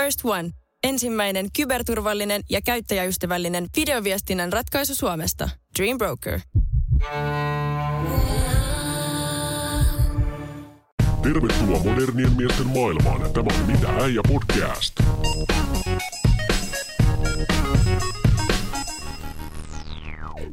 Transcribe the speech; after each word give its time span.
First 0.00 0.20
One. 0.24 0.50
Ensimmäinen 0.84 1.46
kyberturvallinen 1.56 2.42
ja 2.50 2.60
käyttäjäystävällinen 2.62 3.66
videoviestinnän 3.76 4.52
ratkaisu 4.52 4.94
Suomesta. 4.94 5.50
Dream 5.78 5.98
Broker. 5.98 6.40
Tervetuloa 11.22 11.84
modernien 11.84 12.32
miesten 12.36 12.66
maailmaan. 12.66 13.32
Tämä 13.32 13.48
on 13.60 13.66
Mitä 13.66 13.88
äijä 13.88 14.20
podcast. 14.28 15.00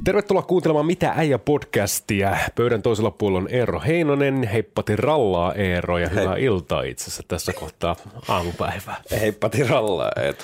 Tervetuloa 0.07 0.41
kuuntelemaan 0.41 0.85
Mitä 0.85 1.13
äijä 1.15 1.37
podcastia. 1.37 2.37
Pöydän 2.55 2.81
toisella 2.81 3.11
puolella 3.11 3.39
on 3.39 3.47
Eero 3.49 3.79
Heinonen. 3.79 4.43
Heippati 4.43 4.95
rallaa 4.95 5.53
Eero 5.53 5.97
ja 5.97 6.09
hyvää 6.09 6.33
Hei. 6.33 6.43
iltaa 6.43 6.81
itse 6.81 7.03
asiassa 7.03 7.23
tässä 7.27 7.53
kohtaa 7.53 7.95
aamupäivää. 8.27 9.01
Heippati 9.21 9.63
rallaa 9.63 10.11
Eetu. 10.15 10.43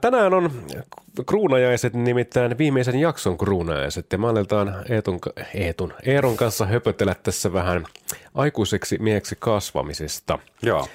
Tänään 0.00 0.34
on 0.34 0.50
kruunajaiset, 1.26 1.94
nimittäin 1.94 2.58
viimeisen 2.58 2.98
jakson 3.00 3.38
kruunajaiset. 3.38 4.12
Ja 4.12 4.18
me 4.18 4.28
aletaan 4.28 4.74
Eetun, 4.88 5.18
Eetun, 5.54 5.94
Eeron 6.02 6.36
kanssa 6.36 6.66
höpötellä 6.66 7.14
tässä 7.22 7.52
vähän 7.52 7.86
aikuiseksi 8.34 8.98
mieheksi 8.98 9.36
kasvamisesta. 9.38 10.38
Joo. 10.62 10.88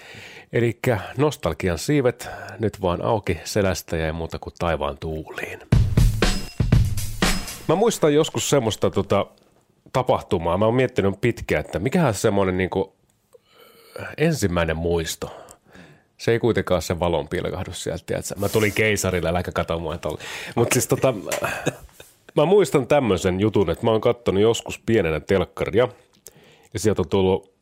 Eli 0.53 0.79
nostalgian 1.17 1.77
siivet 1.77 2.29
nyt 2.59 2.81
vaan 2.81 3.01
auki 3.01 3.39
selästä 3.43 3.97
ja 3.97 4.05
ei 4.05 4.11
muuta 4.11 4.39
kuin 4.39 4.53
taivaan 4.59 4.97
tuuliin. 4.97 5.70
Mä 7.71 7.75
muistan 7.75 8.13
joskus 8.13 8.49
semmoista 8.49 8.89
tota, 8.89 9.25
tapahtumaa. 9.93 10.57
Mä 10.57 10.65
oon 10.65 10.75
miettinyt 10.75 11.21
pitkään, 11.21 11.65
että 11.65 11.79
mikähän 11.79 12.13
semmoinen 12.13 12.57
niin 12.57 12.69
ensimmäinen 14.17 14.77
muisto. 14.77 15.37
Se 16.17 16.31
ei 16.31 16.39
kuitenkaan 16.39 16.81
se 16.81 16.99
valon 16.99 17.27
pilkahdus 17.27 17.83
sieltä, 17.83 18.03
tiedätkö? 18.05 18.35
Mä 18.37 18.49
tulin 18.49 18.73
keisarille, 18.73 19.29
älä 19.29 19.43
kato 19.43 19.79
mua 19.79 19.99
Mutta 20.55 20.73
siis 20.73 20.87
tota, 20.87 21.13
mä 22.35 22.45
muistan 22.45 22.87
tämmöisen 22.87 23.39
jutun, 23.39 23.69
että 23.69 23.85
mä 23.85 23.91
oon 23.91 24.01
kattonut 24.01 24.41
joskus 24.41 24.79
pienenä 24.85 25.19
telkkaria 25.19 25.87
ja 26.73 26.79
sieltä 26.79 27.01
on 27.01 27.09
tullut 27.09 27.53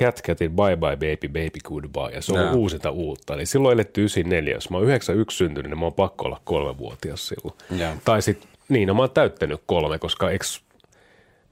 Cat 0.00 0.22
Catin 0.22 0.56
Bye 0.56 0.76
Bye 0.76 0.96
Baby 0.96 1.28
Baby 1.28 1.58
Goodbye 1.64 2.14
ja 2.14 2.22
se 2.22 2.32
on 2.32 2.46
no. 2.46 2.52
uusinta 2.52 2.90
uutta. 2.90 3.34
Eli 3.34 3.46
silloin 3.46 3.74
eletty 3.74 4.00
94, 4.00 4.54
jos 4.54 4.70
mä 4.70 4.76
oon 4.76 4.86
91 4.86 5.36
syntynyt, 5.36 5.70
niin 5.70 5.78
mä 5.78 5.84
oon 5.86 5.94
pakko 5.94 6.24
olla 6.24 6.40
kolmevuotias 6.44 7.28
silloin. 7.28 7.54
Ja. 7.70 7.96
Tai 8.04 8.22
sitten 8.22 8.49
niin, 8.70 8.88
no 8.88 8.94
mä 8.94 9.02
oon 9.02 9.10
täyttänyt 9.10 9.60
kolme, 9.66 9.98
koska 9.98 10.30
eks, 10.30 10.62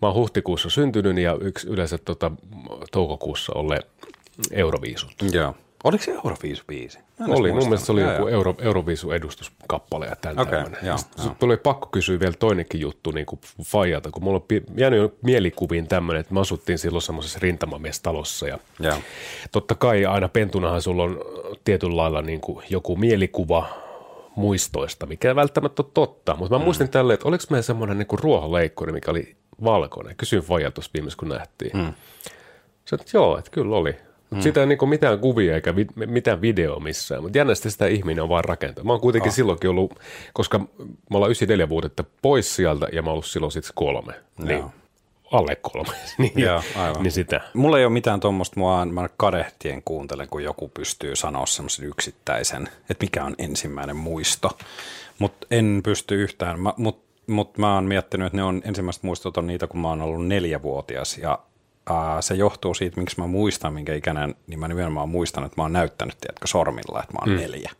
mä 0.03 0.09
oon 0.09 0.15
huhtikuussa 0.15 0.71
syntynyt 0.71 1.19
ja 1.19 1.37
yksi 1.41 1.69
yleensä 1.69 1.99
tota, 1.99 2.31
toukokuussa 2.93 3.53
ole 3.55 3.81
Euroviisut. 4.53 5.11
Joo. 5.33 5.55
Oliko 5.85 6.05
se 6.05 6.11
Euroviisu 6.11 6.65
biisi? 6.69 6.99
Oli, 7.29 7.53
mun 7.53 7.63
mielestä 7.63 7.87
se 7.87 7.93
oli 7.93 8.03
joku 8.03 8.27
Euro, 8.27 8.55
Euroviisu 8.59 9.11
edustuskappale 9.13 10.07
ja 10.07 10.17
tämän 10.17 10.39
okay, 10.39 10.63
tämmöinen. 10.63 10.99
Sitten 10.99 11.37
tuli 11.39 11.57
pakko 11.57 11.89
kysyä 11.93 12.21
vielä 12.21 12.33
toinenkin 12.39 12.81
juttu 12.81 13.11
niin 13.11 13.27
kuin 13.27 13.41
Fajalta, 13.65 14.11
kun 14.11 14.25
mulla 14.25 14.39
on 14.39 14.61
jäänyt 14.77 15.23
mielikuviin 15.23 15.89
tämmöinen, 15.89 16.21
että 16.21 16.35
me 16.35 16.41
asuttiin 16.41 16.79
silloin 16.79 17.03
semmoisessa 17.03 17.39
rintamamiestalossa 17.43 18.49
ja 18.49 18.59
ja 18.81 18.97
totta 19.53 19.75
kai 19.75 20.07
aina 20.07 20.29
pentunahan 20.29 20.83
sulla 20.83 21.03
on 21.03 21.21
tietyllä 21.65 21.97
lailla 21.97 22.23
niin 22.23 22.41
kuin 22.41 22.65
joku 22.71 22.97
mielikuva 22.97 23.69
muistoista, 24.39 25.07
mikä 25.07 25.29
ei 25.29 25.37
välttämättä 25.37 25.83
ole 25.83 25.91
totta. 25.95 26.37
Mutta 26.39 26.55
mä 26.55 26.59
mm. 26.59 26.65
muistin 26.65 26.89
tälleen, 26.89 27.15
että 27.15 27.29
oliko 27.29 27.45
meillä 27.51 27.63
semmoinen 27.63 27.99
niin 27.99 28.19
ruohonleikkuri, 28.23 28.93
mikä 28.93 29.11
oli 29.11 29.37
valkoinen. 29.65 30.17
Kysyin 30.17 30.43
Faija 30.43 30.71
tuossa 30.71 30.91
viimeisessä, 30.95 31.21
kun 31.21 31.29
nähtiin. 31.29 31.77
Mm. 31.77 31.93
Se, 32.85 32.97
että 32.97 33.11
joo, 33.15 33.39
että 33.39 33.51
kyllä 33.51 33.77
oli. 33.77 33.97
Mm. 34.31 34.41
Sitä 34.41 34.61
ei 34.61 34.67
niin 34.67 34.79
kuin 34.79 34.89
mitään 34.89 35.19
kuvia 35.19 35.55
eikä 35.55 35.77
vi- 35.77 36.07
mitään 36.07 36.41
videoa 36.41 36.81
missään, 36.81 37.23
mutta 37.23 37.39
jännästi 37.39 37.71
sitä 37.71 37.87
ihminen 37.87 38.23
on 38.23 38.29
vaan 38.29 38.45
rakentanut. 38.45 38.87
Mä 38.87 38.93
oon 38.93 39.01
kuitenkin 39.01 39.31
oh. 39.31 39.35
silloinkin 39.35 39.71
ollut, 39.71 39.95
koska 40.33 40.59
me 40.59 40.67
ollaan 41.15 41.31
94 41.31 41.69
vuotta 41.69 42.05
pois 42.23 42.57
sieltä 42.57 42.89
ja 42.93 43.03
mä 43.03 43.11
oon 43.11 43.13
ollut 43.13 43.27
silloin 43.27 43.53
sitten 43.53 43.73
kolme. 43.75 44.13
Niin 44.39 44.65
alle 45.33 45.57
kolme. 45.57 45.93
niin, 46.19 46.33
Joo, 46.37 46.63
aivan. 46.77 47.03
niin 47.03 47.13
sitä. 47.13 47.41
Mulla 47.55 47.79
ei 47.79 47.85
ole 47.85 47.93
mitään 47.93 48.21
tuommoista, 48.21 48.61
mua 48.61 48.85
mä 48.85 49.09
kadehtien 49.17 49.83
kuuntelen, 49.85 50.29
kun 50.29 50.45
joku 50.45 50.69
pystyy 50.69 51.17
sanoa 51.17 51.47
semmoisen 51.47 51.85
yksittäisen, 51.85 52.69
että 52.91 53.05
mikä 53.05 53.25
on 53.25 53.35
ensimmäinen 53.39 53.97
muisto. 53.97 54.59
Mutta 55.19 55.47
en 55.51 55.81
pysty 55.85 56.23
yhtään, 56.23 56.59
mutta 56.77 57.09
mut 57.27 57.59
mä 57.59 57.75
oon 57.75 57.85
miettinyt, 57.85 58.27
että 58.27 58.37
ne 58.37 58.43
on 58.43 58.63
ensimmäiset 58.65 59.03
muistot 59.03 59.37
on 59.37 59.47
niitä, 59.47 59.67
kun 59.67 59.81
mä 59.81 59.89
oon 59.89 60.03
ollut 60.03 60.27
neljävuotias 60.27 61.19
ja 61.19 61.39
ää, 61.91 62.23
se 62.23 62.35
johtuu 62.35 62.75
siitä, 62.75 63.01
miksi 63.01 63.21
mä 63.21 63.27
muistan, 63.27 63.73
minkä 63.75 63.95
ikäinen, 63.95 64.35
niin 64.47 64.61
mä 64.61 64.69
nimenomaan 64.69 65.09
muistan, 65.09 65.45
että 65.45 65.55
mä 65.57 65.63
oon 65.63 65.73
näyttänyt, 65.73 66.19
tiedätkö, 66.21 66.47
sormilla, 66.47 67.03
että 67.03 67.13
mä 67.13 67.19
oon 67.21 67.31
mm. 67.31 67.37
neljä. 67.37 67.71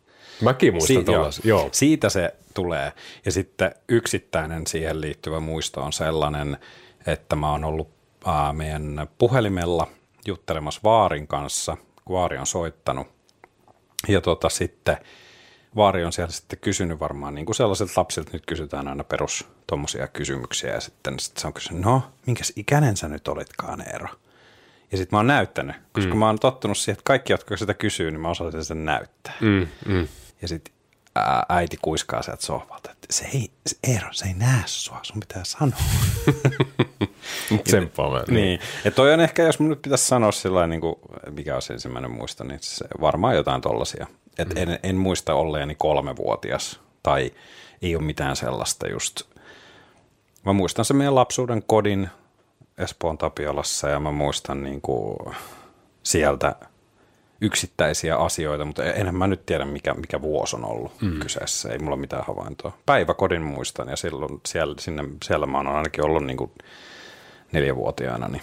Mäkin 0.41 0.73
muistan 0.73 1.05
si- 1.05 1.11
joo, 1.11 1.29
joo. 1.43 1.69
Siitä 1.71 2.09
se 2.09 2.33
tulee. 2.53 2.93
Ja 3.25 3.31
sitten 3.31 3.71
yksittäinen 3.89 4.67
siihen 4.67 5.01
liittyvä 5.01 5.39
muisto 5.39 5.81
on 5.81 5.93
sellainen, 5.93 6.57
että 7.05 7.35
mä 7.35 7.51
oon 7.51 7.63
ollut 7.63 7.89
ää, 8.25 8.53
meidän 8.53 9.07
puhelimella 9.17 9.87
juttelemassa 10.27 10.81
Vaarin 10.83 11.27
kanssa, 11.27 11.77
kun 12.05 12.15
Vaari 12.15 12.37
on 12.37 12.47
soittanut. 12.47 13.07
Ja 14.07 14.21
tota, 14.21 14.49
sitten 14.49 14.97
Vaari 15.75 16.05
on 16.05 16.13
siellä 16.13 16.31
sitten 16.31 16.59
kysynyt 16.59 16.99
varmaan, 16.99 17.35
niin 17.35 17.45
kuin 17.45 17.55
sellaiset 17.55 17.97
lapsilta 17.97 18.29
nyt 18.33 18.45
kysytään 18.45 18.87
aina 18.87 19.03
perus 19.03 19.47
tuommoisia 19.67 20.07
kysymyksiä, 20.07 20.73
ja 20.73 20.79
sitten 20.79 21.19
sit 21.19 21.37
se 21.37 21.47
on 21.47 21.53
kysynyt, 21.53 21.83
no, 21.83 22.03
minkäs 22.25 22.53
ikäinen 22.55 22.97
sä 22.97 23.07
nyt 23.07 23.27
olitkaan, 23.27 23.81
Eero? 23.81 24.07
Ja 24.91 24.97
sitten 24.97 25.17
mä 25.17 25.19
oon 25.19 25.27
näyttänyt, 25.27 25.75
koska 25.91 26.13
mm. 26.13 26.19
mä 26.19 26.25
oon 26.25 26.39
tottunut 26.39 26.77
siihen, 26.77 26.93
että 26.93 27.03
kaikki, 27.03 27.33
jotka 27.33 27.57
sitä 27.57 27.73
kysyy, 27.73 28.11
niin 28.11 28.21
mä 28.21 28.29
osaisin 28.29 28.65
sen 28.65 28.85
näyttää. 28.85 29.33
Mm, 29.41 29.67
mm. 29.85 30.07
Ja 30.41 30.47
sitten 30.47 30.73
äiti 31.49 31.77
kuiskaa 31.81 32.21
sieltä 32.21 32.45
sohvalta, 32.45 32.91
että 32.91 33.07
se 33.09 33.25
ei, 33.33 33.51
se 33.67 33.77
Eero, 33.83 34.13
se 34.13 34.25
ei 34.25 34.33
näe 34.33 34.63
sua, 34.65 34.99
sun 35.03 35.19
pitää 35.19 35.43
sanoa. 35.43 35.79
Tsemppaa 37.57 38.23
niin. 38.27 38.33
niin. 38.33 38.59
Ja 38.85 38.91
toi 38.91 39.13
on 39.13 39.19
ehkä, 39.19 39.43
jos 39.43 39.59
mun 39.59 39.69
nyt 39.69 39.81
pitäisi 39.81 40.05
sanoa 40.05 40.31
sillä 40.31 40.67
niin 40.67 40.81
kuin, 40.81 40.95
mikä 41.31 41.55
on 41.55 41.61
se 41.61 41.73
ensimmäinen 41.73 42.11
muisto, 42.11 42.43
niin 42.43 42.59
se 42.61 42.85
varmaan 43.01 43.35
jotain 43.35 43.61
tollasia. 43.61 44.07
Että 44.37 44.55
mm. 44.55 44.61
en, 44.61 44.79
en 44.83 44.95
muista 44.95 45.33
olleeni 45.33 45.75
kolmevuotias 45.75 46.79
tai 47.03 47.31
ei 47.81 47.95
ole 47.95 48.03
mitään 48.03 48.35
sellaista 48.35 48.89
just. 48.89 49.21
Mä 50.45 50.53
muistan 50.53 50.85
se 50.85 50.93
meidän 50.93 51.15
lapsuuden 51.15 51.63
kodin 51.63 52.09
Espoon 52.77 53.17
Tapiolassa 53.17 53.89
ja 53.89 53.99
mä 53.99 54.11
muistan 54.11 54.63
niin 54.63 54.81
kuin 54.81 55.17
sieltä– 56.03 56.55
yksittäisiä 57.41 58.15
asioita, 58.15 58.65
mutta 58.65 58.83
enhän 58.83 59.15
mä 59.15 59.27
nyt 59.27 59.45
tiedä, 59.45 59.65
mikä, 59.65 59.93
mikä 59.93 60.21
vuosi 60.21 60.55
on 60.55 60.65
ollut 60.65 61.01
mm. 61.01 61.19
kyseessä. 61.19 61.69
Ei 61.69 61.79
mulla 61.79 61.97
mitään 61.97 62.25
havaintoa. 62.25 62.77
Päiväkodin 62.85 63.41
muistan 63.41 63.87
ja 63.87 63.95
silloin 63.95 64.41
siellä, 64.45 64.75
sinne, 64.79 65.03
siellä 65.23 65.45
mä 65.45 65.57
oon 65.57 65.67
ainakin 65.67 66.05
ollut 66.05 66.25
niin 66.25 66.37
kuin 66.37 66.51
neljävuotiaana, 67.51 68.27
niin 68.27 68.41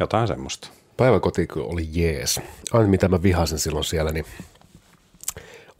jotain 0.00 0.28
semmoista. 0.28 0.68
Päiväkoti 0.96 1.48
oli 1.56 1.88
jees. 1.92 2.40
Aina 2.72 2.88
mitä 2.88 3.08
mä 3.08 3.22
vihasin 3.22 3.58
silloin 3.58 3.84
siellä, 3.84 4.12
niin 4.12 4.24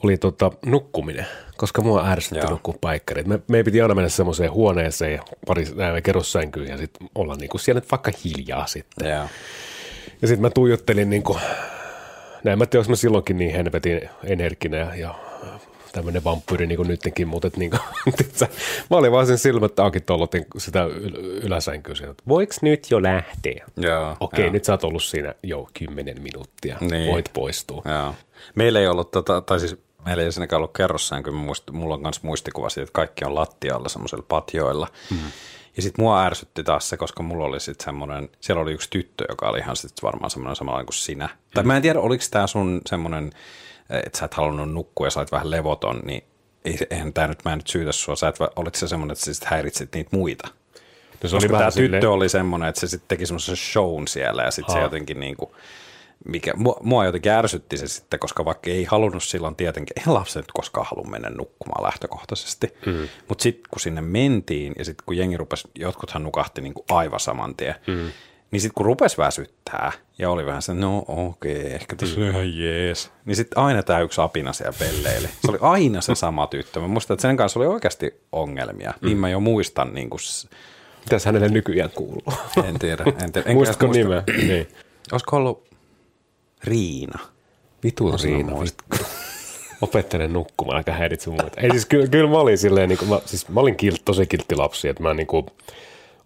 oli 0.03 0.17
tota, 0.17 0.53
nukkuminen, 0.67 1.27
koska 1.57 1.83
mua 1.83 2.09
ärsytti 2.09 2.47
nukkua 2.47 2.75
paikkarit. 2.81 3.27
Me, 3.27 3.41
me 3.49 3.63
piti 3.63 3.81
aina 3.81 3.95
mennä 3.95 4.09
semmoiseen 4.09 4.53
huoneeseen, 4.53 5.21
pari 5.47 5.65
kerrossänkyyn 6.03 6.69
ja 6.69 6.77
sitten 6.77 7.09
olla 7.15 7.35
niinku 7.35 7.59
siellä 7.59 7.81
nyt 7.81 7.91
vaikka 7.91 8.13
hiljaa 8.25 8.67
sitten. 8.67 9.09
Ja, 9.09 9.29
ja 10.23 10.29
sitten 10.29 10.43
mä 10.43 10.51
tuijottelin 10.51 11.11
niinku 11.11 11.39
näin 12.45 12.59
mä 12.59 12.67
tiedä, 12.67 12.89
mä 12.89 12.97
silloinkin 12.97 13.39
niin 13.39 13.55
henvetin 13.55 14.09
energinen 14.25 14.81
ja, 14.81 14.95
ja 14.95 15.15
tämmöinen 15.93 16.25
vampyyri 16.25 16.67
niin 16.67 16.77
kuin 16.77 16.89
nytkin, 16.89 17.29
mutta 17.29 17.51
niin 17.57 17.71
kuin, 17.71 17.81
mä 18.91 18.97
olin 18.97 19.13
vaan 19.13 19.27
sen 19.27 19.39
silmät 19.39 19.79
auki 19.79 20.01
tollotin 20.01 20.47
sitä 20.59 20.85
yläsänkyä, 21.43 21.95
että 22.11 22.23
voiko 22.29 22.55
nyt 22.63 22.91
jo 22.91 23.03
lähteä? 23.03 23.67
Joo, 23.77 24.17
Okei, 24.21 24.45
joo. 24.45 24.53
nyt 24.53 24.65
sä 24.65 24.73
oot 24.73 24.85
ollut 24.85 25.05
siinä 25.05 25.35
jo 25.43 25.69
kymmenen 25.79 26.23
minuuttia, 26.23 26.77
niin. 26.81 27.13
voit 27.13 27.31
poistua. 27.33 27.83
Joo. 27.85 28.15
Meillä 28.55 28.81
ei 28.81 28.89
ollut, 28.89 29.11
tota, 29.11 29.41
tai 29.41 29.61
siis 29.61 29.77
meillä 30.05 30.23
ei 30.23 30.33
siinäkään 30.33 30.59
ollut 30.59 30.77
kerrossänky, 30.77 31.31
mulla 31.73 31.95
on 31.95 32.03
myös 32.03 32.23
muistikuva 32.23 32.69
siitä, 32.69 32.83
että 32.83 32.93
kaikki 32.93 33.25
on 33.25 33.35
lattialla 33.35 33.89
semmoisella 33.89 34.25
patjoilla. 34.29 34.89
Hmm. 35.11 35.19
Ja 35.77 35.83
sitten 35.83 36.05
mua 36.05 36.25
ärsytti 36.25 36.65
taas 36.65 36.89
se, 36.89 36.97
koska 36.97 37.23
mulla 37.23 37.45
oli 37.45 37.61
sitten 37.61 37.85
semmoinen, 37.85 38.29
siellä 38.41 38.63
oli 38.63 38.73
yksi 38.73 38.91
tyttö, 38.91 39.25
joka 39.29 39.49
oli 39.49 39.59
ihan 39.59 39.77
sitten 39.77 40.03
varmaan 40.03 40.31
semmoinen 40.31 40.57
samalla 40.57 40.85
kuin 40.85 40.95
sinä. 40.95 41.27
Mm. 41.27 41.55
Tai 41.55 41.65
mä 41.65 41.77
en 41.77 41.83
tiedä, 41.83 42.01
oliko 42.01 42.25
tämä 42.31 42.47
sun 42.47 42.81
semmoinen, 42.87 43.31
että 43.91 44.19
sä 44.19 44.25
et 44.25 44.35
halunnut 44.35 44.73
nukkua 44.73 45.07
ja 45.07 45.11
sä 45.11 45.21
olit 45.21 45.33
vähän 45.33 45.51
levoton, 45.51 46.01
niin 46.05 46.25
eihän 46.91 47.13
tämä 47.13 47.27
nyt, 47.27 47.45
mä 47.45 47.53
en 47.53 47.59
nyt 47.59 47.67
syytä 47.67 47.93
sua, 47.93 48.17
sä 48.17 48.29
et, 48.29 48.37
olit 48.57 48.75
se 48.75 48.89
semmoinen, 48.89 49.13
että 49.13 49.25
sä 49.25 49.35
sitten 49.35 49.51
häiritsit 49.51 49.95
niitä 49.95 50.17
muita. 50.17 50.49
No 51.23 51.29
se 51.29 51.37
oli 51.37 51.49
tämä 51.49 51.59
tyttö 51.59 51.71
silleen... 51.71 52.09
oli 52.09 52.29
semmoinen, 52.29 52.69
että 52.69 52.81
se 52.81 52.87
sitten 52.87 53.09
teki 53.09 53.27
semmoisen 53.27 53.57
shown 53.57 54.09
siellä 54.09 54.43
ja 54.43 54.51
sitten 54.51 54.73
se 54.73 54.81
jotenkin 54.81 55.21
niin 55.21 55.37
kuin, 55.37 55.51
mikä, 56.25 56.53
mua, 56.57 56.77
mua 56.83 57.05
jotenkin 57.05 57.33
ärsytti 57.33 57.77
se 57.77 57.89
sitten, 57.89 58.21
koska 58.21 58.45
vaikka 58.45 58.71
ei 58.71 58.85
halunnut 58.85 59.23
silloin 59.23 59.57
tietenkin, 59.57 60.01
ei 60.01 60.13
lapset 60.13 60.45
koskaan 60.53 60.87
halua 60.91 61.11
mennä 61.11 61.31
nukkumaan 61.31 61.83
lähtökohtaisesti, 61.83 62.75
mm. 62.87 63.09
mutta 63.29 63.43
sitten 63.43 63.71
kun 63.71 63.81
sinne 63.81 64.01
mentiin 64.01 64.73
ja 64.79 64.85
sitten 64.85 65.05
kun 65.07 65.17
jengi 65.17 65.37
rupesi, 65.37 65.69
jotkuthan 65.75 66.23
nukahti 66.23 66.61
niin 66.61 66.75
kuin 66.75 66.85
aivan 66.91 67.21
saman 67.21 67.55
tien, 67.57 67.75
mm. 67.87 68.11
Niin 68.51 68.61
sitten 68.61 68.75
kun 68.75 68.87
rupes 68.87 69.19
väsyttää 69.19 69.93
ja 70.19 70.31
oli 70.31 70.47
vähän 70.47 70.63
se, 70.63 70.75
no 70.75 71.05
okei, 71.09 71.61
okay, 71.61 71.73
ehkä 71.73 71.97
tässä 71.97 72.21
on 72.21 72.27
ihan 72.27 72.59
jees. 72.59 73.11
Niin 73.25 73.37
sitten 73.37 73.59
aina 73.59 73.83
tämä 73.83 74.01
yksi 74.01 74.21
apina 74.21 74.53
siellä 74.53 74.79
pelleili. 74.79 75.27
Se 75.27 75.51
oli 75.51 75.59
aina 75.61 76.01
se 76.01 76.15
sama 76.15 76.47
tyttö. 76.47 76.81
Mä 76.81 76.89
muistan, 76.89 77.15
että 77.15 77.23
sen 77.23 77.37
kanssa 77.37 77.61
oli 77.61 77.67
oikeasti 77.67 78.21
ongelmia. 78.33 78.95
Mm. 79.01 79.07
Niin 79.07 79.19
mä 79.19 79.29
jo 79.29 79.41
muistan. 79.41 79.95
Niin 79.95 80.11
kuin... 80.11 80.21
Mitäs 81.05 81.25
hänelle 81.25 81.49
nykyään 81.49 81.91
kuuluu? 81.91 82.35
En 82.65 82.79
tiedä. 82.79 83.05
En 83.25 83.33
tiedä. 83.33 83.53
Muistatko 83.53 83.87
muista... 83.87 84.03
nimeä? 84.03 84.23
niin. 84.27 84.69
Olisiko 85.13 85.37
ollut 85.37 85.69
Riina? 86.65 87.19
Vitun 87.85 88.19
Riina. 88.23 88.53
Opettelen 89.81 90.33
nukkumaan, 90.33 90.77
aika 90.77 90.93
häiritse 90.93 91.31
muuta. 91.31 91.61
Ei 91.61 91.71
siis 91.71 91.87
kyllä, 91.87 92.07
kyllä 92.07 92.31
mä 92.31 92.39
olin 92.39 92.59
silleen, 92.59 92.89
niin 92.89 92.99
kuin, 92.99 93.09
mä, 93.09 93.21
siis 93.27 93.49
mä 93.49 93.61
olin 93.61 93.77
kilt, 93.77 94.05
tosi 94.05 94.27
kiltti 94.27 94.57
lapsi, 94.57 94.89
että 94.89 95.03
mä 95.03 95.15
niin 95.15 95.27
kuin, 95.27 95.47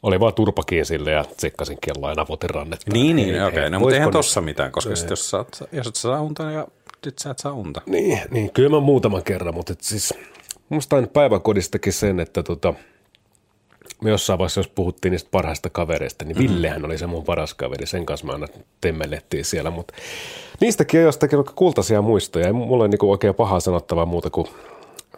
oli 0.03 0.21
vaan 0.21 0.35
turpakin 0.35 0.87
sille 0.87 1.11
ja 1.11 1.25
tsekkasin 1.37 1.79
kelloa 1.81 2.11
ja 2.11 2.15
napotin 2.15 2.51
rannet. 2.51 2.81
Niin, 2.93 3.17
niin, 3.17 3.45
okei. 3.45 3.59
Okay. 3.59 3.71
No, 3.71 3.81
mutta 3.81 3.95
eihän 3.95 4.11
tossa 4.11 4.41
mitään, 4.41 4.73
koska 4.73 4.97
sit 4.97 5.11
jos, 5.11 5.31
saat, 5.31 5.63
jos 5.73 5.87
et 5.87 5.97
saa 5.97 6.21
unta 6.21 6.51
ja 6.51 6.67
sit 7.05 7.19
sä 7.19 7.31
et 7.31 7.39
saa 7.39 7.53
unta. 7.53 7.83
Niin, 7.87 8.21
niin 8.31 8.51
kyllä 8.53 8.71
mä 8.71 8.81
muutaman 8.81 9.23
kerran, 9.23 9.55
mutta 9.55 9.73
et 9.73 9.81
siis 9.81 10.15
musta 10.69 10.97
aina 10.97 11.09
päiväkodistakin 11.09 11.93
sen, 11.93 12.21
että 12.21 12.43
tota, 12.43 12.75
me 14.03 14.11
jossain 14.11 14.39
vaiheessa, 14.39 14.61
jos 14.61 14.69
puhuttiin 14.69 15.13
niistä 15.13 15.29
parhaista 15.31 15.71
kavereista, 15.71 16.25
niin 16.25 16.37
mm-hmm. 16.37 16.55
Villehän 16.55 16.85
oli 16.85 16.99
se 16.99 17.07
mun 17.07 17.25
paras 17.25 17.55
kaveri, 17.55 17.87
sen 17.87 18.07
kanssa 18.07 18.27
me 18.27 18.33
aina 18.33 18.47
temmellettiin 18.81 19.45
siellä, 19.45 19.71
mutta 19.71 19.95
niistäkin 20.61 21.01
on 21.01 21.07
jostakin 21.07 21.45
kultaisia 21.55 22.03
muistoja, 22.03 22.47
ei 22.47 22.53
mulla 22.53 22.85
ole 22.85 22.89
niinku 22.89 23.11
oikein 23.11 23.35
pahaa 23.35 23.61
sanottavaa 23.61 24.07
muuta 24.07 24.31
kuin 24.31 24.47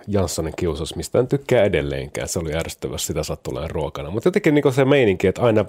Janssonin 0.06 0.53
kiusas, 0.56 0.97
mistä 0.97 1.19
en 1.19 1.29
tykkää 1.29 1.65
edelleenkään. 1.65 2.29
Se 2.29 2.39
oli 2.39 2.55
ärsyttävä 2.55 2.99
sitä 2.99 3.23
sattuleen 3.23 3.71
ruokana. 3.71 4.11
Mutta 4.11 4.27
jotenkin 4.27 4.55
niin 4.55 4.73
se 4.73 4.85
meininki, 4.85 5.27
että 5.27 5.43
aina 5.43 5.65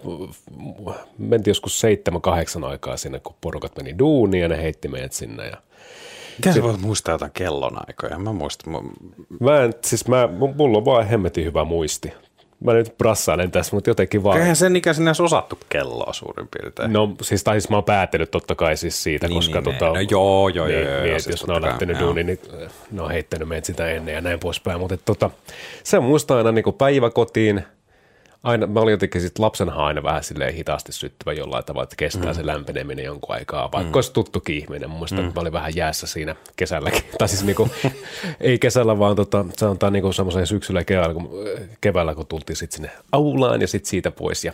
mentiin 1.17 1.51
joskus 1.51 1.79
seitsemän, 1.79 2.21
kahdeksan 2.21 2.63
aikaa 2.63 2.97
sinne, 2.97 3.19
kun 3.19 3.35
porukat 3.41 3.77
meni 3.77 3.97
duuniin 3.99 4.41
ja 4.41 4.47
ne 4.47 4.61
heitti 4.61 4.87
meidät 4.87 5.13
sinne. 5.13 5.47
Ja 5.47 5.57
Miten 6.37 6.53
sä 6.53 6.63
voit 6.63 6.81
muistaa 6.81 7.13
jotain 7.13 7.31
kellonaikoja? 7.33 8.19
Mä 8.19 8.33
muistan. 8.33 8.73
Mä... 8.73 8.79
Mä 9.39 9.63
en, 9.63 9.73
siis 9.83 10.07
mä, 10.07 10.29
mulla 10.55 10.77
on 10.77 10.85
vaan 10.85 11.07
hemmetin 11.07 11.45
hyvä 11.45 11.63
muisti 11.63 12.13
mä 12.65 12.73
nyt 12.73 12.97
brassailen 12.97 13.51
tässä, 13.51 13.75
mutta 13.75 13.89
jotenkin 13.89 14.23
vaan. 14.23 14.39
Eihän 14.39 14.55
sen 14.55 14.75
ikäisenä 14.75 15.09
edes 15.09 15.21
osattu 15.21 15.59
kelloa 15.69 16.13
suurin 16.13 16.47
piirtein. 16.47 16.93
No 16.93 17.15
siis, 17.21 17.43
tai 17.43 17.61
siis 17.61 17.69
mä 17.69 17.77
oon 17.77 17.83
päättänyt 17.83 18.31
totta 18.31 18.55
kai 18.55 18.77
siis 18.77 19.03
siitä, 19.03 19.27
niin, 19.27 19.35
koska 19.35 19.61
niin, 19.61 19.63
tota, 19.63 19.85
no, 19.85 19.95
joo, 20.09 20.49
joo, 20.49 20.67
niin, 20.67 20.81
joo, 20.81 20.91
joo, 20.91 21.03
niin, 21.03 21.21
siis 21.21 21.27
jos 21.27 21.47
ne 21.47 21.53
on 21.53 21.61
lähtenyt 21.61 21.99
duuniin, 21.99 22.27
niin 22.27 22.39
ne 22.91 23.01
on 23.01 23.11
heittänyt 23.11 23.47
meitä 23.47 23.65
sitä 23.65 23.87
ennen 23.87 24.15
ja 24.15 24.21
näin 24.21 24.39
poispäin. 24.39 24.79
Mutta 24.79 24.97
tota, 24.97 25.29
se 25.83 25.99
muistaa 25.99 26.37
aina 26.37 26.51
niin 26.51 26.73
päiväkotiin– 26.77 27.63
aina, 28.45 28.67
mä 28.67 28.79
olin 28.79 28.91
jotenkin 28.91 29.21
sit 29.21 29.39
lapsenhan 29.39 29.85
aina 29.85 30.03
vähän 30.03 30.23
silleen 30.23 30.53
hitaasti 30.53 30.91
syttyvä 30.91 31.33
jollain 31.33 31.65
tavalla, 31.65 31.83
että 31.83 31.95
kestää 31.95 32.31
mm. 32.31 32.35
se 32.35 32.45
lämpeneminen 32.45 33.05
jonkun 33.05 33.35
aikaa, 33.35 33.71
vaikka 33.71 33.89
mm. 33.89 33.95
olisi 33.95 34.13
tuttukin 34.13 34.57
ihminen. 34.57 34.89
Muistan, 34.89 35.19
mm. 35.19 35.27
että 35.27 35.39
mä 35.39 35.41
olin 35.41 35.53
vähän 35.53 35.75
jäässä 35.75 36.07
siinä 36.07 36.35
kesälläkin, 36.55 37.03
tai 37.17 37.27
siis 37.27 37.43
niinku, 37.43 37.69
ei 38.41 38.59
kesällä, 38.59 38.99
vaan 38.99 39.15
tota, 39.15 39.45
sanotaan 39.57 39.93
niinku 39.93 40.13
semmoisen 40.13 40.47
syksyllä 40.47 40.79
ja 40.79 40.83
keväällä, 40.85 41.13
kun, 41.13 41.29
keväällä, 41.81 42.15
kun 42.15 42.27
tultiin 42.27 42.55
sitten 42.57 42.75
sinne 42.75 42.91
aulaan 43.11 43.61
ja 43.61 43.67
sitten 43.67 43.89
siitä 43.89 44.11
pois 44.11 44.45
ja 44.45 44.53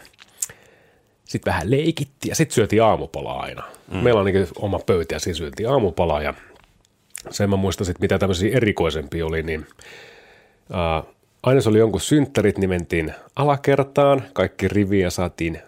sitten 1.26 1.54
vähän 1.54 1.72
leikittiin 1.72 2.32
ja 2.32 2.36
sitten 2.36 2.56
syötiin 2.56 2.84
aamupalaa 2.84 3.40
aina. 3.40 3.64
Mm. 3.92 3.98
Meillä 3.98 4.20
on 4.20 4.26
niin 4.26 4.48
oma 4.56 4.80
pöytä 4.80 5.16
ja 5.16 5.20
siinä 5.20 5.38
syötiin 5.38 5.70
aamupalaa 5.70 6.22
ja 6.22 6.34
sen 7.30 7.50
mä 7.50 7.56
muistan 7.56 7.86
sitten, 7.86 8.04
mitä 8.04 8.20
tämmöisiä 8.20 8.58
erikoisempia 8.58 9.26
oli, 9.26 9.44
niin 9.44 9.68
uh, 10.70 11.16
aina 11.44 11.62
se 11.62 11.70
oli 11.70 11.78
jonkun 11.80 12.02
synttärit, 12.02 12.58
niin 12.58 12.70
mentiin 12.70 13.14
alakertaan, 13.36 14.22
kaikki 14.34 14.68
riviä 14.68 15.10
saatiin 15.10 15.60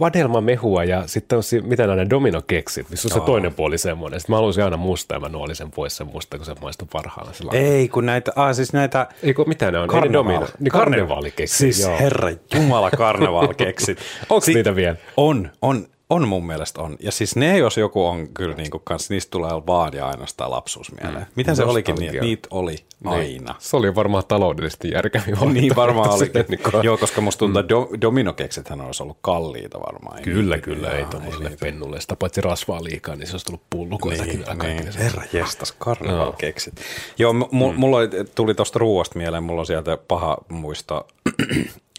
vadelmamehua 0.00 0.84
ja 0.84 1.06
sitten 1.06 1.36
on 1.36 1.42
si- 1.42 1.60
mitä 1.60 1.86
nämä 1.86 2.10
dominokeksit, 2.10 2.90
missä 2.90 3.08
on 3.08 3.20
se 3.20 3.26
toinen 3.26 3.54
puoli 3.54 3.78
semmoinen. 3.78 4.20
Sitten 4.20 4.32
mä 4.32 4.36
haluaisin 4.36 4.64
aina 4.64 4.76
musta 4.76 5.14
ja 5.14 5.20
mä 5.20 5.28
nuolin 5.28 5.56
sen 5.56 5.70
pois 5.70 5.96
sen 5.96 6.06
musta, 6.06 6.36
kun 6.36 6.46
se 6.46 6.54
maistuu 6.62 6.88
parhaana. 6.92 7.32
Ei, 7.52 7.88
kun 7.88 8.06
näitä, 8.06 8.32
ah, 8.36 8.54
siis 8.54 8.72
näitä... 8.72 9.06
Ei 9.22 9.34
kun 9.34 9.48
mitä 9.48 9.70
ne 9.70 9.78
on? 9.78 9.88
Karnevaal. 9.88 10.12
domino. 10.12 10.46
Niin 10.60 10.72
karnevaalikeksit. 10.72 11.58
Siis 11.58 11.80
joo. 11.80 11.98
herra 11.98 12.30
jumala 12.54 12.90
karnevaalikeksit. 12.90 13.98
Onko 14.30 14.44
si- 14.44 14.54
niitä 14.54 14.76
vielä? 14.76 14.96
On, 15.16 15.50
on. 15.62 15.86
On 16.10 16.28
mun 16.28 16.46
mielestä 16.46 16.82
on. 16.82 16.96
Ja 17.00 17.12
siis 17.12 17.36
ne, 17.36 17.58
jos 17.58 17.76
joku 17.76 18.06
on 18.06 18.28
kyllä 18.28 18.54
niin 18.54 18.70
kuin 18.70 18.82
kans, 18.84 19.10
niistä 19.10 19.30
tulee 19.30 19.50
vaan 19.66 19.92
ja 19.92 20.08
ainoastaan 20.08 20.50
lapsuus 20.50 20.92
mieleen. 21.00 21.22
Mm. 21.22 21.32
Mitä 21.36 21.54
se 21.54 21.64
olikin 21.64 21.94
niin, 21.94 22.20
niitä 22.20 22.48
oli 22.50 22.76
niin. 23.04 23.14
aina. 23.14 23.54
Se 23.58 23.76
oli 23.76 23.94
varmaan 23.94 24.24
taloudellisesti 24.28 24.90
järkeviä 24.90 25.36
Niin 25.52 25.76
varmaan 25.76 26.10
oli. 26.14 26.30
niin. 26.48 26.60
Joo, 26.82 26.96
koska 26.96 27.20
musta 27.20 27.38
tuntuu, 27.38 27.60
että 27.60 27.74
mm. 27.74 28.00
dominokeksethän 28.00 28.80
olisi 28.80 29.02
ollut 29.02 29.18
kalliita 29.20 29.80
varmaan. 29.80 30.22
Kyllä, 30.22 30.58
kyllä, 30.58 30.90
ei 30.90 31.04
tuommoiselle 31.04 31.56
pennulle. 31.60 32.00
Sitä 32.00 32.16
paitsi 32.16 32.40
rasvaa 32.40 32.84
liikaa, 32.84 33.16
niin 33.16 33.26
se 33.26 33.32
olisi 33.34 33.46
tullut 33.46 33.62
pullukoitakin 33.70 34.44
niin, 34.62 34.76
niin. 34.76 34.92
Herra 34.98 35.22
jestas, 35.32 35.72
karnevalkeksit. 35.72 36.74
Joo, 37.18 37.32
m- 37.32 37.36
mm. 37.36 37.74
mulla 37.76 37.98
tuli 38.34 38.54
tuosta 38.54 38.78
ruoasta 38.78 39.18
mieleen, 39.18 39.42
mulla 39.42 39.60
on 39.60 39.66
sieltä 39.66 39.98
paha 40.08 40.38
muisto. 40.48 41.06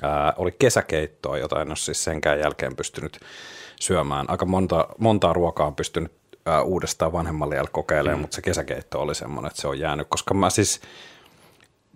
Ää, 0.01 0.33
oli 0.37 0.55
kesäkeittoa, 0.59 1.37
jota 1.37 1.61
en 1.61 1.67
ole 1.67 1.75
siis 1.75 2.03
senkään 2.03 2.39
jälkeen 2.39 2.75
pystynyt 2.75 3.19
syömään. 3.79 4.29
Aika 4.29 4.45
monta, 4.45 4.87
montaa 4.97 5.33
ruokaa 5.33 5.67
on 5.67 5.75
pystynyt 5.75 6.11
ää, 6.45 6.61
uudestaan 6.61 7.13
vanhemmalle 7.13 7.55
jälkeen 7.55 7.73
kokeilemaan, 7.73 8.19
mm. 8.19 8.21
mutta 8.21 8.35
se 8.35 8.41
kesäkeitto 8.41 9.01
oli 9.01 9.15
semmoinen, 9.15 9.47
että 9.47 9.61
se 9.61 9.67
on 9.67 9.79
jäänyt, 9.79 10.07
koska 10.09 10.33
mä 10.33 10.49
siis 10.49 10.81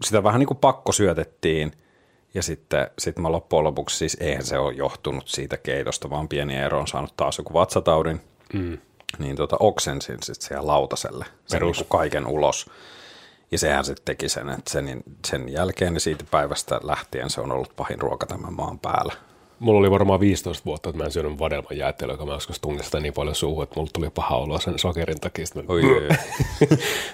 sitä 0.04 0.24
vähän 0.24 0.40
niin 0.40 0.48
kuin 0.48 0.58
pakko 0.58 0.92
syötettiin 0.92 1.72
ja 2.34 2.44
sitten 2.44 2.90
sit 3.00 3.20
mä 3.20 3.32
loppujen 3.32 3.64
lopuksi 3.64 3.98
siis 3.98 4.18
eihän 4.20 4.46
se 4.46 4.58
ole 4.58 4.74
johtunut 4.74 5.28
siitä 5.28 5.58
keitosta, 5.58 6.10
vaan 6.10 6.28
pieni 6.28 6.56
ero 6.56 6.80
on 6.80 6.88
saanut 6.88 7.14
taas 7.18 7.38
joku 7.38 7.54
vatsataudin, 7.54 8.22
mm. 8.54 8.78
niin 9.20 9.36
tota, 9.36 9.58
oksensin 9.60 10.18
sitten 10.22 10.48
siellä 10.48 10.68
lautaselle 10.68 11.26
sen 11.46 11.62
niin 11.62 11.86
kaiken 11.90 12.28
ulos. 12.28 12.66
Ja 13.52 13.58
sehän 13.58 13.86
sitten 13.86 14.06
teki 14.06 14.30
sen, 14.30 14.50
että 14.50 14.72
sen, 14.72 15.04
sen 15.28 15.50
jälkeen 15.50 15.94
niin 15.94 16.02
siitä 16.02 16.26
päivästä 16.32 16.80
lähtien 16.84 17.30
se 17.30 17.42
on 17.42 17.52
ollut 17.52 17.76
pahin 17.76 18.02
ruoka 18.02 18.26
tämän 18.26 18.54
maan 18.54 18.80
päällä 18.80 19.14
mulla 19.62 19.80
oli 19.80 19.92
varmaan 19.92 20.20
15 20.20 20.66
vuotta, 20.66 20.90
että 20.90 20.98
mä 20.98 21.06
en 21.06 21.12
syönyt 21.12 21.40
vadelman 21.40 21.78
jäätelöä, 21.78 22.14
joka 22.14 22.26
mä 22.26 22.34
joskus 22.34 22.60
tunnin 22.60 22.84
sitä 22.84 23.00
niin 23.00 23.14
paljon 23.14 23.36
suuhun, 23.36 23.64
että 23.64 23.76
mulla 23.76 23.90
tuli 23.94 24.10
paha 24.10 24.38
olo 24.38 24.60
sen 24.60 24.80
sokerin 24.80 25.20
takia. 25.20 25.46
Sitten, 25.46 25.66
mä... 25.66 25.74
Oi, 25.74 25.82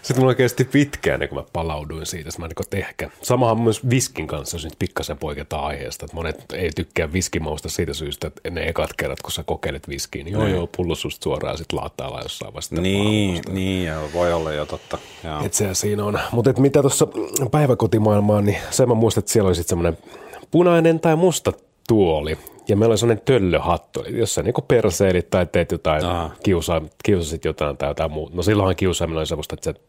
sitten 0.02 0.20
mulla 0.20 0.36
kesti 0.36 0.64
pitkään, 0.64 1.30
kun 1.30 1.38
mä 1.38 1.44
palauduin 1.54 2.06
siitä. 2.06 2.32
Sitten 2.32 2.50
mä 2.50 2.64
niin 2.72 2.86
ehkä. 2.86 3.10
Samahan 3.22 3.62
myös 3.62 3.90
viskin 3.90 4.28
kanssa, 4.28 4.56
jos 4.56 4.64
nyt 4.64 4.74
pikkasen 4.80 5.18
poiketaan 5.18 5.66
aiheesta. 5.66 6.06
Että 6.06 6.16
monet 6.16 6.46
ei 6.54 6.70
tykkää 6.76 7.14
viskimausta 7.14 7.70
siitä 7.70 7.94
syystä, 7.94 8.28
että 8.28 8.50
ne 8.50 8.68
ekat 8.68 8.94
kerrat, 8.98 9.22
kun 9.22 9.32
sä 9.32 9.44
kokeilet 9.44 9.90
viskiä, 9.90 10.24
niin 10.24 10.34
joo, 10.34 10.44
niin. 10.44 10.56
joo, 10.56 10.68
pullo 10.78 10.96
susta 10.96 11.24
suoraan 11.24 11.58
sitten 11.58 11.80
laattaalla 11.80 12.22
jossain 12.22 12.54
vasta. 12.54 12.82
Niin, 12.82 13.44
niin 13.52 13.88
joo, 13.88 14.10
voi 14.14 14.34
olla 14.34 14.54
jo 14.54 14.66
totta. 14.66 14.98
Että 15.46 15.58
se 15.58 15.74
siinä 15.74 16.06
on. 16.06 16.20
Mutta 16.32 16.54
mitä 16.58 16.82
tuossa 16.82 17.08
päiväkotimaailmaan, 17.52 18.46
niin 18.46 18.58
se 18.72 18.86
mä 18.86 18.94
muistan, 18.94 19.22
että 19.22 19.32
siellä 19.32 19.48
oli 19.48 19.56
sitten 19.56 19.70
semmoinen 19.70 19.98
punainen 20.52 21.00
tai 21.00 21.16
musta 21.16 21.54
tuoli. 21.88 22.38
Ja 22.68 22.76
meillä 22.76 22.94
oli 22.94 22.98
sellainen 22.98 23.26
töllöhattu, 23.26 24.04
jos 24.10 24.36
sä 24.36 24.44
niinku 24.44 24.62
perseilit 24.62 25.30
tai 25.30 25.46
teet 25.46 25.72
jotain, 25.72 26.04
kiusaa, 26.44 26.82
kiusasit 27.04 27.46
jotain 27.46 27.78
tai 27.78 27.90
jotain 27.90 28.12
muuta. 28.12 28.36
No 28.36 28.44
silloinhan 28.44 28.76
kiusaaminen 28.76 29.18
oli 29.18 29.26
sellaista, 29.26 29.56
että 29.56 29.72
sä 29.72 29.80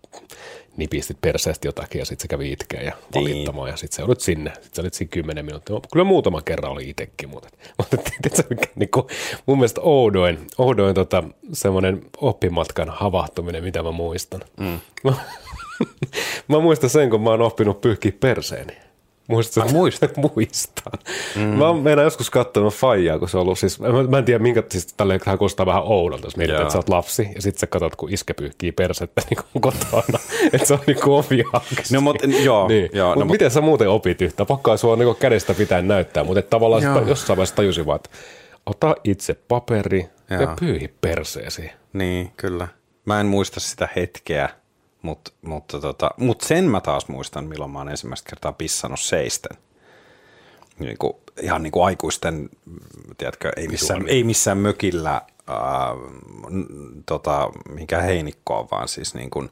nipistit 0.77 1.21
perseestä 1.21 1.69
jotakin 1.69 1.99
ja 1.99 2.05
sitten 2.05 2.23
se 2.23 2.29
kävi 2.29 2.53
itkeä 2.53 2.83
ja 2.83 2.93
niin. 3.15 3.25
valittamaan 3.25 3.67
niin. 3.67 3.73
ja 3.73 3.77
sitten 3.77 3.97
se 3.97 4.03
olit 4.03 4.21
sinne. 4.21 4.51
Sitten 4.55 4.71
sä 4.75 4.83
olit 4.83 4.95
siinä 4.95 5.11
kymmenen 5.11 5.45
minuuttia. 5.45 5.81
Kyllä 5.93 6.05
muutama 6.05 6.43
kerran 6.43 6.73
oli 6.73 6.89
itsekin, 6.89 7.29
mutta, 7.29 7.49
mutta 7.79 7.97
tiedätkö, 7.97 8.67
niinku, 8.75 9.07
mun 9.47 9.59
mielestä 9.59 9.81
oudoin, 9.81 10.39
oudoin 10.59 10.95
tota, 10.95 11.25
semmoinen 11.53 12.03
oppimatkan 12.17 12.89
havahtuminen, 12.91 13.65
mitä 13.65 13.83
mä 13.83 13.91
muistan. 13.91 14.41
Mm. 14.61 14.79
mä 16.49 16.61
muistan 16.61 16.91
sen, 16.91 17.11
kun 17.11 17.23
mä 17.23 17.31
oon 17.31 17.43
oppinut 17.43 17.81
pyyhkiä 17.81 18.13
perseeni. 18.21 18.88
Muistat? 19.73 20.17
Muistan. 20.37 20.93
Mm. 21.37 21.43
Mä 21.43 21.73
meinaan 21.73 22.05
joskus 22.05 22.31
katsonut 22.31 22.75
Fajaa, 22.75 23.19
kun 23.19 23.29
se 23.29 23.37
on 23.37 23.43
ollut, 23.43 23.59
siis 23.59 23.81
mä, 23.81 23.89
mä 24.03 24.19
en 24.19 24.25
tiedä 24.25 24.39
minkä, 24.39 24.63
siis 24.71 24.87
tälleen 24.87 25.21
hän 25.27 25.39
kuulostaa 25.39 25.67
vähän 25.67 25.83
oudolta, 25.83 26.27
jos 26.27 26.37
mietit, 26.37 26.57
että 26.57 26.73
sä 26.73 26.79
oot 26.79 26.89
lapsi 26.89 27.29
ja 27.35 27.43
sitten 27.43 27.61
sä 27.61 27.67
katsot, 27.67 27.97
kun 27.97 28.13
iskä 28.13 28.35
pyyhkii 28.35 28.73
persettä 28.73 29.23
niin 29.31 29.39
kuin 29.53 29.63
kotona, 29.63 30.19
että 30.53 30.67
se 30.67 30.75
on 30.75 30.81
niin 30.87 31.01
kuin 31.01 31.15
ovi 31.15 31.45
No 31.93 32.01
mutta 32.01 32.27
joo. 32.27 32.69
niin. 32.69 32.91
joo 32.93 33.15
mut 33.15 33.25
no, 33.25 33.31
miten 33.33 33.51
sä 33.51 33.61
muuten 33.61 33.89
opit 33.89 34.23
yhtä? 34.23 34.45
Pakkaa 34.45 34.77
sua 34.77 34.97
niin 34.97 35.17
kädestä 35.17 35.55
pitää 35.55 35.83
näyttää, 35.83 36.25
mutta 36.25 36.43
tavallaan 36.43 36.83
sitä, 36.83 37.09
jossain 37.09 37.37
vaiheessa 37.37 37.57
tajusin 37.57 37.87
vaan, 37.87 37.97
että 37.97 38.11
ota 38.67 38.95
itse 39.05 39.35
paperi 39.49 40.09
joo. 40.31 40.41
ja 40.41 40.57
pyyhi 40.61 40.95
perseesi. 41.01 41.71
Niin, 41.93 42.33
kyllä. 42.37 42.69
Mä 43.05 43.21
en 43.21 43.27
muista 43.27 43.61
sitä 43.61 43.89
hetkeä, 43.97 44.49
Mut, 45.03 45.35
mutta 45.43 45.81
tota, 45.81 46.11
mut 46.17 46.41
sen 46.41 46.65
mä 46.65 46.81
taas 46.81 47.09
muistan, 47.09 47.45
milloin 47.45 47.71
mä 47.71 47.79
oon 47.79 47.89
ensimmäistä 47.89 48.31
kertaa 48.31 48.53
pissannut 48.53 49.01
seisten. 49.01 49.59
Niin 50.79 50.99
kuin, 50.99 51.13
ihan 51.43 51.63
niin 51.63 51.71
kuin 51.71 51.85
aikuisten, 51.85 52.51
tiedätkö, 53.19 53.53
ei 53.57 53.69
missään, 53.69 54.09
ei 54.09 54.25
missään 54.25 54.59
mökillä, 54.59 55.23
äh, 55.51 55.57
tota, 57.07 57.51
mikä 57.69 58.01
heinikkoa, 58.01 58.69
vaan 58.71 58.89
siis 58.89 59.15
niin 59.15 59.31
kuin, 59.31 59.51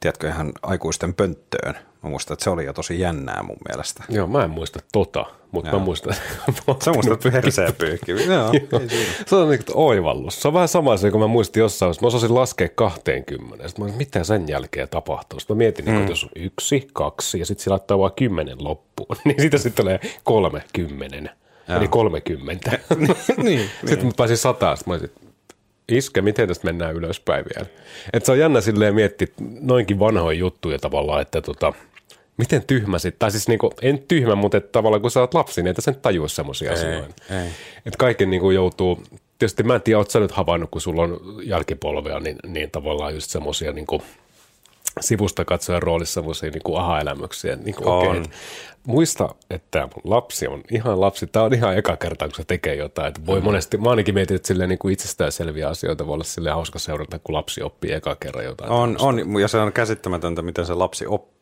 tiedätkö, 0.00 0.28
ihan 0.28 0.52
aikuisten 0.62 1.14
pönttöön. 1.14 1.89
Mä 2.02 2.10
muistan, 2.10 2.32
että 2.34 2.44
se 2.44 2.50
oli 2.50 2.64
jo 2.64 2.72
tosi 2.72 3.00
jännää 3.00 3.42
mun 3.42 3.56
mielestä. 3.68 4.04
Joo, 4.08 4.26
mä 4.26 4.44
en 4.44 4.50
muista 4.50 4.80
tota, 4.92 5.26
mutta 5.52 5.70
Joo. 5.70 5.78
mä 5.78 5.84
muistan. 5.84 6.14
Sä 6.84 6.92
muistat 6.92 7.20
perseen 7.22 7.74
pyyhki. 7.74 8.12
Joo, 8.12 8.52
se 9.26 9.36
on 9.36 9.48
niin 9.50 9.60
oivallus. 9.74 10.42
Se 10.42 10.48
on 10.48 10.54
vähän 10.54 10.68
sama 10.68 10.96
se, 10.96 11.10
kun 11.10 11.20
mä 11.20 11.26
muistin 11.26 11.60
jossain, 11.60 11.94
mä 12.00 12.06
osasin 12.06 12.34
laskea 12.34 12.68
20. 12.74 13.68
Sitten 13.68 13.84
mä 13.84 13.92
mitä 13.96 14.24
sen 14.24 14.48
jälkeen 14.48 14.88
tapahtuu. 14.88 15.40
Sitten 15.40 15.56
mä 15.56 15.58
mietin, 15.58 15.84
mm. 15.84 15.98
että 15.98 16.12
jos 16.12 16.24
on 16.24 16.30
yksi, 16.36 16.88
kaksi 16.92 17.38
ja 17.38 17.46
sitten 17.46 17.62
sillä 17.64 17.74
laittaa 17.74 17.98
vaan 17.98 18.12
kymmenen 18.16 18.64
loppuun, 18.64 19.16
niin 19.24 19.40
siitä 19.40 19.58
sitten 19.58 19.84
tulee 19.84 20.00
kolme 20.24 20.62
kymmenen. 20.72 21.30
Eli 21.76 21.88
30. 21.88 22.70
niin, 22.98 23.16
niin, 23.42 23.70
sitten 23.86 24.06
mä 24.06 24.12
pääsin 24.16 24.36
sataan, 24.36 24.76
sitten 24.76 24.90
mä 24.90 24.94
olisin, 24.94 25.10
iske, 25.88 26.22
miten 26.22 26.48
tästä 26.48 26.66
mennään 26.66 26.94
ylöspäin 26.94 27.44
vielä. 27.54 27.68
Et 28.12 28.24
se 28.24 28.32
on 28.32 28.38
jännä 28.38 28.60
silleen 28.60 28.94
miettiä 28.94 29.26
noinkin 29.60 29.98
vanhoja 29.98 30.38
juttuja 30.38 30.78
tavallaan, 30.78 31.22
että 31.22 31.42
tota, 31.42 31.72
miten 32.36 32.62
tyhmä 32.66 32.98
sitten, 32.98 33.18
tai 33.18 33.30
siis 33.30 33.48
niinku, 33.48 33.72
en 33.82 34.04
tyhmä, 34.08 34.34
mutta 34.34 34.56
että 34.56 34.72
tavallaan 34.72 35.02
kun 35.02 35.10
sä 35.10 35.20
oot 35.20 35.34
lapsi, 35.34 35.62
niin 35.62 35.70
et 35.70 35.76
sen 35.84 35.96
tajua 36.02 36.28
semmoisia 36.28 36.72
asioita. 36.72 37.14
Että 37.86 37.98
kaiken 37.98 38.30
niinku 38.30 38.50
joutuu, 38.50 39.02
tietysti 39.38 39.62
mä 39.62 39.74
en 39.74 39.82
tiedä, 39.82 39.98
oot 39.98 40.10
sä 40.10 40.20
nyt 40.20 40.32
havainnut, 40.32 40.70
kun 40.70 40.80
sulla 40.80 41.02
on 41.02 41.20
jälkipolvea, 41.42 42.20
niin, 42.20 42.36
niin 42.46 42.70
tavallaan 42.70 43.14
just 43.14 43.30
semmoisia 43.30 43.72
niinku, 43.72 44.02
sivusta 45.00 45.44
katsojan 45.44 45.82
roolissa 45.82 46.14
semmoisia 46.14 46.50
niin 46.50 46.78
aha-elämyksiä. 46.78 47.56
Niin 47.56 47.74
kuin, 47.74 47.88
okay, 47.88 48.22
muista, 48.86 49.34
että 49.50 49.88
lapsi 50.04 50.46
on 50.46 50.62
ihan 50.70 51.00
lapsi. 51.00 51.26
Tämä 51.26 51.44
on 51.44 51.54
ihan 51.54 51.78
eka 51.78 51.96
kerta, 51.96 52.28
kun 52.28 52.36
se 52.36 52.44
tekee 52.44 52.74
jotain. 52.74 53.08
Että 53.08 53.26
voi 53.26 53.40
mm. 53.40 53.44
monesti, 53.44 53.76
mä 53.76 53.90
ainakin 53.90 54.14
mietin, 54.14 54.34
että 54.34 54.48
silleen, 54.48 54.68
niin 54.68 54.78
kuin 54.78 54.96
selviä 55.30 55.68
asioita 55.68 56.06
voi 56.06 56.14
olla 56.14 56.24
silleen 56.24 56.54
hauska 56.54 56.78
seurata, 56.78 57.18
kun 57.18 57.34
lapsi 57.34 57.62
oppii 57.62 57.92
eka 57.92 58.16
kerran 58.16 58.44
jotain. 58.44 58.70
On, 58.70 58.96
on, 59.00 59.40
ja 59.40 59.48
se 59.48 59.58
on 59.58 59.72
käsittämätöntä, 59.72 60.42
miten 60.42 60.66
se 60.66 60.74
lapsi 60.74 61.06
oppii 61.06 61.39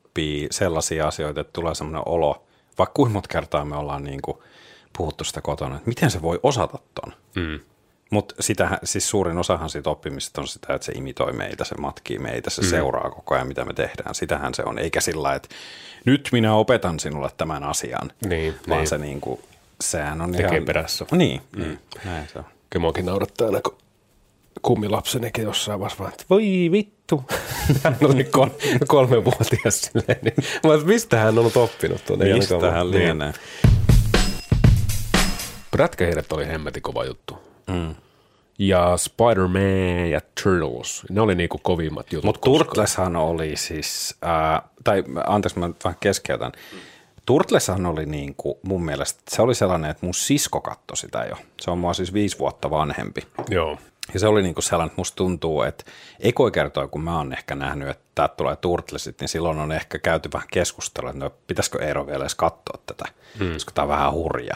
sellaisia 0.50 1.08
asioita, 1.08 1.40
että 1.40 1.52
tulee 1.52 1.74
semmoinen 1.74 2.02
olo, 2.06 2.44
vaikka 2.78 2.94
kuinka 2.94 3.12
monta 3.12 3.28
kertaa 3.28 3.64
me 3.64 3.76
ollaan 3.76 4.04
niin 4.04 4.22
kuin 4.22 4.38
puhuttu 4.96 5.24
sitä 5.24 5.40
kotona, 5.40 5.76
että 5.76 5.88
miten 5.88 6.10
se 6.10 6.22
voi 6.22 6.40
osata 6.42 6.78
ton. 6.94 7.12
Mm. 7.34 7.60
Mutta 8.10 8.34
sitähän, 8.40 8.78
siis 8.84 9.10
suurin 9.10 9.38
osahan 9.38 9.70
siitä 9.70 9.90
oppimisesta 9.90 10.40
on 10.40 10.48
sitä, 10.48 10.74
että 10.74 10.84
se 10.84 10.92
imitoi 10.92 11.32
meitä, 11.32 11.64
se 11.64 11.74
matkii 11.74 12.18
meitä, 12.18 12.50
se 12.50 12.62
mm. 12.62 12.68
seuraa 12.68 13.10
koko 13.10 13.34
ajan, 13.34 13.46
mitä 13.46 13.64
me 13.64 13.74
tehdään. 13.74 14.14
Sitähän 14.14 14.54
se 14.54 14.62
on, 14.66 14.78
eikä 14.78 15.00
sillä 15.00 15.34
että 15.34 15.48
nyt 16.04 16.28
minä 16.32 16.54
opetan 16.54 17.00
sinulle 17.00 17.30
tämän 17.36 17.64
asian, 17.64 18.12
niin, 18.26 18.54
vaan 18.68 18.78
niin. 18.78 18.88
se 18.88 18.98
niin 18.98 19.20
kuin, 19.20 19.40
sehän 19.80 20.20
on 20.20 20.32
Tekee 20.32 20.46
ihan... 20.46 20.64
perässä. 20.64 21.06
Niin, 21.12 21.40
mm. 21.56 21.62
niin, 21.62 21.78
näin 22.04 22.28
se 22.32 22.38
on. 22.38 22.44
Kyllä 22.70 22.80
muakin 22.80 23.06
naurattaa 23.06 23.46
aina, 23.46 23.60
kun 23.60 23.78
kummilapsenikin 24.62 25.44
jossain 25.44 25.80
vaiheessa 25.80 25.98
vaan, 26.04 26.12
että 26.12 26.24
voi 26.30 26.68
vittu. 26.72 27.24
Hän 27.84 27.96
oli 28.04 28.24
kol- 28.24 28.48
kolmevuotias 28.86 29.80
silleen. 29.80 30.18
Niin, 30.22 30.34
mä 30.64 30.84
mistä 30.84 31.18
hän 31.18 31.38
on 31.38 31.50
oppinut 31.54 32.04
tuonne? 32.04 32.34
Mistä 32.34 32.70
hän 32.70 32.90
lienee? 32.90 33.32
Prätkähiiret 35.70 36.32
oli 36.32 36.46
hemmetin 36.46 36.82
kova 36.82 37.04
juttu. 37.04 37.38
Mm. 37.66 37.94
Ja 38.58 38.96
Spider-Man 38.96 40.10
ja 40.10 40.20
Turtles, 40.42 41.02
ne 41.10 41.20
oli 41.20 41.34
niinku 41.34 41.58
kovimmat 41.62 42.12
jutut. 42.12 42.24
Mutta 42.24 42.40
Turtleshan 42.40 43.16
oli 43.16 43.56
siis, 43.56 44.16
äh, 44.24 44.62
tai 44.84 45.04
anteeksi 45.26 45.58
mä 45.58 45.70
vähän 45.84 45.96
keskeytän. 46.00 46.52
Turtleshan 47.26 47.86
oli 47.86 48.06
niinku, 48.06 48.58
mun 48.62 48.84
mielestä, 48.84 49.22
se 49.30 49.42
oli 49.42 49.54
sellainen, 49.54 49.90
että 49.90 50.06
mun 50.06 50.14
sisko 50.14 50.60
katsoi 50.60 50.96
sitä 50.96 51.26
jo. 51.30 51.36
Se 51.60 51.70
on 51.70 51.78
mua 51.78 51.94
siis 51.94 52.12
viisi 52.12 52.38
vuotta 52.38 52.70
vanhempi. 52.70 53.20
Joo. 53.48 53.78
Ja 54.14 54.20
se 54.20 54.28
oli 54.28 54.42
niinku 54.42 54.62
sellainen, 54.62 54.86
että 54.86 55.00
musta 55.00 55.16
tuntuu, 55.16 55.62
että 55.62 55.84
ekoi 56.20 56.50
kertoi, 56.50 56.88
kun 56.88 57.04
mä 57.04 57.16
oon 57.16 57.32
ehkä 57.32 57.54
nähnyt, 57.54 57.88
että 57.88 58.04
tää 58.14 58.28
tulee 58.28 58.56
Turtlesit, 58.56 59.20
niin 59.20 59.28
silloin 59.28 59.58
on 59.58 59.72
ehkä 59.72 59.98
käyty 59.98 60.28
vähän 60.32 60.48
keskustelua, 60.52 61.10
että 61.10 61.24
no, 61.24 61.30
pitäisikö 61.46 61.84
Eero 61.84 62.06
vielä 62.06 62.24
edes 62.24 62.34
katsoa 62.34 62.78
tätä, 62.86 63.04
hmm. 63.38 63.52
koska 63.52 63.72
tää 63.72 63.84
on 63.84 63.88
vähän 63.88 64.12
hurja. 64.12 64.54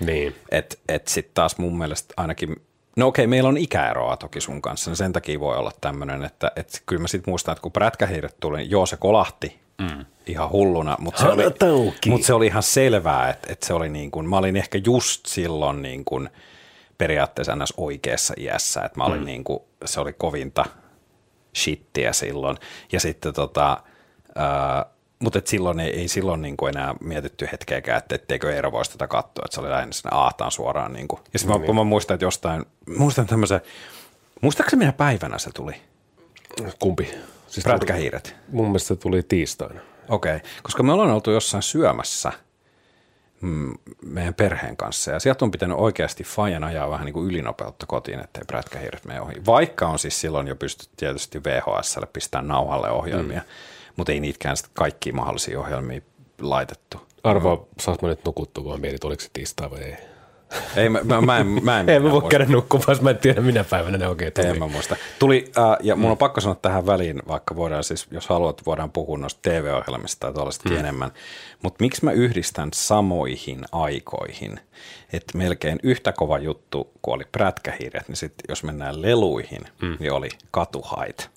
Niin. 0.00 0.34
Että 0.50 0.76
et 0.88 1.08
sitten 1.08 1.34
taas 1.34 1.58
mun 1.58 1.78
mielestä 1.78 2.14
ainakin, 2.16 2.62
no 2.96 3.06
okei, 3.06 3.26
meillä 3.26 3.48
on 3.48 3.56
ikäeroa 3.56 4.16
toki 4.16 4.40
sun 4.40 4.62
kanssa, 4.62 4.90
niin 4.90 4.96
sen 4.96 5.12
takia 5.12 5.40
voi 5.40 5.56
olla 5.56 5.72
tämmöinen, 5.80 6.24
että 6.24 6.52
et 6.56 6.82
kyllä 6.86 7.02
mä 7.02 7.08
sitten 7.08 7.32
muistan, 7.32 7.52
että 7.52 7.62
kun 7.62 7.72
prätkähiiret 7.72 8.36
tuli, 8.40 8.56
niin 8.56 8.70
joo 8.70 8.86
se 8.86 8.96
kolahti 8.96 9.60
mm. 9.78 10.04
ihan 10.26 10.50
hulluna, 10.50 10.96
mutta 11.00 11.20
se, 11.20 11.28
oli, 11.28 11.42
mut 12.06 12.22
se 12.22 12.34
oli 12.34 12.46
ihan 12.46 12.62
selvää, 12.62 13.30
että, 13.30 13.52
että 13.52 13.66
se 13.66 13.74
oli 13.74 13.88
niin 13.88 14.10
kuin, 14.10 14.28
mä 14.28 14.38
olin 14.38 14.56
ehkä 14.56 14.80
just 14.84 15.26
silloin 15.26 15.82
niin 15.82 16.04
kuin 16.04 16.28
periaatteessa 17.02 17.56
ns. 17.56 17.74
oikeassa 17.76 18.34
iässä, 18.36 18.82
että 18.84 18.98
mä 18.98 19.04
olin 19.04 19.20
mm. 19.20 19.26
niin 19.26 19.44
kuin, 19.44 19.60
se 19.84 20.00
oli 20.00 20.12
kovinta 20.12 20.64
shittiä 21.56 22.12
silloin, 22.12 22.56
ja 22.92 23.00
sitten 23.00 23.34
tota, 23.34 23.82
ää, 24.34 24.86
mutta 25.18 25.40
silloin 25.44 25.80
ei, 25.80 26.00
ei 26.00 26.08
silloin 26.08 26.42
niin 26.42 26.56
kuin 26.56 26.76
enää 26.76 26.94
mietitty 27.00 27.48
hetkeäkään, 27.52 27.98
että 27.98 28.14
etteikö 28.14 28.54
Eero 28.54 28.72
voisi 28.72 28.90
tätä 28.90 29.06
katsoa, 29.06 29.42
että 29.44 29.54
se 29.54 29.60
oli 29.60 29.70
lähinnä 29.70 29.92
sinne 29.92 30.10
aataan 30.12 30.50
suoraan. 30.50 30.92
Niin 30.92 31.08
kuin. 31.08 31.20
Ja 31.32 31.38
sitten 31.38 31.60
no, 31.60 31.66
mä, 31.66 31.72
mä, 31.72 31.84
muistan, 31.84 32.14
että 32.14 32.24
jostain, 32.24 32.64
muistan 32.98 33.26
tämmöisen, 33.26 33.60
muistaakseni 34.40 34.78
minä 34.78 34.92
päivänä 34.92 35.38
se 35.38 35.50
tuli? 35.54 35.74
Kumpi? 36.78 37.10
Siis 37.46 37.64
Prätkähiiret. 37.64 38.22
Tuli, 38.22 38.36
mun 38.52 38.66
mielestä 38.66 38.88
se 38.88 38.96
tuli 38.96 39.22
tiistaina. 39.22 39.80
Okei, 40.08 40.36
okay. 40.36 40.50
koska 40.62 40.82
me 40.82 40.92
ollaan 40.92 41.10
oltu 41.10 41.30
jossain 41.30 41.62
syömässä 41.62 42.28
mm, 42.28 42.36
meidän 44.02 44.34
perheen 44.34 44.76
kanssa 44.76 45.10
ja 45.10 45.20
sieltä 45.20 45.44
on 45.44 45.50
pitänyt 45.50 45.78
oikeasti 45.78 46.24
Fajan 46.24 46.64
ajaa 46.64 46.90
vähän 46.90 47.04
niin 47.04 47.14
kuin 47.14 47.26
ylinopeutta 47.26 47.86
kotiin, 47.86 48.20
ettei 48.20 48.42
prätkähiiret 48.46 49.04
mene 49.04 49.20
ohi. 49.20 49.34
Vaikka 49.46 49.88
on 49.88 49.98
siis 49.98 50.20
silloin 50.20 50.48
jo 50.48 50.56
pystytty 50.56 50.94
tietysti 50.96 51.44
VHSlle 51.44 52.06
pistämään 52.06 52.48
nauhalle 52.48 52.90
ohjelmia. 52.90 53.40
Mm 53.40 53.46
mutta 53.96 54.12
ei 54.12 54.20
niitäkään 54.20 54.56
kaikkia 54.72 55.12
mahdollisia 55.12 55.60
ohjelmia 55.60 56.00
laitettu. 56.40 57.06
Arvoa, 57.24 57.66
saas 57.80 58.00
mä 58.02 58.08
nyt 58.08 58.24
nukuttua, 58.24 58.64
vaan 58.64 58.80
mietit, 58.80 59.04
oliko 59.04 59.22
se 59.22 59.30
tiistai 59.32 59.70
vai 59.70 59.82
ei. 59.82 59.96
Ei, 60.76 60.88
mä, 60.88 61.00
mä, 61.04 61.20
mä 61.20 61.38
en, 61.38 61.46
mä 61.62 61.80
en, 61.80 61.88
ei 61.88 62.00
mä 62.00 62.10
voi 62.10 62.22
käydä 62.22 62.44
nukkumaan, 62.44 62.98
mä 63.00 63.10
en 63.10 63.18
tiedä 63.18 63.40
minä 63.40 63.64
päivänä 63.64 63.98
ne 63.98 64.08
oikein 64.08 64.32
tuli. 64.32 64.46
En 64.46 64.58
mä 64.58 64.66
muista. 64.66 64.96
Tuli, 65.18 65.52
äh, 65.58 65.76
ja 65.82 65.96
mun 65.96 66.10
on 66.10 66.18
pakko 66.18 66.40
sanoa 66.40 66.54
tähän 66.62 66.86
väliin, 66.86 67.22
vaikka 67.28 67.56
voidaan 67.56 67.84
siis, 67.84 68.06
jos 68.10 68.26
haluat, 68.26 68.66
voidaan 68.66 68.90
puhua 68.90 69.18
noista 69.18 69.50
TV-ohjelmista 69.50 70.20
tai 70.20 70.32
tuollaistakin 70.32 70.72
mm. 70.72 70.78
enemmän. 70.78 71.10
Mutta 71.62 71.84
miksi 71.84 72.04
mä 72.04 72.12
yhdistän 72.12 72.68
samoihin 72.74 73.60
aikoihin, 73.72 74.60
että 75.12 75.38
melkein 75.38 75.78
yhtä 75.82 76.12
kova 76.12 76.38
juttu, 76.38 76.90
kun 77.02 77.14
oli 77.14 77.24
prätkähiiret, 77.32 78.08
niin 78.08 78.16
sitten 78.16 78.44
jos 78.48 78.64
mennään 78.64 79.02
leluihin, 79.02 79.60
mm. 79.82 79.96
niin 80.00 80.12
oli 80.12 80.28
katuhait. 80.50 81.30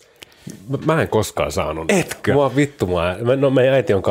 Mä 0.86 1.02
en 1.02 1.08
koskaan 1.08 1.52
saanut. 1.52 1.92
Etkö? 1.92 2.34
Mua 2.34 2.56
vittu, 2.56 2.88
mua. 2.88 3.04
No 3.38 3.50
meidän 3.50 3.74
äiti 3.74 3.94
on 3.94 4.02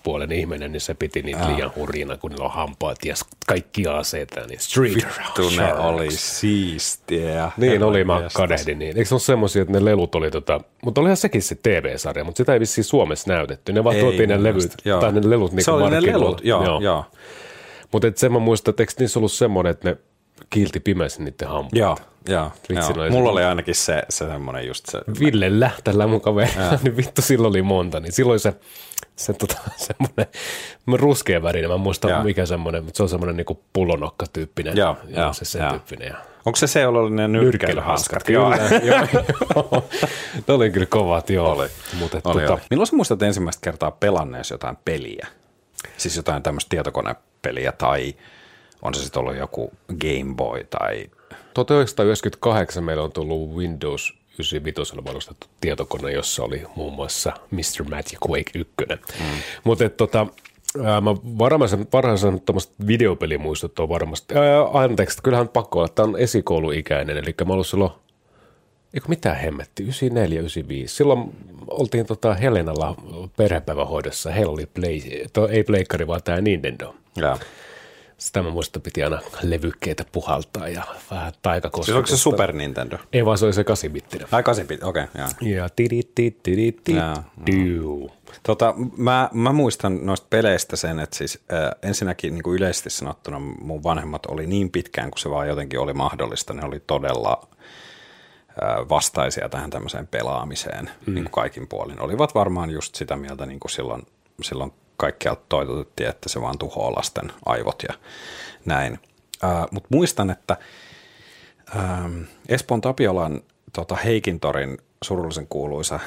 kasvatuspuolen 0.00 0.32
ihminen, 0.32 0.72
niin 0.72 0.80
se 0.80 0.94
piti 0.94 1.22
niitä 1.22 1.42
Aa. 1.42 1.48
liian 1.48 1.72
hurjina, 1.76 2.16
kun 2.16 2.30
niillä 2.30 2.44
on 2.44 2.50
hampaat 2.50 3.04
ja 3.04 3.14
kaikki 3.46 3.86
aseita, 3.86 4.40
niin 4.46 4.60
street 4.60 4.94
Vittu, 4.94 5.50
ne 5.56 5.74
oli 5.74 6.10
siistiä. 6.10 7.50
Niin 7.56 7.82
oli, 7.82 8.04
mä 8.04 8.22
kadehdin 8.34 8.78
niin. 8.78 8.96
Eikö 8.96 9.08
se 9.08 9.14
ole 9.14 9.20
semmoisia, 9.20 9.62
että 9.62 9.72
ne 9.72 9.84
lelut 9.84 10.14
oli 10.14 10.30
tota, 10.30 10.60
mutta 10.84 11.00
olihan 11.00 11.16
sekin 11.16 11.42
se 11.42 11.54
TV-sarja, 11.54 12.24
mutta 12.24 12.38
sitä 12.38 12.52
ei 12.52 12.60
vissiin 12.60 12.84
Suomessa 12.84 13.32
näytetty. 13.32 13.72
Ne 13.72 13.84
vaan 13.84 13.96
tuotiin 13.96 14.28
ne 14.28 14.42
levyt, 14.42 14.74
joo. 14.84 15.00
tai 15.00 15.12
ne 15.12 15.30
lelut 15.30 15.52
niin 15.52 15.64
Se 15.64 15.70
oli 15.70 15.90
ne 15.90 16.02
lelut, 16.02 16.40
joo, 16.44 16.64
joo. 16.64 16.80
joo. 16.80 17.04
Mutta 17.92 18.08
sen 18.16 18.32
mä 18.32 18.38
muistan, 18.38 18.72
että 18.72 18.82
eikö 18.82 18.92
niissä 18.98 19.18
ollut 19.18 19.32
semmoinen, 19.32 19.70
että 19.70 19.90
ne 19.90 19.96
kiilti 20.50 20.80
pimeässä 20.80 21.22
niiden 21.22 21.48
hampaat. 21.48 21.72
Joo, 21.72 21.96
joo. 22.28 22.52
joo. 22.68 23.10
Mulla 23.10 23.30
oli 23.30 23.44
ainakin 23.44 23.74
se, 23.74 24.02
se 24.08 24.26
semmoinen 24.26 24.66
just 24.66 24.86
se. 24.86 25.00
Ville 25.20 25.60
Lähtälä 25.60 26.06
mun 26.06 26.20
kaveri, 26.20 26.50
niin 26.82 26.96
vittu 26.96 27.22
silloin 27.22 27.50
oli 27.50 27.62
monta, 27.62 28.00
niin 28.00 28.12
silloin 28.12 28.40
se, 28.40 28.54
se 29.16 29.32
tota, 29.32 29.58
semmoinen 29.76 30.26
ruskea 30.92 31.42
värinen, 31.42 31.70
mä 31.70 31.76
muistan 31.76 32.10
joo. 32.10 32.22
mikä 32.22 32.46
semmoinen, 32.46 32.84
mutta 32.84 32.96
se 32.96 33.02
on 33.02 33.08
semmoinen 33.08 33.36
niinku 33.36 33.64
pullonokka-tyyppinen. 33.72 34.76
Joo, 34.76 34.96
joo, 35.08 35.22
joo 35.22 35.32
se 35.32 35.44
sen 35.44 35.62
joo. 35.62 35.70
tyyppinen. 35.70 36.08
Ja. 36.08 36.16
Onko 36.46 36.56
se 36.56 36.66
se, 36.66 36.80
jolla 36.80 37.00
oli 37.00 37.10
ne 37.10 37.28
nyrkkeilyhanskat? 37.28 38.22
Kyllä, 38.24 38.56
joo. 38.82 39.06
joo. 39.54 39.84
Ne 40.48 40.54
oli 40.54 40.70
kyllä 40.70 40.86
kovat, 40.86 41.30
joo. 41.30 41.52
Oli. 41.52 41.68
Mutta, 41.98 42.20
oli, 42.24 42.40
tota... 42.40 42.52
oli. 42.52 42.60
Milloin 42.70 42.86
sä 42.86 42.96
muistat 42.96 43.22
ensimmäistä 43.22 43.60
kertaa 43.64 43.90
pelanneesi 43.90 44.54
jotain 44.54 44.76
peliä? 44.84 45.26
Siis 45.96 46.16
jotain 46.16 46.42
tämmöistä 46.42 46.68
tietokonepeliä 46.68 47.72
tai 47.72 48.14
on 48.82 48.94
se 48.94 49.02
sitten 49.02 49.20
ollut 49.20 49.36
joku 49.36 49.72
Game 49.88 50.34
Boy 50.34 50.64
tai... 50.64 51.10
1998 51.54 52.84
meillä 52.84 53.02
on 53.02 53.12
tullut 53.12 53.56
Windows 53.56 54.14
95 54.32 55.04
valmistettu 55.04 55.46
tietokone, 55.60 56.12
jossa 56.12 56.42
oli 56.44 56.62
muun 56.76 56.92
muassa 56.92 57.32
Mr. 57.50 57.84
Magic 57.90 58.18
Quake 58.28 58.50
1. 58.54 58.74
Mm. 59.20 59.26
Mutta 59.64 59.88
tota, 59.88 60.26
mä 60.78 61.14
varmaan 61.38 61.70
varhaisen 61.92 62.40
tuommoista 62.40 62.74
videopelimuistot 62.86 63.78
on 63.78 63.88
varmasti, 63.88 64.34
ää, 64.34 64.82
anteeksi, 64.82 65.22
kyllähän 65.22 65.48
pakko 65.48 65.78
olla, 65.78 65.88
tämä 65.88 66.08
on 66.08 66.18
esikouluikäinen, 66.18 67.16
eli 67.16 67.34
mä 67.46 67.52
ollut 67.52 67.66
silloin, 67.66 67.92
eikö 68.94 69.08
mitään 69.08 69.36
hemmetti, 69.36 69.82
94, 69.82 70.40
95. 70.40 70.96
Silloin 70.96 71.30
oltiin 71.70 72.06
tota 72.06 72.34
Helenalla 72.34 72.94
perhepäivähoidossa, 73.36 74.30
heillä 74.30 74.52
oli 74.52 74.66
play, 74.66 75.00
to, 75.32 75.48
ei 75.48 75.64
pleikkari, 75.64 76.06
vaan 76.06 76.22
tämä 76.22 76.40
Nintendo. 76.40 76.94
Ja 77.16 77.38
Sitä 78.20 78.42
mä 78.42 78.50
muistan, 78.50 78.82
piti 78.82 79.02
aina 79.02 79.20
levykkeitä 79.42 80.04
puhaltaa 80.12 80.68
ja 80.68 80.82
vähän 81.10 81.32
taikakosketusta. 81.42 81.84
Siis 81.84 81.96
onko 81.96 82.06
se 82.06 82.16
Super 82.16 82.52
Nintendo? 82.52 82.98
Ei 83.12 83.24
vaan 83.24 83.38
se 83.38 83.44
oli 83.44 83.52
se 83.52 83.62
8-bittinen. 83.62 84.26
Ai 84.32 84.42
8 84.42 84.66
bit, 84.66 84.82
okei. 84.82 85.04
Okay, 85.04 85.48
ja 85.48 85.68
tidit, 85.68 86.14
tidit, 86.14 86.42
tidit, 86.42 86.82
Tota, 88.42 88.74
mä, 88.96 89.30
mä, 89.32 89.52
muistan 89.52 90.06
noista 90.06 90.26
peleistä 90.30 90.76
sen, 90.76 91.00
että 91.00 91.16
siis 91.16 91.38
äh, 91.52 91.70
ensinnäkin 91.82 92.34
niin 92.34 92.42
kuin 92.42 92.56
yleisesti 92.56 92.90
sanottuna 92.90 93.38
mun 93.38 93.82
vanhemmat 93.82 94.26
oli 94.26 94.46
niin 94.46 94.70
pitkään, 94.70 95.10
kun 95.10 95.18
se 95.18 95.30
vaan 95.30 95.48
jotenkin 95.48 95.80
oli 95.80 95.92
mahdollista, 95.92 96.54
ne 96.54 96.64
oli 96.64 96.80
todella 96.80 97.48
vastaisia 98.88 99.48
tähän 99.48 99.70
tämmöiseen 99.70 100.06
pelaamiseen 100.06 100.90
mm. 101.06 101.14
niin 101.14 101.24
kuin 101.24 101.32
kaikin 101.32 101.68
puolin. 101.68 102.00
Olivat 102.00 102.34
varmaan 102.34 102.70
just 102.70 102.94
sitä 102.94 103.16
mieltä 103.16 103.46
niin 103.46 103.60
kuin 103.60 103.70
silloin, 103.70 104.02
silloin 104.42 104.72
kaikkialta 105.00 105.42
toitotettiin, 105.48 106.08
että 106.08 106.28
se 106.28 106.40
vaan 106.40 106.58
tuhoaa 106.58 106.92
lasten 106.92 107.32
aivot 107.46 107.82
ja 107.88 107.94
näin. 108.64 108.98
Äh, 109.44 109.66
Mutta 109.70 109.88
muistan, 109.92 110.30
että 110.30 110.56
äh, 111.76 112.10
Espoon 112.48 112.80
Tapiolan 112.80 113.40
tota 113.72 113.96
Heikintorin 113.96 114.78
surullisen 115.04 115.46
kuuluisa 115.46 116.00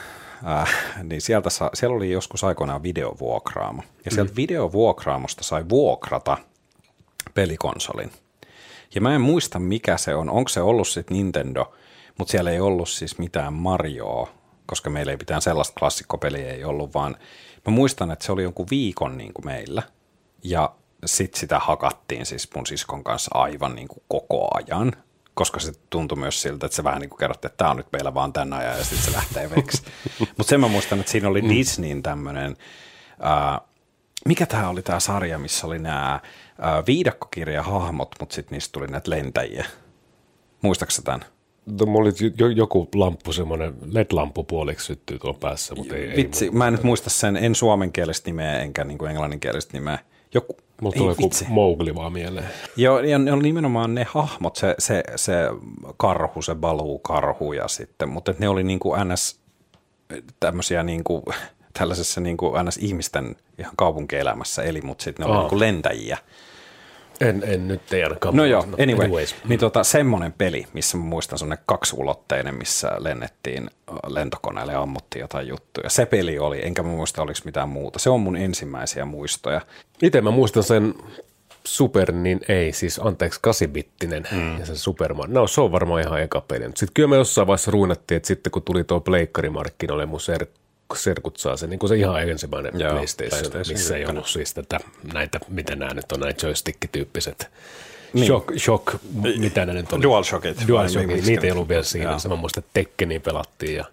äh, 0.48 0.76
niin 1.04 1.22
sieltä 1.22 1.50
sa, 1.50 1.70
siellä 1.74 1.96
oli 1.96 2.12
joskus 2.12 2.44
aikoinaan 2.44 2.84
videovuokraamo. 2.84 3.84
Ja 4.06 4.12
sieltä 4.12 4.32
mm. 4.32 4.36
videovuokraamosta 4.36 5.44
sai 5.44 5.66
vuokrata 5.70 6.38
pelikonsolin. 7.34 8.12
Ja 8.96 9.02
mä 9.02 9.16
en 9.16 9.22
muista, 9.22 9.60
mikä 9.60 9.98
se 9.98 10.16
on. 10.16 10.30
Onko 10.30 10.50
se 10.50 10.62
ollut 10.62 10.88
sitten 10.88 11.18
Nintendo, 11.18 11.74
mutta 12.18 12.32
siellä 12.32 12.52
ei 12.52 12.60
ollut 12.60 12.90
siis 12.90 13.18
mitään 13.18 13.54
Marioa, 13.54 14.30
koska 14.66 14.90
meillä 14.90 15.12
ei 15.12 15.18
mitään 15.18 15.42
sellaista 15.42 15.80
klassikkopeliä 15.80 16.54
ei 16.54 16.64
ollut, 16.64 16.94
vaan 16.94 17.18
mä 17.68 17.72
muistan, 17.72 18.12
että 18.12 18.26
se 18.26 18.32
oli 18.32 18.44
jonkun 18.44 18.68
viikon 18.72 19.18
niin 19.18 19.34
kuin 19.34 19.46
meillä. 19.46 19.84
Ja 20.44 20.76
sitten 21.06 21.40
sitä 21.40 21.60
hakattiin 21.60 22.26
siis 22.26 22.50
mun 22.56 22.66
siskon 22.66 23.04
kanssa 23.04 23.32
aivan 23.34 23.76
niin 23.76 23.88
kuin 23.88 24.04
koko 24.08 24.48
ajan 24.54 24.94
koska 25.34 25.60
se 25.60 25.72
tuntui 25.90 26.18
myös 26.18 26.42
siltä, 26.42 26.66
että 26.66 26.76
se 26.76 26.84
vähän 26.84 27.02
niin 27.02 27.10
kuin 27.10 27.20
kerrotti, 27.20 27.48
että 27.48 27.58
tämä 27.58 27.72
on 27.72 27.78
nyt 27.78 27.92
meillä 27.92 28.14
vaan 28.14 28.34
tänä 28.34 28.56
ajan 28.56 28.78
ja 28.78 28.84
sitten 28.84 29.06
se 29.06 29.12
lähtee 29.12 29.50
veksi. 29.50 29.84
Mutta 30.38 30.44
sen 30.44 30.60
mä 30.60 30.68
muistan, 30.68 31.00
että 31.00 31.12
siinä 31.12 31.28
oli 31.28 31.42
mm. 31.42 31.50
Disneyn 31.50 32.04
tämmöinen, 32.04 32.58
äh, 33.26 33.62
mikä 34.26 34.46
tämä 34.46 34.70
oli 34.70 34.82
tämä 34.82 35.00
sarja, 35.00 35.40
missä 35.40 35.68
oli 35.68 35.80
nämä 35.80 36.14
äh, 36.14 36.22
viidakkokirjahahmot, 36.88 38.16
mutta 38.20 38.36
sitten 38.36 38.56
niistä 38.56 38.72
tuli 38.72 38.88
näitä 38.88 39.10
lentäjiä. 39.10 39.66
Muistaaksä 40.62 41.02
tämän? 41.02 41.26
No, 41.66 41.86
mulla 41.86 42.10
oli 42.46 42.56
joku 42.56 42.90
lamppu, 42.96 43.34
semmoinen 43.34 43.74
LED-lamppu 43.92 44.44
puoliksi 44.44 44.86
syttyy 44.86 45.20
tuon 45.20 45.36
päässä, 45.36 45.76
mutta 45.76 45.96
ei, 45.96 46.16
Vitsi, 46.16 46.46
ei 46.46 46.52
mä 46.52 46.68
en 46.68 46.74
nyt 46.74 46.84
muista 46.84 47.10
sen, 47.10 47.38
en 47.38 47.56
suomenkielistä 47.56 48.30
nimeä 48.30 48.60
enkä 48.60 48.84
niin 48.84 48.98
kuin 48.98 49.12
englanninkielistä 49.12 49.78
nimeä. 49.78 50.00
Joku, 50.34 50.58
Mulla 50.82 50.96
tulee 50.98 51.16
joku 51.20 51.30
Mowgli 51.48 51.96
vaan 51.96 52.14
mieleen. 52.14 52.46
Joo, 52.76 53.00
ja 53.00 53.20
ne 53.20 53.34
oli 53.34 53.44
nimenomaan 53.44 53.96
ne 53.96 54.06
hahmot, 54.10 54.56
se, 54.56 54.76
se, 54.80 55.04
se 55.16 55.34
karhu, 55.98 56.42
se 56.42 56.56
baluu 56.56 57.00
karhu 57.00 57.54
ja 57.54 57.68
sitten, 57.68 58.10
mutta 58.10 58.34
ne 58.40 58.50
oli 58.50 58.64
niin 58.64 58.80
kuin 58.80 59.00
ns. 59.08 59.40
tämmöisiä 60.40 60.84
niin 60.84 61.04
kuin, 61.04 61.24
tällaisessa 61.80 62.22
niin 62.22 62.38
kuin 62.38 62.66
ns. 62.66 62.78
ihmisten 62.78 63.36
ihan 63.60 63.74
kaupunkielämässä 63.76 64.64
eli, 64.64 64.82
mutta 64.82 65.04
sitten 65.04 65.26
ne 65.26 65.32
oli 65.32 65.38
oh. 65.38 65.44
niin 65.44 65.50
kuin 65.50 65.60
lentäjiä. 65.60 66.18
En, 67.24 67.44
en 67.46 67.68
nyt 67.68 67.94
ei 67.94 68.04
ainakaan. 68.04 68.36
No 68.36 68.46
joo, 68.46 68.68
anyway, 68.80 69.06
anyways. 69.06 69.36
niin 69.48 69.60
tota, 69.60 69.84
semmoinen 69.84 70.34
peli, 70.34 70.68
missä 70.74 70.98
mä 70.98 71.04
muistan 71.04 71.40
semmoinen 71.40 71.64
kaksulotteinen, 71.66 72.56
missä 72.56 72.92
lennettiin 72.98 73.70
lentokoneelle 74.08 74.74
ja 74.74 74.82
ammuttiin 74.82 75.22
jotain 75.22 75.48
juttuja. 75.48 75.90
Se 75.90 76.06
peli 76.06 76.40
oli, 76.40 76.66
enkä 76.66 76.84
mä 76.84 76.90
muista 76.90 77.22
oliko 77.22 77.40
mitään 77.46 77.70
muuta. 77.70 78.00
Se 78.00 78.10
on 78.10 78.20
mun 78.20 78.38
ensimmäisiä 78.38 79.06
muistoja. 79.06 79.62
Itse 80.02 80.22
mä 80.22 80.32
muistan 80.32 80.64
sen 80.64 80.94
Super, 81.66 82.12
niin 82.12 82.40
ei, 82.48 82.72
siis 82.72 83.00
anteeksi, 83.04 83.40
kasibittinen 83.42 84.28
mm. 84.32 84.60
ja 84.60 84.66
se 84.66 84.76
Superman. 84.76 85.34
No 85.34 85.48
se 85.48 85.62
on 85.62 85.72
varmaan 85.72 86.02
ihan 86.02 86.22
eka 86.22 86.42
peli. 86.42 86.64
Sitten 86.64 86.94
kyllä 86.94 87.10
me 87.10 87.16
jossain 87.16 87.48
vaiheessa 87.48 87.72
ruunattiin, 87.72 88.16
että 88.16 88.28
sitten 88.28 88.52
kun 88.52 88.62
tuli 88.62 88.84
tuo 88.84 89.00
pleikkarimarkkinoille 89.00 90.06
mun 90.06 90.22
serkku, 90.22 90.63
serkut 90.96 91.38
saa 91.38 91.58
sen, 91.58 91.70
niin 91.70 91.80
kuin 91.80 91.88
se 91.88 91.96
ihan 91.96 92.30
ensimmäinen 92.30 92.80
Joo, 92.80 92.92
PlayStation, 92.92 93.30
PlayStation, 93.30 93.74
missä 93.74 93.98
ei 93.98 94.06
ollut 94.06 94.28
siis 94.28 94.54
tätä, 94.54 94.80
näitä, 95.14 95.40
mitä 95.50 95.76
nämä 95.76 95.94
nyt 95.94 96.12
on, 96.12 96.20
näitä 96.20 96.48
joystick-tyyppiset 96.48 97.50
niin. 98.14 98.28
Shock, 98.28 98.60
shock, 98.60 98.88
mitä 99.38 99.66
ne 99.66 99.74
nyt 99.74 99.94
oli? 99.94 100.04
DualShockit. 100.04 100.68
DualShockit, 100.68 101.26
niitä 101.26 101.48
ei 101.48 101.52
ollut 101.52 101.70
vielä 101.70 101.84
siinä. 101.84 102.10
Jaa. 102.10 102.20
Mä 102.30 102.36
muistan, 102.36 102.64
että 102.64 102.72
Tekkeniin 102.74 103.22
pelattiin 103.22 103.76
ja 103.76 103.86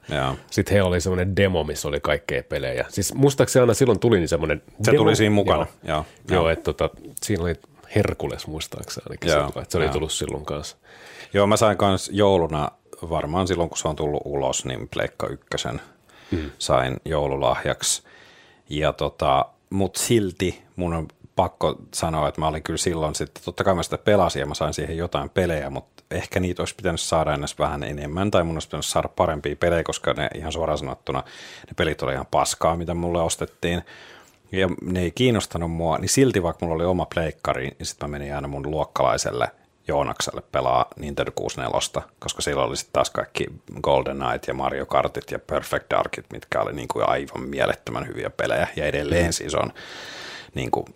sitten 0.51 0.73
heillä 0.73 0.89
oli 0.89 1.01
semmoinen 1.01 1.37
demo, 1.37 1.65
missä 1.65 1.89
oli 1.89 2.01
kaikkea 2.01 2.43
pelejä. 2.43 2.85
Siis 2.89 3.15
muistaakseni 3.15 3.61
aina 3.61 3.75
silloin 3.75 3.99
tuli 3.99 4.19
niin 4.19 4.29
semmoinen 4.29 4.63
Se 4.83 4.93
demo. 4.93 5.05
tuli 5.05 5.17
siinä 5.17 5.35
mukana. 5.35 5.67
Joo, 5.83 5.97
joo, 5.97 6.05
joo 6.29 6.49
että 6.49 6.65
tota, 6.65 6.91
siinä 7.23 7.45
oli 7.45 7.55
Herkules 7.95 8.47
muistaakseni 8.47 9.05
ainakin 9.09 9.31
joo, 9.31 9.39
silloin, 9.39 9.63
että 9.63 9.73
se 9.73 9.79
oli 9.79 9.85
joo. 9.85 9.93
tullut 9.93 10.13
silloin 10.13 10.45
kanssa. 10.45 10.77
Joo, 11.33 11.47
mä 11.47 11.57
sain 11.57 11.77
kanssa 11.77 12.13
jouluna, 12.15 12.71
varmaan 13.11 13.49
silloin 13.49 13.69
kun 13.69 13.79
se 13.79 13.89
on 13.89 13.97
tullut 13.97 14.23
ulos, 14.25 14.65
niin 14.65 14.89
Pleikka 14.89 15.27
ykkösen– 15.27 15.81
mm. 16.31 16.51
sain 16.59 16.97
joululahjaksi. 17.05 18.03
Ja 18.69 18.93
tota, 18.93 19.47
mutta 19.71 20.01
silti 20.01 20.63
mun 20.77 20.95
on 20.95 21.09
pakko 21.37 21.77
sanoa, 21.95 22.29
että 22.29 22.41
mä 22.41 22.49
olin 22.49 22.63
kyllä 22.63 22.77
silloin 22.77 23.15
sitten, 23.15 23.45
totta 23.45 23.65
kai 23.65 23.75
mä 23.75 23.83
sitä 23.83 23.99
pelasin 23.99 24.41
ja 24.41 24.47
mä 24.47 24.55
sain 24.55 24.75
siihen 24.75 24.97
jotain 24.97 25.31
pelejä, 25.31 25.71
mutta 25.71 26.03
ehkä 26.11 26.41
niitä 26.41 26.63
olisi 26.63 26.75
pitänyt 26.75 27.01
saada 27.01 27.35
ennen 27.35 27.49
vähän 27.59 27.83
enemmän, 27.83 28.31
tai 28.31 28.45
mun 28.45 28.57
olisi 28.57 28.69
pitänyt 28.69 28.87
saada 28.87 29.09
parempia 29.09 29.57
pelejä, 29.57 29.83
koska 29.83 30.13
ne 30.13 30.29
ihan 30.35 30.53
suoraan 30.53 30.79
sanottuna, 30.79 31.23
ne 31.67 31.73
pelit 31.77 32.03
oli 32.03 32.13
ihan 32.13 32.27
paskaa, 32.31 32.77
mitä 32.77 32.95
mulle 32.95 33.23
ostettiin, 33.23 33.83
ja 34.53 34.69
ne 34.83 35.01
ei 35.01 35.11
kiinnostanut 35.11 35.73
mua, 35.73 35.99
niin 35.99 36.09
silti 36.09 36.43
vaikka 36.43 36.67
mulla 36.67 36.75
oli 36.75 36.85
oma 36.85 37.07
pleikkari, 37.15 37.69
niin 37.79 37.87
sitten 37.87 38.11
mä 38.11 38.19
menin 38.19 38.35
aina 38.35 38.49
mun 38.49 38.71
luokkalaiselle 38.71 39.49
Joonakselle 39.91 40.43
pelaa 40.53 40.87
Nintendo 40.97 41.33
64, 41.35 41.81
koska 42.19 42.43
silloin 42.43 42.69
oli 42.69 42.77
sitten 42.77 42.93
taas 42.93 43.11
kaikki 43.11 43.47
Golden 43.83 44.17
Knight 44.17 44.49
ja 44.49 44.55
Mario 44.55 44.87
Kartit 44.87 45.31
ja 45.31 45.39
Perfect 45.39 45.91
Darkit, 45.91 46.27
mitkä 46.33 46.61
oli 46.61 46.73
niin 46.73 46.89
kuin 46.89 47.09
aivan 47.09 47.43
mielettömän 47.43 48.07
hyviä 48.07 48.31
pelejä, 48.31 48.69
ja 48.77 48.87
edelleen 48.87 49.33
siis 49.33 49.55
on 49.55 49.73
niin 50.55 50.71
kuin, 50.71 50.87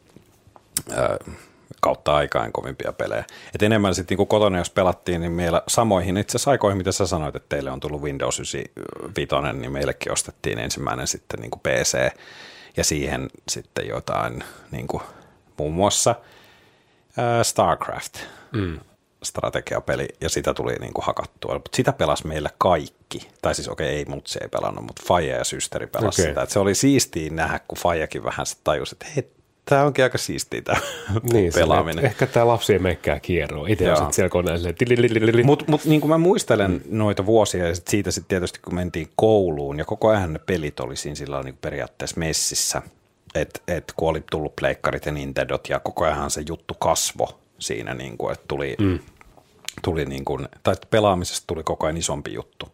äh, 0.91 1.37
kautta 1.81 2.15
aikaan 2.15 2.53
kovimpia 2.53 2.93
pelejä. 2.93 3.25
Et 3.55 3.63
enemmän 3.63 3.95
sitten 3.95 4.19
niin 4.19 4.29
kotona, 4.29 4.59
jos 4.59 4.71
pelattiin, 4.71 5.21
niin 5.21 5.33
meillä 5.33 5.63
samoihin 5.69 6.17
itse 6.17 6.37
asiassa 6.37 6.51
aikoihin, 6.51 6.79
mitä 6.79 6.93
sä 6.93 7.07
sanoit, 7.07 7.37
että 7.37 7.57
teille 7.57 7.71
on 7.71 7.81
tullut 7.81 8.03
Windows 8.03 8.39
95, 8.39 9.35
niin 9.53 9.73
meillekin 9.73 10.13
ostettiin 10.13 10.59
ensimmäinen 10.59 11.07
sitten 11.07 11.41
niin 11.41 11.51
kuin 11.51 11.61
PC, 11.61 11.99
ja 12.77 12.85
siihen 12.85 13.31
sitten 13.49 13.89
jotain 13.89 14.45
niin 14.71 14.87
kuin, 14.87 15.03
muun 15.57 15.75
muassa– 15.75 16.15
StarCraft, 17.43 18.15
mm. 18.55 18.81
strategiapeli, 19.23 20.09
ja 20.21 20.29
sitä 20.29 20.55
tuli 20.55 20.75
niin 20.81 20.93
kuin 20.93 21.05
hakattua. 21.05 21.55
Mutta 21.55 21.77
sitä 21.77 21.93
pelasi 21.93 22.27
meillä 22.27 22.51
kaikki. 22.59 23.29
Tai 23.43 23.55
siis 23.55 23.69
okei, 23.69 23.87
okay, 23.87 23.99
ei 23.99 24.05
mut 24.05 24.27
se 24.27 24.39
ei 24.43 24.49
pelannut, 24.49 24.85
mutta 24.85 25.03
Faija 25.07 25.37
ja 25.37 25.45
systeri 25.45 25.87
pelasi 25.87 26.23
okay. 26.23 26.31
sitä. 26.31 26.43
Et 26.43 26.51
se 26.51 26.59
oli 26.59 26.75
siistiä 26.75 27.31
nähdä, 27.31 27.61
kun 27.69 27.79
Faijakin 27.79 28.25
vähän 28.25 28.47
sitten 28.47 28.65
tajusi, 28.65 28.95
että 28.95 29.07
hei, 29.17 29.31
tämä 29.65 29.85
onkin 29.85 30.05
aika 30.05 30.19
siistiä 30.19 30.63
tämä 30.63 30.81
niin, 31.33 31.53
pelaaminen. 31.55 32.03
Se, 32.03 32.07
ehkä 32.07 32.27
tämä 32.27 32.47
lapsi 32.47 32.73
ei 32.73 32.79
menekään 32.79 33.21
kierroa. 33.21 33.69
Itse 33.69 33.93
on 33.93 34.13
siellä 34.13 34.31
koneella 34.31 34.59
Mutta 35.47 35.65
mut, 35.69 35.85
niin 35.85 36.01
kuin 36.01 36.09
mä 36.09 36.19
muistelen 36.19 36.71
mm. 36.71 36.81
noita 36.99 37.27
vuosia 37.27 37.69
ja 37.69 37.75
sit 37.75 37.89
siitä 37.89 38.11
sitten 38.11 38.29
tietysti 38.29 38.59
kun 38.65 38.75
mentiin 38.75 39.09
kouluun 39.17 39.79
ja 39.79 39.85
koko 39.85 40.09
ajan 40.09 40.33
ne 40.33 40.39
pelit 40.39 40.81
oli 40.81 40.97
siinä 40.97 41.15
sillä 41.15 41.43
niin 41.43 41.59
periaatteessa 41.61 42.19
messissä– 42.19 42.83
että 43.35 43.61
et 43.69 43.93
kun 43.97 44.09
oli 44.09 44.25
tullut 44.31 44.57
pleikkarit 44.57 45.07
ja 45.07 45.13
Nintendot 45.13 45.69
ja 45.69 45.81
koko 45.81 46.05
ajan 46.05 46.31
se 46.31 46.43
juttu 46.49 46.75
kasvo 46.75 47.41
siinä, 47.65 47.95
niin 47.95 48.19
kuin, 48.19 48.33
että 48.33 48.45
tuli, 48.49 48.77
mm. 48.79 48.99
tuli 49.83 50.05
niin 50.05 50.25
kuin, 50.25 50.49
tai 50.63 50.75
pelaamisesta 50.91 51.45
tuli 51.47 51.63
koko 51.63 51.87
ajan 51.87 51.97
isompi 51.97 52.35
juttu. 52.35 52.69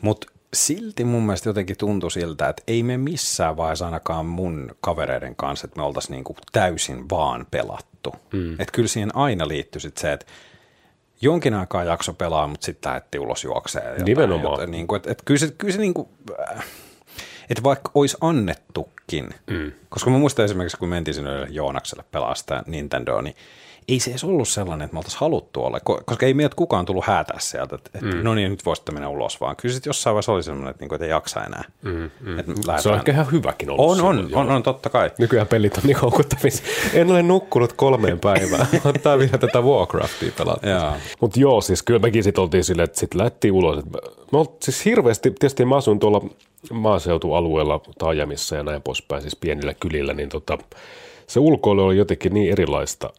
Mutta 0.00 0.26
silti 0.54 1.04
mun 1.04 1.22
mielestä 1.22 1.48
jotenkin 1.48 1.76
tuntui 1.76 2.10
siltä, 2.10 2.48
että 2.48 2.62
ei 2.66 2.82
me 2.82 2.96
missään 2.96 3.56
vaiheessa 3.56 3.84
ainakaan 3.84 4.26
mun 4.26 4.70
kavereiden 4.80 5.36
kanssa, 5.36 5.66
että 5.66 5.80
me 5.80 5.86
oltaisiin 5.86 6.12
niin 6.12 6.24
kuin 6.24 6.36
täysin 6.52 7.10
vaan 7.10 7.46
pelattu. 7.50 8.14
Mm. 8.32 8.52
Että 8.52 8.72
kyllä 8.72 8.88
siihen 8.88 9.16
aina 9.16 9.48
liittyy 9.48 9.80
sit 9.80 9.98
se, 9.98 10.12
että 10.12 10.26
jonkin 11.20 11.54
aikaa 11.54 11.84
jakso 11.84 12.12
pelaa, 12.14 12.46
mutta 12.46 12.64
sitten 12.64 12.90
lähdettiin 12.90 13.20
ulos 13.20 13.44
juokseen. 13.44 14.04
Nimenomaan. 14.04 14.52
Jotain, 14.52 14.70
niin 14.70 14.86
kuin, 14.86 14.96
että, 14.96 15.10
että 15.10 15.22
kyllä 15.24 15.38
se, 15.38 15.50
kyllä 15.58 15.72
se 15.72 15.80
niin 15.80 15.94
kuin, 15.94 16.08
äh, 16.50 16.64
että 17.50 17.62
vaikka 17.62 17.90
olisi 17.94 18.16
annettukin, 18.20 19.28
mm. 19.50 19.72
koska 19.88 20.10
mä 20.10 20.18
muistan 20.18 20.44
esimerkiksi, 20.44 20.76
kun 20.76 20.88
mentiin 20.88 21.14
sinne 21.14 21.46
Joonakselle 21.50 22.04
pelaa 22.10 22.34
sitä 22.34 22.62
Nintendoa, 22.66 23.22
niin 23.22 23.36
ei 23.88 24.00
se 24.00 24.10
edes 24.10 24.24
ollut 24.24 24.48
sellainen, 24.48 24.84
että 24.84 24.94
me 24.94 24.98
oltaisiin 24.98 25.20
haluttu 25.20 25.64
olla, 25.64 25.80
koska 25.80 26.26
ei 26.26 26.34
meidät 26.34 26.54
kukaan 26.54 26.84
tullut 26.84 27.04
häätää 27.04 27.38
sieltä, 27.40 27.74
että, 27.74 27.90
että 27.94 28.16
mm. 28.16 28.24
no 28.24 28.34
niin, 28.34 28.50
nyt 28.50 28.66
voisitte 28.66 28.92
mennä 28.92 29.08
ulos 29.08 29.40
vaan. 29.40 29.56
Kyllä 29.56 29.72
sitten 29.72 29.90
jossain 29.90 30.14
vaiheessa 30.14 30.32
oli 30.32 30.42
sellainen, 30.42 30.70
että, 30.70 30.84
niin 30.84 30.94
että 30.94 31.04
ei 31.04 31.10
jaksa 31.10 31.44
enää. 31.44 31.64
Mm, 31.82 32.10
mm. 32.20 32.38
Että 32.38 32.52
se 32.78 32.88
on 32.88 32.94
ehkä 32.94 33.12
ihan 33.12 33.32
hyväkin 33.32 33.70
ollut. 33.70 34.00
On, 34.00 34.04
on, 34.04 34.30
on, 34.32 34.50
on, 34.50 34.62
totta 34.62 34.90
kai. 34.90 35.10
Nykyään 35.18 35.46
pelit 35.46 35.76
on 35.76 35.82
niin 35.86 35.96
houkuttavissa. 35.96 36.62
En 36.94 37.10
ole 37.10 37.22
nukkunut 37.22 37.72
kolmeen 37.72 38.20
päivään. 38.20 38.66
Ottaa 38.84 39.18
vielä 39.18 39.38
tätä 39.38 39.60
Warcraftia 39.60 40.32
pelata. 40.38 40.96
Mutta 41.20 41.40
joo, 41.40 41.60
siis 41.60 41.82
kyllä 41.82 42.00
mekin 42.00 42.24
sitten 42.24 42.42
oltiin 42.42 42.64
silleen, 42.64 42.84
että 42.84 43.00
sitten 43.00 43.20
lähtiin 43.20 43.52
ulos. 43.52 43.84
Me 44.32 44.38
oltiin 44.38 44.58
siis 44.60 44.84
hirveästi, 44.84 45.30
tietysti 45.30 45.64
mä 45.64 45.76
asun 45.76 45.98
tuolla 45.98 46.20
maaseutualueella, 46.72 47.80
taajamissa 47.98 48.56
ja 48.56 48.62
näin 48.62 48.82
poispäin, 48.82 49.22
siis 49.22 49.36
pienillä 49.36 49.74
kylillä, 49.74 50.14
niin 50.14 50.28
tota, 50.28 50.58
se 51.26 51.40
ulkoilu 51.40 51.84
oli 51.84 51.96
jotenkin 51.96 52.34
niin 52.34 52.52
erilaista 52.52 53.10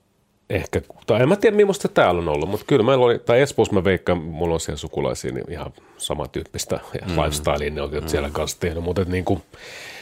ehkä, 0.50 0.82
tai 1.08 1.22
en 1.22 1.30
mä 1.30 1.36
tiedä 1.36 1.56
millaista 1.56 1.88
täällä 1.88 2.22
on 2.22 2.28
ollut, 2.28 2.50
mutta 2.50 2.66
kyllä 2.68 2.84
meillä 2.84 3.06
oli, 3.06 3.20
tai 3.20 3.42
Espoossa 3.42 3.74
mä 3.74 3.84
veikkaan, 3.84 4.18
mulla 4.18 4.54
on 4.54 4.60
siellä 4.60 4.78
sukulaisia, 4.78 5.32
niin 5.32 5.52
ihan 5.52 5.74
samantyyppistä 5.98 6.80
mm. 6.94 7.22
lifestylea 7.22 7.70
ne 7.70 7.82
on 7.82 7.90
mm. 7.90 8.08
siellä 8.08 8.30
kanssa 8.30 8.60
tehnyt, 8.60 8.84
mutta 8.84 9.04
niin 9.04 9.26
kuin, 9.26 9.42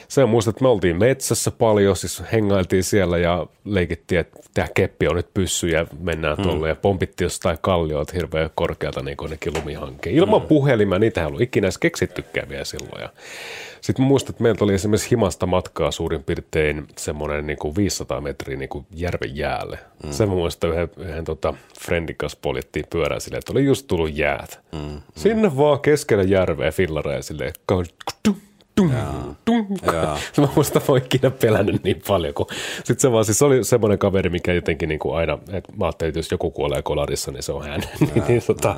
se 0.08 0.24
on 0.24 0.30
muista, 0.30 0.50
että 0.50 0.62
me 0.62 0.68
oltiin 0.68 0.98
metsässä 1.00 1.52
paljon, 1.52 1.96
siis 1.96 2.24
hengailtiin 2.32 2.84
siellä 2.84 3.18
ja 3.18 3.48
leikittiin, 3.66 4.20
että 4.20 4.40
tämä 4.54 4.68
keppi 4.74 5.08
on 5.08 5.16
nyt 5.16 5.34
pyssy 5.34 5.68
ja 5.68 5.88
mennään 6.00 6.38
mm. 6.38 6.44
tuolle 6.44 6.70
ja 6.70 6.76
pompittiin 6.76 7.26
jostain 7.26 7.58
kallioilta 7.62 8.14
hirveän 8.16 8.50
korkealta 8.56 9.02
niin 9.02 9.18
kuin 9.18 9.38
lumihankkeen. 9.60 10.16
Ilman 10.16 10.42
mm. 10.42 10.48
puhelimia, 10.48 11.00
niitä 11.00 11.22
ei 11.22 11.28
ollut 11.28 11.42
ikinä 11.42 11.66
edes 11.66 11.78
keksittykään 11.78 12.50
vielä 12.50 12.64
silloin. 12.64 13.02
Ja 13.02 13.10
sitten 13.88 14.06
mä 14.06 14.08
muistan, 14.08 14.30
että 14.34 14.44
meiltä 14.44 14.64
oli 14.64 14.74
esimerkiksi 14.74 15.12
himasta 15.12 15.46
matkaa 15.46 15.92
suurin 15.92 16.24
piirtein 16.24 16.88
semmoinen 16.98 17.48
niin 17.48 17.58
kuin 17.58 17.76
500 17.76 18.22
metriä 18.22 18.58
niin 18.58 18.70
kuin 18.70 18.86
järven 18.92 19.36
jäälle. 19.38 19.80
Mm. 20.04 20.12
Sen 20.12 20.30
mä 20.30 20.36
muistan 20.36 20.70
yhden, 20.70 20.90
yhden 20.98 21.26
tota, 21.26 21.54
friendin 21.82 22.16
kanssa 22.16 22.40
poljettiin 22.42 22.86
pyörää 22.90 23.20
silleen, 23.20 23.40
että 23.40 23.52
oli 23.52 23.66
just 23.66 23.88
tullut 23.88 24.18
jäät. 24.18 24.60
Mm. 24.72 24.80
Mm. 24.80 25.02
Sinne 25.16 25.58
vaan 25.58 25.80
keskellä 25.80 26.24
järveä 26.24 26.72
fillareja 26.72 27.22
silleen, 27.22 27.54
tung, 28.76 28.92
tung. 29.46 29.78
Mä 30.38 30.48
muistan, 30.56 30.82
mä 30.90 30.98
ikinä 30.98 31.32
pelännyt 31.32 31.84
niin 31.84 32.02
paljon, 32.08 32.34
kun 32.34 32.46
sit 32.84 33.00
se 33.00 33.12
vaan 33.12 33.26
siis 33.26 33.42
oli 33.42 33.64
semmoinen 33.64 34.00
kaveri, 34.00 34.30
mikä 34.30 34.54
jotenkin 34.54 34.90
niin 34.90 35.00
kuin 35.00 35.16
aina, 35.16 35.38
että 35.54 35.74
mä 35.78 35.86
ajattelin, 35.86 36.10
että 36.10 36.20
jos 36.20 36.32
joku 36.32 36.52
kuolee 36.52 36.82
kolarissa, 36.82 37.32
niin 37.32 37.44
se 37.44 37.52
on 37.52 37.64
hän. 37.64 37.82
niin, 38.00 38.24
niin 38.28 38.42
tota, 38.48 38.76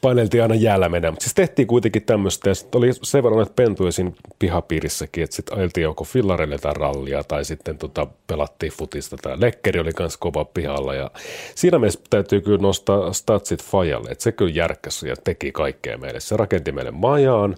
paineltiin 0.00 0.42
aina 0.42 0.54
jäällä 0.54 0.88
mennä. 0.88 1.10
Mutta 1.10 1.22
siis 1.22 1.34
tehtiin 1.34 1.68
kuitenkin 1.68 2.02
tämmöistä, 2.02 2.50
ja 2.50 2.54
oli 2.74 2.90
sen 2.92 3.24
verran, 3.24 3.42
että 3.42 3.54
pentuja 3.56 3.92
siinä 3.92 4.12
pihapiirissäkin, 4.38 5.24
että 5.24 5.36
sitten 5.36 5.58
ajeltiin 5.58 5.82
joko 5.82 6.04
fillareille 6.04 6.58
tai 6.58 6.74
rallia, 6.74 7.24
tai 7.24 7.44
sitten 7.44 7.78
tota, 7.78 8.06
pelattiin 8.26 8.72
futista, 8.72 9.16
tai 9.16 9.40
lekkeri 9.40 9.80
oli 9.80 9.90
myös 9.98 10.16
kova 10.16 10.44
pihalla, 10.44 10.94
ja 10.94 11.10
siinä 11.54 11.78
mielessä 11.78 12.00
täytyy 12.10 12.40
kyllä 12.40 12.62
nostaa 12.62 13.12
statsit 13.12 13.64
Fajalle, 13.64 14.10
että 14.10 14.24
se 14.24 14.32
kyllä 14.32 14.52
järkkäsi 14.54 15.08
ja 15.08 15.16
teki 15.24 15.52
kaikkea 15.52 15.98
meille. 15.98 16.20
Se 16.20 16.36
rakenti 16.36 16.72
meille 16.72 16.90
majaan, 16.90 17.56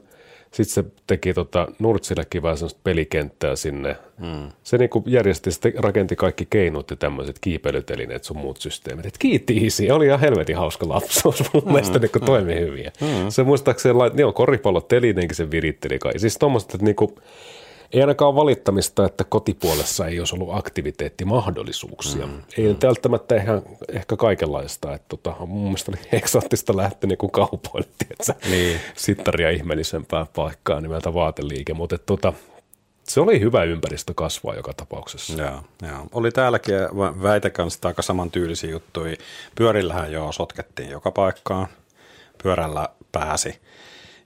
sitten 0.52 0.84
se 0.84 0.84
teki 1.06 1.34
tota 1.34 1.68
Nurtsillekin 1.78 2.42
vähän 2.42 2.58
sellaista 2.58 2.80
pelikenttää 2.84 3.56
sinne. 3.56 3.96
Mm. 4.18 4.52
Se 4.62 4.78
niinku 4.78 5.04
järjesti, 5.06 5.50
se 5.50 5.72
rakenti 5.78 6.16
kaikki 6.16 6.46
keinot 6.50 6.90
ja 6.90 6.96
tämmöiset 6.96 7.38
kiipeilytelineet 7.38 8.24
sun 8.24 8.36
muut 8.36 8.60
systeemit. 8.60 9.06
Et 9.06 9.18
kiitti 9.18 9.56
isi, 9.56 9.90
oli 9.90 10.06
ihan 10.06 10.20
helvetin 10.20 10.56
hauska 10.56 10.88
lapsuus. 10.88 11.52
Mun 11.54 11.62
mm. 11.64 11.72
mielestä 11.72 11.98
niinku 11.98 12.20
toimi 12.20 12.54
mm. 12.54 12.60
hyvin. 12.60 12.86
Mm. 13.00 13.28
Se 13.28 13.42
muistaakseni, 13.42 13.94
lait, 13.94 14.14
niin 14.14 14.26
on 14.26 14.34
koripallotelineenkin 14.34 15.36
se 15.36 15.50
viritteli 15.50 15.98
kai. 15.98 16.18
Siis 16.18 16.38
tommoset, 16.38 16.74
että 16.74 16.84
niinku, 16.84 17.14
ei 17.92 18.00
ainakaan 18.00 18.34
valittamista, 18.34 19.06
että 19.06 19.24
kotipuolessa 19.24 20.06
ei 20.06 20.18
olisi 20.18 20.34
ollut 20.34 20.54
aktiviteettimahdollisuuksia. 20.54 22.26
Mm, 22.26 22.42
ei 22.58 22.72
mm. 22.72 22.76
välttämättä 22.82 23.36
ihan, 23.36 23.62
ehkä 23.92 24.16
kaikenlaista. 24.16 24.94
Että 24.94 25.08
tota, 25.08 25.46
mun 25.46 25.62
mielestä 25.62 25.92
oli 25.92 26.00
eksoottista 26.18 26.76
lähteä 26.76 27.08
niin 27.08 27.18
kuin 27.18 27.32
kaupoille, 27.32 27.88
tiedätkö, 27.98 28.48
niin. 28.50 28.80
sittaria 28.96 29.50
ihmeellisempää 29.50 30.26
paikkaa 30.36 30.80
nimeltä 30.80 31.14
vaateliike, 31.14 31.74
mutta 31.74 31.98
tota, 31.98 32.32
se 33.04 33.20
oli 33.20 33.40
hyvä 33.40 33.64
ympäristö 33.64 34.14
kasvaa 34.14 34.54
joka 34.54 34.72
tapauksessa. 34.74 35.42
Joo, 35.42 35.62
joo. 35.82 36.06
Oli 36.12 36.30
täälläkin 36.30 36.74
väite 37.22 37.50
kanssa 37.50 37.88
aika 37.88 38.02
samantyylisiä 38.02 38.70
juttuja. 38.70 39.16
Pyörillähän 39.54 40.12
jo 40.12 40.32
sotkettiin 40.32 40.90
joka 40.90 41.10
paikkaan. 41.10 41.66
Pyörällä 42.42 42.88
pääsi. 43.12 43.60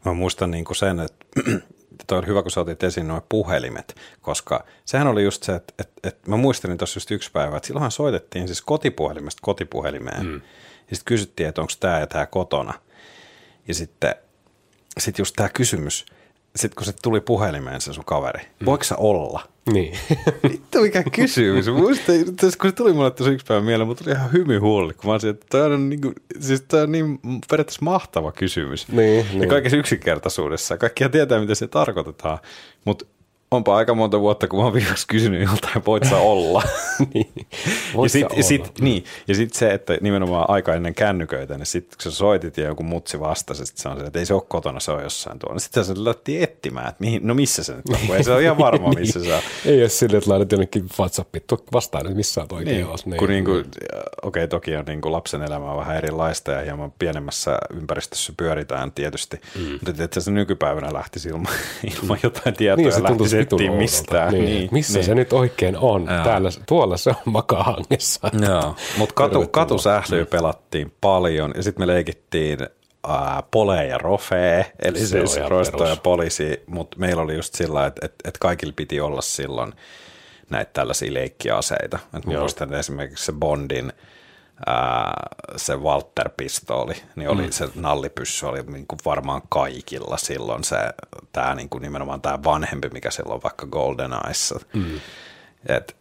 Mä 0.04 0.12
muistan 0.12 0.50
niin 0.50 0.64
kuin 0.64 0.76
sen, 0.76 1.00
että 1.00 1.26
toi 2.06 2.18
on 2.18 2.26
hyvä, 2.26 2.42
kun 2.42 2.50
sä 2.50 2.60
otit 2.60 2.82
esiin 2.82 3.08
nuo 3.08 3.26
puhelimet, 3.28 3.96
koska 4.20 4.64
sehän 4.84 5.06
oli 5.06 5.24
just 5.24 5.42
se, 5.42 5.54
että, 5.54 5.74
että, 5.78 6.08
että 6.08 6.30
mä 6.30 6.36
muistelin 6.36 6.78
tuossa 6.78 6.96
just 6.96 7.10
yksi 7.10 7.30
päivä, 7.32 7.56
että 7.56 7.66
silloinhan 7.66 7.90
soitettiin 7.90 8.48
siis 8.48 8.62
kotipuhelimesta 8.62 9.40
kotipuhelimeen, 9.42 10.26
mm. 10.26 10.34
ja 10.90 10.96
sitten 10.96 11.04
kysyttiin, 11.04 11.48
että 11.48 11.60
onko 11.60 11.72
tämä 11.80 12.00
ja 12.00 12.06
tämä 12.06 12.26
kotona, 12.26 12.74
ja 13.68 13.74
sitten 13.74 14.14
sit 14.98 15.18
just 15.18 15.36
tämä 15.36 15.48
kysymys, 15.48 16.06
sitten 16.56 16.76
kun 16.76 16.86
se 16.86 16.92
tuli 17.02 17.20
puhelimeen 17.20 17.80
se 17.80 17.92
sun 17.92 18.04
kaveri, 18.04 18.42
mm. 18.60 18.64
voiko 18.66 18.84
sä 18.84 18.96
olla? 18.96 19.48
Niin. 19.72 19.98
Vittu 20.50 20.80
mikä 20.80 21.02
kysymys. 21.12 21.68
Muista, 21.68 22.12
kun 22.60 22.70
se 22.70 22.76
tuli 22.76 22.92
mulle 22.92 23.10
tuossa 23.10 23.32
yksi 23.32 23.46
päivä 23.46 23.62
mieleen, 23.62 23.88
mutta 23.88 24.04
tuli 24.04 24.14
ihan 24.14 24.32
hymy 24.32 24.58
huoli, 24.58 24.94
kun 24.94 25.06
mä 25.06 25.12
olisin, 25.12 25.30
että 25.30 25.46
toi 25.50 25.74
on, 25.74 25.88
niin 25.88 26.00
kuin, 26.00 26.14
siis 26.40 26.60
toi 26.60 26.82
on 26.82 26.92
niin 26.92 27.18
periaatteessa 27.50 27.84
mahtava 27.84 28.32
kysymys. 28.32 28.88
Niin, 28.88 29.26
ja 29.32 29.38
niin. 29.38 29.48
kaikessa 29.48 29.76
yksinkertaisuudessa. 29.76 30.76
Kaikkia 30.76 31.08
tietää, 31.08 31.40
mitä 31.40 31.54
se 31.54 31.68
tarkoitetaan, 31.68 32.38
mutta 32.84 33.04
onpa 33.56 33.76
aika 33.76 33.94
monta 33.94 34.20
vuotta, 34.20 34.48
kun 34.48 34.58
mä 34.58 34.64
oon 34.64 34.74
viimeksi 34.74 35.06
kysynyt 35.06 35.42
joltain, 35.42 35.84
voit 35.86 36.04
sä 36.04 36.16
olla. 36.16 36.62
niin. 37.14 37.46
ja 38.02 38.08
sitten 38.08 38.44
sit, 38.44 38.80
niin. 38.80 39.04
ja 39.28 39.34
sit 39.34 39.54
se, 39.54 39.74
että 39.74 39.98
nimenomaan 40.00 40.50
aika 40.50 40.74
ennen 40.74 40.94
kännyköitä, 40.94 41.58
niin 41.58 41.66
sitten 41.66 41.96
kun 42.02 42.12
sä 42.12 42.16
soitit 42.16 42.56
ja 42.56 42.64
joku 42.64 42.82
mutsi 42.82 43.20
vastasi, 43.20 43.66
sit 43.66 43.76
se 43.76 43.88
on 43.88 44.00
se, 44.00 44.06
että 44.06 44.18
ei 44.18 44.26
se 44.26 44.34
ole 44.34 44.42
kotona, 44.48 44.80
se 44.80 44.92
on 44.92 45.02
jossain 45.02 45.38
tuolla. 45.38 45.58
Sitten 45.58 45.84
se 45.84 45.94
lähti 45.96 46.42
etsimään, 46.42 46.88
että 46.88 47.04
mihin, 47.04 47.26
no 47.26 47.34
missä 47.34 47.62
se 47.64 47.76
nyt 47.76 47.88
on, 47.88 48.06
kun 48.06 48.16
ei 48.16 48.24
se 48.24 48.32
ole 48.32 48.42
ihan 48.42 48.58
varma, 48.58 48.88
niin. 48.90 49.00
missä 49.00 49.24
se 49.24 49.34
on. 49.34 49.42
ei 49.64 49.80
ole 49.80 49.88
silleen, 49.88 50.18
että 50.18 50.30
laitat 50.30 50.52
jonnekin 50.52 50.84
WhatsAppit, 50.98 51.44
vastaan, 51.72 52.06
että 52.06 52.16
missä 52.16 52.40
on 52.40 52.46
oikein 52.50 52.76
niin. 52.76 52.96
Niin. 53.06 53.18
Kun 53.18 53.28
niin 53.28 53.44
kuin, 53.44 53.60
okei, 54.22 54.44
okay, 54.44 54.48
toki 54.48 54.76
on 54.76 54.84
niin 54.84 55.00
kuin 55.00 55.12
lapsen 55.12 55.42
elämä 55.42 55.70
on 55.70 55.78
vähän 55.78 55.96
erilaista 55.96 56.52
ja 56.52 56.60
hieman 56.60 56.92
pienemmässä 56.98 57.58
ympäristössä 57.74 58.32
pyöritään 58.36 58.92
tietysti, 58.92 59.40
mm. 59.54 59.78
mutta 59.86 60.04
että 60.04 60.20
se 60.20 60.30
nykypäivänä 60.30 60.92
lähti 60.92 61.28
ilman, 61.28 61.52
ilman 62.02 62.18
jotain 62.22 62.54
tietoa 62.54 62.84
niin, 62.84 63.02
lähti 63.02 63.28
etsimään 63.54 63.78
mistään. 63.78 64.32
Niin, 64.32 64.44
niin, 64.44 64.68
missä 64.72 64.98
niin. 64.98 65.06
se 65.06 65.14
nyt 65.14 65.32
oikein 65.32 65.76
on? 65.76 66.06
Täällä, 66.24 66.50
tuolla 66.66 66.96
se 66.96 67.10
on 67.10 67.16
makahangessa. 67.24 68.30
Joo, 68.48 68.76
mutta 68.96 69.14
katu, 69.14 69.48
katusählyä 69.48 70.22
mm. 70.22 70.26
pelattiin 70.26 70.92
paljon 71.00 71.52
ja 71.56 71.62
sitten 71.62 71.82
me 71.82 71.86
leikittiin 71.94 72.58
ää, 73.08 73.42
pole 73.50 73.86
ja 73.86 73.98
rofee, 73.98 74.72
eli 74.82 74.98
se 74.98 75.06
siis 75.06 75.38
roisto 75.48 75.86
ja 75.86 75.96
poliisi, 75.96 76.62
mutta 76.66 76.98
meillä 76.98 77.22
oli 77.22 77.34
just 77.34 77.54
sillä, 77.54 77.86
että 77.86 78.06
et, 78.06 78.14
et 78.24 78.38
kaikilla 78.38 78.72
piti 78.76 79.00
olla 79.00 79.22
silloin 79.22 79.72
näitä 80.50 80.70
tällaisia 80.72 81.14
leikkiaseita. 81.14 81.98
Et 82.16 82.26
muistan 82.26 82.74
esimerkiksi 82.74 83.24
se 83.24 83.32
Bondin– 83.32 83.92
se 85.56 85.74
Walter-pistooli, 85.76 86.94
niin 87.16 87.28
oli 87.28 87.42
mm. 87.42 87.50
se 87.50 87.68
nallipyssy 87.74 88.46
oli 88.46 88.62
niin 88.62 88.86
kuin 88.86 88.98
varmaan 89.04 89.42
kaikilla 89.48 90.16
silloin 90.16 90.64
se, 90.64 90.76
tämä 91.32 91.54
niin 91.54 91.68
kuin 91.68 91.82
nimenomaan 91.82 92.20
tämä 92.20 92.38
vanhempi, 92.44 92.88
mikä 92.88 93.10
silloin 93.10 93.42
vaikka 93.42 93.66
Golden 93.66 94.12
Eyessa. 94.26 94.60
Mm. 94.74 95.00
Et, 95.68 95.96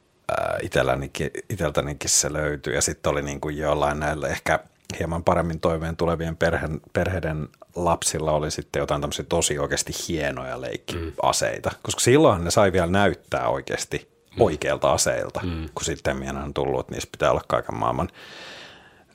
iteltänikin, 0.62 1.32
iteltänikin 1.50 2.10
se 2.10 2.34
löytyi 2.34 2.76
ja 2.76 2.82
sitten 2.82 3.12
oli 3.12 3.22
niin 3.22 3.42
kuin 3.42 3.58
jollain 3.58 4.00
näillä 4.00 4.28
ehkä 4.28 4.60
hieman 5.00 5.24
paremmin 5.24 5.60
toiveen 5.60 5.98
tulevien 5.98 6.38
perheen, 6.38 6.82
perheiden 6.94 7.50
lapsilla 7.76 8.32
oli 8.32 8.52
sitten 8.52 8.80
jotain 8.80 9.02
tämmöisiä 9.02 9.26
tosi 9.30 9.60
oikeasti 9.60 9.94
hienoja 10.08 10.62
leikkiaseita, 10.62 11.70
mm. 11.70 11.76
koska 11.82 12.02
silloin 12.02 12.44
ne 12.44 12.52
sai 12.52 12.72
vielä 12.72 12.88
näyttää 12.88 13.48
oikeasti. 13.48 14.15
Oikeilta 14.40 14.92
aseilta, 14.92 15.40
mm. 15.44 15.70
kun 15.76 15.86
sitten 15.86 16.38
on 16.44 16.54
tullut, 16.54 16.80
että 16.80 16.94
niissä 16.94 17.10
pitää 17.12 17.32
olla 17.32 17.42
kaiken 17.48 17.76
maailman 17.76 18.10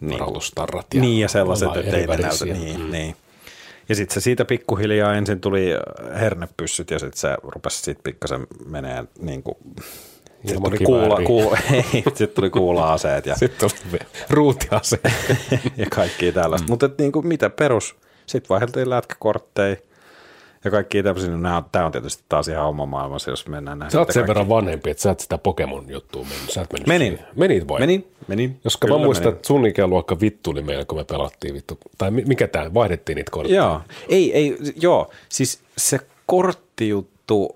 niin, 0.00 0.20
varoitustarrat 0.20 0.86
ja, 0.94 1.00
niin, 1.00 1.20
ja 1.20 1.28
sellaiset, 1.28 1.76
että 1.76 1.96
ei 1.96 2.06
ne 2.06 2.16
näytä. 2.16 2.44
Niin, 2.44 2.80
mm. 2.80 2.90
niin. 2.90 3.16
Ja 3.88 3.94
sitten 3.94 4.14
se 4.14 4.20
siitä 4.20 4.44
pikkuhiljaa 4.44 5.14
ensin 5.14 5.40
tuli 5.40 5.66
hernepyssyt 6.20 6.90
ja 6.90 6.98
sitten 6.98 7.20
se 7.20 7.36
rupesi 7.42 7.76
sitten 7.76 8.02
pikkasen 8.02 8.46
menee 8.66 9.04
niin 9.20 9.42
kuin 9.42 9.56
sitten 10.46 10.62
tuli, 10.62 10.78
kuula, 10.78 11.20
kuula, 11.26 11.58
ei, 11.72 11.82
sitten 11.92 12.28
tuli 12.28 12.50
kuula-aseet. 12.50 13.26
Ja, 13.26 13.36
sitten 13.38 13.70
tuli 13.90 14.00
ruutiaseet. 14.30 15.02
ja 15.76 15.86
kaikki 15.90 16.32
tällaista. 16.32 16.66
Mm. 16.66 16.70
Mutta 16.70 16.90
niin 16.98 17.12
kuin 17.12 17.26
mitä 17.26 17.50
perus, 17.50 17.96
sitten 18.26 18.48
vaihdeltiin 18.48 18.90
lätkäkortteja, 18.90 19.76
ja 20.64 20.70
kaikki 20.70 21.02
tämmöisiä, 21.02 21.30
niin 21.30 21.42
tämä 21.72 21.86
on 21.86 21.92
tietysti 21.92 22.24
taas 22.28 22.48
ihan 22.48 22.66
oma 22.66 22.86
maailmassa, 22.86 23.30
jos 23.30 23.48
mennään 23.48 23.78
näin. 23.78 23.90
Sä 23.90 23.98
oot 23.98 24.08
sen 24.08 24.14
kaikki... 24.14 24.28
verran 24.28 24.48
vanhempi, 24.48 24.90
että 24.90 25.02
sä 25.02 25.10
et 25.10 25.20
sitä 25.20 25.38
Pokemon-juttua 25.38 26.22
mennyt. 26.22 26.50
Sä 26.50 26.62
et 26.62 26.72
mennyt 26.72 26.86
menin. 26.86 27.12
Siihen. 27.12 27.34
Menit 27.36 27.68
vai? 27.68 27.80
Menin, 27.80 28.06
menin. 28.28 28.60
Koska 28.62 28.86
Kyllä 28.86 28.98
mä 28.98 29.04
muistan, 29.04 29.26
menin. 29.26 29.36
että 29.36 29.46
sun 29.46 29.66
ikäluokka 29.66 30.20
vittuli 30.20 30.62
meillä, 30.62 30.84
kun 30.84 30.98
me 30.98 31.04
pelattiin 31.04 31.54
vittu. 31.54 31.78
Tai 31.98 32.10
mikä 32.10 32.48
tämä, 32.48 32.74
vaihdettiin 32.74 33.16
niitä 33.16 33.30
kortteja. 33.30 33.62
Joo, 33.62 33.80
ei, 34.08 34.32
ei, 34.32 34.56
joo, 34.76 35.10
siis 35.28 35.60
se 35.76 36.00
korttijuttu, 36.26 37.54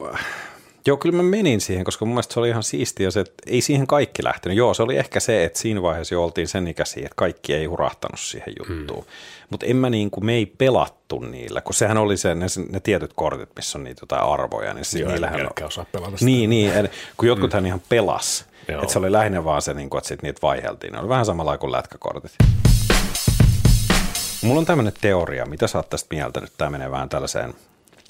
Joo, 0.86 0.96
kyllä 0.96 1.16
mä 1.16 1.22
menin 1.22 1.60
siihen, 1.60 1.84
koska 1.84 2.04
mun 2.04 2.14
mielestä 2.14 2.34
se 2.34 2.40
oli 2.40 2.48
ihan 2.48 2.62
siistiä 2.62 3.10
se, 3.10 3.20
että 3.20 3.34
ei 3.46 3.60
siihen 3.60 3.86
kaikki 3.86 4.24
lähtenyt. 4.24 4.58
Joo, 4.58 4.74
se 4.74 4.82
oli 4.82 4.96
ehkä 4.96 5.20
se, 5.20 5.44
että 5.44 5.58
siinä 5.58 5.82
vaiheessa 5.82 6.14
jo 6.14 6.24
oltiin 6.24 6.48
sen 6.48 6.68
ikäisiä, 6.68 7.02
että 7.04 7.14
kaikki 7.16 7.54
ei 7.54 7.66
hurahtanut 7.66 8.20
siihen 8.20 8.52
juttuun. 8.58 9.04
Hmm. 9.04 9.12
Mutta 9.50 9.66
en 9.66 9.76
mä 9.76 9.90
niin 9.90 10.10
kuin, 10.10 10.26
me 10.26 10.34
ei 10.34 10.46
pelattu 10.46 11.18
niillä, 11.18 11.60
kun 11.60 11.74
sehän 11.74 11.98
oli 11.98 12.16
se, 12.16 12.34
ne, 12.34 12.46
ne 12.70 12.80
tietyt 12.80 13.10
kortit, 13.14 13.48
missä 13.56 13.78
on 13.78 13.84
niitä 13.84 14.02
jotain 14.02 14.22
arvoja. 14.22 14.74
Niin 14.74 14.84
Joo, 14.98 15.10
niillähän 15.10 15.40
on... 15.40 15.66
osaa 15.66 15.86
pelata 15.92 16.10
sitä. 16.10 16.24
Niin, 16.24 16.50
niin 16.50 16.72
eli, 16.72 16.88
kun 17.16 17.28
jotkuthan 17.28 17.60
hmm. 17.60 17.66
ihan 17.66 17.82
pelas. 17.88 18.44
Että 18.68 18.92
se 18.92 18.98
oli 18.98 19.12
lähinnä 19.12 19.44
vaan 19.44 19.62
se, 19.62 19.74
niin 19.74 19.90
kuin, 19.90 19.98
että 19.98 20.08
sit 20.08 20.22
niitä 20.22 20.42
vaiheltiin. 20.42 20.92
Ne 20.92 20.98
oli 20.98 21.08
vähän 21.08 21.26
samalla 21.26 21.58
kuin 21.58 21.72
lätkäkortit. 21.72 22.32
Mulla 24.42 24.58
on 24.58 24.66
tämmöinen 24.66 24.92
teoria, 25.00 25.46
mitä 25.46 25.66
sä 25.66 25.78
oot 25.78 25.90
tästä 25.90 26.14
mieltä 26.14 26.40
nyt? 26.40 26.52
Tämä 26.58 26.70
menee 26.70 26.90
vähän 26.90 27.08
tällaiseen 27.08 27.54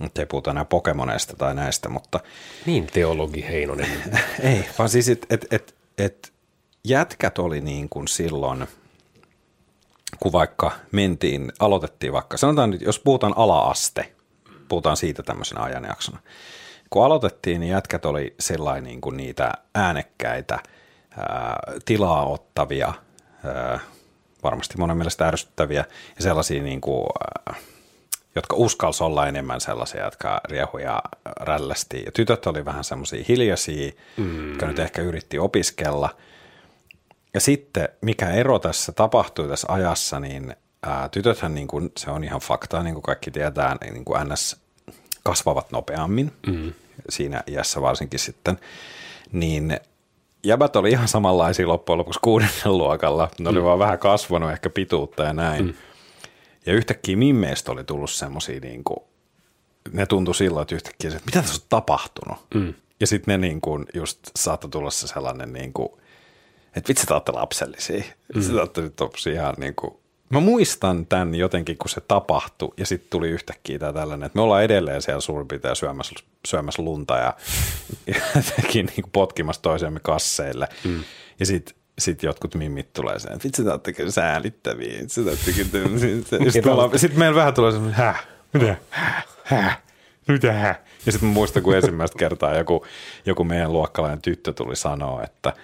nyt 0.01 0.19
ei 0.19 0.27
puhuta 0.27 0.51
enää 0.51 0.65
Pokemoneista 0.65 1.37
tai 1.37 1.55
näistä, 1.55 1.89
mutta... 1.89 2.21
Niin 2.67 2.87
teologi 2.87 3.45
Heinonen. 3.49 4.03
ei, 4.43 4.69
vaan 4.79 4.89
siis, 4.89 5.09
että 5.09 5.27
et, 5.31 5.47
et, 5.51 5.75
et, 5.99 6.33
jätkät 6.85 7.39
oli 7.39 7.61
niin 7.61 7.89
kuin 7.89 8.09
silloin, 8.09 8.67
kun 10.21 10.33
vaikka 10.33 10.73
mentiin, 10.93 11.53
aloitettiin 11.59 12.13
vaikka, 12.13 12.37
sanotaan 12.37 12.71
nyt, 12.71 12.81
jos 12.81 12.99
puhutaan 12.99 13.35
ala-aste, 13.37 14.13
puhutaan 14.69 14.97
siitä 14.97 15.23
tämmöisenä 15.23 15.63
ajanjaksona. 15.63 16.19
Kun 16.91 17.05
aloitettiin, 17.05 17.61
niin 17.61 17.71
jätkät 17.71 18.05
oli 18.05 18.35
sellainen 18.41 18.85
niin 18.85 19.01
kuin 19.01 19.17
niitä 19.17 19.53
äänekkäitä, 19.75 20.59
ää, 21.19 21.57
tilaa 21.85 22.27
ottavia, 22.27 22.93
ää, 23.45 23.81
varmasti 24.43 24.75
monen 24.79 24.97
mielestä 24.97 25.29
ärsyttäviä 25.29 25.85
ja 26.17 26.23
sellaisia 26.23 26.63
niin 26.63 26.81
kuin, 26.81 27.07
ää, 27.49 27.55
jotka 28.35 28.57
uskalsi 28.57 29.05
olla 29.05 29.27
enemmän 29.27 29.61
sellaisia, 29.61 30.05
jotka 30.05 30.41
riehuja 30.45 31.03
rällästi. 31.41 32.03
Ja 32.07 32.13
tytöt 32.13 32.47
oli 32.47 32.65
vähän 32.65 32.85
semmoisia 32.85 33.25
hiljaisia, 33.29 33.93
mm. 34.17 34.49
jotka 34.49 34.67
nyt 34.67 34.79
ehkä 34.79 35.03
yritti 35.03 35.39
opiskella. 35.39 36.11
Ja 37.35 37.41
sitten, 37.41 37.89
mikä 38.01 38.31
ero 38.31 38.59
tässä 38.59 38.93
tapahtui 38.93 39.49
tässä 39.49 39.73
ajassa, 39.73 40.21
niin 40.21 40.57
ää, 40.83 41.09
tytöthän, 41.09 41.55
niin 41.55 41.69
kuin, 41.69 41.93
se 41.99 42.11
on 42.11 42.25
ihan 42.25 42.41
faktaa, 42.41 42.83
niin 42.83 42.95
kuin 42.95 43.03
kaikki 43.03 43.31
tietää, 43.31 43.77
niin 43.81 44.05
kuin 44.05 44.29
NS 44.29 44.57
kasvavat 45.23 45.71
nopeammin, 45.71 46.33
mm. 46.47 46.73
siinä 47.09 47.43
iässä 47.47 47.83
varsinkin 47.83 48.21
sitten, 48.21 48.59
niin 49.33 49.81
jäbät 50.45 50.77
oli 50.77 50.91
ihan 50.91 51.09
samanlaisia 51.09 51.69
loppujen 51.69 51.99
lopuksi 51.99 52.21
kuudennen 52.23 52.79
luokalla. 52.79 53.29
Ne 53.39 53.49
oli 53.49 53.59
mm. 53.59 53.65
vaan 53.65 53.79
vähän 53.79 53.99
kasvanut 53.99 54.51
ehkä 54.51 54.71
pituutta 54.71 55.23
ja 55.23 55.33
näin. 55.33 55.67
Mm. 55.67 55.75
Ja 56.67 56.73
yhtäkkiä 56.73 57.17
mimmeistä 57.17 57.73
oli 57.73 57.85
tullut 57.85 58.11
semmoisia, 58.11 58.61
niin 58.61 58.85
kuin, 58.85 58.99
ne 59.93 60.07
tuntui 60.07 60.35
silloin, 60.35 60.63
että 60.63 60.75
yhtäkkiä 60.75 61.11
että 61.11 61.23
mitä 61.27 61.43
tässä 61.43 61.63
on 61.63 61.67
tapahtunut. 61.69 62.39
Mm. 62.55 62.75
Ja 63.01 63.07
sitten 63.07 63.41
ne 63.41 63.47
niin 63.49 63.61
kuin, 63.61 63.87
just 63.95 64.19
saattoi 64.37 64.71
tulla 64.71 64.91
se 64.91 65.07
sellainen, 65.07 65.53
niin 65.53 65.73
kuin, 65.73 65.89
että 66.77 66.89
vitsi, 66.89 67.07
te 67.07 67.15
olette 67.15 67.33
lapsellisia. 67.33 68.05
Mm. 68.35 68.43
Sitten 68.43 68.61
olette 68.61 68.81
nyt 68.81 69.01
ihan 69.33 69.55
niin 69.59 69.75
kuin, 69.75 69.97
Mä 70.31 70.41
muistan 70.41 71.07
tämän 71.07 71.35
jotenkin, 71.35 71.79
kun 71.79 71.89
se 71.89 72.01
tapahtui 72.01 72.75
ja 72.77 72.87
sitten 72.87 73.11
tuli 73.11 73.29
yhtäkkiä 73.29 73.79
tämä 73.79 73.93
tällainen, 73.93 74.27
että 74.27 74.37
me 74.37 74.43
ollaan 74.43 74.65
edelleen 74.65 75.03
siellä 75.03 75.21
suurin 75.21 75.49
piirtein 75.49 75.77
syömässä, 75.77 76.15
syömässä 76.47 76.83
lunta 76.83 77.17
ja 77.17 77.35
jotenkin 78.37 78.87
niin 78.87 79.11
potkimassa 79.13 79.63
toisiamme 79.63 80.01
kasseille. 80.01 80.69
Mm. 80.85 81.05
Ja 81.41 81.47
sitten 81.47 81.77
sit 81.99 82.23
jotkut 82.23 82.55
mimmit 82.55 82.93
tulee 82.93 83.19
sen, 83.19 83.33
että 83.33 83.45
vitsi, 83.45 83.65
te 83.65 83.71
oottekin 83.71 84.13
säälittäviä. 84.13 84.99
Sitten 85.07 85.37
sit 87.01 87.17
meillä 87.17 87.35
vähän 87.35 87.55
tulee 87.55 87.73
semmoinen, 87.73 87.99
häh, 87.99 88.27
mitä, 88.53 88.77
häh, 88.91 89.27
häh, 89.45 89.83
mitä, 90.29 90.53
häh. 90.53 90.81
Ja 91.07 91.13
sitten 91.13 91.29
muistan, 91.29 91.63
kun 91.63 91.77
ensimmäistä 91.77 92.19
kertaa 92.19 92.57
joku, 92.57 92.87
joku 93.27 93.45
meidän 93.45 93.73
luokkalainen 93.73 94.23
tyttö 94.23 94.53
tuli 94.53 94.77
sanoa, 94.77 95.23
että– 95.23 95.53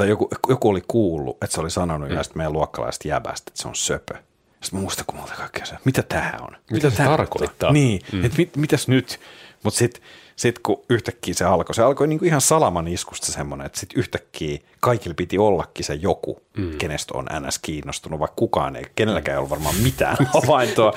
tai 0.00 0.08
joku, 0.08 0.28
joku 0.48 0.68
oli 0.68 0.82
kuullut, 0.88 1.36
että 1.44 1.54
se 1.54 1.60
oli 1.60 1.70
sanonut 1.70 2.08
mm. 2.08 2.14
näistä 2.14 2.36
meidän 2.36 2.52
luokkalaiset 2.52 3.04
jäbästä, 3.04 3.50
että 3.50 3.62
se 3.62 3.68
on 3.68 3.74
söpö. 3.74 4.14
Sitten 4.60 4.78
mä 4.78 4.80
muistan, 4.80 5.04
kun 5.06 5.18
mä 5.18 5.26
kaikkea 5.36 5.66
se, 5.66 5.76
mitä 5.84 6.02
tämä 6.02 6.32
on? 6.40 6.56
Mitä, 6.70 6.86
mitä 6.88 6.90
tämä 6.90 7.08
tarkoittaa? 7.08 7.72
Niin, 7.72 8.00
mm. 8.12 8.24
että 8.24 8.38
mit, 8.38 8.56
mitäs 8.56 8.88
nyt? 8.88 9.20
Mutta 9.62 9.78
sitten 9.78 10.02
sit 10.40 10.58
kun 10.58 10.82
yhtäkkiä 10.90 11.34
se 11.34 11.44
alkoi, 11.44 11.74
se 11.74 11.82
alkoi 11.82 12.06
niinku 12.06 12.24
ihan 12.24 12.40
salaman 12.40 12.88
iskusta 12.88 13.32
semmoinen, 13.32 13.66
että 13.66 13.80
sitten 13.80 13.98
yhtäkkiä 13.98 14.58
kaikille 14.80 15.14
piti 15.14 15.38
ollakin 15.38 15.84
se 15.84 15.94
joku, 15.94 16.42
mm. 16.56 16.78
kenestä 16.78 17.18
on 17.18 17.26
NS 17.40 17.58
kiinnostunut, 17.58 18.20
vaikka 18.20 18.36
kukaan 18.36 18.76
ei, 18.76 18.84
kenelläkään 18.96 19.34
ei 19.34 19.38
ollut 19.38 19.50
varmaan 19.50 19.74
mitään 19.82 20.16
havaintoa. 20.34 20.92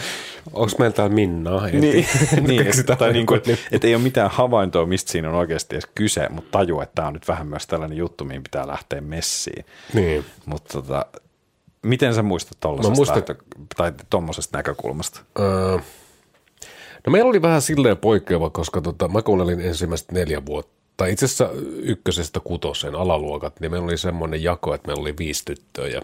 Onko 0.54 0.72
meillä 0.80 0.96
täällä 0.96 1.16
Minnaa? 1.16 1.68
Niin, 1.68 2.06
niin 2.48 2.68
että, 2.68 2.96
tai 2.96 3.14
niinku, 3.14 3.34
et 3.72 3.84
ei 3.84 3.96
ole 3.96 4.04
mitään 4.04 4.32
havaintoa, 4.32 4.86
mistä 4.86 5.12
siinä 5.12 5.30
on 5.30 5.36
oikeasti 5.36 5.76
edes 5.76 5.90
kyse, 5.96 6.30
mutta 6.30 6.52
taju, 6.52 6.82
että 6.82 6.96
tämä 6.96 7.08
on 7.08 7.14
nyt 7.14 7.28
vähän 7.28 7.48
myös 7.48 7.68
tällainen 7.68 7.98
juttu, 7.98 8.26
mihin 8.26 8.44
pitää 8.44 8.68
lähteä 8.68 9.02
messiin. 9.02 9.66
Niin. 9.94 10.26
Mutta 10.46 10.74
tota, 10.74 11.06
miten 11.82 12.16
sä 12.16 12.24
muistat 12.24 12.58
tuollaisesta 12.60 12.96
muistan... 12.96 13.24
tai 13.78 13.92
tuommoisesta 14.10 14.58
näkökulmasta? 14.58 15.20
Öö, 15.40 15.78
No 17.08 17.12
meillä 17.12 17.30
oli 17.30 17.42
vähän 17.42 17.62
silleen 17.62 17.98
poikkeava, 17.98 18.50
koska 18.50 18.82
tota, 18.82 19.08
mä 19.08 19.22
kuunnelin 19.22 19.62
ensimmäistä 19.62 20.14
neljä 20.14 20.46
vuotta, 20.46 20.74
tai 20.98 21.12
itse 21.12 21.26
asiassa 21.26 21.50
ykkösestä 21.82 22.40
kutoseen 22.40 22.96
alaluokat, 22.96 23.60
niin 23.60 23.72
meillä 23.72 23.86
oli 23.86 23.98
semmoinen 23.98 24.44
jako, 24.44 24.74
että 24.74 24.88
meillä 24.88 25.02
oli 25.02 25.14
viisi 25.18 25.46
tyttöä 25.46 25.88
ja 25.88 26.02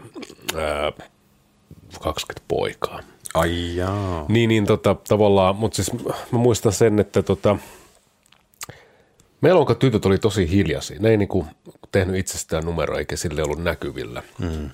ää, 0.56 0.92
20 2.02 2.46
poikaa. 2.48 3.00
Ai 3.34 3.76
jaa. 3.76 4.26
Niin, 4.30 4.48
niin 4.48 4.66
tota, 4.66 4.96
tavallaan, 5.08 5.56
mutta 5.56 5.76
siis 5.76 5.94
mä 6.32 6.40
muistan 6.40 6.74
sen, 6.74 7.00
että 7.00 7.24
tota, 7.24 7.58
meillä 9.42 9.76
tytöt 9.76 10.06
oli 10.06 10.18
tosi 10.18 10.50
hiljaisia. 10.50 11.00
Ne 11.00 11.10
ei 11.10 11.18
niinku 11.18 11.48
tehnyt 11.92 12.16
itsestään 12.16 12.66
numeroa 12.66 13.00
eikä 13.00 13.16
sille 13.16 13.44
ollut 13.44 13.64
näkyvillä. 13.64 14.24
Mm 14.40 14.70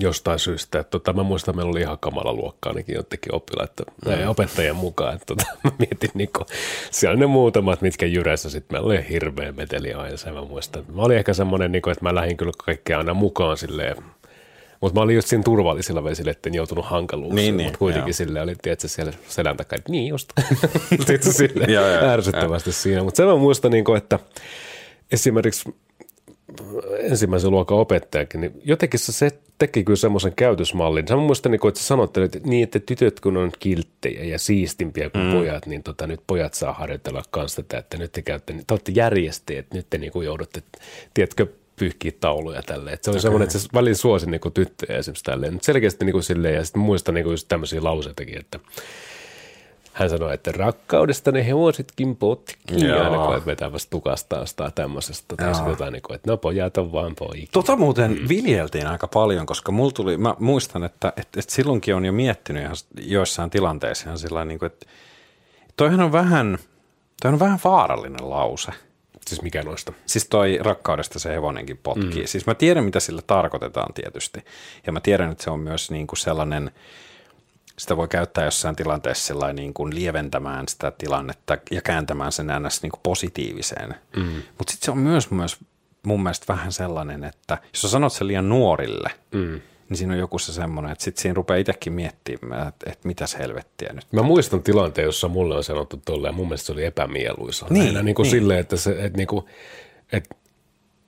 jostain 0.00 0.38
syystä. 0.38 0.78
Että 0.78 0.90
tota, 0.90 1.12
mä 1.12 1.22
muistan, 1.22 1.52
että 1.52 1.56
meillä 1.56 1.70
oli 1.70 1.80
ihan 1.80 1.98
kamala 1.98 2.32
luokka 2.32 2.68
ainakin 2.68 2.94
jotenkin 2.94 3.34
oppilaita 3.34 3.84
mm. 4.06 4.28
opettajien 4.28 4.76
mukaan. 4.76 5.14
Että 5.14 5.26
tota, 5.26 5.44
mä 5.64 5.70
mietin, 5.78 6.10
niin 6.14 6.30
kun, 6.36 6.46
siellä 6.90 7.16
ne 7.16 7.26
muutamat, 7.26 7.82
mitkä 7.82 8.06
jyrässä 8.06 8.50
sitten 8.50 8.74
meillä 8.74 8.86
oli 8.86 9.08
hirveä 9.08 9.52
meteli 9.52 9.92
aina. 9.92 10.16
Mä 10.34 10.44
muistan. 10.44 10.84
Mä 10.94 11.02
olin 11.02 11.16
ehkä 11.16 11.34
semmoinen, 11.34 11.72
niin 11.72 11.90
että 11.90 12.04
mä 12.04 12.14
lähdin 12.14 12.36
kyllä 12.36 12.52
kaikkea 12.64 12.98
aina 12.98 13.14
mukaan 13.14 13.56
silleen, 13.56 13.96
mutta 14.82 15.00
mä 15.00 15.02
olin 15.04 15.16
just 15.16 15.28
siinä 15.28 15.42
turvallisilla 15.42 16.04
vesillä, 16.04 16.30
että 16.30 16.48
en 16.48 16.54
joutunut 16.54 16.84
hankaluuksiin. 16.84 17.36
Niin, 17.36 17.56
niin, 17.56 17.66
mutta 17.66 17.78
kuitenkin 17.78 18.14
sille 18.14 18.40
oli, 18.40 18.54
tietysti 18.62 18.88
siellä 18.88 19.12
selän 19.28 19.56
takaa, 19.56 19.76
että 19.76 19.92
niin 19.92 20.08
just. 20.08 20.32
Sitten 21.06 21.32
sille 21.32 21.66
ärsyttävästi 22.12 22.72
siinä. 22.72 23.02
Mutta 23.02 23.16
sen 23.16 23.26
mä 23.26 23.36
muistan, 23.36 23.70
niin 23.70 23.84
kun, 23.84 23.96
että 23.96 24.18
esimerkiksi 25.12 25.74
ensimmäisen 26.98 27.50
luokan 27.50 27.78
opettajakin, 27.78 28.40
niin 28.40 28.60
jotenkin 28.64 29.00
se 29.00 29.30
teki 29.58 29.84
kyllä 29.84 29.96
semmoisen 29.96 30.32
käytösmallin. 30.36 31.08
Sä 31.08 31.16
muistan, 31.16 31.52
niin 31.52 31.68
että 31.68 31.80
sä 31.80 31.86
sanoit, 31.86 32.16
että, 32.16 32.38
niin, 32.44 32.62
että 32.62 32.80
tytöt 32.80 33.20
kun 33.20 33.36
on 33.36 33.52
kilttejä 33.58 34.24
ja 34.24 34.38
siistimpiä 34.38 35.10
kuin 35.10 35.24
mm. 35.24 35.32
pojat, 35.32 35.66
niin 35.66 35.82
tota, 35.82 36.06
nyt 36.06 36.20
pojat 36.26 36.54
saa 36.54 36.72
harjoitella 36.72 37.22
kanssa 37.30 37.62
tätä, 37.62 37.78
että 37.78 37.96
nyt 37.96 38.12
te 38.12 38.22
käytte, 38.22 38.52
te 38.52 38.74
olette 38.74 38.92
järjestäjät, 38.94 39.64
että 39.64 39.76
nyt 39.76 39.86
te 39.90 39.98
niin 39.98 40.12
kuin 40.12 40.26
joudutte, 40.26 40.62
tiedätkö, 41.14 41.46
pyyhkiä 41.76 42.12
tauluja 42.20 42.62
tälleen. 42.62 42.98
se 43.02 43.10
oli 43.10 43.14
okay. 43.14 43.22
semmoinen, 43.22 43.46
että 43.46 43.58
se 43.58 43.68
välillä 43.74 43.96
suosi 43.96 44.30
niin 44.30 44.40
kuin 44.40 44.54
tyttöjä 44.54 44.98
esimerkiksi 44.98 45.24
tälleen. 45.24 45.52
Mutta 45.52 45.66
selkeästi 45.66 46.04
niin 46.04 46.12
kuin 46.12 46.22
silleen, 46.22 46.54
ja 46.54 46.64
sitten 46.64 46.82
muistan 46.82 47.14
niin 47.14 47.24
kuin 47.24 47.32
just 47.32 47.48
tämmöisiä 47.48 47.84
lauseitakin, 47.84 48.38
että– 48.38 48.58
hän 49.92 50.10
sanoi, 50.10 50.34
että 50.34 50.52
rakkaudesta 50.52 51.32
ne 51.32 51.46
hevositkin 51.46 52.16
potkii, 52.16 52.86
Joo. 52.88 53.04
aina 53.04 53.26
kun 53.26 53.46
vetää 53.46 53.72
vasta 53.72 53.90
tukastaa 53.90 54.46
sitä 54.46 54.72
tämmöisestä. 54.74 55.36
Tai 55.36 55.68
jotain, 55.68 55.92
niin 55.92 56.02
kuin, 56.02 56.14
että 56.14 56.30
no 56.30 56.36
pojat 56.36 56.78
on 56.78 56.92
vaan 56.92 57.14
poikia. 57.14 57.46
Tota 57.52 57.76
muuten 57.76 58.10
mm. 58.10 58.28
viljeltiin 58.28 58.86
aika 58.86 59.08
paljon, 59.08 59.46
koska 59.46 59.72
mulla 59.72 59.92
tuli, 59.92 60.16
mä 60.16 60.34
muistan, 60.38 60.84
että, 60.84 61.08
että, 61.08 61.40
että 61.40 61.54
silloinkin 61.54 61.94
on 61.94 62.04
jo 62.04 62.12
miettinyt 62.12 62.62
ihan 62.62 62.76
joissain 62.96 63.50
tilanteissa 63.50 64.04
ihan 64.04 64.18
sillä 64.18 64.44
niin 64.44 64.58
kuin, 64.58 64.66
että 64.66 64.86
toihan 65.76 66.00
on 66.00 66.12
vähän, 66.12 66.58
toi 67.22 67.32
on 67.32 67.38
vähän 67.38 67.58
vaarallinen 67.64 68.30
lause. 68.30 68.72
Siis 69.26 69.42
mikä 69.42 69.62
noista? 69.62 69.92
Siis 70.06 70.26
toi 70.28 70.58
rakkaudesta 70.60 71.18
se 71.18 71.34
hevonenkin 71.34 71.78
potkii. 71.82 72.22
Mm. 72.22 72.26
Siis 72.26 72.46
mä 72.46 72.54
tiedän, 72.54 72.84
mitä 72.84 73.00
sillä 73.00 73.22
tarkoitetaan 73.26 73.94
tietysti. 73.94 74.44
Ja 74.86 74.92
mä 74.92 75.00
tiedän, 75.00 75.32
että 75.32 75.44
se 75.44 75.50
on 75.50 75.60
myös 75.60 75.90
niin 75.90 76.06
kuin 76.06 76.18
sellainen– 76.18 76.70
sitä 77.78 77.96
voi 77.96 78.08
käyttää 78.08 78.44
jossain 78.44 78.76
tilanteessa 78.76 79.52
niin 79.52 79.74
kuin 79.74 79.94
lieventämään 79.94 80.68
sitä 80.68 80.90
tilannetta 80.90 81.58
ja 81.70 81.80
kääntämään 81.80 82.32
sen 82.32 82.46
ns. 82.60 82.82
Niin 82.82 82.90
kuin 82.90 83.00
positiiviseen. 83.02 83.94
Mm. 84.16 84.42
Mutta 84.58 84.70
sitten 84.72 84.84
se 84.84 84.90
on 84.90 84.98
myös, 84.98 85.30
myös 85.30 85.56
mun 86.02 86.22
mielestä 86.22 86.52
vähän 86.52 86.72
sellainen, 86.72 87.24
että 87.24 87.58
jos 87.72 87.82
sä 87.82 87.88
sanot 87.88 88.12
sen 88.12 88.26
liian 88.28 88.48
nuorille, 88.48 89.10
mm. 89.32 89.60
niin 89.88 89.96
siinä 89.96 90.12
on 90.12 90.18
joku 90.18 90.38
se 90.38 90.52
semmoinen, 90.52 90.92
että 90.92 91.04
sitten 91.04 91.22
siinä 91.22 91.34
rupeaa 91.34 91.56
itsekin 91.56 91.92
miettimään, 91.92 92.68
että, 92.68 92.90
että 92.90 93.08
mitä 93.08 93.24
helvettiä 93.38 93.92
nyt. 93.92 94.06
Mä 94.12 94.22
muistan 94.22 94.62
tilanteen, 94.62 95.04
jossa 95.04 95.28
mulle 95.28 95.56
on 95.56 95.64
sanottu 95.64 96.02
tolleen, 96.04 96.32
ja 96.32 96.36
mun 96.36 96.46
mielestä 96.46 96.66
se 96.66 96.72
oli 96.72 96.84
epämieluisa. 96.84 97.66
Niin, 97.70 98.04
niin 98.04 98.14
kuin 98.14 98.24
niin. 98.24 98.30
silleen, 98.30 98.60
että, 98.60 98.76
se, 98.76 98.90
että, 98.90 99.16
niin 99.16 99.26
kuin, 99.26 99.44
että, 100.12 100.34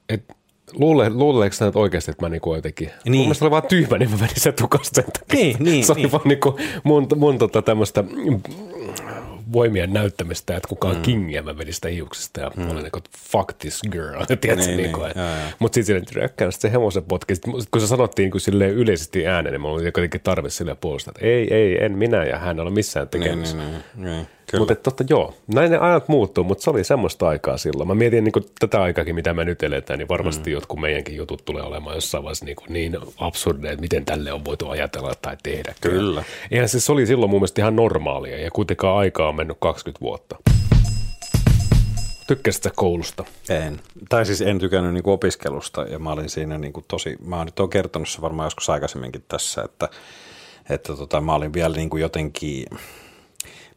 että 0.09 0.35
Luule, 0.73 1.11
luuleeko 1.11 1.55
sä 1.55 1.73
oikeasti, 1.75 2.11
että 2.11 2.25
mä 2.25 2.29
niinku 2.29 2.55
jotenkin, 2.55 2.87
niin. 2.87 3.17
mun 3.17 3.21
mielestä 3.21 3.45
oli 3.45 3.51
vaan 3.51 3.63
tyhmä, 3.69 3.99
niin 3.99 4.11
mä 4.11 4.17
menin 4.17 4.41
sen 4.41 4.55
tukasta 4.55 5.03
sen 5.03 5.13
takia. 5.13 5.41
Niin, 5.41 5.57
niin, 5.61 5.85
se 5.85 5.93
oli 5.93 6.01
niin. 6.01 6.13
vaan 6.13 6.23
niinku 6.25 6.59
mun, 6.85 7.07
mun 7.17 7.39
tota 7.39 7.63
tämmöistä 7.63 8.05
voimien 9.53 9.93
näyttämistä, 9.93 10.57
että 10.57 10.69
kukaan 10.69 10.97
mm. 10.97 11.03
kingiä 11.03 11.43
mä 11.43 11.59
vedin 11.59 11.75
sitä 11.75 11.89
hiuksista 11.89 12.41
ja 12.41 12.51
mm. 12.57 12.71
olin 12.71 12.83
niin 12.83 12.93
kuin, 12.93 13.03
fuck 13.19 13.59
this 13.59 13.81
girl, 13.93 14.25
tiedätkö, 14.41 14.55
niin, 14.55 14.77
niin, 14.77 14.93
niin, 14.93 15.55
mutta 15.59 15.75
sitten 15.75 16.07
silleen, 16.07 16.23
rökkään 16.23 16.53
se 16.53 16.73
hevosen 16.73 17.03
potki, 17.03 17.35
sit, 17.35 17.45
kun 17.71 17.81
se 17.81 17.87
sanottiin 17.87 18.31
kun 18.31 18.41
sille 18.41 18.69
yleisesti 18.69 19.27
ääneen, 19.27 19.53
niin 19.53 19.61
mulla 19.61 19.75
oli 19.75 19.85
jotenkin 19.85 20.21
tarve 20.21 20.51
sille 20.51 20.75
puolesta, 20.75 21.11
että 21.11 21.27
ei, 21.27 21.55
ei, 21.55 21.85
en 21.85 21.99
minä 21.99 22.25
ja 22.25 22.39
hän 22.39 22.61
ole 22.61 22.71
missään 22.71 23.09
tekemisissä. 23.09 23.57
Niin, 23.57 23.71
niin, 23.71 23.83
niin, 23.95 24.17
niin. 24.17 24.27
Mutta 24.59 24.75
totta 24.75 25.05
joo, 25.09 25.35
näin 25.47 25.71
ne 25.71 25.79
ajat 25.79 26.09
muuttuu, 26.09 26.45
mutta 26.45 26.65
se 26.65 26.71
oli 26.71 26.85
semmoista 26.85 27.29
aikaa 27.29 27.57
silloin. 27.57 27.89
Mä 27.89 27.95
mietin 27.95 28.25
niin 28.25 28.33
kuin, 28.33 28.45
tätä 28.61 28.83
aikaakin, 28.83 29.15
mitä 29.15 29.35
me 29.35 29.45
nyt 29.45 29.63
eletään, 29.63 29.99
niin 29.99 30.09
varmasti 30.09 30.51
mm. 30.51 30.55
jotkut 30.55 30.81
meidänkin 30.81 31.17
jutut 31.17 31.45
tulee 31.45 31.63
olemaan 31.63 31.97
jossain 31.97 32.25
vaiheessa 32.25 32.45
niin, 32.45 32.57
kuin 32.57 32.73
niin 32.73 32.99
absurdeja, 33.19 33.73
että 33.73 33.81
miten 33.81 34.05
tälle 34.05 34.33
on 34.33 34.45
voitu 34.45 34.69
ajatella 34.69 35.13
tai 35.23 35.37
tehdä. 35.43 35.75
Kyllä. 35.81 36.25
Eihän 36.51 36.69
se, 36.69 36.81
se 36.81 36.93
oli 36.93 37.07
silloin 37.07 37.31
mun 37.31 37.41
mielestä 37.41 37.61
ihan 37.61 37.77
normaalia 37.77 38.39
ja 38.39 38.51
kuitenkaan 38.51 38.99
aikaa 38.99 39.29
on 39.29 39.37
mennyt 39.37 39.57
20 39.61 40.01
vuotta. 40.01 40.37
Tykkäsit 42.27 42.67
koulusta? 42.77 43.25
En. 43.49 43.81
Tai 44.09 44.27
siis 44.27 44.41
en 44.41 44.59
tykännyt 44.59 44.95
niin 44.95 45.09
opiskelusta 45.09 45.83
ja 45.83 45.99
mä 45.99 46.13
olin 46.13 46.31
siinä 46.31 46.59
niin 46.59 46.73
kuin 46.73 46.85
tosi, 46.89 47.17
mä 47.27 47.37
oon 47.37 47.47
nyt 47.47 47.61
on 47.61 47.71
kertonut 47.71 48.09
se 48.09 48.21
varmaan 48.21 48.47
joskus 48.47 48.71
aikaisemminkin 48.71 49.25
tässä, 49.29 49.63
että, 49.63 49.89
että 50.71 50.97
tota, 50.97 51.21
mä 51.21 51.35
olin 51.35 51.53
vielä 51.53 51.77
niin 51.77 51.91
kuin 51.91 52.01
jotenkin, 52.01 52.65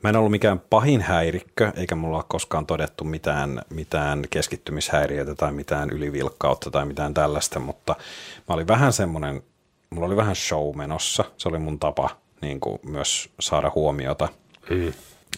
Mä 0.04 0.10
en 0.10 0.16
ollut 0.16 0.32
mikään 0.32 0.60
pahin 0.60 1.02
häirikkö, 1.02 1.72
eikä 1.76 1.96
mulla 1.96 2.18
ole 2.18 2.26
koskaan 2.28 2.66
todettu 2.66 3.04
mitään, 3.04 3.62
mitään 3.70 4.24
keskittymishäiriötä 4.30 5.36
tai 5.36 5.52
mitään 5.52 5.90
ylivilkkautta 5.90 6.72
tai 6.72 6.86
mitään 6.86 7.14
tällaista, 7.14 7.60
mutta 7.60 7.96
mä 8.50 8.56
olin 8.56 8.68
vähän 8.68 8.94
semmoinen, 8.94 9.44
mulla 9.90 10.08
oli 10.08 10.16
vähän 10.16 10.36
show 10.36 10.76
menossa. 10.76 11.24
Se 11.38 11.50
oli 11.50 11.60
mun 11.60 11.80
tapa 11.80 12.10
niin 12.42 12.60
kuin 12.60 12.80
myös 12.84 13.30
saada 13.40 13.72
huomiota. 13.76 14.30
Mm. 14.70 14.94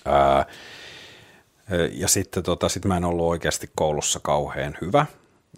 Ää, 0.06 0.46
ja 1.92 2.08
sitten 2.08 2.44
tota, 2.44 2.70
sit 2.70 2.86
mä 2.86 2.98
en 2.98 3.06
ollut 3.06 3.28
oikeasti 3.28 3.70
koulussa 3.76 4.20
kauhean 4.20 4.78
hyvä, 4.82 5.06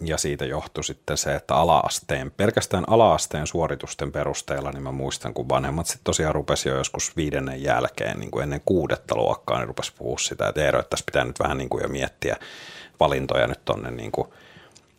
ja 0.00 0.18
siitä 0.18 0.44
johtui 0.44 0.84
sitten 0.84 1.16
se, 1.16 1.34
että 1.34 1.54
alaasteen, 1.54 2.30
pelkästään 2.30 2.84
alaasteen 2.86 3.46
suoritusten 3.46 4.12
perusteella, 4.12 4.70
niin 4.70 4.82
mä 4.82 4.92
muistan, 4.92 5.34
kun 5.34 5.48
vanhemmat 5.48 5.86
sitten 5.86 6.04
tosiaan 6.04 6.34
rupesi 6.34 6.68
jo 6.68 6.76
joskus 6.76 7.16
viidennen 7.16 7.62
jälkeen, 7.62 8.20
niin 8.20 8.30
kuin 8.30 8.42
ennen 8.42 8.62
kuudetta 8.64 9.16
luokkaa, 9.16 9.58
niin 9.58 9.68
rupesi 9.68 9.92
puhua 9.98 10.18
sitä, 10.18 10.48
että 10.48 10.64
Eero, 10.64 10.78
että 10.78 10.90
tässä 10.90 11.04
pitää 11.06 11.24
nyt 11.24 11.40
vähän 11.40 11.58
niin 11.58 11.68
kuin 11.68 11.82
jo 11.82 11.88
miettiä 11.88 12.36
valintoja 13.00 13.46
nyt 13.46 13.64
tonne 13.64 13.90
niin 13.90 14.12
kuin 14.12 14.28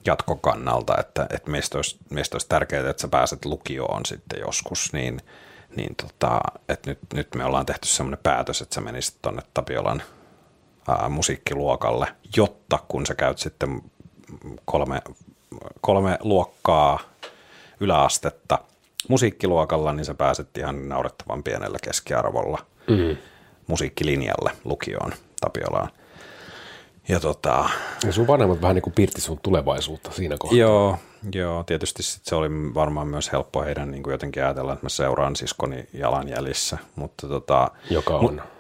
jatkokannalta, 0.06 0.94
että, 1.00 1.28
että 1.30 1.52
meistä, 1.52 1.78
olisi, 1.78 1.98
meistä 2.10 2.36
olisi 2.36 2.50
tärkeää, 2.50 2.90
että 2.90 3.02
sä 3.02 3.08
pääset 3.08 3.46
lukioon 3.46 4.06
sitten 4.06 4.40
joskus, 4.40 4.94
niin, 4.94 5.22
niin 5.76 5.96
tota, 5.96 6.42
että 6.70 6.90
nyt, 6.90 7.00
nyt 7.14 7.36
me 7.36 7.46
ollaan 7.46 7.66
tehty 7.66 7.88
semmoinen 7.88 8.20
päätös, 8.24 8.62
että 8.62 8.76
sä 8.76 8.82
menisit 8.82 9.18
tuonne 9.22 9.42
Tapiolan 9.54 10.04
ää, 10.88 11.10
musiikkiluokalle, 11.10 12.08
jotta 12.38 12.80
kun 12.88 13.06
sä 13.06 13.16
käyt 13.16 13.38
sitten 13.38 13.82
kolme, 14.66 15.02
kolme 15.82 16.18
luokkaa 16.22 17.00
yläastetta 17.80 18.60
musiikkiluokalla, 19.10 19.94
niin 19.94 20.06
sä 20.06 20.14
pääset 20.14 20.58
ihan 20.58 20.90
naurettavan 20.90 21.44
pienellä 21.44 21.78
keskiarvolla 21.84 22.66
mm. 22.90 23.18
musiikkilinjalle 23.68 24.52
lukioon 24.64 25.12
Tapiolaan. 25.42 25.90
Ja, 27.08 27.20
tota, 27.20 27.70
ja 28.06 28.12
sun 28.12 28.28
vanhemmat 28.28 28.62
vähän 28.62 28.76
niin 28.76 28.84
kuin 28.84 28.94
piirti 28.94 29.22
sun 29.22 29.40
tulevaisuutta 29.44 30.12
siinä 30.12 30.36
kohtaa. 30.40 30.60
Joo, 30.60 30.98
joo 31.34 31.64
tietysti 31.64 32.04
sit 32.04 32.26
se 32.26 32.36
oli 32.36 32.50
varmaan 32.74 33.08
myös 33.08 33.32
helppo 33.32 33.64
heidän 33.64 33.92
niin 33.92 34.04
kuin 34.04 34.12
jotenkin 34.12 34.44
ajatella, 34.44 34.74
että 34.74 34.86
mä 34.86 34.90
seuraan 34.90 35.36
siskoni 35.36 35.86
jalanjäljissä. 35.94 36.78
Mutta 36.96 37.28
tota, 37.28 37.72
Joka 37.90 38.18
on? 38.18 38.42
Mu- 38.42 38.53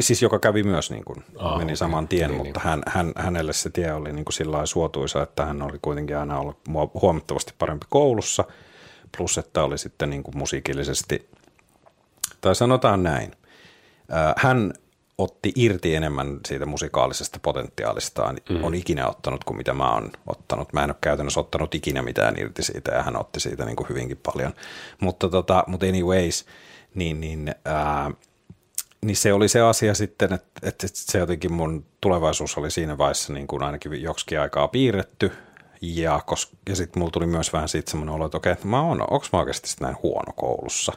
Siis 0.00 0.22
joka 0.22 0.38
kävi 0.38 0.62
myös, 0.62 0.90
niin 0.90 1.04
kuin, 1.04 1.24
ah, 1.38 1.58
meni 1.58 1.64
okay. 1.64 1.76
saman 1.76 2.08
tien, 2.08 2.30
niin, 2.30 2.36
mutta 2.36 2.60
niin. 2.60 2.68
Hän, 2.68 2.82
hän, 2.86 3.12
hänelle 3.16 3.52
se 3.52 3.70
tie 3.70 3.92
oli 3.92 4.12
niin 4.12 4.24
kuin 4.24 4.32
sillä 4.32 4.66
suotuisa, 4.66 5.22
että 5.22 5.44
hän 5.44 5.62
oli 5.62 5.78
kuitenkin 5.82 6.18
aina 6.18 6.38
ollut 6.38 6.58
huomattavasti 7.02 7.54
parempi 7.58 7.86
koulussa, 7.90 8.44
plus 9.16 9.38
että 9.38 9.62
oli 9.62 9.78
sitten 9.78 10.10
niin 10.10 10.22
kuin 10.22 10.38
musiikillisesti, 10.38 11.28
tai 12.40 12.54
sanotaan 12.54 13.02
näin, 13.02 13.32
hän 14.36 14.72
otti 15.18 15.52
irti 15.56 15.94
enemmän 15.94 16.40
siitä 16.46 16.66
musikaalisesta 16.66 17.38
potentiaalistaan, 17.42 18.38
mm. 18.50 18.64
on 18.64 18.74
ikinä 18.74 19.08
ottanut 19.08 19.44
kuin 19.44 19.56
mitä 19.56 19.74
mä 19.74 19.92
oon 19.92 20.10
ottanut. 20.26 20.72
Mä 20.72 20.84
en 20.84 20.90
ole 20.90 20.96
käytännössä 21.00 21.40
ottanut 21.40 21.74
ikinä 21.74 22.02
mitään 22.02 22.38
irti 22.38 22.62
siitä 22.62 22.92
ja 22.92 23.02
hän 23.02 23.20
otti 23.20 23.40
siitä 23.40 23.64
niin 23.64 23.76
kuin 23.76 23.88
hyvinkin 23.88 24.20
paljon. 24.22 24.52
Mutta, 25.00 25.28
tota, 25.28 25.64
mutta 25.66 25.86
anyways, 25.86 26.46
niin, 26.94 27.20
niin 27.20 27.54
ää, 27.64 28.10
niin 29.06 29.16
se 29.16 29.32
oli 29.32 29.48
se 29.48 29.60
asia 29.60 29.94
sitten, 29.94 30.32
että, 30.32 30.68
että 30.68 30.86
se 30.92 31.18
jotenkin 31.18 31.52
mun 31.52 31.84
tulevaisuus 32.00 32.58
oli 32.58 32.70
siinä 32.70 32.98
vaiheessa 32.98 33.32
niin 33.32 33.46
kuin 33.46 33.62
ainakin 33.62 34.02
joksikin 34.02 34.40
aikaa 34.40 34.68
piirretty. 34.68 35.32
Ja, 35.82 36.22
ja 36.68 36.76
sitten 36.76 37.00
mulla 37.00 37.10
tuli 37.10 37.26
myös 37.26 37.52
vähän 37.52 37.68
siitä 37.68 37.90
semmoinen 37.90 38.14
olo, 38.14 38.26
että 38.26 38.36
okei, 38.36 38.52
että 38.52 38.66
mä 38.66 38.82
oon, 38.82 39.00
onko 39.00 39.26
mä 39.32 39.38
oikeasti 39.38 39.68
näin 39.80 39.96
huono 40.02 40.32
koulussa. 40.36 40.92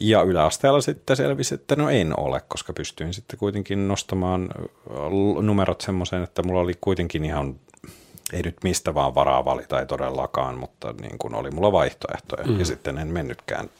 Ja 0.00 0.22
yläasteella 0.22 0.80
sitten 0.80 1.16
selvisi, 1.16 1.54
että 1.54 1.76
no 1.76 1.90
en 1.90 2.20
ole, 2.20 2.42
koska 2.48 2.72
pystyin 2.72 3.14
sitten 3.14 3.38
kuitenkin 3.38 3.88
nostamaan 3.88 4.48
numerot 5.42 5.80
semmoiseen, 5.80 6.22
että 6.22 6.42
mulla 6.42 6.60
oli 6.60 6.74
kuitenkin 6.80 7.24
ihan, 7.24 7.60
ei 8.32 8.42
nyt 8.42 8.56
mistä 8.62 8.94
vaan 8.94 9.14
varaa 9.14 9.44
valita, 9.44 9.80
ei 9.80 9.86
todellakaan, 9.86 10.58
mutta 10.58 10.94
niin 11.00 11.18
kuin 11.18 11.34
oli 11.34 11.50
mulla 11.50 11.72
vaihtoehtoja. 11.72 12.46
Mm. 12.46 12.58
Ja 12.58 12.64
sitten 12.64 12.98
en 12.98 13.08
mennytkään 13.08 13.70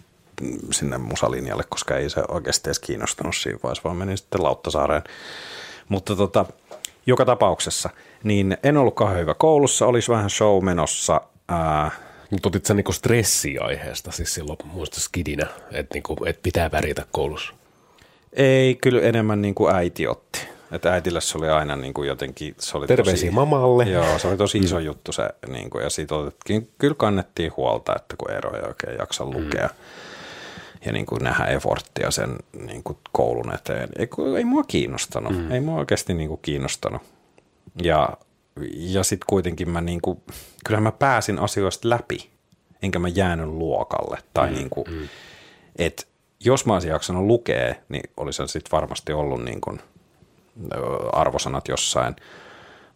sinne 0.71 0.99
musalinjalle, 0.99 1.65
koska 1.69 1.97
ei 1.97 2.11
se 2.11 2.23
oikeasti 2.29 2.69
edes 2.69 2.79
kiinnostanut 2.79 3.37
siinä 3.37 3.59
vaiheessa, 3.63 3.85
vaan 3.85 3.97
menin 3.97 4.19
sitten 4.19 4.43
Lauttasaareen. 4.43 5.03
Mutta 5.89 6.17
tota, 6.17 6.45
joka 7.07 7.25
tapauksessa, 7.25 7.91
niin 8.25 8.57
en 8.63 8.77
ollut 8.77 8.95
kauhean 8.95 9.21
hyvä 9.21 9.35
koulussa, 9.35 9.87
olisi 9.87 10.13
vähän 10.13 10.31
show 10.31 10.65
menossa. 10.65 11.21
Ää, 11.49 11.91
mutta 12.31 12.49
otit 12.49 12.67
sä 12.67 12.75
niinku 12.75 12.93
stressiä 12.93 13.61
aiheesta 13.63 14.11
siis 14.11 14.35
silloin 14.35 14.59
muista 14.65 15.01
skidinä, 15.01 15.47
että 15.73 15.95
niinku, 15.95 16.17
et 16.27 16.43
pitää 16.43 16.71
värjätä 16.71 17.05
koulussa? 17.13 17.55
Ei, 18.33 18.75
kyllä 18.75 19.01
enemmän 19.01 19.43
niin 19.43 19.55
kuin 19.55 19.75
äiti 19.75 20.07
otti. 20.07 20.49
Että 20.73 20.93
äitille 20.93 21.21
se 21.21 21.39
oli 21.39 21.49
aina 21.49 21.77
niin 21.77 21.95
kuin 21.95 22.09
jotenkin... 22.09 22.55
Se 22.59 22.79
oli 22.79 22.87
Terveisiä 22.87 23.31
tosi, 23.31 23.35
mamalle. 23.35 23.85
Joo, 23.85 24.19
se 24.19 24.29
oli 24.29 24.37
tosi 24.37 24.59
iso 24.59 24.79
mm. 24.79 24.85
juttu 24.85 25.13
se, 25.13 25.29
niin 25.47 25.71
kuin, 25.71 25.85
ja 25.85 25.91
siitä 25.91 26.15
otettiin, 26.15 26.71
kyllä 26.79 26.95
kannettiin 26.99 27.53
huolta, 27.57 27.97
että 27.97 28.17
kun 28.17 28.31
Eero 28.31 28.57
ei 28.57 28.63
oikein 28.63 28.99
jaksa 28.99 29.25
lukea. 29.25 29.67
Mm 29.67 30.08
ja 30.87 30.93
niin 30.93 31.07
kuin 31.07 31.25
nähdä 31.25 31.45
efforttia 31.45 32.11
sen 32.11 32.37
niin 32.67 32.83
kuin 32.83 32.99
koulun 33.13 33.55
eteen. 33.55 33.89
Ei, 33.99 34.09
ei 34.37 34.45
mua 34.45 34.65
kiinnostanut, 34.65 35.33
mm. 35.33 35.53
ei 35.53 35.61
mua 35.61 35.79
oikeasti 35.79 36.15
niin 36.15 36.29
kuin 36.29 36.41
kiinnostanut. 36.43 37.03
Ja, 37.83 38.09
ja 38.73 39.03
sitten 39.03 39.27
kuitenkin 39.27 39.71
mä 39.71 39.81
niin 39.81 40.01
kuin, 40.01 40.21
kyllä 40.67 40.81
mä 40.81 40.93
pääsin 40.93 41.39
asioista 41.39 41.89
läpi, 41.89 42.31
enkä 42.83 42.99
mä 42.99 43.09
jäänyt 43.09 43.49
luokalle. 43.49 44.19
Tai 44.35 44.49
mm. 44.49 44.55
niin 44.55 44.71
kuin, 44.71 44.87
mm. 44.91 45.09
et 45.77 46.09
jos 46.41 46.67
mä 46.67 46.73
olisin 46.73 46.91
jaksanut 46.91 47.27
lukea, 47.27 47.75
niin 47.89 48.11
olisi 48.17 48.43
sitten 48.47 48.73
varmasti 48.73 49.13
ollut 49.13 49.45
niin 49.45 49.61
kuin 49.61 49.81
arvosanat 51.13 51.69
jossain– 51.69 52.17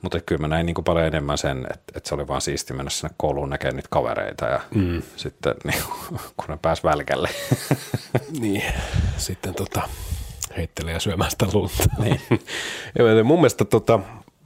mutta 0.02 0.20
kyllä 0.20 0.40
mä 0.40 0.48
näin 0.48 0.66
niin 0.66 0.74
kuin 0.74 0.84
paljon 0.84 1.06
enemmän 1.06 1.38
sen, 1.38 1.58
että, 1.58 1.92
että 1.94 2.08
se 2.08 2.14
oli 2.14 2.28
vaan 2.28 2.40
siisti 2.40 2.74
mennä 2.74 2.90
sinne 2.90 3.14
kouluun 3.16 3.50
näkemään 3.50 3.76
niitä 3.76 3.88
kavereita 3.90 4.46
ja 4.46 4.60
mm. 4.74 5.02
sitten 5.16 5.54
niin, 5.64 5.82
kun 6.36 6.48
ne 6.48 6.58
pääsi 6.62 6.82
välkälle. 6.82 7.28
niin, 8.40 8.62
sitten 9.16 9.54
tota, 9.54 9.82
heittelee 10.56 10.92
ja 10.92 11.00
syömään 11.00 11.30
sitä 11.30 11.46
lunta. 11.52 11.84
Niin. 11.98 12.20
ja 13.18 13.24
mun 13.24 13.38
mielestä 13.38 13.64
tota, 13.64 14.00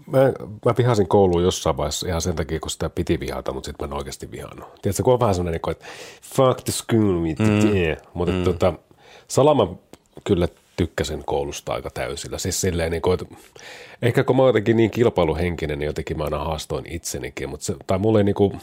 mä, 0.07 0.19
mä 0.64 0.75
vihasin 0.79 1.09
kouluun 1.09 1.42
jossain 1.42 1.77
vaiheessa 1.77 2.09
ihan 2.09 2.23
sen 2.23 2.37
takia, 2.37 2.61
kun 2.61 2.71
sitä 2.71 2.90
piti 2.90 3.21
vihata, 3.21 3.53
mutta 3.53 3.66
sitten 3.66 3.88
mä 3.88 3.95
en 3.95 3.99
oikeasti 3.99 4.31
vihannut. 4.31 4.69
Tiedätkö, 4.83 5.03
kun 5.03 5.12
on 5.12 5.21
vähän 5.21 5.35
sellainen, 5.35 5.61
niin 5.64 5.73
että 5.73 5.87
fuck 6.23 6.61
the 6.64 6.73
school, 6.73 7.12
mm. 7.12 7.97
mutta 8.14 8.35
mm. 8.35 8.45
tota, 8.45 8.75
Salama 9.29 9.77
kyllä 10.25 10.49
tykkäsin 10.77 11.23
koulusta 11.27 11.73
aika 11.73 11.91
täysillä. 11.91 12.39
Siis 12.39 12.61
silleen, 12.61 12.91
niin 12.91 13.03
kuin, 13.03 13.15
että 13.15 13.35
ehkä 14.03 14.25
kun 14.25 14.37
mä 14.37 14.43
oon 14.43 14.49
jotenkin 14.49 14.77
niin 14.77 14.91
kilpailuhenkinen, 14.91 15.79
niin 15.79 15.87
jotenkin 15.87 16.19
mä 16.19 16.25
aina 16.25 16.39
haastoin 16.39 16.85
itsenikin, 16.93 17.49
mutta 17.49 17.67
se, 17.67 17.75
tai 17.87 17.99
mulle 17.99 18.19
ei, 18.21 18.25
niin 18.25 18.35
kuin, 18.35 18.61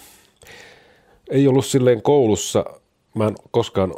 ei 1.29 1.47
ollut 1.47 1.65
silleen 1.65 2.01
koulussa, 2.01 2.65
mä 3.15 3.27
en 3.27 3.35
koskaan 3.51 3.93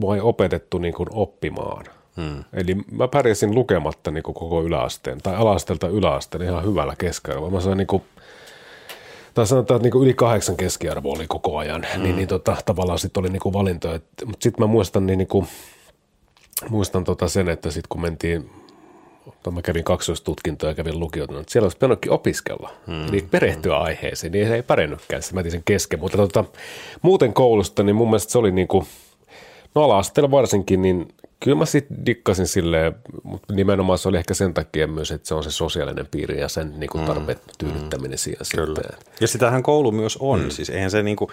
vai 0.00 0.20
opetettu 0.20 0.78
niin 0.78 0.94
kuin 0.94 1.08
oppimaan. 1.12 1.84
Hmm. 2.16 2.44
Eli 2.52 2.74
mä 2.90 3.08
pärjäsin 3.08 3.54
lukematta 3.54 4.10
niin 4.10 4.22
kuin 4.22 4.34
koko 4.34 4.62
yläasteen, 4.62 5.18
tai 5.18 5.36
alasteelta 5.36 5.88
yläasteen 5.88 6.44
ihan 6.44 6.64
hyvällä 6.64 6.94
keskiarvolla. 6.98 7.50
Mä 7.50 7.60
sain 7.60 7.78
niin 7.78 7.86
kuin, 7.86 8.02
tai 9.34 9.46
sanotaan, 9.46 9.76
että 9.78 9.88
niin 9.88 10.02
yli 10.02 10.14
kahdeksan 10.14 10.56
keskiarvo 10.56 11.12
oli 11.12 11.24
koko 11.28 11.58
ajan, 11.58 11.80
niin, 11.80 11.94
hmm. 11.94 12.02
niin, 12.02 12.16
niin 12.16 12.28
tota, 12.28 12.56
tavallaan 12.64 12.98
sitten 12.98 13.20
oli 13.20 13.28
niin 13.28 13.40
kuin 13.40 13.52
valintoja. 13.52 14.00
Mutta 14.26 14.42
sitten 14.42 14.64
mä 14.64 14.72
muistan, 14.72 15.06
niin, 15.06 15.18
niin 15.18 15.28
kuin, 15.28 15.46
muistan 16.68 17.04
tota 17.04 17.28
sen, 17.28 17.48
että 17.48 17.70
sitten 17.70 17.88
kun 17.88 18.00
mentiin 18.00 18.50
mä 19.50 19.62
kävin 19.62 19.84
kaksoistutkintoa 19.84 20.70
ja 20.70 20.74
kävin 20.74 21.00
lukiota, 21.00 21.40
että 21.40 21.52
siellä 21.52 21.64
olisi 21.64 21.76
pitänytkin 21.76 22.12
opiskella, 22.12 22.70
hmm. 22.86 23.08
eli 23.08 23.26
perehtyä 23.30 23.76
hmm. 23.76 23.84
aiheeseen, 23.84 24.32
niin 24.32 24.52
ei 24.52 24.62
pärjännytkään, 24.62 25.22
mä 25.32 25.42
sen 25.50 25.62
kesken. 25.64 26.00
Mutta 26.00 26.16
tota, 26.16 26.44
muuten 27.02 27.32
koulusta, 27.32 27.82
niin 27.82 27.96
mun 27.96 28.08
mielestä 28.08 28.32
se 28.32 28.38
oli 28.38 28.52
niin 28.52 28.68
kuin, 28.68 28.86
no 29.74 29.82
ala 29.82 30.30
varsinkin, 30.30 30.82
niin 30.82 31.08
kyllä 31.40 31.56
mä 31.56 31.66
sitten 31.66 32.06
dikkasin 32.06 32.46
silleen, 32.46 32.94
mutta 33.22 33.54
nimenomaan 33.54 33.98
se 33.98 34.08
oli 34.08 34.16
ehkä 34.16 34.34
sen 34.34 34.54
takia 34.54 34.86
myös, 34.86 35.10
että 35.10 35.28
se 35.28 35.34
on 35.34 35.44
se 35.44 35.50
sosiaalinen 35.50 36.06
piiri 36.10 36.40
ja 36.40 36.48
sen 36.48 36.80
niin 36.80 36.90
kuin 36.90 37.02
mm. 37.02 37.06
tarpeet 37.06 37.42
tyydyttäminen 37.58 38.16
mm. 38.16 38.18
siinä 38.18 38.40
Kyllä. 38.54 38.80
Sitten. 38.82 39.14
Ja 39.20 39.28
sitähän 39.28 39.62
koulu 39.62 39.92
myös 39.92 40.16
on, 40.20 40.40
mm. 40.42 40.50
siis 40.50 40.70
eihän 40.70 40.90
se 40.90 41.02
niin 41.02 41.16
kuin, 41.16 41.30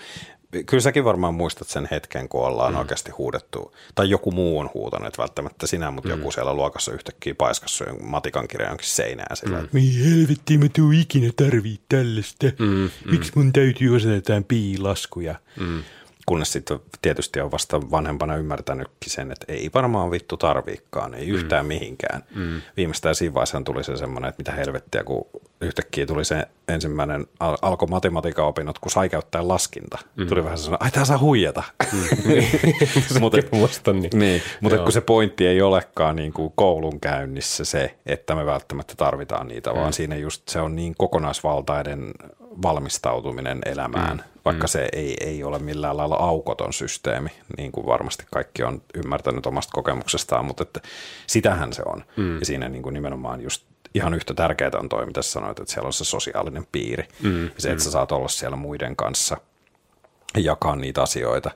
kyllä 0.65 0.82
säkin 0.82 1.05
varmaan 1.05 1.34
muistat 1.34 1.67
sen 1.67 1.88
hetken, 1.91 2.30
kun 2.30 2.45
ollaan 2.45 2.73
mm. 2.73 2.80
oikeasti 2.80 3.11
huudettu, 3.11 3.75
tai 3.95 4.09
joku 4.09 4.32
muu 4.32 4.59
on 4.59 4.69
huutanut, 4.73 5.07
että 5.07 5.21
välttämättä 5.21 5.67
sinä, 5.67 5.91
mutta 5.91 6.09
mm. 6.09 6.15
joku 6.15 6.32
siellä 6.32 6.53
luokassa 6.53 6.91
yhtäkkiä 6.91 7.36
paiskassa 7.36 7.86
matikan 8.01 8.47
kirja 8.47 8.67
jonkin 8.67 8.88
seinään 8.88 9.38
sillä, 9.38 9.57
mm. 9.57 9.63
että 9.63 9.77
helvetti, 10.09 10.57
mä 10.57 10.65
tuu 10.75 10.91
ikinä 10.91 11.32
tarvii 11.36 11.80
tällaista, 11.89 12.47
mm. 12.59 12.89
Miksi 13.11 13.32
mun 13.36 13.53
täytyy 13.53 13.95
osata 13.95 14.13
jotain 14.13 14.43
piilaskuja. 14.43 15.36
Mm 15.59 15.84
kunnes 16.26 16.51
sitten 16.51 16.80
tietysti 17.01 17.41
on 17.41 17.51
vasta 17.51 17.91
vanhempana 17.91 18.36
ymmärtänytkin 18.36 19.11
sen, 19.11 19.32
että 19.32 19.45
ei 19.47 19.69
varmaan 19.74 20.11
vittu 20.11 20.38
tarviikaan, 20.38 21.13
ei 21.13 21.26
mm. 21.26 21.34
yhtään 21.34 21.65
mihinkään. 21.65 22.24
Mm. 22.36 22.61
Viimeistään 22.78 23.15
siinä 23.15 23.34
vaiheessa 23.34 23.61
tuli 23.61 23.84
se 23.84 23.97
semmoinen, 23.97 24.30
että 24.30 24.39
mitä 24.39 24.51
helvettiä, 24.51 25.03
kun 25.03 25.26
yhtäkkiä 25.61 26.05
tuli 26.05 26.26
se 26.26 26.47
ensimmäinen, 26.67 27.28
al- 27.39 27.57
alkoi 27.61 27.88
matematiikan 27.88 28.45
opinnot, 28.45 28.80
kun 28.80 28.91
sai 28.91 29.09
käyttää 29.09 29.47
laskinta. 29.47 29.97
Mm. 30.15 30.28
Tuli 30.28 30.43
vähän 30.43 30.57
sellainen, 30.57 30.84
ai 30.84 30.91
tää 30.91 31.05
saa 31.05 31.19
huijata. 31.19 31.63
Mm. 31.93 31.99
mutta 33.19 33.93
niin. 33.93 34.09
niin, 34.13 34.41
mutta 34.61 34.78
kun 34.78 34.91
se 34.91 35.01
pointti 35.01 35.47
ei 35.47 35.61
olekaan 35.61 36.15
niin 36.15 36.34
kuin 36.34 36.53
koulun 36.55 36.99
käynnissä 36.99 37.65
se, 37.65 37.95
että 38.05 38.36
me 38.36 38.45
välttämättä 38.45 38.93
tarvitaan 38.97 39.47
niitä, 39.47 39.74
mm. 39.74 39.80
vaan 39.80 39.93
siinä 39.93 40.15
just 40.15 40.47
se 40.47 40.61
on 40.61 40.76
niin 40.76 40.95
kokonaisvaltainen 40.97 42.11
valmistautuminen 42.61 43.59
elämään, 43.65 44.17
mm. 44.17 44.32
Vaikka 44.45 44.63
mm. 44.63 44.69
se 44.69 44.89
ei, 44.93 45.15
ei 45.21 45.43
ole 45.43 45.59
millään 45.59 45.97
lailla 45.97 46.15
aukoton 46.15 46.73
systeemi, 46.73 47.29
niin 47.57 47.71
kuin 47.71 47.85
varmasti 47.85 48.25
kaikki 48.31 48.63
on 48.63 48.81
ymmärtänyt 48.95 49.45
omasta 49.45 49.71
kokemuksestaan, 49.73 50.45
mutta 50.45 50.63
että 50.63 50.81
sitähän 51.27 51.73
se 51.73 51.81
on. 51.85 52.03
Mm. 52.17 52.39
Ja 52.39 52.45
siinä 52.45 52.69
niin 52.69 52.83
kuin 52.83 52.93
nimenomaan 52.93 53.41
just 53.41 53.65
ihan 53.95 54.13
yhtä 54.13 54.33
tärkeää 54.33 54.71
on 54.79 54.89
toi, 54.89 55.05
mitä 55.05 55.21
sanoit, 55.21 55.59
että 55.59 55.73
siellä 55.73 55.87
on 55.87 55.93
se 55.93 56.03
sosiaalinen 56.03 56.67
piiri. 56.71 57.07
Mm. 57.21 57.43
Ja 57.43 57.51
se, 57.57 57.69
että 57.69 57.81
mm. 57.81 57.83
sä 57.83 57.91
saat 57.91 58.11
olla 58.11 58.27
siellä 58.27 58.57
muiden 58.57 58.95
kanssa 58.95 59.37
ja 60.35 60.41
jakaa 60.41 60.75
niitä 60.75 61.01
asioita 61.01 61.51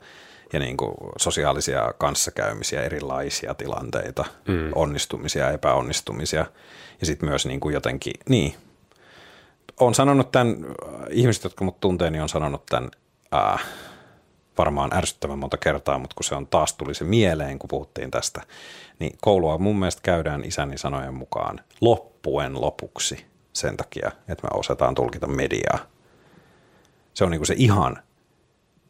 ja 0.54 0.60
niin 0.60 0.78
kuin 0.78 0.94
sosiaalisia 1.18 1.94
kanssakäymisiä, 1.98 2.84
erilaisia 2.84 3.54
tilanteita, 3.54 4.26
mm. 4.48 4.72
onnistumisia, 4.76 5.52
epäonnistumisia 5.52 6.46
ja 7.00 7.06
sitten 7.06 7.30
myös 7.30 7.46
niin 7.46 7.60
kuin 7.60 7.74
jotenkin, 7.74 8.14
niin, 8.30 8.56
on 9.80 9.96
sanonut 9.96 10.32
tämän, 10.32 10.58
ihmiset, 11.10 11.44
jotka 11.44 11.66
mut 11.66 11.80
tuntee, 11.80 12.10
niin 12.10 12.22
on 12.22 12.30
sanonut 12.30 12.66
tämän 12.66 12.92
ää, 13.32 13.60
varmaan 14.58 14.94
ärsyttävän 14.94 15.40
monta 15.40 15.58
kertaa, 15.58 16.00
mutta 16.00 16.14
kun 16.16 16.24
se 16.24 16.36
on 16.36 16.48
taas 16.48 16.74
tuli 16.74 16.94
se 16.94 17.04
mieleen, 17.04 17.60
kun 17.60 17.68
puhuttiin 17.68 18.12
tästä, 18.12 18.42
niin 19.00 19.18
koulua 19.22 19.58
mun 19.58 19.80
mielestä 19.80 20.02
käydään 20.02 20.46
isäni 20.46 20.78
sanojen 20.78 21.14
mukaan 21.14 21.60
loppuen 21.82 22.62
lopuksi 22.62 23.26
sen 23.54 23.78
takia, 23.78 24.12
että 24.28 24.48
me 24.48 24.60
osataan 24.60 24.96
tulkita 24.96 25.28
mediaa. 25.28 25.80
Se 27.14 27.24
on 27.24 27.32
niin 27.32 27.40
kuin 27.40 27.48
se 27.48 27.56
ihan 27.58 27.98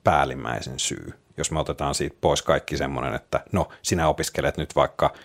päällimmäisen 0.04 0.80
syy, 0.80 1.14
jos 1.38 1.52
me 1.52 1.60
otetaan 1.60 1.96
siitä 1.96 2.18
pois 2.22 2.42
kaikki 2.42 2.78
semmoinen, 2.78 3.14
että 3.14 3.44
no 3.52 3.70
sinä 3.82 4.08
opiskelet 4.08 4.58
nyt 4.58 4.76
vaikka– 4.76 5.14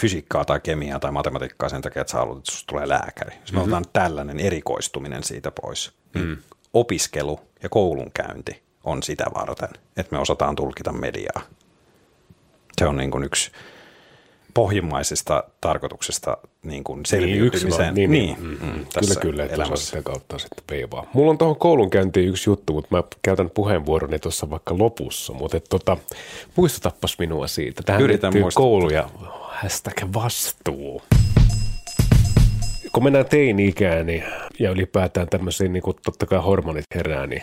fysiikkaa 0.00 0.44
tai 0.44 0.60
kemiaa 0.60 1.00
tai 1.00 1.12
matematiikkaa 1.12 1.68
sen 1.68 1.82
takia, 1.82 2.00
että 2.00 2.10
sä 2.10 2.18
haluat, 2.18 2.38
että 2.38 2.52
susta 2.52 2.66
tulee 2.66 2.88
lääkäri. 2.88 3.36
Jos 3.40 3.52
me 3.52 3.58
mm-hmm. 3.58 3.62
otetaan 3.62 3.84
tällainen 3.92 4.40
erikoistuminen 4.40 5.22
siitä 5.22 5.50
pois, 5.62 5.92
niin 6.14 6.26
mm. 6.26 6.36
opiskelu 6.74 7.40
ja 7.62 7.68
koulunkäynti 7.68 8.62
on 8.84 9.02
sitä 9.02 9.24
varten, 9.34 9.68
että 9.96 10.16
me 10.16 10.18
osataan 10.18 10.56
tulkita 10.56 10.92
mediaa. 10.92 11.42
Se 12.78 12.86
on 12.86 12.96
niin 12.96 13.10
kuin 13.10 13.24
yksi 13.24 13.50
pohjimmaisista 14.54 15.44
tarkoituksesta 15.60 16.36
niin 16.62 16.84
kuin 16.84 17.06
selviytymiseen. 17.06 17.94
Niin, 17.94 18.10
niin, 18.10 18.36
niin, 18.36 18.60
niin, 18.60 18.74
mm, 18.76 18.86
tässä 18.92 19.20
kyllä, 19.20 19.48
kyllä, 19.48 19.64
että 19.64 19.76
sitä 19.76 20.02
kautta 20.02 20.38
sitten 20.38 20.64
peivaa. 20.66 21.06
Mulla 21.12 21.30
on 21.30 21.38
tuohon 21.38 21.56
koulunkäyntiin 21.56 22.28
yksi 22.28 22.50
juttu, 22.50 22.72
mutta 22.72 22.96
mä 22.96 23.02
käytän 23.22 23.50
puheenvuoroni 23.50 24.18
tuossa 24.18 24.50
vaikka 24.50 24.78
lopussa, 24.78 25.32
mutta 25.32 25.56
et, 25.56 25.64
tota, 25.68 25.96
muistutappas 26.56 27.18
minua 27.18 27.46
siitä. 27.46 27.82
Tähän 27.82 28.02
Yritän 28.02 28.32
koulu 28.54 28.90
ja 28.90 29.08
hashtag 29.62 29.94
vastuu. 30.14 31.02
Kun 32.92 33.04
mennään 33.04 33.26
teini-ikään 33.26 34.06
niin, 34.06 34.24
ja 34.58 34.70
ylipäätään 34.70 35.28
tämmöisiin, 35.28 35.72
niin 35.72 35.82
totta 36.04 36.26
kai 36.26 36.38
hormonit 36.38 36.84
herää, 36.94 37.26
niin, 37.26 37.42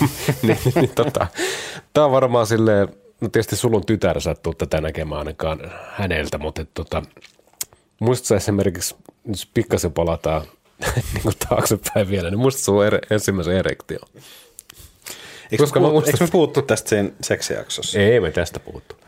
niin, 0.00 0.10
niin, 0.64 0.74
niin 0.74 0.90
tota, 0.94 1.26
tämä 1.92 2.04
on 2.04 2.12
varmaan 2.12 2.46
silleen, 2.46 2.88
no 3.20 3.28
tietysti 3.28 3.56
sulla 3.56 3.76
on 3.76 3.86
tytär, 3.86 4.20
sä 4.20 4.30
et 4.30 4.40
tätä 4.58 4.80
näkemään 4.80 5.18
ainakaan 5.18 5.72
häneltä, 5.90 6.38
mutta 6.38 6.62
et, 6.62 6.70
tota, 6.74 7.02
muistatko 7.98 8.34
esimerkiksi, 8.34 8.96
jos 9.26 9.46
pikkasen 9.54 9.92
palataan 9.92 10.42
niin 11.12 11.22
kuin 11.22 11.34
taaksepäin 11.48 12.08
vielä, 12.08 12.30
niin 12.30 12.38
muistatko 12.38 12.64
sulla 12.64 12.86
er, 12.86 12.98
ensimmäisen 13.10 13.56
erektio? 13.56 13.98
Eikö, 15.52 15.62
Koska 15.62 15.80
me, 15.80 15.88
puhut, 15.88 16.06
eikö 16.06 16.24
me 16.24 16.30
puhuttu 16.32 16.62
tästä 16.62 16.90
sen 16.90 17.14
seksijaksossa? 17.20 17.98
Ei 17.98 18.20
me 18.20 18.30
tästä 18.30 18.60
puhuttu. 18.60 19.03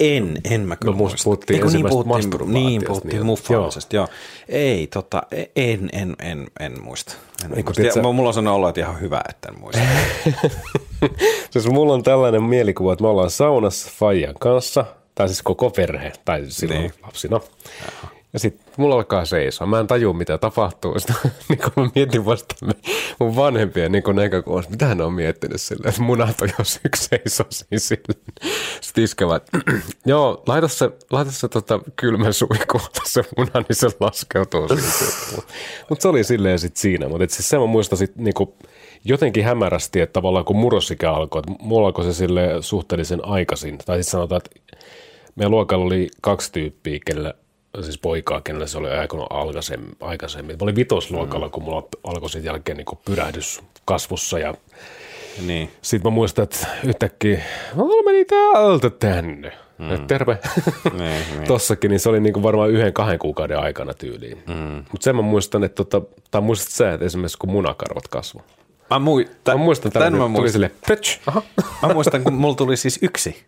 En, 0.00 0.40
en 0.50 0.60
mä 0.60 0.76
kyllä 0.76 0.92
no, 0.92 0.96
muista. 0.96 1.18
Puhuttiin 1.24 1.56
Eiku, 1.56 1.68
niin 1.68 1.86
puhuttiin, 1.88 2.52
niin, 2.52 2.82
puhuttiin 2.86 3.12
niin, 3.12 3.26
muffaamisesta, 3.26 3.96
joo. 3.96 4.06
joo. 4.06 4.16
Ei, 4.48 4.86
tota, 4.86 5.22
en, 5.56 5.88
en, 5.92 6.16
en, 6.18 6.46
en 6.60 6.82
muista. 6.82 7.14
En 7.44 7.56
Eiku, 7.56 7.72
muista. 7.78 7.94
Sä... 7.94 8.02
Mulla 8.02 8.28
on 8.28 8.34
sellainen 8.34 8.52
olo, 8.52 8.68
että 8.68 8.80
ihan 8.80 9.00
hyvä, 9.00 9.22
että 9.28 9.48
en 9.48 9.60
muista. 9.60 9.82
siis 11.50 11.66
mulla 11.66 11.94
on 11.94 12.02
tällainen 12.02 12.42
mielikuva, 12.42 12.92
että 12.92 13.02
me 13.02 13.08
ollaan 13.08 13.30
saunassa 13.30 13.90
Fajan 13.98 14.34
kanssa, 14.40 14.84
tai 15.14 15.28
siis 15.28 15.42
koko 15.42 15.70
perhe, 15.70 16.12
tai 16.24 16.44
silloin 16.48 16.80
niin. 16.80 16.92
lapsina. 17.02 17.40
Jaha. 17.80 18.09
Ja 18.32 18.38
sitten 18.38 18.66
mulla 18.76 18.94
alkaa 18.94 19.24
seisoa. 19.24 19.66
Mä 19.66 19.80
en 19.80 19.86
tajua, 19.86 20.12
mitä 20.12 20.38
tapahtuu. 20.38 20.94
Sitten 20.98 21.16
niin 21.48 21.58
kun 21.58 21.72
mä 21.76 21.90
mietin 21.94 22.24
vasta 22.24 22.54
mun 23.20 23.36
vanhempien 23.36 23.92
niin 23.92 24.02
näkökulmasta, 24.12 24.70
mitä 24.70 24.86
hän 24.86 25.00
on 25.00 25.12
miettinyt 25.12 25.60
sille, 25.60 25.88
että 25.88 26.02
munat 26.02 26.40
on 26.40 26.48
jos 26.58 26.80
yksi 26.84 27.04
seisoo 27.04 27.46
siinä. 27.50 28.14
Sitten 28.80 29.04
iskevät, 29.04 29.42
joo, 30.06 30.42
laita 30.46 30.68
se, 30.68 30.90
laita 31.10 31.32
se 31.32 31.48
tota, 31.48 31.80
kylmän 31.96 32.34
suihku, 32.34 32.80
se 33.04 33.24
muna, 33.36 33.50
niin 33.54 33.76
se 33.76 33.88
laskeutuu 34.00 34.68
Mutta 35.88 36.02
se 36.02 36.08
oli 36.08 36.24
silleen 36.24 36.58
sitten 36.58 36.80
siinä. 36.80 37.08
Mutta 37.08 37.34
siis 37.34 37.48
se 37.48 37.58
mä 37.58 37.66
muistan 37.66 37.98
sitten 37.98 38.24
niin 38.24 38.34
jotenkin 39.04 39.44
hämärästi, 39.44 40.00
että 40.00 40.12
tavallaan 40.12 40.44
kun 40.44 40.56
murrosikä 40.56 41.12
alkoi, 41.12 41.38
että 41.40 41.52
mulla 41.64 41.86
alkoi 41.86 42.04
se 42.04 42.12
sille 42.12 42.48
suhteellisen 42.60 43.24
aikaisin. 43.24 43.78
Tai 43.78 43.96
sitten 43.96 44.10
sanotaan, 44.10 44.40
että 44.44 44.76
meidän 45.36 45.50
luokalla 45.50 45.84
oli 45.84 46.08
kaksi 46.20 46.52
tyyppiä, 46.52 46.98
kelle 47.06 47.34
siis 47.82 47.98
poikaa, 47.98 48.40
kenellä 48.40 48.66
se 48.66 48.78
oli 48.78 48.88
aikanaan 48.88 49.46
aikaisemmin. 49.46 49.96
aikaisemmin. 50.00 50.56
Mä 50.56 50.62
olin 50.62 50.76
vitosluokalla, 50.76 51.46
mm. 51.46 51.50
kun 51.50 51.62
mulla 51.62 51.88
alkoi 52.04 52.30
sen 52.30 52.44
jälkeen 52.44 52.76
niin 52.76 52.98
pyrähdys 53.04 53.60
kasvussa 53.84 54.38
ja 54.38 54.54
niin. 55.46 55.70
Sitten 55.82 56.12
mä 56.12 56.14
muistan, 56.14 56.42
että 56.42 56.66
yhtäkkiä, 56.84 57.42
mulla 57.74 58.02
meni 58.02 58.24
täältä 58.24 58.90
tänne. 58.90 59.52
Mm. 59.78 59.92
Et 59.92 60.06
terve. 60.06 60.38
niin, 60.84 60.98
niin. 60.98 61.46
Tossakin, 61.48 61.90
niin 61.90 62.00
se 62.00 62.08
oli 62.08 62.20
niinku 62.20 62.42
varmaan 62.42 62.70
yhden 62.70 62.92
kahden 62.92 63.18
kuukauden 63.18 63.58
aikana 63.58 63.94
tyyliin. 63.94 64.42
Mm. 64.46 64.84
Mutta 64.92 65.04
sen 65.04 65.16
mä 65.16 65.22
muistan, 65.22 65.64
että 65.64 65.84
tota, 65.84 66.02
tai 66.30 66.40
muistat 66.40 66.68
sä, 66.68 66.92
että 66.92 67.06
esimerkiksi 67.06 67.38
kun 67.38 67.50
munakarvat 67.50 68.08
kasvoi. 68.08 68.42
Mä, 68.90 68.98
mui, 68.98 69.24
t- 69.44 69.48
mä 69.48 69.56
muistan, 69.56 69.92
tämän 69.92 70.16
mä 70.16 70.28
muistan. 70.28 70.52
Sille, 70.52 70.70
mä 71.82 71.94
muistan, 71.94 72.24
kun 72.24 72.34
mulla 72.34 72.54
tuli 72.54 72.76
siis 72.76 72.98
yksi 73.02 73.44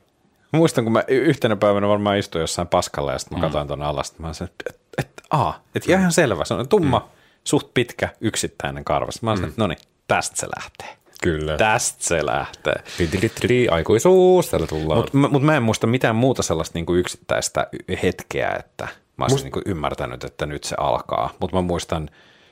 Muistan, 0.52 0.84
kun 0.84 0.92
mä 0.92 1.04
yhtenä 1.08 1.56
päivänä 1.56 1.88
varmaan 1.88 2.18
istuin 2.18 2.40
jossain 2.40 2.68
paskalla 2.68 3.12
ja 3.12 3.18
sitten 3.18 3.38
mä 3.38 3.40
mm. 3.40 3.42
katsoin 3.42 3.66
tuonne 3.66 3.84
alas, 3.84 4.18
mä 4.18 4.32
sanoin, 4.32 4.50
että 4.50 4.64
et, 4.70 4.80
et, 4.98 5.22
aa, 5.30 5.62
et 5.74 5.88
ihan 5.88 6.12
selvä, 6.12 6.44
se 6.44 6.54
on 6.54 6.68
tumma, 6.68 6.98
mm. 6.98 7.04
suht 7.44 7.74
pitkä, 7.74 8.08
yksittäinen 8.20 8.84
karvas. 8.84 9.22
Mä 9.22 9.30
sanoin, 9.30 9.42
mm. 9.42 9.48
että 9.48 9.62
no 9.62 9.66
niin, 9.66 9.78
tästä 10.08 10.36
se 10.36 10.46
lähtee. 10.56 10.96
Kyllä. 11.22 11.56
Tästä 11.56 12.04
se 12.04 12.26
lähtee. 12.26 12.82
Pitili, 12.98 13.68
aikuisuus, 13.68 14.48
täällä 14.48 14.66
tullaan. 14.66 15.00
Mutta 15.00 15.18
mut 15.18 15.42
mä 15.42 15.56
en 15.56 15.62
muista 15.62 15.86
mitään 15.86 16.16
muuta 16.16 16.42
sellaista 16.42 16.78
niinku 16.78 16.94
yksittäistä 16.94 17.66
hetkeä, 18.02 18.56
että 18.58 18.88
mä 19.16 19.24
olisin 19.24 19.36
Must... 19.36 19.44
niinku 19.44 19.60
ymmärtänyt, 19.66 20.24
että 20.24 20.46
nyt 20.46 20.64
se 20.64 20.76
alkaa. 20.78 21.30
Mutta 21.40 21.56
mä 21.56 21.62
muistan 21.62 22.10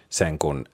sen, 0.09 0.39
kun 0.39 0.65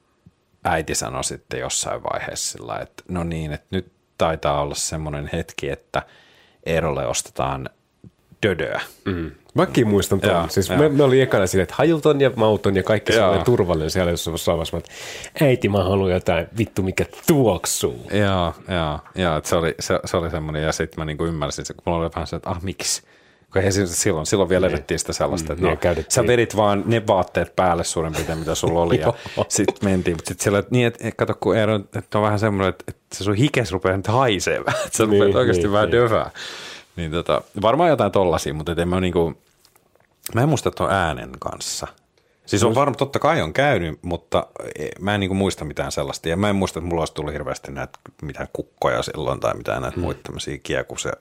äiti 0.65 0.95
sanoi 0.95 1.25
sitten 1.25 1.61
jossain 1.61 2.03
vaiheessa 2.03 2.53
sillä, 2.53 2.79
että 2.83 3.03
no 3.09 3.25
niin, 3.25 3.53
että 3.53 3.67
nyt 3.71 3.93
taitaa 4.19 4.61
olla 4.61 4.75
semmoinen 4.75 5.31
hetki, 5.33 5.71
että– 5.71 6.03
Eerolle 6.67 7.07
ostetaan 7.07 7.69
dödöä. 8.43 8.81
Mm. 9.05 9.31
Mäkin 9.55 9.89
muistan 9.89 10.21
tuon. 10.21 10.51
Siis 10.51 10.71
me, 10.71 10.89
me 10.89 11.03
oli 11.03 11.21
ekana 11.21 11.47
silleen, 11.47 11.63
että 11.63 11.75
hajuton 11.79 12.21
ja 12.21 12.31
mauton 12.37 12.77
ja 12.77 12.83
kaikki 12.83 13.13
sellainen 13.13 13.45
turvallinen 13.45 13.91
siellä 13.91 14.11
jossain 14.11 14.59
vaiheessa, 14.59 14.81
äiti 15.41 15.69
mä 15.69 15.85
haluan 15.85 16.11
jotain 16.11 16.47
vittu 16.59 16.83
mikä 16.83 17.07
tuoksuu. 17.27 18.07
Joo, 18.13 18.55
joo, 18.69 18.99
joo 19.15 19.37
että 19.37 19.49
se 19.51 19.57
oli, 19.57 19.75
se, 19.81 20.01
se 20.05 20.17
oli 20.17 20.31
semmoinen 20.31 20.63
ja 20.63 20.73
sitten 20.73 21.01
mä 21.01 21.05
niinku 21.05 21.25
ymmärsin, 21.25 21.63
että 21.63 21.75
kun 21.75 21.83
mulla 21.87 22.05
oli 22.05 22.11
vähän 22.15 22.27
se, 22.27 22.37
että 22.37 22.51
ah 22.51 22.63
miksi, 22.63 23.03
kun 23.57 23.63
he 23.63 23.71
silloin, 23.87 24.27
silloin 24.27 24.49
vielä 24.49 24.67
edettiin 24.67 24.95
niin. 24.95 24.99
sitä 24.99 25.13
sellaista, 25.13 25.53
että 25.53 25.65
mm, 25.65 25.71
no, 25.97 26.03
sä 26.09 26.27
vedit 26.27 26.57
vaan 26.57 26.83
ne 26.87 27.07
vaatteet 27.07 27.57
päälle 27.57 27.85
suurin 27.85 28.13
piirtein, 28.13 28.39
mitä 28.39 28.55
sulla 28.55 28.81
oli, 28.81 29.01
ja 29.01 29.13
sitten 29.49 29.91
mentiin. 29.91 30.17
Mutta 30.17 30.29
sitten 30.29 30.45
siellä, 30.45 30.59
että 30.59 30.73
niin, 30.73 30.87
että 30.87 31.13
kato, 31.17 31.35
kun 31.41 31.57
Eero, 31.57 31.77
että 31.77 32.19
on 32.19 32.25
vähän 32.25 32.39
semmoinen, 32.39 32.69
että, 32.69 32.85
että 32.89 33.17
se 33.17 33.25
sun 33.25 33.35
hikes 33.35 33.73
rupeaa 33.73 33.97
nyt 33.97 34.07
haisee 34.07 34.65
vähän, 34.65 34.81
että 34.87 34.97
sä 34.97 35.07
niin, 35.07 35.23
rupeat 35.23 35.37
oikeasti 35.37 35.63
niin, 35.63 35.73
vähän 35.73 35.91
niin. 35.91 36.03
dövää. 36.03 36.31
Niin 36.97 37.11
tota, 37.11 37.43
varmaan 37.63 37.91
jotain 37.91 38.13
tollasia, 38.13 38.55
mutta 38.55 38.75
en 38.79 38.89
mä 38.89 39.01
niinku, 39.01 39.35
mä 40.35 40.43
en 40.43 40.49
muista 40.49 40.71
tuon 40.71 40.93
äänen 40.93 41.31
kanssa. 41.39 41.87
Siis 42.47 42.65
on 42.65 42.75
varmaan, 42.75 42.97
totta 42.97 43.19
kai 43.19 43.43
on 43.43 43.53
käynyt, 43.53 43.99
mutta 44.03 44.47
e, 44.79 44.89
mä 45.01 45.15
en 45.15 45.21
niinku 45.21 45.35
muista 45.35 45.65
mitään 45.65 45.93
sellaista. 45.93 46.29
Ja 46.29 46.37
mä 46.37 46.49
en 46.49 46.57
muista, 46.57 46.79
että 46.79 46.89
mulla 46.89 47.01
olisi 47.01 47.15
tullut 47.15 47.33
hirveästi 47.33 47.73
näitä 47.73 47.99
mitään 48.23 48.49
kukkoja 48.53 49.03
silloin 49.03 49.41
tai 49.41 49.55
mitään 49.55 49.83
näitä 49.83 49.95
hmm. 49.95 50.05
muita 50.05 50.21
tämmöisiä 50.23 50.59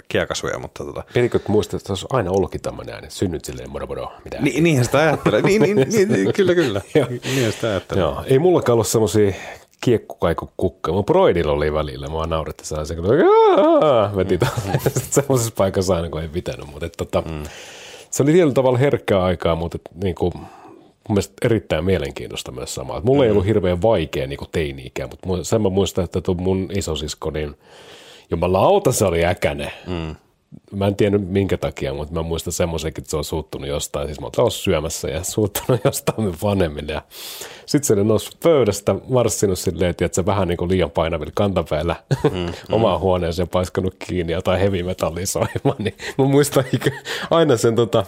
kiekasuja, 0.07 0.59
mutta 0.59 0.83
tota. 0.83 1.03
Pienikö 1.13 1.39
muistaa, 1.47 1.77
että 1.77 1.91
olisi 1.93 2.05
aina 2.09 2.31
ollutkin 2.31 2.61
tämmöinen 2.61 2.95
ääni, 2.95 3.09
synnyt 3.09 3.45
silleen 3.45 3.69
moro 3.69 3.87
moro, 3.87 4.11
mitä? 4.23 4.37
Ni, 4.41 4.61
niinhän 4.61 4.85
sitä 4.85 4.99
ajattelee, 4.99 5.41
niin, 5.41 5.61
niin, 5.61 5.77
niin, 5.89 6.09
niin, 6.09 6.33
kyllä 6.33 6.55
kyllä, 6.55 6.81
niinhän 7.23 7.51
sitä 7.51 7.67
ajattelee. 7.67 8.03
Joo, 8.03 8.23
ei 8.25 8.39
mullakaan 8.39 8.73
ollut 8.73 8.87
semmoisia 8.87 9.33
kiekkukaiku 9.81 10.51
kukka. 10.57 10.91
Mun 10.91 11.05
broidilla 11.05 11.51
oli 11.51 11.73
välillä, 11.73 12.07
mua 12.07 12.25
nauretti 12.25 12.65
sellaisen, 12.65 12.97
kun 12.97 13.07
veti 14.15 14.37
mm. 14.37 14.79
semmoisessa 15.09 15.53
paikassa 15.57 15.95
aina, 15.95 16.09
kun 16.09 16.21
ei 16.21 16.27
pitänyt. 16.27 16.67
Mutta 16.71 16.89
tota, 16.89 17.21
mm. 17.21 17.43
se 18.09 18.23
oli 18.23 18.31
tietyllä 18.31 18.53
tavalla 18.53 18.77
herkkää 18.77 19.23
aikaa, 19.23 19.55
mutta 19.55 19.77
niin 20.03 20.15
kuin, 20.15 20.33
mun 21.07 21.13
mielestä 21.15 21.33
erittäin 21.41 21.85
mielenkiintoista 21.85 22.51
myös 22.51 22.75
samaa. 22.75 23.01
Mulla 23.01 23.23
mm. 23.23 23.25
ei 23.25 23.31
ollut 23.31 23.45
hirveän 23.45 23.81
vaikea 23.81 24.27
niin 24.27 24.39
teini-ikä, 24.51 25.09
mutta 25.25 25.43
sen 25.43 25.61
mä 25.61 25.69
muistan, 25.69 26.03
että 26.03 26.19
mun 26.37 26.69
isosisko, 26.73 27.29
niin 27.29 27.55
jumalauta 28.31 28.91
se 28.91 29.05
oli 29.05 29.25
äkäne. 29.25 29.71
Mm 29.87 30.15
mä 30.71 30.87
en 30.87 30.95
tiennyt 30.95 31.29
minkä 31.29 31.57
takia, 31.57 31.93
mutta 31.93 32.13
mä 32.13 32.23
muistan 32.23 32.53
semmoisenkin, 32.53 33.01
että 33.01 33.09
se 33.09 33.17
on 33.17 33.23
suuttunut 33.23 33.67
jostain. 33.67 34.07
Siis 34.07 34.19
mä 34.19 34.29
oon 34.37 34.51
syömässä 34.51 35.07
ja 35.07 35.23
suuttunut 35.33 35.81
jostain 35.83 36.35
vanhemmille. 36.43 36.93
Ja 36.93 37.01
sitten 37.65 37.97
se 37.97 38.03
noussut 38.03 38.37
pöydästä, 38.43 38.95
marssinut 39.09 39.59
silleen, 39.59 39.89
että 39.89 40.09
se 40.11 40.25
vähän 40.25 40.47
niin 40.47 40.57
kuin 40.57 40.71
liian 40.71 40.91
painavilla 40.91 41.31
kantapäillä 41.35 41.95
mm, 42.23 42.53
omaan 42.75 42.99
mm. 42.99 43.01
huoneeseen 43.01 43.47
paiskanut 43.47 43.95
kiinni 44.07 44.33
jotain 44.33 44.59
heavy 44.59 44.83
metallia 44.83 45.27
soimaan. 45.27 45.75
Niin 45.77 45.95
mä 46.17 46.25
muistan 46.25 46.63
aina 47.29 47.57
sen 47.57 47.75
tota, 47.75 48.05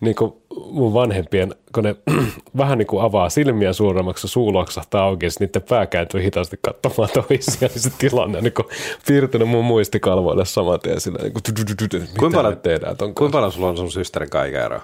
niin 0.00 0.16
kuin 0.16 0.32
mun 0.70 0.94
vanhempien, 0.94 1.54
kun 1.74 1.84
ne 1.84 1.96
vähän 2.56 2.78
niin 2.78 2.86
kuin 2.86 3.04
avaa 3.04 3.30
silmiä 3.30 3.72
suuremmaksi, 3.72 4.28
suu 4.28 4.52
loksahtaa 4.52 5.04
auki, 5.04 5.26
ja 5.26 5.30
niiden 5.40 5.62
pää 5.62 5.86
kääntyy 5.86 6.22
hitaasti 6.22 6.58
katsomaan 6.62 7.10
toisiaan, 7.28 7.70
niin 7.74 7.82
se 7.82 7.90
tilanne 7.98 8.38
on 8.38 8.44
niin 8.44 8.54
kuin 8.54 8.68
piirtynyt 9.06 9.48
mun 9.48 9.64
muistikalvoille 9.64 10.44
saman 10.44 10.80
tien 10.80 11.00
sillä 11.00 11.18
niin 11.22 11.32
kuin, 11.32 12.08
kuinka 12.18 12.36
paljon 12.36 12.60
tehdään 12.60 12.96
Kuinka 12.98 13.28
paljon 13.28 13.52
sulla 13.52 13.68
on 13.68 13.76
sun 13.76 13.90
systerin 13.90 14.30
kaikeero? 14.30 14.80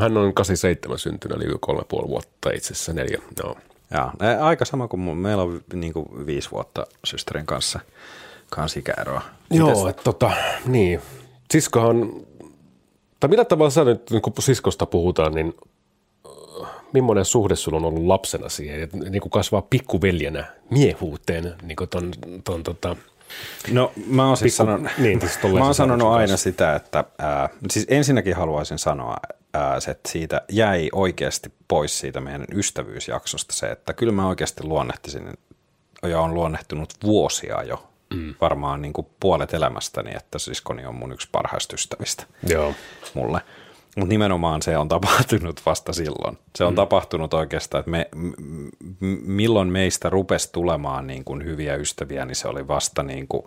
Hän 0.00 0.16
on 0.16 0.34
87 0.34 0.98
syntynyt, 0.98 1.36
eli 1.36 1.54
kolme 1.60 1.82
puoli 1.88 2.08
vuotta 2.08 2.50
itse 2.50 2.72
asiassa 2.72 2.92
neljä. 2.92 3.20
No. 3.44 3.56
Joo, 3.94 4.10
aika 4.40 4.64
sama 4.64 4.88
kuin 4.88 5.00
mun, 5.00 5.16
meillä 5.16 5.42
on 5.42 5.60
niin 5.74 5.92
kuin 5.92 6.26
viisi 6.26 6.50
vuotta 6.50 6.86
systerin 7.04 7.46
kanssa, 7.46 7.80
kanssa 8.50 8.78
ikäeroa. 8.78 9.22
Joo, 9.50 9.88
että 9.88 10.02
tota, 10.02 10.30
niin. 10.66 11.00
Siskohan 11.50 12.12
tai 13.20 13.30
millä 13.30 13.44
tavalla 13.44 13.70
sä 13.70 13.84
nyt, 13.84 14.02
kun 14.22 14.32
siskosta 14.38 14.86
puhutaan, 14.86 15.34
niin 15.34 15.54
äh, 16.62 16.68
millainen 16.92 17.24
suhde 17.24 17.56
sulla 17.56 17.78
on 17.78 17.84
ollut 17.84 18.06
lapsena 18.06 18.48
siihen, 18.48 18.82
että 18.82 18.96
niin 18.96 19.20
kuin 19.20 19.30
kasvaa 19.30 19.62
pikkuveljenä 19.62 20.44
miehuuteen, 20.70 21.54
niin 21.62 21.76
kuin 21.76 21.90
ton, 21.90 22.12
ton 22.44 22.62
tota, 22.62 22.96
No 23.70 23.92
mä 24.06 24.26
oon 24.26 24.36
siis, 24.36 24.56
sanon, 24.56 24.90
niin, 24.98 25.20
siis 25.20 25.38
mä 25.58 25.64
oon 25.64 25.74
sanonut 25.74 26.08
aina 26.08 26.28
kanssa. 26.28 26.44
sitä, 26.44 26.76
että 26.76 27.04
ää, 27.18 27.48
siis 27.70 27.86
ensinnäkin 27.88 28.36
haluaisin 28.36 28.78
sanoa, 28.78 29.16
ää, 29.54 29.76
että 29.76 30.08
siitä 30.08 30.42
jäi 30.48 30.88
oikeasti 30.92 31.52
pois 31.68 31.98
siitä 31.98 32.20
meidän 32.20 32.44
ystävyysjaksosta 32.54 33.54
se, 33.54 33.66
että 33.66 33.92
kyllä 33.92 34.12
mä 34.12 34.28
oikeasti 34.28 34.64
luonnehtisin 34.64 35.34
ja 36.02 36.20
on 36.20 36.34
luonnehtunut 36.34 36.94
vuosia 37.04 37.62
jo 37.62 37.89
mm. 38.14 38.34
varmaan 38.40 38.82
niin 38.82 38.92
kuin 38.92 39.06
puolet 39.20 39.54
elämästäni, 39.54 40.10
että 40.16 40.38
siskoni 40.38 40.86
on 40.86 40.94
mun 40.94 41.12
yksi 41.12 41.28
parhaista 41.32 41.74
ystävistä 41.74 42.24
Joo. 42.48 42.74
mulle. 43.14 43.40
Mutta 43.96 44.08
nimenomaan 44.08 44.62
se 44.62 44.78
on 44.78 44.88
tapahtunut 44.88 45.60
vasta 45.66 45.92
silloin. 45.92 46.38
Se 46.56 46.64
on 46.64 46.72
mm. 46.72 46.76
tapahtunut 46.76 47.34
oikeastaan, 47.34 47.80
että 47.80 47.90
me, 47.90 48.08
m- 48.14 49.32
milloin 49.32 49.68
meistä 49.68 50.10
rupesi 50.10 50.52
tulemaan 50.52 51.06
niin 51.06 51.24
kuin 51.24 51.44
hyviä 51.44 51.74
ystäviä, 51.74 52.24
niin 52.24 52.36
se 52.36 52.48
oli 52.48 52.68
vasta 52.68 53.02
niin 53.02 53.28
kuin, 53.28 53.42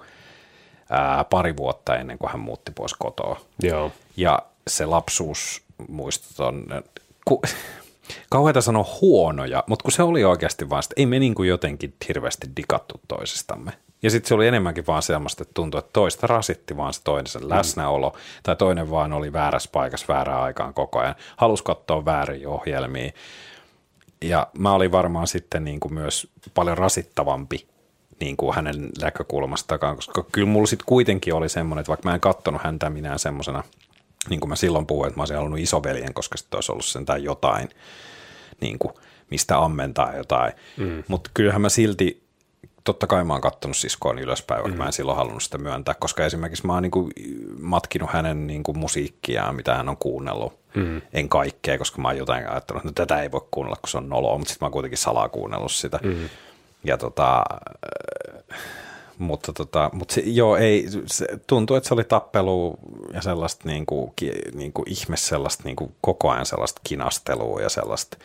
ää, 0.89 1.23
pari 1.23 1.57
vuotta 1.57 1.95
ennen 1.95 2.17
kuin 2.17 2.31
hän 2.31 2.39
muutti 2.41 2.71
pois 2.71 2.93
kotoa. 2.93 3.41
Joo. 3.61 3.91
Ja 4.17 4.39
se 4.67 4.85
lapsuus 4.85 5.61
muistot 5.87 6.47
on, 6.47 6.65
ku, 7.25 7.41
kauheita 8.29 8.61
sanoa 8.61 8.85
huonoja, 9.01 9.63
mutta 9.67 9.83
kun 9.83 9.91
se 9.91 10.03
oli 10.03 10.23
oikeasti 10.23 10.69
vaan, 10.69 10.83
että 10.83 10.93
ei 10.97 11.05
me 11.05 11.19
niin 11.19 11.35
kuin 11.35 11.49
jotenkin 11.49 11.93
hirveästi 12.07 12.47
dikattu 12.57 13.01
toisistamme. 13.07 13.71
Ja 14.03 14.09
sitten 14.09 14.27
se 14.27 14.33
oli 14.33 14.47
enemmänkin 14.47 14.87
vaan 14.87 15.01
sellaista, 15.01 15.43
että 15.43 15.53
tuntui, 15.53 15.79
että 15.79 15.93
toista 15.93 16.27
rasitti 16.27 16.77
vaan 16.77 16.93
se 16.93 17.01
toinen 17.03 17.27
sen 17.27 17.41
mm. 17.41 17.49
läsnäolo, 17.49 18.17
tai 18.43 18.55
toinen 18.55 18.89
vaan 18.89 19.13
oli 19.13 19.33
väärässä 19.33 19.69
paikassa 19.71 20.13
väärään 20.13 20.41
aikaan 20.41 20.73
koko 20.73 20.99
ajan, 20.99 21.15
halusi 21.37 21.63
katsoa 21.63 22.05
väärin 22.05 22.47
ohjelmia. 22.47 23.11
Ja 24.21 24.47
mä 24.57 24.73
olin 24.73 24.91
varmaan 24.91 25.27
sitten 25.27 25.65
niin 25.65 25.79
kuin 25.79 25.93
myös 25.93 26.27
paljon 26.53 26.77
rasittavampi 26.77 27.67
niin 28.19 28.37
kuin 28.37 28.55
hänen 28.55 28.89
näkökulmastaan, 29.01 29.95
koska 29.95 30.25
kyllä 30.31 30.47
mulla 30.47 30.67
sitten 30.67 30.85
kuitenkin 30.85 31.33
oli 31.33 31.49
semmoinen, 31.49 31.81
että 31.81 31.89
vaikka 31.89 32.09
mä 32.09 32.15
en 32.15 32.21
katsonut 32.21 32.63
häntä 32.63 32.89
minään 32.89 33.19
semmoisena, 33.19 33.63
niin 34.29 34.39
kuin 34.39 34.49
mä 34.49 34.55
silloin 34.55 34.85
puhuin, 34.85 35.07
että 35.07 35.19
mä 35.19 35.21
olisin 35.21 35.37
halunnut 35.37 35.59
isoveljen, 35.59 36.13
koska 36.13 36.37
sitten 36.37 36.57
olisi 36.57 36.71
ollut 36.71 36.85
sentään 36.85 37.23
jotain, 37.23 37.69
niin 38.61 38.79
kuin, 38.79 38.93
mistä 39.31 39.59
ammentaa 39.59 40.15
jotain. 40.15 40.53
Mm. 40.77 41.03
Mutta 41.07 41.31
kyllähän 41.33 41.61
mä 41.61 41.69
silti 41.69 42.22
totta 42.83 43.07
kai 43.07 43.23
mä 43.23 43.33
oon 43.33 43.41
kattonut 43.41 43.77
siskoon 43.77 44.19
ylöspäin, 44.19 44.63
vaikka 44.63 44.77
mm. 44.77 44.83
mä 44.83 44.85
en 44.85 44.93
silloin 44.93 45.17
halunnut 45.17 45.43
sitä 45.43 45.57
myöntää, 45.57 45.93
koska 45.93 46.25
esimerkiksi 46.25 46.67
mä 46.67 46.73
oon 46.73 46.83
niin 46.83 46.91
kuin 46.91 47.11
matkinut 47.59 48.09
hänen 48.09 48.47
niin 48.47 48.63
kuin 48.63 48.79
musiikkiaan, 48.79 49.55
mitä 49.55 49.75
hän 49.75 49.89
on 49.89 49.97
kuunnellut. 49.97 50.53
Mm. 50.75 51.01
En 51.13 51.29
kaikkea, 51.29 51.77
koska 51.77 52.01
mä 52.01 52.07
oon 52.07 52.17
jotain 52.17 52.49
ajattelut, 52.49 52.79
että 52.85 53.01
no, 53.01 53.05
tätä 53.05 53.21
ei 53.21 53.31
voi 53.31 53.47
kuunnella, 53.51 53.77
kun 53.81 53.89
se 53.89 53.97
on 53.97 54.09
noloa, 54.09 54.37
mutta 54.37 54.49
sitten 54.49 54.65
mä 54.65 54.67
oon 54.67 54.73
kuitenkin 54.73 54.97
salaa 54.97 55.29
kuunnellut 55.29 55.71
sitä. 55.71 55.99
Mm. 56.03 56.29
Ja 56.83 56.97
tota, 56.97 57.43
mutta, 59.17 59.53
tota, 59.53 59.89
mutta 59.93 60.13
se, 60.13 60.21
joo, 60.25 60.57
ei, 60.57 60.85
se 61.05 61.27
tuntuu, 61.47 61.75
että 61.75 61.87
se 61.87 61.93
oli 61.93 62.03
tappelu 62.03 62.79
ja 63.13 63.21
sellaista 63.21 63.69
niin 63.69 63.85
kuin, 63.85 64.13
niin 64.53 64.73
kuin 64.73 64.89
ihme 64.89 65.17
sellaista 65.17 65.63
niin 65.65 65.75
kuin 65.75 65.95
koko 66.01 66.29
ajan 66.29 66.45
sellaista 66.45 66.81
kinastelua 66.83 67.61
ja 67.61 67.69
sellaista. 67.69 68.17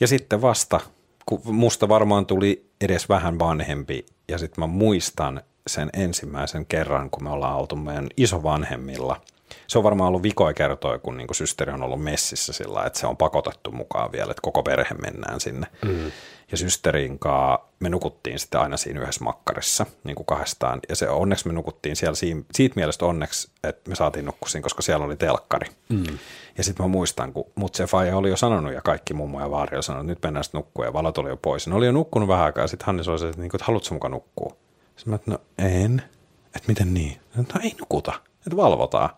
Ja 0.00 0.06
sitten 0.08 0.42
vasta 0.42 0.80
kun 1.26 1.40
musta 1.44 1.88
varmaan 1.88 2.26
tuli 2.26 2.70
edes 2.80 3.08
vähän 3.08 3.38
vanhempi 3.38 4.06
ja 4.28 4.38
sitten 4.38 4.62
mä 4.62 4.66
muistan 4.66 5.40
sen 5.66 5.90
ensimmäisen 5.92 6.66
kerran, 6.66 7.10
kun 7.10 7.24
me 7.24 7.30
ollaan 7.30 7.56
oltu 7.56 7.76
meidän 7.76 8.08
isovanhemmilla. 8.16 9.20
Se 9.66 9.78
on 9.78 9.84
varmaan 9.84 10.08
ollut 10.08 10.22
vikoja 10.22 10.54
kertoja, 10.54 10.98
kun 10.98 11.16
niin 11.16 11.34
systeri 11.34 11.72
on 11.72 11.82
ollut 11.82 12.02
messissä 12.02 12.52
sillä 12.52 12.84
että 12.84 12.98
se 12.98 13.06
on 13.06 13.16
pakotettu 13.16 13.70
mukaan 13.72 14.12
vielä, 14.12 14.30
että 14.30 14.42
koko 14.42 14.62
perhe 14.62 14.94
mennään 14.94 15.40
sinne. 15.40 15.66
Mm 15.84 16.10
ja 16.50 16.56
systerin 16.56 17.18
kanssa 17.18 17.66
me 17.80 17.88
nukuttiin 17.88 18.38
sitten 18.38 18.60
aina 18.60 18.76
siinä 18.76 19.00
yhdessä 19.00 19.24
makkarissa 19.24 19.86
niin 20.04 20.14
kuin 20.14 20.26
kahdestaan. 20.26 20.80
Ja 20.88 20.96
se 20.96 21.08
onneksi 21.08 21.46
me 21.46 21.52
nukuttiin 21.52 21.96
siellä 21.96 22.16
siitä 22.52 22.76
mielestä 22.76 23.06
onneksi, 23.06 23.50
että 23.64 23.90
me 23.90 23.94
saatiin 23.94 24.24
nukkusiin, 24.24 24.62
koska 24.62 24.82
siellä 24.82 25.04
oli 25.04 25.16
telkkari. 25.16 25.66
Mm. 25.88 26.18
Ja 26.58 26.64
sitten 26.64 26.86
mä 26.86 26.88
muistan, 26.88 27.32
kun 27.32 27.44
mut 27.54 27.74
se 27.74 27.86
faija 27.86 28.16
oli 28.16 28.30
jo 28.30 28.36
sanonut 28.36 28.72
ja 28.72 28.82
kaikki 28.82 29.14
mummo 29.14 29.40
ja 29.40 29.50
vaari 29.50 29.76
oli 29.76 29.82
sanonut, 29.82 30.04
että 30.04 30.10
nyt 30.10 30.22
mennään 30.22 30.44
sitten 30.44 30.58
nukkua 30.58 30.84
ja 30.84 30.92
valot 30.92 31.18
oli 31.18 31.28
jo 31.28 31.36
pois. 31.36 31.66
Ne 31.66 31.74
oli 31.74 31.86
jo 31.86 31.92
nukkunut 31.92 32.28
vähän 32.28 32.44
aikaa 32.44 32.64
ja 32.64 32.68
sitten 32.68 32.86
Hannes 32.86 33.08
oli 33.08 33.18
se, 33.18 33.28
että, 33.28 33.40
niin 33.40 33.50
kuin, 33.50 33.58
että 33.58 33.66
haluatko 33.66 33.94
mukaan 33.94 34.10
nukkua? 34.10 34.56
Sitten 34.96 35.10
mä 35.10 35.14
että 35.14 35.30
no 35.30 35.38
en. 35.58 36.02
Että 36.46 36.68
miten 36.68 36.94
niin? 36.94 37.20
No 37.36 37.44
ei 37.62 37.74
nukuta, 37.80 38.12
että 38.46 38.56
valvotaan. 38.56 39.10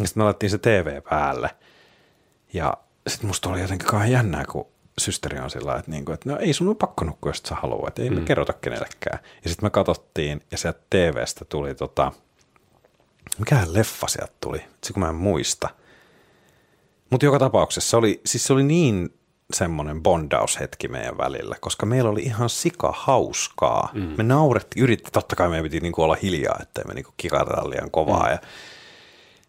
Ja 0.00 0.06
sitten 0.06 0.20
me 0.20 0.24
laitettiin 0.24 0.50
se 0.50 0.58
TV 0.58 1.02
päälle. 1.02 1.50
Ja 2.52 2.74
sitten 3.06 3.26
musta 3.26 3.48
oli 3.48 3.60
jotenkin 3.60 3.88
kauhean 3.88 4.10
jännää, 4.10 4.44
kun 4.44 4.66
systeri 4.98 5.38
on 5.38 5.50
sillä 5.50 5.76
että, 5.76 5.90
niin 5.90 6.04
kuin, 6.04 6.14
että 6.14 6.30
no 6.30 6.38
ei 6.38 6.52
sun 6.52 6.68
ole 6.68 6.76
pakko 6.76 7.04
nukkua, 7.04 7.30
jos 7.30 7.42
sä 7.48 7.54
haluat, 7.54 7.98
ei 7.98 8.10
mm. 8.10 8.16
me 8.16 8.22
kerrota 8.24 8.52
kenellekään. 8.52 9.18
Ja 9.44 9.50
sitten 9.50 9.66
me 9.66 9.70
katsottiin, 9.70 10.42
ja 10.50 10.58
sieltä 10.58 10.80
TVstä 10.90 11.44
tuli 11.44 11.74
tota, 11.74 12.12
mikähän 13.38 13.74
leffa 13.74 14.08
sieltä 14.08 14.32
tuli, 14.40 14.64
se 14.84 14.92
kun 14.92 15.02
mä 15.02 15.08
en 15.08 15.14
muista. 15.14 15.68
Mutta 17.10 17.26
joka 17.26 17.38
tapauksessa 17.38 17.90
se 17.90 17.96
oli, 17.96 18.20
siis 18.26 18.44
se 18.44 18.52
oli 18.52 18.62
niin 18.62 19.14
semmoinen 19.54 20.02
bondaushetki 20.02 20.88
meidän 20.88 21.18
välillä, 21.18 21.56
koska 21.60 21.86
meillä 21.86 22.10
oli 22.10 22.22
ihan 22.22 22.50
sika 22.50 22.94
hauskaa. 22.96 23.90
Mm. 23.92 24.14
Me 24.16 24.22
naurettiin, 24.22 24.82
yritti, 24.82 25.10
totta 25.10 25.36
kai 25.36 25.48
meidän 25.48 25.64
piti 25.64 25.80
niinku 25.80 26.02
olla 26.02 26.16
hiljaa, 26.22 26.58
ettei 26.62 26.84
me 26.84 26.94
niinku 26.94 27.12
kikata 27.16 27.70
liian 27.70 27.90
kovaa. 27.90 28.26
Mm. 28.26 28.32
Ja 28.32 28.38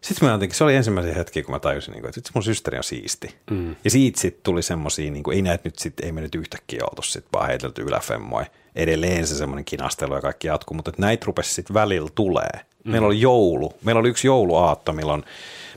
sitten 0.02 0.28
mä 0.28 0.32
jotenkin, 0.32 0.56
se 0.56 0.64
oli 0.64 0.74
ensimmäisiä 0.74 1.14
hetkiä, 1.14 1.42
kun 1.42 1.54
mä 1.54 1.58
tajusin, 1.58 1.92
niin 1.92 2.02
kuin, 2.02 2.08
että 2.08 2.30
mun 2.34 2.42
systeri 2.42 2.78
on 2.78 2.84
siisti. 2.84 3.34
Mm. 3.50 3.76
Ja 3.84 3.90
siitä 3.90 4.20
sitten 4.20 4.42
tuli 4.42 4.62
semmoisia, 4.62 5.10
niin 5.10 5.22
kuin, 5.22 5.34
ei 5.34 5.42
näet 5.42 5.64
nyt 5.64 5.78
sit, 5.78 6.00
ei 6.00 6.12
me 6.12 6.20
nyt 6.20 6.34
yhtäkkiä 6.34 6.80
oltu 6.90 7.02
sit 7.02 7.24
vaan 7.32 7.46
heitelty 7.46 7.82
yläfemmoja. 7.82 8.46
Edelleen 8.74 9.26
se 9.26 9.34
semmoinen 9.34 9.64
kinastelu 9.64 10.14
ja 10.14 10.20
kaikki 10.20 10.48
jatkuu, 10.48 10.74
mutta 10.74 10.92
näitä 10.98 11.24
rupesi 11.26 11.54
sitten 11.54 11.74
välillä 11.74 12.10
tulee. 12.14 12.50
Mm. 12.84 12.90
Meillä 12.90 13.06
oli 13.06 13.20
joulu, 13.20 13.74
meillä 13.84 14.00
oli 14.00 14.08
yksi 14.08 14.26
jouluaatto, 14.26 14.92
milloin 14.92 15.24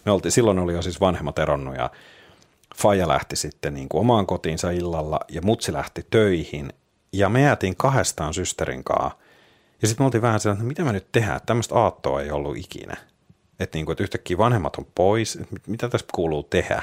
me 0.05 0.11
oltiin, 0.11 0.31
silloin 0.31 0.59
oli 0.59 0.73
jo 0.73 0.81
siis 0.81 1.01
vanhemmat 1.01 1.39
eronnut 1.39 1.75
ja 1.75 1.89
Faija 2.75 3.07
lähti 3.07 3.35
sitten 3.35 3.73
niin 3.73 3.89
kuin 3.89 4.01
omaan 4.01 4.25
kotiinsa 4.25 4.71
illalla 4.71 5.19
ja 5.29 5.41
mutsi 5.41 5.73
lähti 5.73 6.05
töihin 6.09 6.73
ja 7.13 7.29
me 7.29 7.41
jäätiin 7.41 7.75
kahdestaan 7.75 8.33
systerin 8.33 8.83
kanssa. 8.83 9.17
Ja 9.81 9.87
sitten 9.87 10.03
me 10.03 10.05
oltiin 10.05 10.21
vähän 10.21 10.39
sellainen, 10.39 10.61
että 10.61 10.67
mitä 10.67 10.83
me 10.83 10.93
nyt 10.93 11.11
tehdään, 11.11 11.39
tämmöistä 11.45 11.75
aattoa 11.75 12.21
ei 12.21 12.31
ollut 12.31 12.57
ikinä. 12.57 12.97
Että, 13.59 13.77
niin 13.77 13.85
kuin, 13.85 13.93
että 13.93 14.03
yhtäkkiä 14.03 14.37
vanhemmat 14.37 14.75
on 14.75 14.87
pois, 14.95 15.35
että 15.35 15.55
mitä 15.67 15.89
tässä 15.89 16.07
kuuluu 16.15 16.43
tehdä. 16.43 16.81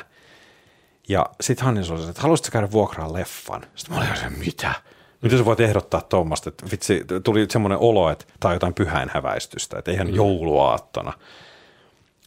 Ja 1.09 1.27
sitten 1.41 1.65
Hannes 1.65 1.91
oli 1.91 2.09
että 2.09 2.23
haluaisitko 2.23 2.53
käydä 2.53 2.73
vuokraa 2.73 3.13
leffan? 3.13 3.63
Sitten 3.75 3.97
mä 3.97 4.03
olin 4.03 4.17
se, 4.17 4.31
mitä? 4.31 4.75
Mitä 5.23 5.37
sä 5.37 5.45
voit 5.45 5.61
ehdottaa 5.61 6.01
tuommoista? 6.01 6.49
Että 6.49 6.67
vitsi, 6.71 7.05
tuli 7.25 7.47
semmoinen 7.51 7.79
olo, 7.79 8.11
että 8.11 8.25
tämä 8.41 8.51
on 8.51 8.57
jotain 8.57 8.75
pyhäinhäväistystä, 8.75 9.79
että 9.79 9.91
eihän 9.91 10.07
mm. 10.07 10.15
jouluaattona. 10.15 11.13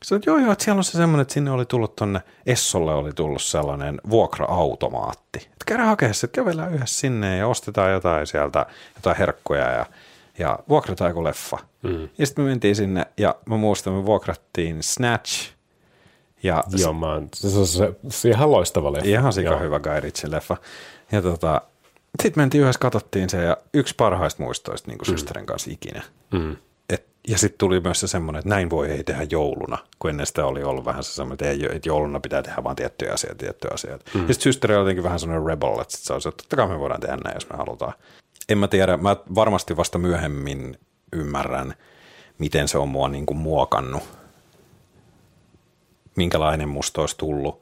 Sanoin, 0.04 0.20
että 0.20 0.30
joo 0.30 0.38
joo, 0.38 0.52
että 0.52 0.64
siellä 0.64 0.80
on 0.80 0.84
se 0.84 0.92
semmoinen, 0.92 1.22
että 1.22 1.34
sinne 1.34 1.52
oli 1.52 1.66
tullut 1.66 1.96
tonne, 1.96 2.22
Essolle 2.46 2.94
oli 2.94 3.14
tullut 3.14 3.42
sellainen 3.42 4.02
vuokra-automaatti. 4.10 5.40
Että 5.40 5.66
käydään 5.66 5.90
hakea 5.90 6.14
se, 6.14 6.26
että 6.26 6.36
kävellään 6.36 6.74
yhdessä 6.74 7.00
sinne 7.00 7.38
ja 7.38 7.48
ostetaan 7.48 7.92
jotain 7.92 8.28
sieltä, 8.28 8.66
jotain 8.96 9.18
herkkuja 9.18 9.72
ja, 9.72 9.86
ja 10.40 10.60
vuokrataan 10.70 11.10
joku 11.10 11.24
leffa. 11.24 11.58
Mm. 11.84 12.10
Ja 12.18 12.26
sitten 12.26 12.46
me 12.46 12.50
mentiin 12.50 12.76
sinne 12.76 13.06
ja 13.18 13.36
mä 13.46 13.58
muistan, 13.58 13.94
me 13.94 14.06
vuokrattiin 14.06 14.84
Snatch. 14.84 15.52
Ja 16.44 16.64
joo, 16.78 16.94
mä 16.94 17.14
oon, 17.14 17.30
se, 17.36 17.50
se, 17.50 17.66
se, 17.66 17.94
se 18.10 18.30
ihan 18.30 18.52
loistava 18.52 18.92
leffa. 18.92 19.10
Ihan 19.10 19.34
sika 19.34 19.58
hyvä 19.58 19.80
Guy 19.80 20.00
Ritchie 20.00 20.32
leffa. 20.32 20.58
Ja 21.12 21.22
tota, 21.22 21.62
sitten 22.24 22.42
mentiin 22.42 22.62
yhdessä, 22.62 22.80
katsottiin 22.80 23.30
se 23.30 23.44
ja 23.44 23.58
yksi 23.74 23.96
parhaista 23.98 24.44
muistoista 24.44 24.92
niin 24.92 24.98
kuin 24.98 25.08
mm. 25.08 25.12
systerin 25.12 25.46
kanssa 25.46 25.72
ikinä. 25.72 26.04
Mm. 26.32 26.58
Et, 26.90 27.08
ja 27.28 27.38
sitten 27.38 27.58
tuli 27.58 27.80
myös 27.80 28.00
se 28.00 28.08
semmoinen, 28.08 28.40
että 28.40 28.50
näin 28.50 28.70
voi 28.70 28.92
ei 28.92 29.04
tehdä 29.04 29.28
jouluna, 29.30 29.78
kun 30.00 30.10
ennen 30.10 30.26
sitä 30.26 30.46
oli 30.46 30.64
ollut 30.64 30.86
vähän 30.86 31.04
se 31.04 31.12
semmoinen, 31.12 31.48
että, 31.52 31.76
että 31.76 31.90
jouluna 31.90 32.20
pitää 32.20 32.44
tehdä 32.44 32.64
vain 32.64 32.76
tiettyjä 32.76 33.14
asioita, 33.14 33.38
tiettyjä 33.38 33.72
asioita. 33.74 34.12
Mm. 34.14 34.28
Ja 34.28 34.34
sitten 34.34 34.44
systeri 34.44 34.76
oli 34.76 34.82
jotenkin 34.82 35.04
vähän 35.04 35.20
semmoinen 35.20 35.48
rebel, 35.48 35.80
että 35.80 35.98
sit 35.98 36.06
se 36.06 36.14
olisi, 36.14 36.30
että 36.30 36.44
totta 36.44 36.56
kai 36.56 36.68
me 36.68 36.80
voidaan 36.80 37.02
tehdä 37.02 37.18
näin, 37.24 37.36
jos 37.36 37.50
me 37.50 37.58
halutaan. 37.58 37.94
En 38.50 38.58
mä 38.58 38.68
tiedä, 38.68 38.98
mä 38.98 39.16
varmasti 39.36 39.78
vasta 39.78 39.98
myöhemmin 39.98 40.80
ymmärrän, 41.14 41.74
miten 42.38 42.68
se 42.68 42.78
on 42.78 42.90
mua 42.90 43.08
niin 43.08 43.26
kuin 43.26 43.38
muokannut, 43.38 44.04
minkälainen 46.16 46.70
musta 46.70 47.02
olisi 47.02 47.18
tullut 47.18 47.62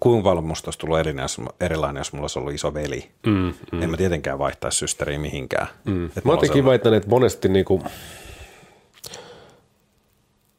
kuinka 0.00 0.24
paljon 0.28 0.44
musta 0.44 0.68
olisi 0.68 0.78
tullut 0.78 0.98
erilainen, 1.60 2.00
jos 2.00 2.12
mulla 2.12 2.24
olisi 2.24 2.38
ollut 2.38 2.54
iso 2.54 2.74
veli. 2.74 3.10
Mm, 3.26 3.54
mm. 3.72 3.82
En 3.82 3.90
mä 3.90 3.96
tietenkään 3.96 4.38
vaihtaisi 4.38 4.78
systeriä 4.78 5.18
mihinkään. 5.18 5.66
Mm. 5.84 6.10
Mä 6.24 6.32
jotenkin 6.32 6.64
väitän, 6.64 6.94
että 6.94 7.08
monesti 7.08 7.48
niinku, 7.48 7.82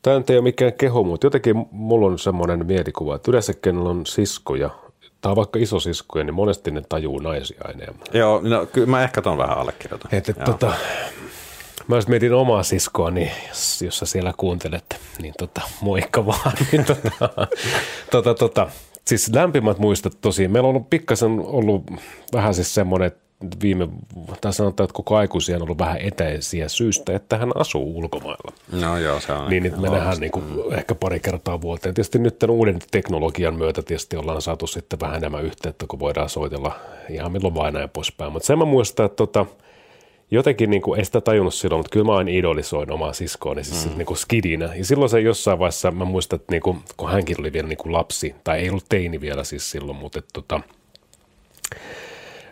tämä 0.01 0.23
ei 0.29 0.35
ole 0.35 0.41
mikään 0.41 0.73
keho, 0.73 1.03
mutta 1.03 1.25
jotenkin 1.25 1.55
mulla 1.71 2.07
on 2.07 2.19
semmoinen 2.19 2.65
mielikuva, 2.65 3.15
että 3.15 3.31
yleensä 3.31 3.53
kenellä 3.53 3.89
on 3.89 4.05
siskoja, 4.05 4.69
tai 5.25 5.35
vaikka 5.35 5.59
iso 5.59 5.79
siskoja, 5.79 6.23
niin 6.23 6.33
monesti 6.33 6.71
ne 6.71 6.81
tajuu 6.89 7.19
naisia 7.19 7.61
enemmän. 7.69 8.07
Joo, 8.13 8.41
no 8.43 8.65
kyllä 8.65 8.87
mä 8.87 9.03
ehkä 9.03 9.21
ton 9.21 9.37
vähän 9.37 9.57
allekirjoitan. 9.57 10.15
Et, 10.15 10.29
et, 10.29 10.43
tota, 10.43 10.73
mä 11.87 11.95
jos 11.95 12.07
mietin 12.07 12.33
omaa 12.33 12.63
siskoa, 12.63 13.11
niin 13.11 13.31
jos, 13.47 13.81
jos 13.81 13.97
sä 13.99 14.05
siellä 14.05 14.33
kuuntelet, 14.37 14.99
niin 15.21 15.33
tota, 15.37 15.61
moikka 15.81 16.25
vaan. 16.25 16.51
niin 16.71 16.85
tota, 16.85 17.47
tota, 18.11 18.33
tota, 18.33 18.67
siis 19.05 19.31
lämpimät 19.33 19.79
muistot 19.79 20.21
tosiaan. 20.21 20.51
Meillä 20.51 20.67
on 20.67 20.75
ollut 20.75 20.89
pikkasen 20.89 21.39
ollut 21.39 21.83
vähän 22.33 22.53
siis 22.53 22.73
semmoinen, 22.73 23.07
että 23.07 23.24
viime, 23.61 23.87
tai 24.41 24.53
sanotaan, 24.53 24.85
että 24.85 24.93
koko 24.93 25.15
aikuisia 25.15 25.55
on 25.55 25.61
ollut 25.61 25.77
vähän 25.77 25.97
etäisiä 26.01 26.69
syystä, 26.69 27.15
että 27.15 27.37
hän 27.37 27.51
asuu 27.55 27.97
ulkomailla. 27.97 28.53
No 28.71 28.97
joo, 28.97 29.19
se 29.19 29.33
on. 29.33 29.49
Niin, 29.49 29.63
niin 29.63 29.81
me 29.81 29.89
nähdään 29.89 30.19
niin 30.19 30.31
kuin 30.31 30.45
mm. 30.45 30.77
ehkä 30.77 30.95
pari 30.95 31.19
kertaa 31.19 31.61
vuoteen. 31.61 31.95
Tietysti 31.95 32.19
nyt 32.19 32.39
tämän 32.39 32.55
uuden 32.55 32.79
teknologian 32.91 33.55
myötä 33.55 33.81
tietysti 33.81 34.17
ollaan 34.17 34.41
saatu 34.41 34.67
sitten 34.67 34.99
vähän 34.99 35.15
enemmän 35.15 35.43
yhteyttä, 35.43 35.85
kun 35.87 35.99
voidaan 35.99 36.29
soitella 36.29 36.75
ihan 37.09 37.31
milloin 37.31 37.55
vain 37.55 37.73
näin 37.73 37.89
poispäin. 37.89 38.31
Mutta 38.31 38.45
sen 38.47 38.57
mä 38.57 38.65
muistan, 38.65 39.05
että 39.05 39.15
tota, 39.15 39.45
jotenkin 40.31 40.69
niin 40.69 40.81
kuin, 40.81 40.99
ei 40.99 41.05
sitä 41.05 41.21
tajunnut 41.21 41.53
silloin, 41.53 41.79
mutta 41.79 41.93
kyllä 41.93 42.05
mä 42.05 42.15
aina 42.15 42.31
idolisoin 42.31 42.91
omaa 42.91 43.13
siskoani 43.13 43.63
siis 43.63 43.89
mm. 43.89 43.97
niin 43.97 44.05
kuin 44.05 44.17
skidinä. 44.17 44.75
Ja 44.75 44.85
silloin 44.85 45.09
se 45.09 45.19
jossain 45.19 45.59
vaiheessa, 45.59 45.91
mä 45.91 46.05
muistan, 46.05 46.39
että 46.39 46.51
niin 46.51 46.61
kuin, 46.61 46.79
kun 46.97 47.11
hänkin 47.11 47.35
oli 47.39 47.53
vielä 47.53 47.67
niin 47.67 47.77
kuin 47.77 47.93
lapsi, 47.93 48.35
tai 48.43 48.59
ei 48.59 48.69
ollut 48.69 48.85
teini 48.89 49.21
vielä 49.21 49.43
siis 49.43 49.71
silloin, 49.71 49.97
mutta 49.97 50.19
että, 50.19 50.29
tota, 50.33 50.61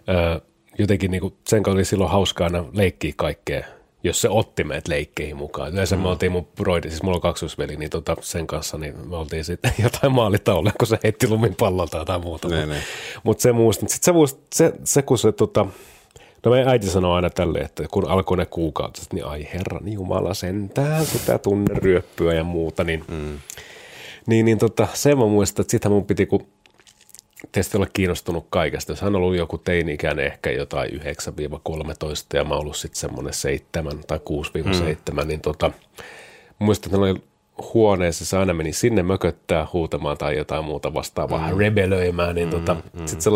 ää, 0.08 0.40
jotenkin 0.78 1.12
niin 1.12 1.22
kuin, 1.22 1.34
sen 1.48 1.64
kanssa 1.64 1.76
oli 1.76 1.86
silloin 1.86 2.12
hauskaa 2.12 2.46
aina 2.46 2.66
leikkiä 2.74 3.14
kaikkea, 3.16 3.66
jos 4.04 4.22
se 4.22 4.30
otti 4.30 4.64
meidät 4.64 4.88
leikkeihin 4.88 5.38
mukaan. 5.38 5.74
Yleensä 5.74 5.96
mm. 5.96 6.02
me 6.02 6.10
oltiin 6.10 6.32
mun 6.32 6.48
broidi, 6.56 6.90
siis 6.90 7.04
mulla 7.04 7.16
on 7.16 7.22
kaksoisveli, 7.22 7.76
niin 7.76 7.90
tota, 7.90 8.16
sen 8.22 8.48
kanssa 8.48 8.78
niin 8.78 9.10
me 9.10 9.18
oltiin 9.18 9.46
sitten 9.46 9.74
jotain 9.84 10.14
maalitauluja, 10.14 10.74
kun 10.78 10.88
se 10.88 11.00
heitti 11.04 11.28
lumipallolta 11.28 12.06
tai 12.06 12.20
muuta. 12.20 12.48
Mutta 12.48 12.76
mut 13.24 13.40
se 13.40 13.52
muistin. 13.52 13.90
Sitten 13.90 14.06
se, 14.06 14.12
muist, 14.12 14.40
se, 14.54 14.74
se, 14.84 15.02
kun 15.02 15.18
se 15.18 15.32
tota, 15.32 15.66
No 16.46 16.52
meidän 16.52 16.70
äiti 16.70 16.88
sanoo 16.88 17.14
aina 17.14 17.30
tälle, 17.30 17.60
että 17.60 17.84
kun 17.92 18.10
alkoi 18.10 18.38
ne 18.38 18.46
kuukaudet, 18.46 19.08
niin 19.14 19.26
ai 19.26 19.48
herran 19.54 19.88
jumala 19.92 20.34
sentään 20.34 21.06
sitä 21.06 21.38
tunneryöppyä 21.38 22.34
ja 22.34 22.44
muuta, 22.44 22.84
niin, 22.84 23.04
mm. 23.08 23.40
niin, 24.26 24.46
niin 24.46 24.58
tota, 24.58 24.88
sen 24.94 25.18
mä 25.18 25.26
muistan, 25.26 25.64
että 25.64 25.72
sitä 25.72 25.90
mun 25.90 26.06
piti, 26.06 26.26
kun 26.26 26.48
tietysti 27.52 27.78
olla 27.78 27.88
kiinnostunut 27.94 28.48
kaikesta. 28.50 28.92
Jos 28.92 29.02
hän 29.02 29.16
on 29.16 29.22
ollut 29.22 29.36
joku 29.36 29.58
teini-ikäinen 29.58 30.26
ehkä 30.26 30.52
jotain 30.52 30.92
9-13 30.92 30.96
ja 32.34 32.44
mä 32.44 32.54
oon 32.54 32.62
ollut 32.62 32.78
sitten 32.78 33.00
semmoinen 33.00 33.34
7 33.34 34.00
tai 34.08 34.20
6-7, 35.12 35.24
mm. 35.24 35.28
niin 35.28 35.42
tota, 35.42 35.72
muistan, 36.60 36.90
että 36.90 36.98
oli 36.98 37.24
huoneessa 37.74 38.26
se 38.26 38.38
aina 38.38 38.54
meni 38.54 38.74
sinne 38.74 39.04
mököttää 39.04 39.68
huutamaan 39.74 40.18
tai 40.18 40.38
jotain 40.38 40.66
muuta 40.66 40.94
vastaavaa, 40.94 41.52
mm. 41.52 41.58
rebelöimään, 41.58 42.36
niin 42.36 42.50
tota, 42.50 42.74
mm, 42.74 42.82
mm. 43.00 43.08
sitten 43.08 43.22
se 43.22 43.30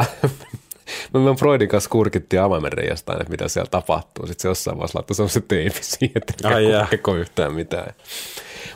No 1.13 1.19
me 1.23 1.35
Freudin 1.35 1.67
kanssa 1.67 1.89
kurkittiin 1.89 2.41
avaimenreijästä 2.41 3.13
että 3.13 3.29
mitä 3.29 3.47
siellä 3.47 3.69
tapahtuu. 3.69 4.27
Sitten 4.27 4.41
se 4.41 4.47
jossain 4.47 4.77
vaiheessa 4.77 4.99
laittoi 4.99 5.15
semmoisen 5.15 5.43
teipi 5.43 5.79
siihen, 5.81 6.21
että 6.29 6.57
ei 6.57 6.73
yhtään 7.19 7.53
mitään. 7.53 7.93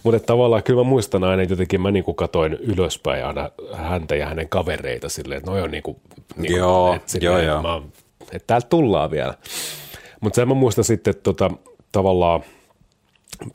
Mutta 0.03 0.19
tavallaan 0.19 0.63
kyllä 0.63 0.83
mä 0.83 0.89
muistan 0.89 1.23
aina, 1.23 1.43
että 1.43 1.53
jotenkin 1.53 1.81
mä 1.81 1.91
niinku 1.91 2.13
katoin 2.13 2.53
ylöspäin 2.53 3.25
aina 3.25 3.49
häntä 3.73 4.15
ja 4.15 4.25
hänen 4.25 4.49
kavereita 4.49 5.09
silleen, 5.09 5.37
että 5.37 5.51
noi 5.51 5.61
on 5.61 5.71
niinku, 5.71 5.99
niinku 6.35 6.57
joo, 6.57 6.93
että 6.93 7.11
silleen, 7.11 7.45
joo, 7.45 7.61
joo. 7.61 7.83
että 8.21 8.47
täältä 8.47 8.67
tullaan 8.67 9.11
vielä. 9.11 9.33
Mutta 10.21 10.35
sen 10.35 10.47
mä 10.47 10.53
muistan 10.53 10.83
sitten, 10.83 11.11
että 11.11 11.23
tota, 11.23 11.51
tavallaan, 11.91 12.41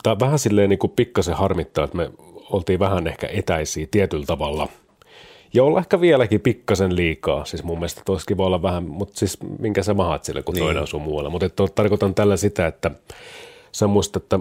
tämä 0.03 0.19
vähän 0.19 0.39
silleen 0.39 0.69
niinku 0.69 0.87
pikkasen 0.87 1.35
harmittaa, 1.35 1.83
että 1.83 1.97
me 1.97 2.11
oltiin 2.51 2.79
vähän 2.79 3.07
ehkä 3.07 3.27
etäisiä 3.31 3.87
tietyllä 3.91 4.25
tavalla– 4.25 4.67
ja 5.53 5.63
olla 5.63 5.79
ehkä 5.79 6.01
vieläkin 6.01 6.41
pikkasen 6.41 6.95
liikaa. 6.95 7.45
Siis 7.45 7.63
mun 7.63 7.77
mielestä 7.77 8.01
toisikin 8.05 8.37
voi 8.37 8.45
olla 8.45 8.61
vähän, 8.61 8.83
mutta 8.83 9.19
siis 9.19 9.37
minkä 9.59 9.83
sä 9.83 9.93
mahat 9.93 10.23
sille, 10.23 10.43
kun 10.43 10.55
niin. 10.55 10.63
toinen 10.63 10.83
asuu 10.83 10.99
muualla. 10.99 11.29
Mutta 11.29 11.67
tarkoitan 11.75 12.15
tällä 12.15 12.37
sitä, 12.37 12.67
että 12.67 12.91
sä 13.71 13.87
muistat, 13.87 14.23
että 14.23 14.39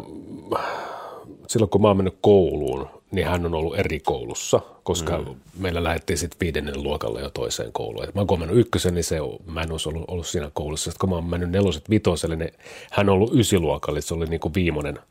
silloin 1.49 1.71
kun 1.71 1.83
mä 1.83 1.89
oon 1.89 1.97
mennyt 1.97 2.19
kouluun, 2.21 2.89
niin 3.11 3.27
hän 3.27 3.47
on 3.47 3.55
ollut 3.55 3.79
eri 3.79 4.01
koulussa, 4.01 4.61
koska 4.83 5.19
mm. 5.19 5.35
meillä 5.59 5.85
lähdettiin 5.85 6.19
sitten 6.19 6.41
viidennen 6.41 6.83
luokalle 6.83 7.21
jo 7.21 7.31
toiseen 7.31 7.73
kouluun. 7.73 8.05
Et 8.05 8.15
mä 8.15 8.25
oon 8.29 8.41
mennyt 8.41 8.59
ykkösen, 8.59 8.95
niin 8.95 9.05
se, 9.05 9.19
mä 9.47 9.63
en 9.63 9.73
olisi 9.73 9.89
ollut, 9.89 10.05
ollut 10.09 10.27
siinä 10.27 10.51
koulussa. 10.55 10.85
Sitten 10.91 11.01
kun 11.01 11.09
mä 11.09 11.15
oon 11.15 11.25
mennyt 11.25 11.51
neloset 11.51 11.91
vitoselle, 11.91 12.37
niin 12.37 12.53
hän 12.91 13.09
on 13.09 13.15
ollut 13.15 13.35
ysiluokalle, 13.35 14.01
se 14.01 14.15
oli 14.15 14.27
niin 14.27 14.41
kuin 14.41 14.55
viimeinen– 14.55 14.99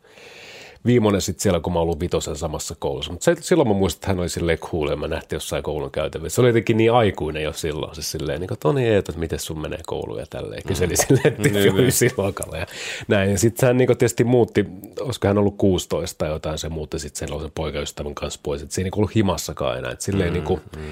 viimeinen 0.86 1.21
sitten 1.21 1.43
siellä, 1.43 1.59
kun 1.59 1.73
mä 1.73 1.79
ollut 1.79 1.99
vitosen 1.99 2.36
samassa 2.36 2.75
koulussa. 2.79 3.11
Mutta 3.11 3.36
silloin 3.39 3.67
mä 3.67 3.73
muistan, 3.73 3.97
että 3.97 4.07
hän 4.07 4.19
oli 4.19 4.29
silleen 4.29 4.57
cool, 4.57 4.89
ja 4.89 4.95
mä 4.95 5.07
nähtiin 5.07 5.38
jossain 5.38 5.63
koulun 5.63 5.91
käytävissä. 5.91 6.36
Se 6.36 6.41
oli 6.41 6.49
jotenkin 6.49 6.77
niin 6.77 6.91
aikuinen 6.91 7.43
jo 7.43 7.53
silloin, 7.53 7.95
siis 7.95 8.11
silleen, 8.11 8.39
niin 8.39 8.47
kuin, 8.47 8.59
Toni 8.59 8.93
että 8.93 9.13
miten 9.15 9.39
sun 9.39 9.61
menee 9.61 9.79
kouluun 9.86 10.19
ja 10.19 10.25
tälleen. 10.29 10.63
Kyseli 10.67 10.93
mm. 10.93 11.03
silleen, 11.07 11.27
että 11.27 11.49
niin, 11.49 11.75
niin. 11.75 12.11
luokalla 12.17 12.57
ja 12.57 12.65
näin. 13.07 13.31
Ja 13.31 13.38
sitten 13.38 13.67
hän 13.67 13.77
niin 13.77 13.88
kuin, 13.88 13.97
tietysti 13.97 14.23
muutti, 14.23 14.65
olisiko 14.99 15.27
hän 15.27 15.38
ollut 15.38 15.57
16 15.57 16.17
tai 16.17 16.29
jotain, 16.29 16.57
se 16.57 16.69
muutti 16.69 16.99
sitten 16.99 17.27
sellaisen 17.27 17.51
poikaystävän 17.55 18.15
kanssa 18.15 18.39
pois. 18.43 18.61
Että 18.61 18.75
se 18.75 18.81
ei 18.81 18.83
niin 18.83 18.97
ollut 18.97 19.15
himassakaan 19.15 19.77
enää. 19.77 19.91
Että 19.91 20.05
silleen 20.05 20.29
mm, 20.29 20.33
niin 20.33 20.43
kuin, 20.43 20.61
mm 20.77 20.83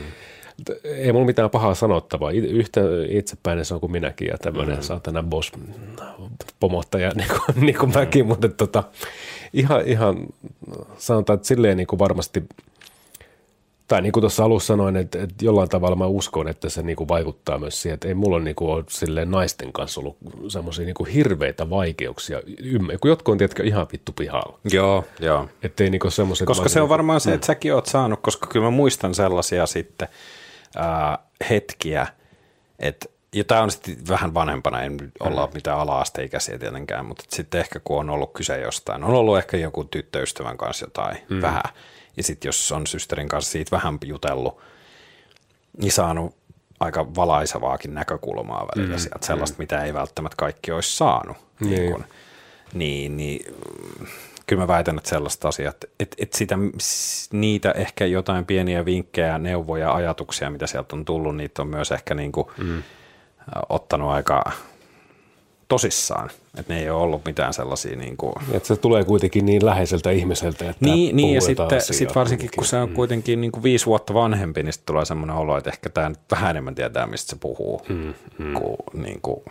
ei 0.83 1.11
mulla 1.11 1.25
mitään 1.25 1.49
pahaa 1.49 1.75
sanottavaa. 1.75 2.31
Yhtä 2.31 2.81
itsepäinen 3.09 3.65
se 3.65 3.73
on 3.73 3.79
kuin 3.79 3.91
minäkin 3.91 4.27
ja 4.27 4.37
tämmöinen 4.37 4.69
mm-hmm. 4.69 4.83
saatana 4.83 5.23
boss 5.23 5.51
pomottaja 6.59 7.11
niin 7.15 7.27
kuin, 7.27 7.65
niin 7.65 7.77
kuin 7.77 7.89
mm-hmm. 7.89 7.99
mäkin, 7.99 8.25
mutta 8.25 8.49
tota, 8.49 8.83
ihan, 9.53 9.81
ihan 9.85 10.27
sanotaan, 10.97 11.35
että 11.35 11.47
silleen 11.47 11.77
niin 11.77 11.87
kuin 11.87 11.99
varmasti, 11.99 12.43
tai 13.87 14.01
niin 14.01 14.11
kuin 14.11 14.21
tuossa 14.21 14.43
alussa 14.43 14.67
sanoin, 14.67 14.95
että, 14.95 15.23
että 15.23 15.45
jollain 15.45 15.69
tavalla 15.69 15.95
mä 15.95 16.05
uskon, 16.05 16.47
että 16.47 16.69
se 16.69 16.83
niin 16.83 16.95
kuin 16.95 17.07
vaikuttaa 17.07 17.57
myös 17.57 17.81
siihen, 17.81 17.93
että 17.93 18.07
ei 18.07 18.13
mulla 18.13 18.35
ole, 18.35 18.43
niin 18.43 18.55
kuin, 18.55 18.71
ole 18.71 18.83
silleen 18.89 19.31
naisten 19.31 19.73
kanssa 19.73 20.01
ollut 20.01 20.17
semmoisia 20.47 20.85
niin 20.85 21.13
hirveitä 21.13 21.69
vaikeuksia, 21.69 22.41
kun 23.01 23.09
jotkut 23.09 23.31
on 23.31 23.37
tietenkin 23.37 23.65
ihan 23.65 23.87
vittu 23.91 24.11
pihalla. 24.11 24.59
Joo, 24.71 25.05
joo. 25.19 25.49
Ettei 25.63 25.89
niin 25.89 26.01
semmoiset, 26.09 26.47
koska 26.47 26.69
se 26.69 26.81
on 26.81 26.89
varmaan 26.89 27.21
se, 27.21 27.33
että 27.33 27.47
säkin 27.47 27.73
oot 27.73 27.85
saanut, 27.85 28.19
koska 28.21 28.47
kyllä 28.47 28.65
mä 28.65 28.71
muistan 28.71 29.15
sellaisia 29.15 29.65
sitten 29.65 30.07
ää, 30.75 31.19
hetkiä, 31.49 32.07
että 32.79 33.05
ja 33.33 33.43
tämä 33.43 33.61
on 33.61 33.71
sitten 33.71 33.97
vähän 34.09 34.33
vanhempana, 34.33 34.77
olla 35.19 35.47
mm. 35.47 35.53
mitään 35.53 35.79
ala-asteikäisiä 35.79 36.59
tietenkään, 36.59 37.05
mutta 37.05 37.23
sitten 37.29 37.61
ehkä 37.61 37.79
kun 37.83 37.99
on 37.99 38.09
ollut 38.09 38.33
kyse 38.33 38.59
jostain, 38.61 39.03
on 39.03 39.13
ollut 39.13 39.37
ehkä 39.37 39.57
joku 39.57 39.83
tyttöystävän 39.83 40.57
kanssa 40.57 40.85
jotain 40.85 41.17
mm. 41.29 41.41
vähän, 41.41 41.63
ja 42.17 42.23
sitten 42.23 42.49
jos 42.49 42.71
on 42.71 42.87
systerin 42.87 43.29
kanssa 43.29 43.51
siitä 43.51 43.71
vähän 43.71 43.97
jutellut, 44.05 44.61
niin 45.77 45.91
saanut 45.91 46.35
aika 46.79 47.15
valaisevaakin 47.15 47.93
näkökulmaa 47.93 48.67
välillä 48.75 48.95
mm. 48.95 48.99
sieltä, 48.99 49.25
sellaista, 49.25 49.57
mm. 49.57 49.61
mitä 49.61 49.83
ei 49.83 49.93
välttämättä 49.93 50.35
kaikki 50.37 50.71
olisi 50.71 50.97
saanut. 50.97 51.37
Niin, 51.59 51.71
niin, 51.71 51.91
kun, 51.91 52.05
niin, 52.73 53.17
niin 53.17 53.55
kyllä 54.47 54.63
mä 54.63 54.67
väitän, 54.67 54.97
että 54.97 55.09
sellaista 55.09 55.47
asiat, 55.47 55.83
että, 55.99 56.15
että 56.19 56.37
sitä, 56.37 56.57
niitä 57.31 57.71
ehkä 57.71 58.05
jotain 58.05 58.45
pieniä 58.45 58.85
vinkkejä, 58.85 59.37
neuvoja, 59.37 59.93
ajatuksia, 59.93 60.49
mitä 60.49 60.67
sieltä 60.67 60.95
on 60.95 61.05
tullut, 61.05 61.35
niitä 61.35 61.61
on 61.61 61.67
myös 61.67 61.91
ehkä 61.91 62.15
niin 62.15 62.31
kuin, 62.31 62.47
mm 62.57 62.83
ottanut 63.69 64.09
aika 64.09 64.51
tosissaan. 65.67 66.29
Että 66.57 66.73
ne 66.73 66.79
ei 66.79 66.89
ole 66.89 67.01
ollut 67.01 67.25
mitään 67.25 67.53
sellaisia 67.53 67.95
niin 67.95 68.17
kuin... 68.17 68.33
Että 68.51 68.67
se 68.67 68.75
tulee 68.75 69.03
kuitenkin 69.03 69.45
niin 69.45 69.65
läheiseltä 69.65 70.11
ihmiseltä, 70.11 70.69
että 70.69 70.85
Niin, 70.85 71.15
niin 71.15 71.35
ja 71.35 71.41
sitten 71.41 71.81
sit 71.81 72.15
varsinkin 72.15 72.49
kun 72.55 72.65
se 72.65 72.77
on 72.77 72.89
mm. 72.89 72.95
kuitenkin 72.95 73.41
niin 73.41 73.51
kuin 73.51 73.63
viisi 73.63 73.85
vuotta 73.85 74.13
vanhempi, 74.13 74.63
niin 74.63 74.73
sitten 74.73 74.85
tulee 74.85 75.05
semmoinen 75.05 75.35
olo, 75.35 75.57
että 75.57 75.69
ehkä 75.69 75.89
tämä 75.89 76.09
nyt 76.09 76.19
vähän 76.31 76.49
enemmän 76.49 76.75
tietää, 76.75 77.07
mistä 77.07 77.29
se 77.29 77.35
puhuu. 77.35 77.81
Mm, 77.89 78.13
mm. 78.37 78.53
Kuin, 78.53 78.77
niin 78.93 79.19
kuin, 79.21 79.43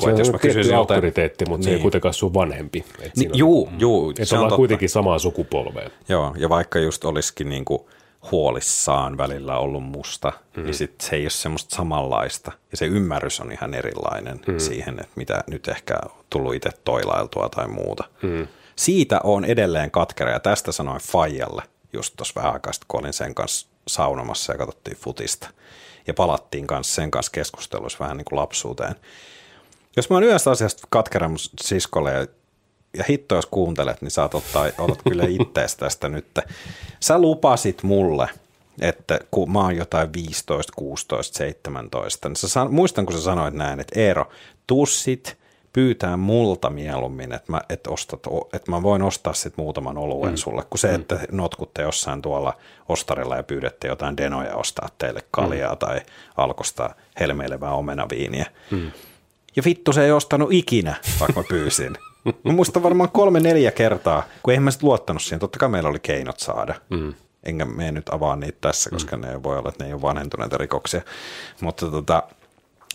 se 0.00 0.12
on 0.12 0.18
jos 0.18 0.32
mä 0.32 0.38
tietty 0.38 0.74
auktoriteetti, 0.74 1.44
mutta 1.44 1.58
niin. 1.58 1.64
se 1.64 1.70
ei 1.70 1.74
niin. 1.74 1.82
kuitenkaan 1.82 2.14
sun 2.14 2.34
vanhempi. 2.34 2.84
Et 3.00 3.16
niin, 3.16 3.30
juu, 3.34 3.68
juu. 3.78 4.10
Että 4.10 4.24
se 4.24 4.38
on 4.38 4.52
kuitenkin 4.56 4.88
samaa 4.88 5.18
sukupolvea. 5.18 5.90
Joo, 6.08 6.34
ja 6.38 6.48
vaikka 6.48 6.78
just 6.78 7.04
olisikin 7.04 7.48
niin 7.48 7.64
kuin– 7.64 7.80
huolissaan 8.30 9.18
välillä 9.18 9.58
ollut 9.58 9.82
musta, 9.82 10.32
mm. 10.56 10.64
niin 10.64 10.74
sit 10.74 11.00
se 11.00 11.16
ei 11.16 11.22
ole 11.22 11.30
semmoista 11.30 11.76
samanlaista. 11.76 12.52
Ja 12.70 12.76
se 12.76 12.86
ymmärrys 12.86 13.40
on 13.40 13.52
ihan 13.52 13.74
erilainen 13.74 14.40
mm. 14.46 14.58
siihen, 14.58 15.00
että 15.00 15.12
mitä 15.16 15.44
nyt 15.46 15.68
ehkä 15.68 15.98
on 16.04 16.24
tullut 16.30 16.54
itse 16.54 16.70
toilailtua 16.84 17.48
tai 17.48 17.68
muuta. 17.68 18.04
Mm. 18.22 18.48
Siitä 18.76 19.20
on 19.24 19.44
edelleen 19.44 19.90
katkera, 19.90 20.30
ja 20.30 20.40
tästä 20.40 20.72
sanoin 20.72 21.00
Fajalle 21.00 21.62
just 21.92 22.14
tuossa 22.16 22.34
vähän 22.36 22.52
aikaa 22.52 22.72
kun 22.88 23.00
olin 23.00 23.12
sen 23.12 23.34
kanssa 23.34 23.66
saunomassa 23.88 24.52
ja 24.52 24.58
katsottiin 24.58 24.96
futista. 24.96 25.50
Ja 26.06 26.14
palattiin 26.14 26.66
kanssa 26.66 26.94
sen 26.94 27.10
kanssa 27.10 27.32
keskustelussa 27.32 27.98
vähän 28.00 28.16
niin 28.16 28.24
kuin 28.24 28.38
lapsuuteen. 28.38 28.94
Jos 29.96 30.10
mä 30.10 30.16
oon 30.16 30.24
yhdessä 30.24 30.50
asiasta 30.50 30.86
katkera 30.90 31.28
mun 31.28 31.38
siskolle 31.60 32.12
ja 32.12 32.26
ja 32.96 33.04
hitto 33.08 33.34
jos 33.34 33.46
kuuntelet, 33.46 34.02
niin 34.02 34.10
saat 34.10 34.34
ottaa, 34.34 34.66
otat 34.78 34.98
kyllä 35.08 35.24
ittees 35.40 35.76
tästä 35.76 36.08
nyt. 36.08 36.26
Sä 37.00 37.18
lupasit 37.18 37.82
mulle, 37.82 38.28
että 38.80 39.20
kun 39.30 39.52
mä 39.52 39.60
oon 39.60 39.76
jotain 39.76 40.12
15, 40.12 40.72
16, 40.76 41.38
17, 41.38 42.28
niin 42.28 42.36
sä, 42.36 42.64
muistan 42.64 43.06
kun 43.06 43.16
sä 43.16 43.22
sanoit 43.22 43.54
näin, 43.54 43.80
että 43.80 44.00
Eero, 44.00 44.28
tussit 44.66 45.36
pyytää 45.72 46.16
multa 46.16 46.70
mieluummin, 46.70 47.32
että 47.32 47.52
mä, 47.52 47.60
että, 47.68 47.90
ostat, 47.90 48.20
että 48.52 48.70
mä 48.70 48.82
voin 48.82 49.02
ostaa 49.02 49.32
sit 49.32 49.56
muutaman 49.56 49.98
oluen 49.98 50.32
mm. 50.32 50.36
sulle, 50.36 50.62
kuin 50.70 50.78
se, 50.78 50.88
mm. 50.88 50.94
että 50.94 51.20
notkutte 51.32 51.82
jossain 51.82 52.22
tuolla 52.22 52.56
ostarilla 52.88 53.36
ja 53.36 53.42
pyydätte 53.42 53.88
jotain 53.88 54.16
denoja 54.16 54.56
ostaa 54.56 54.88
teille 54.98 55.22
kaljaa 55.30 55.72
mm. 55.72 55.78
tai 55.78 56.00
alkosta 56.36 56.94
helmeilevää 57.20 57.72
omenaviiniä. 57.72 58.46
Mm. 58.70 58.90
Ja 59.56 59.62
vittu 59.64 59.92
se 59.92 60.04
ei 60.04 60.12
ostanut 60.12 60.52
ikinä, 60.52 60.96
vaikka 61.20 61.40
mä 61.40 61.46
pyysin. 61.48 61.96
Mä 62.44 62.52
muistan 62.52 62.82
varmaan 62.82 63.10
kolme 63.10 63.40
neljä 63.40 63.70
kertaa, 63.70 64.22
kun 64.42 64.52
eihän 64.52 64.64
mä 64.64 64.70
sitten 64.70 64.88
luottanut 64.88 65.22
siihen. 65.22 65.40
Totta 65.40 65.58
kai 65.58 65.68
meillä 65.68 65.88
oli 65.88 65.98
keinot 65.98 66.40
saada. 66.40 66.74
Mm. 66.90 67.14
Enkä 67.42 67.64
me 67.64 67.92
nyt 67.92 68.08
avaa 68.08 68.36
niitä 68.36 68.58
tässä, 68.60 68.90
koska 68.90 69.16
mm. 69.16 69.22
ne 69.22 69.42
voi 69.42 69.58
olla, 69.58 69.68
että 69.68 69.84
ne 69.84 69.88
ei 69.88 69.94
ole 69.94 70.02
vanhentuneita 70.02 70.58
rikoksia. 70.58 71.02
Mutta 71.60 71.90
tota, 71.90 72.22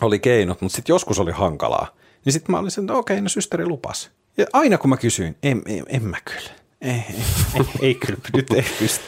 oli 0.01 0.19
keinot, 0.19 0.61
mutta 0.61 0.75
sitten 0.75 0.93
joskus 0.93 1.19
oli 1.19 1.31
hankalaa. 1.31 1.87
Niin 2.25 2.33
sitten 2.33 2.51
mä 2.51 2.59
olin 2.59 2.71
sen, 2.71 2.83
että 2.83 2.93
okei, 2.93 3.21
no 3.21 3.29
systeri 3.29 3.65
lupas. 3.65 4.11
Ja 4.37 4.45
aina 4.53 4.77
kun 4.77 4.89
mä 4.89 4.97
kysyin, 4.97 5.37
en, 5.43 5.61
en, 5.65 5.83
en 5.87 6.03
mä 6.03 6.17
kyllä. 6.25 6.51
Ei, 6.81 6.91
ei, 6.91 7.23
ei, 7.55 7.65
ei 7.81 7.95
kyllä, 7.95 8.19
nyt 8.33 8.51
ei 8.51 8.65
pysty. 8.79 9.05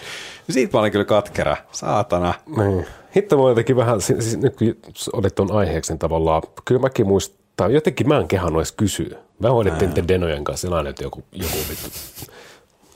Siitä 0.49 0.77
mä 0.77 0.79
olin 0.79 0.91
kyllä 0.91 1.05
katkera, 1.05 1.57
saatana. 1.71 2.33
Niin. 2.57 2.85
Hitto 3.15 3.37
voi 3.37 3.51
jotenkin 3.51 3.75
vähän, 3.75 4.01
siis 4.01 4.37
nyt 4.37 4.55
kun 4.55 4.75
olit 5.13 5.35
tuon 5.35 5.51
aiheeksi, 5.51 5.91
niin 5.91 5.99
tavallaan, 5.99 6.41
kyllä 6.65 6.81
mäkin 6.81 7.07
muistan, 7.07 7.73
jotenkin 7.73 8.07
mä 8.07 8.17
en 8.17 8.27
kehannut 8.27 8.59
edes 8.59 8.71
kysyä. 8.71 9.17
Mä 9.39 9.49
hoidettiin 9.49 9.89
niiden 9.89 10.07
denojen 10.07 10.43
kanssa 10.43 10.75
aina, 10.75 10.89
että 10.89 11.03
joku, 11.03 11.23
joku 11.31 11.57
vittu. 11.69 11.89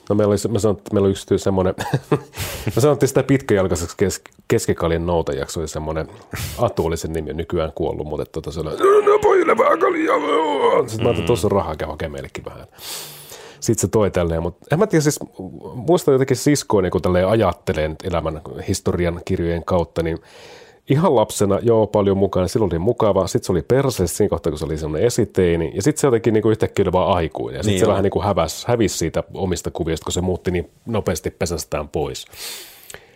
No 0.10 0.16
meillä 0.16 0.32
oli, 0.32 0.52
mä 0.52 0.60
sanon, 0.60 0.78
että 0.78 0.94
meillä 0.94 1.06
oli 1.06 1.12
yksi 1.12 1.38
semmoinen, 1.38 1.74
mä 2.76 2.82
sanottiin 2.82 3.08
sitä 3.08 3.24
pitkäjalkaiseksi 3.24 3.98
kes, 3.98 4.22
keskikaljan 4.48 5.06
noutajaksi, 5.06 5.60
oli 5.60 5.68
semmoinen, 5.68 6.08
Atu 6.58 6.86
oli 6.86 6.98
sen 6.98 7.14
nimi, 7.14 7.34
nykyään 7.34 7.72
kuollut, 7.76 8.08
mutta 8.08 8.26
tota 8.26 8.52
se 8.52 8.60
oli, 8.60 8.70
no 9.06 9.20
pojille 9.22 9.58
vähän 9.58 9.80
kaljaa. 9.80 10.18
Sitten 10.88 11.04
mä 11.04 11.10
ajattelin, 11.10 11.28
tuossa 11.28 11.48
on 11.48 11.52
rahaa, 11.52 11.76
käy 11.76 11.88
hakemaan 11.88 12.12
meillekin 12.12 12.46
vähän. 12.46 12.68
Sitten 13.62 13.82
se 13.82 13.88
toi 13.88 14.12
tälleen, 14.12 14.42
mutta 14.42 14.66
en 14.72 14.80
mä 14.80 14.88
tiedä, 14.88 15.02
siis 15.02 15.20
muistan 15.74 16.12
jotenkin 16.12 16.38
siskoa, 16.38 16.82
niin 16.82 16.92
kun 16.92 17.02
tälleen 17.02 17.28
ajattelen 17.28 17.96
elämän 18.04 18.42
historian 18.68 19.22
kirjojen 19.26 19.66
kautta, 19.66 20.04
niin 20.04 20.18
ihan 20.90 21.16
lapsena 21.16 21.60
joo 21.62 21.88
paljon 21.88 22.18
mukana, 22.18 22.48
silloin 22.48 22.74
oli 22.74 22.80
mukava, 22.80 23.28
sitten 23.28 23.46
se 23.46 23.52
oli 23.52 23.62
perseessä 23.62 24.18
siinä 24.18 24.30
kohtaa, 24.30 24.52
kun 24.52 24.60
se 24.60 24.66
oli 24.66 24.78
semmoinen 24.78 25.08
esiteini, 25.08 25.72
ja 25.76 25.82
sitten 25.82 26.02
se 26.02 26.08
jotenkin 26.08 26.34
niin 26.34 26.42
kuin 26.42 26.52
yhtäkkiä 26.52 26.84
oli 26.84 26.92
vaan 26.92 27.18
aikuinen, 27.18 27.60
ja 27.60 27.64
sitten 27.64 27.74
niin 27.74 27.86
se 27.86 27.88
vähän 27.88 28.04
niin 28.04 28.12
kuin 28.12 28.26
häväs, 28.26 28.66
hävisi 28.66 28.98
siitä 28.98 29.24
omista 29.34 29.72
kuvista, 29.72 30.04
kun 30.04 30.14
se 30.14 30.22
muutti 30.22 30.52
niin 30.52 30.70
nopeasti 30.86 31.30
pesästään 31.32 31.90
pois. 31.90 32.26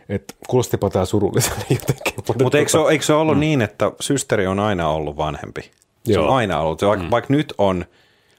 Et 0.09 0.35
kuulostipa 0.47 0.89
tämä 0.89 1.05
surulliselle 1.05 1.65
jotenkin. 1.79 2.13
Mutta 2.15 2.43
Mut 2.43 2.55
eikö, 2.55 2.71
tota, 2.71 2.91
eikö 2.91 3.05
se 3.05 3.13
ollut 3.13 3.35
mm. 3.35 3.39
niin, 3.39 3.61
että 3.61 3.91
systeri 3.99 4.47
on 4.47 4.59
aina 4.59 4.89
ollut 4.89 5.17
vanhempi? 5.17 5.61
Se 6.05 6.13
Joo. 6.13 6.27
on 6.27 6.35
aina 6.35 6.59
ollut. 6.59 6.81
Vaikka, 6.81 7.05
mm. 7.05 7.11
vaikka 7.11 7.33
nyt 7.33 7.53
on 7.57 7.85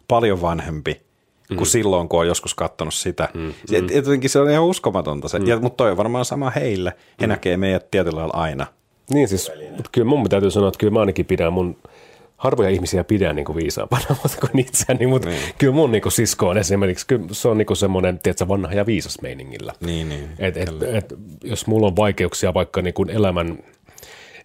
paljon 0.08 0.42
vanhempi 0.42 1.00
mm. 1.50 1.56
kuin 1.56 1.66
silloin, 1.66 2.08
kun 2.08 2.20
on 2.20 2.26
joskus 2.26 2.54
katsonut 2.54 2.94
sitä. 2.94 3.28
Mm. 3.34 3.54
Et, 3.72 3.90
jotenkin 3.90 4.30
se 4.30 4.40
on 4.40 4.50
ihan 4.50 4.64
uskomatonta 4.64 5.28
se. 5.28 5.38
Mm. 5.38 5.46
Ja, 5.46 5.60
mutta 5.60 5.76
toi 5.76 5.90
on 5.90 5.96
varmaan 5.96 6.24
sama 6.24 6.50
heille. 6.50 6.92
He 7.20 7.26
mm. 7.26 7.30
näkee 7.30 7.56
meidät 7.56 7.90
tietyllä 7.90 8.18
lailla 8.18 8.34
aina 8.36 8.66
niin 9.10 9.28
siis, 9.28 9.52
mutta 9.70 9.90
kyllä 9.92 10.08
mun 10.08 10.28
täytyy 10.28 10.50
sanoa, 10.50 10.68
että 10.68 10.78
kyllä 10.78 10.92
mä 10.92 11.00
ainakin 11.00 11.26
pidän 11.26 11.52
mun 11.52 11.76
harvoja 12.36 12.70
ihmisiä 12.70 13.04
pidän 13.04 13.36
niin 13.36 13.44
kuin 13.46 13.56
viisaampana 13.56 14.04
kuin 14.40 14.58
itseäni, 14.58 15.06
mutta 15.06 15.28
niin. 15.28 15.42
kyllä 15.58 15.72
mun 15.72 15.92
niin 15.92 16.02
kuin 16.02 16.12
sisko 16.12 16.48
on 16.48 16.58
esimerkiksi, 16.58 17.06
kyllä 17.06 17.26
se 17.32 17.48
on 17.48 17.58
niin 17.58 17.66
kuin 17.66 17.76
semmoinen, 17.76 18.18
tiedätkö, 18.18 18.48
vanha 18.48 18.72
ja 18.72 18.86
viisas 18.86 19.20
meiningillä. 19.22 19.72
Niin, 19.80 20.08
niin. 20.08 20.28
Et, 20.38 20.56
et, 20.56 20.68
et, 20.82 21.14
jos 21.44 21.66
mulla 21.66 21.86
on 21.86 21.96
vaikeuksia 21.96 22.54
vaikka 22.54 22.82
niin 22.82 22.94
kuin 22.94 23.10
elämän 23.10 23.58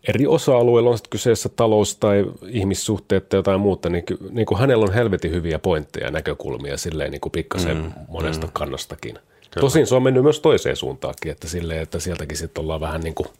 eri 0.08 0.28
osa-alueilla, 0.28 0.90
on 0.90 0.98
sitten 0.98 1.10
kyseessä 1.10 1.50
talous 1.50 1.96
tai 1.96 2.26
ihmissuhteet 2.48 3.30
tai 3.30 3.38
jotain 3.38 3.62
muuta, 3.62 3.90
niin, 3.90 4.04
niin 4.30 4.46
kuin 4.46 4.60
hänellä 4.60 4.86
on 4.86 4.94
helvetin 4.94 5.32
hyviä 5.32 5.60
pointteja 5.60 6.06
ja 6.06 6.12
näkökulmia 6.12 6.78
silleen 6.78 7.12
niin 7.12 7.22
kuin 7.22 7.32
pikkasen 7.32 7.78
mm, 7.78 7.92
monesta 8.08 8.48
mm. 8.48 8.54
kannastakin. 8.54 9.14
Kyllä. 9.14 9.62
Tosin 9.62 9.88
se 9.88 9.96
on 9.96 10.04
mennyt 10.04 10.24
myös 10.24 10.40
toiseen 10.40 10.76
suuntaankin, 10.76 11.32
että, 11.32 11.48
silleen, 11.48 11.82
että 11.82 12.00
sieltäkin 12.00 12.38
sitten 12.38 12.62
ollaan 12.62 12.82
vähän 12.82 13.02
niin 13.02 13.16
kuin– 13.16 13.28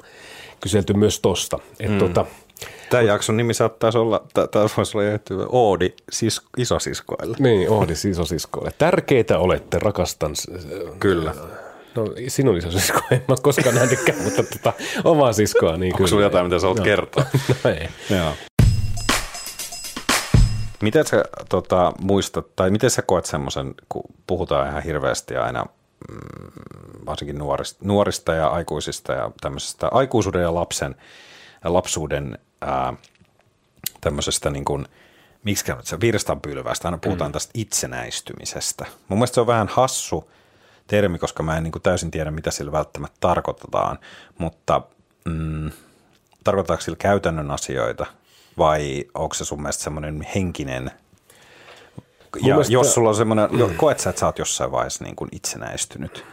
kyselty 0.62 0.94
myös 0.94 1.20
tosta. 1.20 1.60
mm. 1.88 2.00
tota, 2.00 2.26
Tämä 2.90 3.04
jakson 3.04 3.38
nimi 3.38 3.54
saattaisi 3.54 3.98
olla, 3.98 4.24
tämä 4.34 4.66
voisi 4.78 4.98
olla 4.98 5.08
jätty 5.08 5.36
Oodi 5.50 5.94
sis, 6.12 6.42
isosiskoille. 6.58 7.38
Niin, 7.40 7.70
Oodi 7.70 7.94
isosiskoille. 8.10 8.72
Tärkeitä 8.78 9.40
olette, 9.40 9.80
rakastan. 9.80 10.34
Kyllä. 11.00 11.36
No 11.96 12.06
sinun 12.28 12.58
isosisko, 12.58 13.00
en 13.12 13.24
mä 13.28 13.36
koskaan 13.42 13.76
nähnytkään, 13.76 14.22
mutta 14.24 14.44
tota, 14.44 14.74
omaa 15.04 15.34
siskoa. 15.34 15.78
Niin 15.78 15.94
Onko 15.94 16.08
sulla 16.08 16.24
jotain, 16.24 16.46
mitä 16.46 16.60
sä 16.60 16.68
haluat 16.68 16.84
kertoa? 16.84 17.26
no 17.64 17.70
ei. 17.70 17.90
Joo. 18.10 18.34
Miten 20.82 21.08
sä 21.08 21.24
tota, 21.50 21.94
muistat, 22.00 22.56
tai 22.56 22.72
miten 22.72 22.90
sä 22.90 23.02
koet 23.02 23.26
semmoisen, 23.26 23.76
kun 23.90 24.04
puhutaan 24.28 24.70
ihan 24.70 24.84
hirveästi 24.84 25.38
aina 25.38 25.66
mm, 26.12 27.06
varsinkin 27.06 27.38
nuorista, 27.38 27.80
nuorista 27.86 28.34
ja 28.34 28.48
aikuisista 28.48 29.14
ja 29.14 29.32
tämmöisestä 29.42 29.88
aikuisuuden 29.92 30.42
ja 30.42 30.56
lapsen, 30.56 30.96
ja 31.64 31.74
lapsuuden 31.74 32.38
ää, 32.62 32.94
tämmöisestä 34.02 34.50
niin 34.50 34.66
kuin, 34.66 34.88
miksi 35.44 35.66
se 35.84 36.00
virstanpylvästä, 36.00 36.88
aina 36.88 36.98
puhutaan 36.98 37.32
mm. 37.32 37.34
tästä 37.34 37.52
itsenäistymisestä. 37.54 38.86
Mun 39.08 39.20
mielestä 39.20 39.36
se 39.36 39.42
on 39.42 39.48
vähän 39.48 39.68
hassu 39.68 40.32
termi, 40.92 41.20
koska 41.20 41.44
mä 41.44 41.58
en 41.58 41.64
niin 41.64 41.72
kuin 41.72 41.82
täysin 41.82 42.12
tiedä, 42.12 42.32
mitä 42.32 42.52
sillä 42.52 42.72
välttämättä 42.72 43.18
tarkoitetaan, 43.20 44.00
mutta 44.38 44.82
mm, 45.26 45.72
tarkoittaako 46.44 46.82
sillä 46.82 46.98
käytännön 46.98 47.52
asioita 47.52 48.06
vai 48.58 49.06
onko 49.14 49.34
se 49.34 49.46
sun 49.46 49.62
mielestä 49.62 49.84
semmoinen 49.84 50.28
henkinen 50.36 50.92
ja 52.36 52.42
mielestä... 52.44 52.74
jos 52.74 52.94
sulla 52.94 53.10
on 53.10 53.16
semmoinen, 53.16 53.50
mm. 53.52 53.76
koet 53.76 54.00
sä, 54.00 54.10
että 54.10 54.20
sä 54.20 54.26
oot 54.26 54.40
jossain 54.40 54.72
vaiheessa 54.72 55.04
niin 55.04 55.16
kuin 55.16 55.30
itsenäistynyt? 55.32 56.26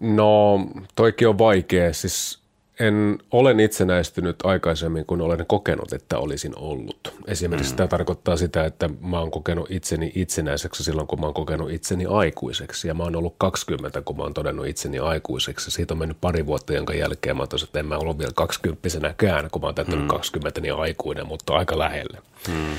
No, 0.00 0.66
toikin 0.94 1.28
on 1.28 1.38
vaikea. 1.38 1.92
Siis 1.92 2.41
en 2.80 3.18
olen 3.30 3.60
itsenäistynyt 3.60 4.36
aikaisemmin, 4.44 5.06
kun 5.06 5.20
olen 5.20 5.46
kokenut, 5.46 5.92
että 5.92 6.18
olisin 6.18 6.58
ollut. 6.58 7.14
Esimerkiksi 7.26 7.72
mm. 7.72 7.76
tämä 7.76 7.86
tarkoittaa 7.86 8.36
sitä, 8.36 8.64
että 8.64 8.90
mä 9.00 9.18
oon 9.18 9.30
kokenut 9.30 9.70
itseni 9.70 10.12
itsenäiseksi 10.14 10.84
silloin, 10.84 11.06
kun 11.06 11.20
mä 11.20 11.26
oon 11.26 11.34
kokenut 11.34 11.70
itseni 11.70 12.06
aikuiseksi. 12.06 12.88
Ja 12.88 12.94
mä 12.94 13.02
oon 13.02 13.16
ollut 13.16 13.34
20, 13.38 14.02
kun 14.02 14.16
mä 14.16 14.22
oon 14.22 14.34
todennut 14.34 14.66
itseni 14.66 14.98
aikuiseksi. 14.98 15.70
Siitä 15.70 15.94
on 15.94 15.98
mennyt 15.98 16.20
pari 16.20 16.46
vuotta, 16.46 16.72
jonka 16.72 16.94
jälkeen 16.94 17.36
mä 17.36 17.46
tosin, 17.46 17.66
että 17.66 17.80
en 17.80 17.86
mä 17.86 17.96
ollut 17.96 18.18
vielä 18.18 18.32
20 18.34 19.14
kään, 19.16 19.50
kun 19.50 19.62
mä 19.62 19.66
oon 19.66 19.74
täyttänyt 19.74 20.04
mm. 20.04 20.08
20, 20.08 20.60
niin 20.60 20.74
aikuinen, 20.74 21.26
mutta 21.26 21.54
aika 21.54 21.78
lähelle. 21.78 22.18
Mm. 22.48 22.76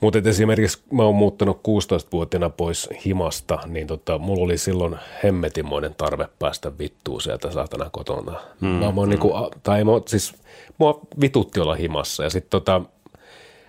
Mutta 0.00 0.18
esimerkiksi 0.24 0.82
mä 0.92 1.02
oon 1.02 1.14
muuttanut 1.14 1.56
16-vuotiaana 1.58 2.50
pois 2.50 2.88
himasta, 3.04 3.58
niin 3.66 3.86
tota, 3.86 4.18
mulla 4.18 4.44
oli 4.44 4.58
silloin 4.58 4.96
hemmetimoinen 5.24 5.94
tarve 5.94 6.28
päästä 6.38 6.78
vittuun 6.78 7.20
sieltä 7.20 7.50
saatana 7.50 7.90
kotona. 7.90 8.40
Mm, 8.60 8.68
mä, 8.68 8.92
mä 8.92 9.02
mm. 9.02 9.08
niinku, 9.08 9.32
tai 9.62 9.84
mä, 9.84 9.90
siis, 10.06 10.34
mua 10.78 11.00
vitutti 11.20 11.60
olla 11.60 11.74
himassa 11.74 12.24
ja 12.24 12.30
sitten 12.30 12.50
tota, 12.50 12.82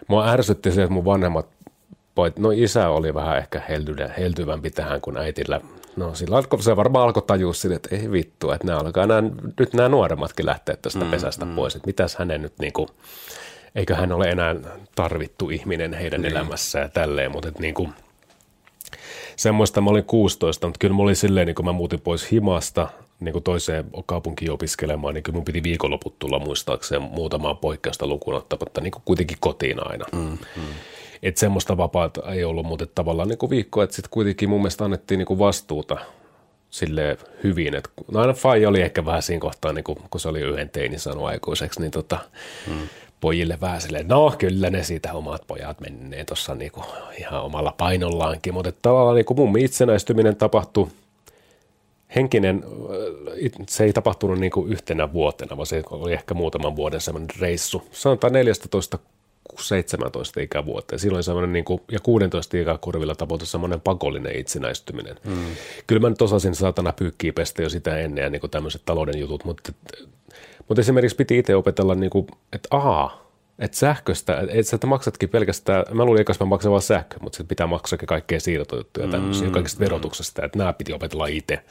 mua 0.07 0.29
ärsytti 0.29 0.71
se, 0.71 0.83
että 0.83 0.93
mun 0.93 1.05
vanhemmat 1.05 1.47
no 2.39 2.51
isä 2.51 2.89
oli 2.89 3.13
vähän 3.13 3.37
ehkä 3.37 3.61
heltyvämpi 4.17 4.69
tähän 4.69 5.01
kuin 5.01 5.17
äitillä. 5.17 5.61
No 5.95 6.15
sillä 6.15 6.37
alko, 6.37 6.61
se 6.61 6.75
varmaan 6.75 7.05
alkoi 7.05 7.23
tajua 7.27 7.53
sille, 7.53 7.75
että 7.75 7.95
ei 7.95 8.11
vittu, 8.11 8.51
että 8.51 8.67
nämä 8.67 8.79
alkaa 8.79 9.07
nämä, 9.07 9.29
nyt 9.59 9.73
nämä 9.73 9.89
nuoremmatkin 9.89 10.45
lähteä 10.45 10.77
tästä 10.81 11.05
mm, 11.05 11.11
pesästä 11.11 11.45
mm. 11.45 11.55
pois, 11.55 11.75
että 11.75 11.87
mitäs 11.87 12.15
hänen 12.15 12.41
nyt 12.41 12.53
niinku, 12.59 12.87
eikö 13.75 13.95
hän 13.95 14.11
ole 14.11 14.25
enää 14.25 14.55
tarvittu 14.95 15.49
ihminen 15.49 15.93
heidän 15.93 16.21
niin. 16.21 16.31
elämässään 16.31 16.83
ja 16.83 16.89
tälleen, 16.89 17.31
mutta 17.31 17.51
niin 17.59 17.73
kuin, 17.73 17.93
semmoista 19.35 19.81
mä 19.81 19.89
olin 19.89 20.03
16, 20.03 20.67
mutta 20.67 20.79
kyllä 20.79 20.95
mä 20.95 21.03
olin 21.03 21.15
silleen, 21.15 21.47
niin 21.47 21.55
kun 21.55 21.65
mä 21.65 21.71
muutin 21.71 22.01
pois 22.01 22.31
himasta 22.31 22.87
niin 23.19 23.33
kuin 23.33 23.43
toiseen 23.43 23.85
kaupunkiin 24.05 24.51
opiskelemaan, 24.51 25.13
niin 25.13 25.23
kyllä 25.23 25.35
mun 25.35 25.45
piti 25.45 25.63
viikonloput 25.63 26.19
tulla 26.19 26.39
muistaakseen 26.39 27.01
muutamaa 27.01 27.55
poikkeusta 27.55 28.07
lukuun 28.07 28.37
ottamatta 28.37 28.81
niin 28.81 28.91
kuin 28.91 29.01
kuitenkin 29.05 29.37
kotiin 29.39 29.87
aina. 29.87 30.05
Mm, 30.11 30.37
mm. 30.55 30.63
Että 31.23 31.39
semmoista 31.39 31.77
vapaata 31.77 32.31
ei 32.31 32.43
ollut, 32.43 32.65
mutta 32.65 32.85
tavallaan 32.85 33.27
niin 33.27 33.37
kuin 33.37 33.49
viikko, 33.49 33.83
että 33.83 33.95
sitten 33.95 34.09
kuitenkin 34.09 34.49
mun 34.49 34.59
mielestä 34.59 34.85
annettiin 34.85 35.17
niin 35.17 35.25
kuin 35.25 35.39
vastuuta 35.39 35.97
sille 36.69 37.17
hyvin. 37.43 37.75
Et, 37.75 37.89
no 38.11 38.19
aina 38.19 38.33
Faija 38.33 38.69
oli 38.69 38.81
ehkä 38.81 39.05
vähän 39.05 39.21
siinä 39.21 39.41
kohtaa, 39.41 39.73
niin 39.73 39.83
kuin, 39.83 39.97
kun 40.09 40.21
se 40.21 40.29
oli 40.29 40.39
yhden 40.39 40.69
teini 40.69 40.99
saanut 40.99 41.25
aikuiseksi, 41.25 41.81
niin 41.81 41.91
tota, 41.91 42.19
mm. 42.67 42.87
Pojille 43.21 43.57
vähän 43.61 43.81
silleen, 43.81 44.07
no 44.07 44.35
kyllä 44.37 44.69
ne 44.69 44.83
siitä 44.83 45.13
omat 45.13 45.41
pojat 45.47 45.79
menneen 45.79 46.25
tuossa 46.25 46.55
niin 46.55 46.71
ihan 47.17 47.41
omalla 47.41 47.73
painollaankin, 47.77 48.53
mutta 48.53 48.71
tavallaan 48.81 49.15
niin 49.15 49.25
kuin 49.25 49.37
mun 49.37 49.59
itsenäistyminen 49.59 50.35
tapahtui 50.35 50.87
henkinen, 52.15 52.63
se 53.67 53.83
ei 53.83 53.93
tapahtunut 53.93 54.39
niin 54.39 54.51
kuin 54.51 54.71
yhtenä 54.71 55.13
vuotena, 55.13 55.57
vaan 55.57 55.67
se 55.67 55.83
oli 55.89 56.13
ehkä 56.13 56.33
muutaman 56.33 56.75
vuoden 56.75 57.01
semmoinen 57.01 57.29
reissu. 57.39 57.83
Sanotaan 57.91 58.33
14 58.33 58.99
17 59.57 60.39
ikävuotta. 60.39 60.97
silloin 60.97 61.23
semmoinen, 61.23 61.53
niin 61.53 61.65
kuin, 61.65 61.81
ja 61.91 61.99
16 61.99 62.57
ikäkurvilla 62.57 63.15
tapahtui 63.15 63.47
semmoinen 63.47 63.81
pakollinen 63.81 64.35
itsenäistyminen. 64.35 65.15
Mm. 65.23 65.45
Kyllä 65.87 65.99
mä 65.99 66.09
nyt 66.09 66.21
osasin 66.21 66.55
saatana 66.55 66.93
pyykkiä 66.93 67.33
pestä 67.33 67.61
jo 67.61 67.69
sitä 67.69 67.97
ennen 67.97 68.23
ja 68.23 68.29
niin 68.29 68.39
kuin 68.39 68.51
tämmöiset 68.51 68.81
talouden 68.85 69.19
jutut, 69.19 69.45
mutta, 69.45 69.71
mutta 70.69 70.81
esimerkiksi 70.81 71.15
piti 71.15 71.37
itse 71.37 71.55
opetella, 71.55 71.95
niin 71.95 72.09
kuin, 72.09 72.27
että 72.53 72.67
ahaa, 72.71 73.31
että 73.59 73.77
sähköstä, 73.77 74.39
että 74.49 74.69
sä 74.69 74.77
maksatkin 74.87 75.29
pelkästään, 75.29 75.85
mä 75.91 76.05
luulin 76.05 76.21
että 76.21 76.35
mä 76.39 76.45
maksan 76.45 76.71
vaan 76.71 76.81
sähkö, 76.81 77.15
mutta 77.21 77.37
sitten 77.37 77.47
pitää 77.47 77.67
maksaa 77.67 77.99
kaikkea 78.05 78.39
siirtojuttuja 78.39 79.07
tämmöisiä, 79.07 79.47
mm, 79.47 79.53
kaikista 79.53 79.79
verotuksesta, 79.79 80.45
että 80.45 80.57
nämä 80.57 80.73
piti 80.73 80.93
opetella 80.93 81.27
itse 81.27 81.63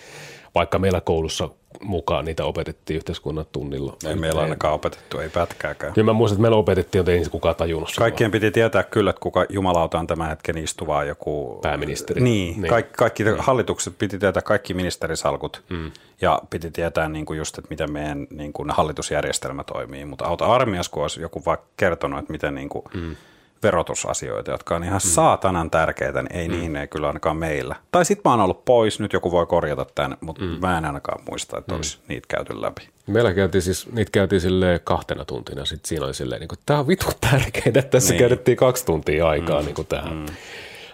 vaikka 0.54 0.78
meillä 0.78 1.00
koulussa 1.00 1.48
mukaan 1.80 2.24
niitä 2.24 2.44
opetettiin 2.44 2.96
yhteiskunnan 2.96 3.46
tunnilla. 3.52 3.96
Ei 4.06 4.14
meillä 4.14 4.40
ainakaan 4.40 4.74
opetettu, 4.74 5.18
ei 5.18 5.28
pätkääkään. 5.28 5.92
Kyllä 5.92 6.04
mä 6.04 6.12
muistan, 6.12 6.34
että 6.34 6.42
meillä 6.42 6.56
opetettiin, 6.56 7.00
mutta 7.00 7.12
ei 7.12 7.24
kukaan 7.30 7.56
tajunnut. 7.56 7.94
Kaikkien 7.98 8.30
piti 8.30 8.50
tietää 8.50 8.82
kyllä, 8.82 9.10
että 9.10 9.20
kuka 9.20 9.46
jumalauta 9.48 9.98
on 9.98 10.06
tämän 10.06 10.28
hetken 10.28 10.58
istuvaa 10.58 11.04
joku... 11.04 11.58
Pääministeri. 11.62 12.20
Niin, 12.20 12.60
niin. 12.60 12.70
Kaikki, 12.70 12.92
kaikki 12.96 13.24
niin. 13.24 13.36
hallitukset 13.38 13.98
piti 13.98 14.18
tietää 14.18 14.42
kaikki 14.42 14.74
ministerisalkut 14.74 15.62
mm. 15.68 15.90
ja 16.20 16.42
piti 16.50 16.70
tietää 16.70 17.08
niin 17.08 17.26
kuin 17.26 17.38
just, 17.38 17.58
että 17.58 17.70
miten 17.70 17.92
meidän 17.92 18.26
niin 18.30 18.52
kuin 18.52 18.70
hallitusjärjestelmä 18.70 19.64
toimii. 19.64 20.04
Mutta 20.04 20.24
auta 20.24 20.46
armias, 20.46 20.88
kun 20.88 21.02
olisi 21.02 21.20
joku 21.20 21.42
vaikka 21.46 21.66
kertonut, 21.76 22.18
että 22.18 22.32
miten 22.32 22.54
niin 22.54 22.68
kuin 22.68 22.84
mm 22.94 23.16
verotusasioita, 23.62 24.50
jotka 24.50 24.76
on 24.76 24.84
ihan 24.84 25.00
mm. 25.04 25.08
saatanan 25.08 25.70
tärkeitä, 25.70 26.22
niin 26.22 26.36
ei 26.36 26.48
mm. 26.48 26.54
niihin 26.54 26.76
ei 26.76 26.88
kyllä 26.88 27.06
ainakaan 27.06 27.36
meillä. 27.36 27.76
Tai 27.92 28.04
sitten 28.04 28.22
mä 28.24 28.32
oon 28.32 28.40
ollut 28.40 28.64
pois, 28.64 29.00
nyt 29.00 29.12
joku 29.12 29.32
voi 29.32 29.46
korjata 29.46 29.86
tämän, 29.94 30.18
mutta 30.20 30.44
mm. 30.44 30.56
mä 30.60 30.78
en 30.78 30.84
ainakaan 30.84 31.22
muista, 31.30 31.58
että 31.58 31.72
mm. 31.72 31.76
olisi 31.76 31.98
niitä 32.08 32.26
käyty 32.28 32.62
läpi. 32.62 32.88
Meillä 33.06 33.34
käytiin 33.34 33.62
siis, 33.62 33.92
niitä 33.92 34.10
käytiin 34.10 34.40
sille 34.40 34.80
kahtena 34.84 35.24
tuntina, 35.24 35.64
sitten 35.64 35.88
siinä 35.88 36.04
oli 36.06 36.14
silleen, 36.14 36.40
niin 36.40 36.48
tämä 36.66 36.80
on 36.80 36.88
vitun 36.88 37.14
tärkeää, 37.30 37.66
että 37.66 37.82
tässä 37.82 38.10
niin. 38.10 38.18
käytettiin 38.18 38.56
kaksi 38.56 38.86
tuntia 38.86 39.28
aikaa 39.28 39.60
mm. 39.60 39.66
niin 39.66 39.74
kuin 39.74 39.86
tähän. 39.86 40.16
Mm. 40.16 40.26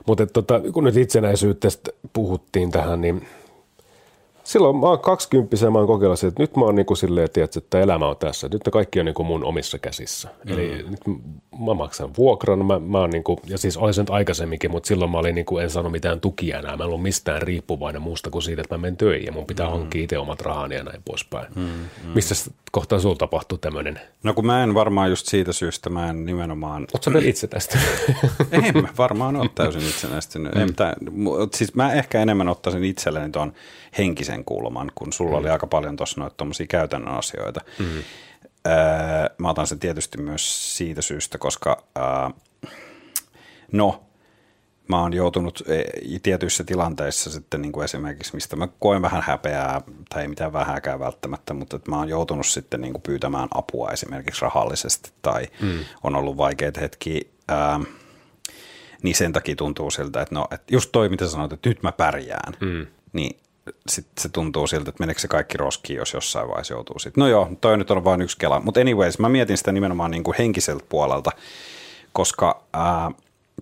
Mutta 0.07 0.27
tota, 0.27 0.61
kun 0.73 0.85
nyt 0.85 0.97
itsenäisyydestä 0.97 1.91
puhuttiin 2.13 2.71
tähän, 2.71 3.01
niin– 3.01 3.27
silloin 4.45 4.77
mä 4.77 4.87
oon 4.87 4.99
kaksikymppisenä, 4.99 5.71
mä 5.71 5.79
oon 5.79 5.87
kokeillut 5.87 6.25
että 6.25 6.43
nyt 6.43 6.57
mä 6.57 6.65
oon 6.65 6.75
niin 6.75 6.87
kuin 6.87 6.97
silleen, 6.97 7.31
tiedätkö, 7.31 7.59
että 7.59 7.81
elämä 7.81 8.09
on 8.09 8.17
tässä. 8.17 8.49
Nyt 8.53 8.63
kaikki 8.73 9.01
on 9.01 9.07
niin 9.07 9.15
kuin 9.15 9.27
mun 9.27 9.45
omissa 9.45 9.79
käsissä. 9.79 10.29
Mm. 10.45 10.53
Eli 10.53 10.85
nyt 10.91 11.01
mä 11.59 11.75
maksan 11.75 12.11
vuokran, 12.17 12.67
mä, 12.67 12.79
mä 12.79 12.99
oon 12.99 13.11
niin 13.11 13.25
kuin, 13.25 13.39
ja 13.47 13.59
siis 13.59 13.77
olisin 13.77 14.03
nyt 14.03 14.11
aikaisemminkin, 14.11 14.71
mutta 14.71 14.87
silloin 14.87 15.11
mä 15.11 15.19
olin 15.19 15.35
niin 15.35 15.47
kuin, 15.47 15.65
en 15.65 15.71
saanut 15.71 15.93
mitään 15.93 16.21
tukia 16.21 16.59
enää. 16.59 16.77
Mä 16.77 16.85
en 16.85 16.89
ollut 16.89 17.03
mistään 17.03 17.43
riippuvainen 17.43 18.03
muusta 18.03 18.31
kuin 18.31 18.43
siitä, 18.43 18.63
että 18.63 18.75
mä 18.75 18.81
menen 18.81 18.97
töihin 18.97 19.27
ja 19.27 19.33
mun 19.33 19.47
pitää 19.47 19.67
mm. 19.67 19.73
hankkia 19.73 20.03
itse 20.03 20.19
omat 20.19 20.41
rahani 20.41 20.75
ja 20.75 20.85
näin 20.85 21.03
poispäin. 21.05 21.47
Mm. 21.55 21.63
Mm. 21.63 22.11
Missä 22.15 22.51
kohtaa 22.73 22.99
sulla 22.99 23.17
tapahtuu 23.17 23.59
tämmöinen? 23.59 24.01
No 24.23 24.35
kun 24.35 24.47
mä 24.47 24.63
en 24.63 24.75
varmaan 24.75 25.11
just 25.11 25.27
siitä 25.27 25.53
syystä, 25.53 25.91
mä 25.91 26.11
en 26.11 26.27
nimenomaan... 26.27 26.87
Oletko 26.95 27.13
vielä 27.13 27.29
itse 27.29 27.47
tästä? 27.47 27.79
en 28.53 28.83
mä 28.83 28.89
varmaan 28.99 29.37
ole 29.37 29.51
täysin 29.55 29.83
itsenäistynyt. 29.83 30.53
Mm. 30.55 30.75
siis 31.55 31.75
mä 31.75 31.93
ehkä 31.93 32.23
enemmän 32.23 32.49
ottaisin 32.49 32.85
itselleni 32.85 33.31
tuon 33.31 33.53
henkisen 33.99 34.45
kulman, 34.45 34.93
kun 34.95 35.13
sulla 35.13 35.31
mm. 35.31 35.39
oli 35.39 35.51
aika 35.51 35.67
paljon 35.67 35.97
tuossa 35.97 36.21
noita 36.21 36.45
käytännön 36.69 37.15
asioita. 37.15 37.61
Mm. 37.79 37.87
Öö, 38.67 38.75
mä 39.39 39.51
otan 39.51 39.67
sen 39.67 39.79
tietysti 39.79 40.19
myös 40.19 40.77
siitä 40.77 41.03
syystä, 41.03 41.39
koska 41.39 41.85
öö, 41.99 42.05
no, 43.73 44.05
mä 44.89 45.01
oon 45.01 45.13
joutunut 45.13 45.63
e, 45.69 45.83
tietyissä 46.23 46.65
tilanteissa 46.65 47.31
sitten 47.31 47.63
niin 47.63 47.73
kuin 47.73 47.85
esimerkiksi, 47.85 48.35
mistä 48.35 48.57
mä 48.57 48.69
koen 48.79 49.03
vähän 49.03 49.23
häpeää, 49.23 49.81
tai 50.09 50.23
ei 50.23 50.29
mitään 50.29 50.53
vähääkään 50.53 51.01
välttämättä, 51.01 51.55
mutta 51.55 51.77
että 51.77 51.91
mä 51.91 51.97
oon 51.99 52.09
joutunut 52.09 52.47
sitten 52.47 52.81
niin 52.81 52.93
kuin 52.93 53.03
pyytämään 53.03 53.49
apua 53.55 53.91
esimerkiksi 53.91 54.43
rahallisesti, 54.43 55.13
tai 55.23 55.47
mm. 55.61 55.79
on 56.03 56.17
ollut 56.17 56.37
vaikeita 56.37 56.81
hetkiä, 56.81 57.21
ää, 57.49 57.81
niin 59.03 59.15
sen 59.15 59.33
takia 59.33 59.57
tuntuu 59.57 59.91
siltä, 59.91 60.23
että 60.23 60.35
no, 60.35 60.47
että 60.51 60.75
just 60.75 60.93
toi, 60.93 61.09
mitä 61.09 61.29
sanoit, 61.29 61.53
että 61.53 61.69
nyt 61.69 61.83
mä 61.83 61.93
pärjään, 61.93 62.53
mm. 62.61 62.87
niin 63.13 63.37
sitten 63.89 64.23
se 64.23 64.29
tuntuu 64.29 64.67
siltä, 64.67 64.89
että 64.89 65.03
meneekö 65.03 65.21
se 65.21 65.29
kaikki 65.29 65.59
roskiin, 65.59 65.97
jos 65.97 66.13
jossain 66.13 66.49
vaiheessa 66.49 66.75
joutuu 66.75 66.99
sitten. 66.99 67.21
No 67.21 67.29
joo, 67.29 67.51
toi 67.61 67.79
nyt 67.79 67.91
on 67.91 68.05
vain 68.05 68.23
yksi 68.23 68.39
kela. 68.39 68.61
Mutta 68.61 68.81
anyways, 68.81 69.19
mä 69.19 69.29
mietin 69.29 69.59
sitä 69.59 69.73
nimenomaan 69.73 70.11
niin 70.11 70.25
kuin 70.25 70.35
henkiseltä 70.39 70.85
puolelta, 70.89 71.31
koska 72.13 72.65
ää, 72.73 73.11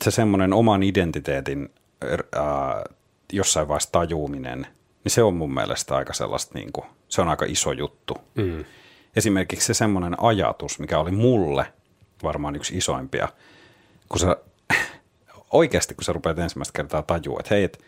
se 0.05 0.11
semmoinen 0.11 0.53
oman 0.53 0.83
identiteetin 0.83 1.71
ää, 2.03 2.85
jossain 3.33 3.69
vaiheessa 3.69 3.93
tajuuminen, 3.93 4.67
niin 5.05 5.13
se 5.13 5.23
on 5.23 5.35
mun 5.35 5.55
mielestä 5.55 5.97
aika 5.97 6.13
sellaista, 6.13 6.59
niin 6.59 6.73
kuin, 6.73 6.87
se 7.09 7.21
on 7.21 7.29
aika 7.29 7.45
iso 7.49 7.73
juttu. 7.73 8.15
Mm. 8.35 8.65
Esimerkiksi 9.17 9.67
se 9.67 9.75
semmoinen 9.75 10.15
ajatus, 10.23 10.79
mikä 10.79 10.99
oli 10.99 11.11
mulle 11.11 11.67
varmaan 12.23 12.57
yksi 12.57 12.77
isoimpia, 12.77 13.29
kun 14.09 14.21
sä 14.21 14.37
oikeasti, 15.51 15.95
kun 15.95 16.05
sä 16.05 16.13
rupeat 16.13 16.39
ensimmäistä 16.39 16.77
kertaa 16.77 17.03
tajua, 17.03 17.41
että 17.41 17.55
hei, 17.55 17.65
että 17.65 17.79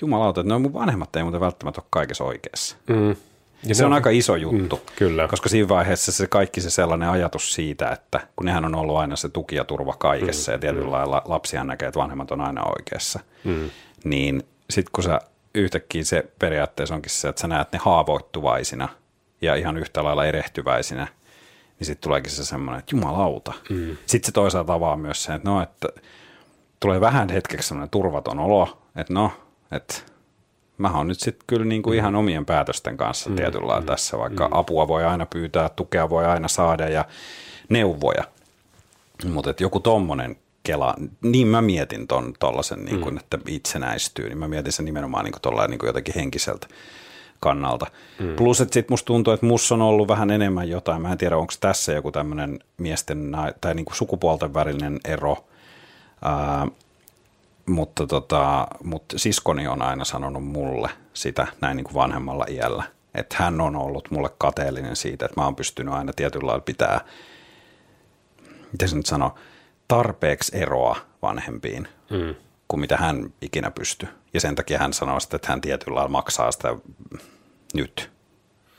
jumalauta, 0.00 0.40
että 0.40 0.52
no 0.52 0.58
mun 0.58 0.72
vanhemmat 0.72 1.16
ei 1.16 1.22
muuten 1.22 1.40
välttämättä 1.40 1.80
ole 1.80 1.86
kaikessa 1.90 2.24
oikeassa. 2.24 2.76
Mm. 2.88 3.16
Ja 3.64 3.74
se 3.74 3.84
on, 3.84 3.86
on 3.86 3.94
aika 3.94 4.10
iso 4.10 4.36
juttu, 4.36 4.76
mm, 4.76 4.82
kyllä. 4.96 5.28
koska 5.28 5.48
siinä 5.48 5.68
vaiheessa 5.68 6.12
se 6.12 6.26
kaikki 6.26 6.60
se 6.60 6.70
sellainen 6.70 7.08
ajatus 7.08 7.54
siitä, 7.54 7.90
että 7.90 8.20
kun 8.36 8.46
nehän 8.46 8.64
on 8.64 8.74
ollut 8.74 8.96
aina 8.96 9.16
se 9.16 9.28
tuki 9.28 9.56
ja 9.56 9.64
turva 9.64 9.92
kaikessa 9.98 10.52
mm, 10.52 10.54
ja 10.54 10.58
tietyllä 10.58 10.86
mm. 10.86 10.92
lailla 10.92 11.22
lapsihan 11.24 11.66
näkee, 11.66 11.88
että 11.88 12.00
vanhemmat 12.00 12.30
on 12.30 12.40
aina 12.40 12.62
oikeassa, 12.64 13.20
mm. 13.44 13.70
niin 14.04 14.42
sitten 14.70 14.92
kun 14.92 15.04
sä 15.04 15.20
yhtäkkiä 15.54 16.04
se 16.04 16.26
periaatteessa 16.38 16.94
onkin 16.94 17.10
se, 17.10 17.28
että 17.28 17.40
sä 17.40 17.48
näet 17.48 17.72
ne 17.72 17.78
haavoittuvaisina 17.82 18.88
ja 19.40 19.54
ihan 19.54 19.76
yhtä 19.76 20.04
lailla 20.04 20.24
erehtyväisinä, 20.24 21.08
niin 21.78 21.86
sitten 21.86 22.02
tuleekin 22.02 22.32
se 22.32 22.44
semmoinen, 22.44 22.78
että 22.78 22.96
jumalauta. 22.96 23.52
Mm. 23.70 23.96
Sitten 24.06 24.26
se 24.26 24.32
toisaalta 24.32 24.72
avaa 24.72 24.96
myös 24.96 25.24
sen, 25.24 25.36
että 25.36 25.50
no, 25.50 25.62
että 25.62 25.88
tulee 26.80 27.00
vähän 27.00 27.28
hetkeksi 27.28 27.68
semmoinen 27.68 27.90
turvaton 27.90 28.38
olo, 28.38 28.82
että 28.96 29.12
no, 29.12 29.32
että 29.72 29.94
mä 30.78 30.90
oon 30.96 31.08
nyt 31.08 31.20
sitten 31.20 31.44
kyllä 31.46 31.64
niin 31.64 31.82
kuin 31.82 31.98
ihan 31.98 32.16
omien 32.16 32.46
päätösten 32.46 32.96
kanssa 32.96 33.30
mm, 33.30 33.36
tietyllä 33.36 33.66
lailla 33.66 33.80
mm, 33.80 33.86
tässä, 33.86 34.18
vaikka 34.18 34.48
mm. 34.48 34.52
apua 34.52 34.88
voi 34.88 35.04
aina 35.04 35.26
pyytää, 35.26 35.68
tukea 35.68 36.10
voi 36.10 36.26
aina 36.26 36.48
saada 36.48 36.88
ja 36.88 37.04
neuvoja. 37.68 38.24
Mutta 39.24 39.54
joku 39.60 39.80
tommonen 39.80 40.36
kela, 40.62 40.94
niin 41.22 41.46
mä 41.46 41.62
mietin 41.62 42.06
ton 42.06 42.34
tollasen, 42.38 42.84
niin 42.84 43.00
kuin, 43.00 43.14
mm. 43.14 43.18
että 43.18 43.38
itsenäistyy, 43.48 44.28
niin 44.28 44.38
mä 44.38 44.48
mietin 44.48 44.72
sen 44.72 44.84
nimenomaan 44.84 45.24
niin 45.24 45.34
kuin 45.42 45.70
niin 45.70 45.80
jotenkin 45.82 46.14
henkiseltä 46.14 46.66
kannalta. 47.40 47.86
Mm. 48.18 48.36
Plus, 48.36 48.60
että 48.60 48.74
sitten 48.74 48.92
musta 48.92 49.06
tuntuu, 49.06 49.32
että 49.32 49.46
musta 49.46 49.74
on 49.74 49.82
ollut 49.82 50.08
vähän 50.08 50.30
enemmän 50.30 50.68
jotain, 50.68 51.02
mä 51.02 51.12
en 51.12 51.18
tiedä, 51.18 51.36
onko 51.36 51.52
tässä 51.60 51.92
joku 51.92 52.12
tämmöinen 52.12 52.58
miesten 52.76 53.36
tai 53.60 53.74
niin 53.74 53.84
kuin 53.84 53.96
sukupuolten 53.96 54.54
välinen 54.54 55.00
ero, 55.04 55.36
ää, 56.24 56.66
mutta, 57.66 58.06
tota, 58.06 58.66
mutta 58.84 59.18
siskoni 59.18 59.68
on 59.68 59.82
aina 59.82 60.04
sanonut 60.04 60.44
mulle 60.44 60.90
sitä 61.14 61.46
näin 61.60 61.76
niin 61.76 61.84
kuin 61.84 61.94
vanhemmalla 61.94 62.46
iällä, 62.48 62.84
että 63.14 63.36
hän 63.38 63.60
on 63.60 63.76
ollut 63.76 64.10
mulle 64.10 64.30
kateellinen 64.38 64.96
siitä, 64.96 65.24
että 65.24 65.40
mä 65.40 65.44
oon 65.44 65.56
pystynyt 65.56 65.94
aina 65.94 66.12
tietyllä 66.12 66.46
lailla 66.46 66.60
pitää, 66.60 67.00
miten 68.72 68.88
se 68.88 68.96
nyt 68.96 69.06
sanoo, 69.06 69.34
tarpeeksi 69.88 70.56
eroa 70.58 70.96
vanhempiin 71.22 71.88
mm. 72.10 72.34
kuin 72.68 72.80
mitä 72.80 72.96
hän 72.96 73.32
ikinä 73.42 73.70
pystyy. 73.70 74.08
Ja 74.34 74.40
sen 74.40 74.54
takia 74.54 74.78
hän 74.78 74.92
sanoo 74.92 75.20
sitä, 75.20 75.36
että 75.36 75.48
hän 75.48 75.60
tietyllä 75.60 75.94
lailla 75.94 76.10
maksaa 76.10 76.52
sitä 76.52 76.76
nyt, 77.74 78.10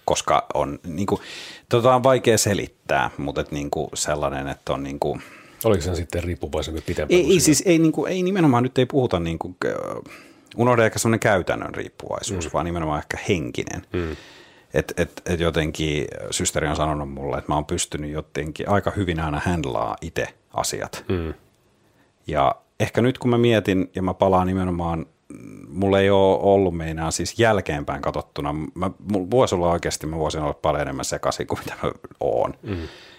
koska 0.06 0.46
on, 0.54 0.80
niin 0.84 1.08
kuin, 1.08 1.22
tota 1.70 1.96
on 1.96 2.04
vaikea 2.04 2.38
selittää, 2.38 3.10
mutta 3.18 3.42
että 3.42 3.56
niin 3.56 3.70
kuin 3.70 3.90
sellainen, 3.94 4.48
että 4.48 4.74
on 4.74 4.84
niin 4.84 5.00
kuin– 5.00 5.22
Oliko 5.64 5.82
se 5.82 5.96
sitten 5.96 6.24
riippuvaisempi 6.24 6.82
pitempään? 6.82 7.22
Ei, 7.22 7.32
ei 7.32 7.40
siis 7.40 7.64
ei, 7.66 7.80
niin 7.80 7.92
kuin, 7.92 8.12
ei 8.12 8.24
nimenomaan 8.24 8.64
nyt 8.64 8.78
ei 8.78 8.86
puhuta 8.86 9.20
niin 9.20 9.40
kuin, 9.40 9.56
unohda 10.58 10.86
ehkä 10.86 11.00
semmoinen 11.00 11.20
käytännön 11.20 11.76
riippuvaisuus, 11.76 12.46
mm. 12.46 12.52
vaan 12.54 12.66
nimenomaan 12.66 13.00
ehkä 13.00 13.18
henkinen. 13.30 13.82
Mm. 13.94 14.16
että 14.74 14.94
et, 14.98 15.22
et 15.26 15.40
jotenkin 15.40 16.08
systeri 16.32 16.68
on 16.68 16.76
sanonut 16.76 17.14
mulle, 17.14 17.38
että 17.38 17.52
mä 17.52 17.56
oon 17.56 17.66
pystynyt 17.66 18.12
jotenkin 18.12 18.70
aika 18.70 18.92
hyvin 18.92 19.20
aina 19.20 19.42
handlaa 19.46 19.96
itse 20.02 20.28
asiat. 20.54 21.06
Mm. 21.10 21.34
Ja 22.28 22.56
ehkä 22.80 23.02
nyt 23.02 23.18
kun 23.18 23.30
mä 23.30 23.38
mietin 23.38 23.92
ja 23.96 24.02
mä 24.02 24.14
palaan 24.14 24.48
nimenomaan, 24.48 25.06
mulla 25.68 26.00
ei 26.00 26.10
ole 26.10 26.40
ollut 26.42 26.78
meinaa 26.78 27.12
siis 27.12 27.40
jälkeenpäin 27.40 28.02
katsottuna, 28.02 28.54
mä, 28.54 28.92
voisi 29.12 29.56
olla 29.56 29.72
oikeasti, 29.72 30.08
mä 30.08 30.18
voisin 30.18 30.42
olla 30.42 30.54
paljon 30.54 30.82
enemmän 30.82 31.06
sekaisin 31.06 31.48
kuin 31.48 31.60
mitä 31.60 31.74
mä 31.84 31.92
oon, 32.20 32.54
mm. 32.64 32.78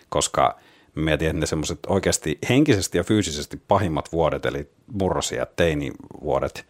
koska 0.08 0.58
mietin, 1.00 1.28
että 1.28 1.40
ne 1.40 1.46
semmoiset 1.46 1.78
oikeasti 1.86 2.38
henkisesti 2.48 2.98
ja 2.98 3.04
fyysisesti 3.04 3.60
pahimmat 3.68 4.12
vuodet, 4.12 4.46
eli 4.46 4.70
murrosia 4.92 5.46
teinivuodet, 5.56 6.66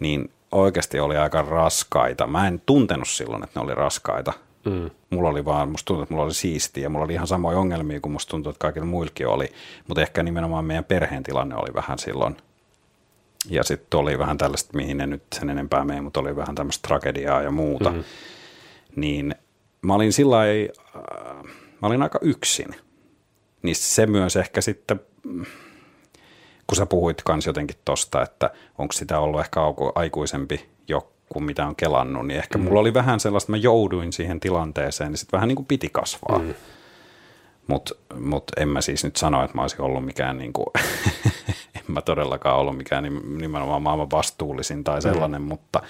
niin 0.00 0.30
oikeasti 0.52 1.00
oli 1.00 1.16
aika 1.16 1.42
raskaita. 1.42 2.26
Mä 2.26 2.48
en 2.48 2.62
tuntenut 2.66 3.08
silloin, 3.08 3.44
että 3.44 3.60
ne 3.60 3.64
oli 3.64 3.74
raskaita. 3.74 4.32
Mm. 4.64 4.90
Mulla 5.10 5.28
oli 5.28 5.44
vaan, 5.44 5.68
musta 5.68 5.86
tuntui, 5.86 6.02
että 6.02 6.14
mulla 6.14 6.24
oli 6.24 6.34
siistiä 6.34 6.82
ja 6.82 6.90
mulla 6.90 7.04
oli 7.04 7.12
ihan 7.12 7.26
samoja 7.26 7.58
ongelmia 7.58 8.00
kuin 8.00 8.12
musta 8.12 8.30
tuntui, 8.30 8.50
että 8.50 8.58
kaikilla 8.58 8.86
muillakin 8.86 9.26
oli. 9.26 9.52
Mutta 9.88 10.02
ehkä 10.02 10.22
nimenomaan 10.22 10.64
meidän 10.64 10.84
perheen 10.84 11.22
tilanne 11.22 11.56
oli 11.56 11.74
vähän 11.74 11.98
silloin. 11.98 12.36
Ja 13.50 13.64
sitten 13.64 14.00
oli 14.00 14.18
vähän 14.18 14.38
tällaista, 14.38 14.76
mihin 14.76 14.96
ne 14.96 15.06
nyt 15.06 15.22
sen 15.32 15.50
enempää 15.50 15.84
mene, 15.84 16.00
mutta 16.00 16.20
oli 16.20 16.36
vähän 16.36 16.54
tämmöistä 16.54 16.88
tragediaa 16.88 17.42
ja 17.42 17.50
muuta. 17.50 17.90
Mm. 17.90 18.04
Niin 18.96 19.34
mä 19.82 19.94
olin 19.94 20.12
sillä 20.12 20.38
äh, 20.40 21.52
mä 21.82 21.88
olin 21.88 22.02
aika 22.02 22.18
yksin. 22.22 22.74
Niin 23.64 23.76
se 23.76 24.06
myös 24.06 24.36
ehkä 24.36 24.60
sitten 24.60 25.00
kun 26.66 26.76
sä 26.76 26.86
puhuit 26.86 27.22
kans 27.22 27.46
jotenkin 27.46 27.76
tosta, 27.84 28.22
että 28.22 28.50
onko 28.78 28.92
sitä 28.92 29.20
ollut 29.20 29.40
ehkä 29.40 29.60
aikuisempi 29.94 30.68
jo 30.88 31.12
kuin 31.28 31.44
mitä 31.44 31.66
on 31.66 31.76
kelannut, 31.76 32.26
niin 32.26 32.38
ehkä 32.38 32.58
mm. 32.58 32.64
mulla 32.64 32.80
oli 32.80 32.94
vähän 32.94 33.20
sellaista, 33.20 33.50
mä 33.50 33.56
jouduin 33.56 34.12
siihen 34.12 34.40
tilanteeseen, 34.40 35.10
niin 35.10 35.18
sitten 35.18 35.36
vähän 35.36 35.48
niin 35.48 35.56
kuin 35.56 35.66
piti 35.66 35.88
kasvaa. 35.92 36.38
Mm. 36.38 36.54
Mutta 37.66 37.94
mut 38.20 38.44
en 38.56 38.68
mä 38.68 38.80
siis 38.80 39.04
nyt 39.04 39.16
sano, 39.16 39.44
että 39.44 39.56
mä 39.56 39.62
olisin 39.62 39.80
ollut 39.80 40.04
mikään, 40.04 40.38
niin 40.38 40.52
kuin, 40.52 40.66
en 41.76 41.82
mä 41.86 42.02
todellakaan 42.02 42.58
ollut 42.58 42.76
mikään 42.76 43.04
nimenomaan 43.38 43.82
maailman 43.82 44.10
vastuullisin 44.10 44.84
tai 44.84 44.98
mm. 44.98 45.02
sellainen, 45.02 45.42
mm. 45.42 45.48
mutta 45.48 45.82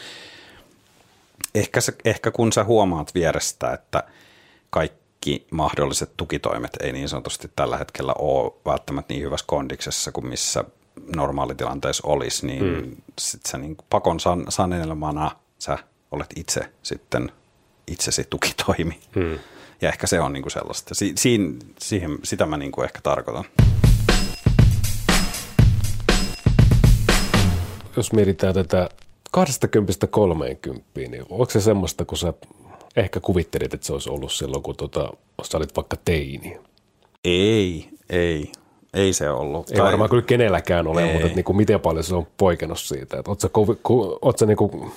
ehkä, 1.55 1.81
ehkä 2.05 2.31
kun 2.31 2.53
sä 2.53 2.65
huomaat 2.65 3.15
vierestä, 3.15 3.73
että 3.73 4.03
kaikki 4.71 5.04
mahdolliset 5.51 6.11
tukitoimet 6.17 6.71
ei 6.81 6.93
niin 6.93 7.09
sanotusti 7.09 7.51
tällä 7.57 7.79
hetkellä 7.79 8.15
ole 8.19 8.53
välttämättä 8.67 9.15
niin 9.15 9.23
hyvässä 9.23 9.47
kondiksessa 9.47 10.13
kuin 10.13 10.27
missä 10.27 10.65
normaalitilanteessa 11.17 12.09
olisi, 12.09 12.47
niin 12.47 12.65
mm. 12.65 12.97
sit 13.19 13.47
sä 13.47 13.59
niin 13.59 13.77
pakon 13.91 14.21
san, 14.21 14.45
sanelemana 14.49 15.31
sä 15.59 15.79
olet 16.11 16.31
itse 16.37 16.61
sitten 16.83 17.33
itsesi 17.87 18.25
tukitoimi. 18.31 19.01
Mm. 19.15 19.39
Ja 19.81 19.89
ehkä 19.89 20.07
se 20.07 20.21
on 20.21 20.33
niin 20.33 20.43
kuin 20.43 20.53
sellaista. 20.53 20.95
Si, 20.95 21.13
siin, 21.17 21.59
siihen, 21.79 22.19
sitä 22.23 22.47
mä 22.47 22.57
niin 22.57 22.73
kuin 22.73 22.85
ehkä 22.85 22.99
tarkoitan. 23.03 23.45
Jos 27.97 28.13
mietitään 28.13 28.55
tätä 28.55 28.89
20-30, 29.37 29.41
niin 30.95 31.25
onko 31.29 31.51
se 31.51 31.61
semmoista, 31.61 32.05
kun 32.05 32.19
sä 32.19 32.33
ehkä 32.97 33.21
kuvittelit, 33.21 33.75
että 33.75 33.87
se 33.87 33.93
olisi 33.93 34.11
ollut 34.11 34.33
silloin, 34.33 34.63
kun 34.63 34.77
tota, 34.77 35.13
sä 35.43 35.57
olit 35.57 35.77
vaikka 35.77 35.97
teini? 36.05 36.59
Ei, 37.25 37.89
ei. 38.11 38.53
Ei 38.95 39.13
se 39.13 39.31
ollut. 39.31 39.71
Ei 39.71 39.77
tai... 39.77 39.87
varmaan 39.87 40.11
kyllä 40.11 40.23
kenelläkään 40.23 40.87
ole, 40.87 41.03
ei. 41.03 41.13
mutta 41.13 41.27
että 41.27 41.37
niin 41.37 41.45
kuin 41.45 41.57
miten 41.57 41.81
paljon 41.81 42.05
se 42.05 42.15
on 42.15 42.27
poikennut 42.37 42.79
siitä. 42.79 43.19
Että 43.19 43.31
oot 43.31 43.41
sä, 43.41 43.49
ku, 43.49 43.79
ku, 43.83 44.19
oot 44.23 44.39
sä 44.39 44.47
niin 44.47 44.57
kuin, 44.57 44.93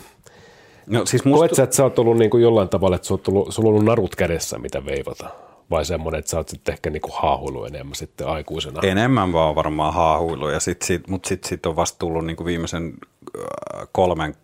no, 0.87 1.05
siis 1.05 1.25
musta... 1.25 1.39
Koet 1.39 1.55
sä, 1.55 1.63
että 1.63 1.75
sä 1.75 1.83
oot 1.83 1.99
ollut 1.99 2.17
niin 2.17 2.29
kuin 2.29 2.43
jollain 2.43 2.69
tavalla, 2.69 2.95
että 2.95 3.07
sulla 3.07 3.21
on, 3.25 3.51
sulla 3.51 3.69
on 3.69 3.73
ollut 3.73 3.85
narut 3.85 4.15
kädessä, 4.15 4.57
mitä 4.59 4.85
veivata? 4.85 5.29
Vai 5.69 5.85
semmoinen, 5.85 6.19
että 6.19 6.31
sä 6.31 6.37
oot 6.37 6.49
sitten 6.49 6.73
ehkä 6.73 6.89
niin 6.89 7.01
kuin 7.01 7.13
haahuilu 7.15 7.65
enemmän 7.65 7.95
sitten 7.95 8.27
aikuisena? 8.27 8.81
Enemmän 8.83 9.33
vaan 9.33 9.55
varmaan 9.55 9.93
haahuilu, 9.93 10.49
ja 10.49 10.59
sit, 10.59 10.81
sit, 10.81 11.07
mutta 11.07 11.29
sitten 11.29 11.49
sit 11.49 11.65
on 11.65 11.75
vasta 11.75 11.99
tullut 11.99 12.25
niin 12.25 12.37
kuin 12.37 12.45
viimeisen 12.45 12.93
äh, 13.39 13.87
kolmen, 13.91 14.35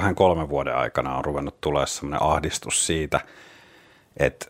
kahden 0.00 0.14
kolmen 0.14 0.48
vuoden 0.48 0.76
aikana 0.76 1.16
on 1.16 1.24
ruvennut 1.24 1.60
tulee 1.60 1.86
semmoinen 1.86 2.22
ahdistus 2.22 2.86
siitä, 2.86 3.20
että 4.16 4.46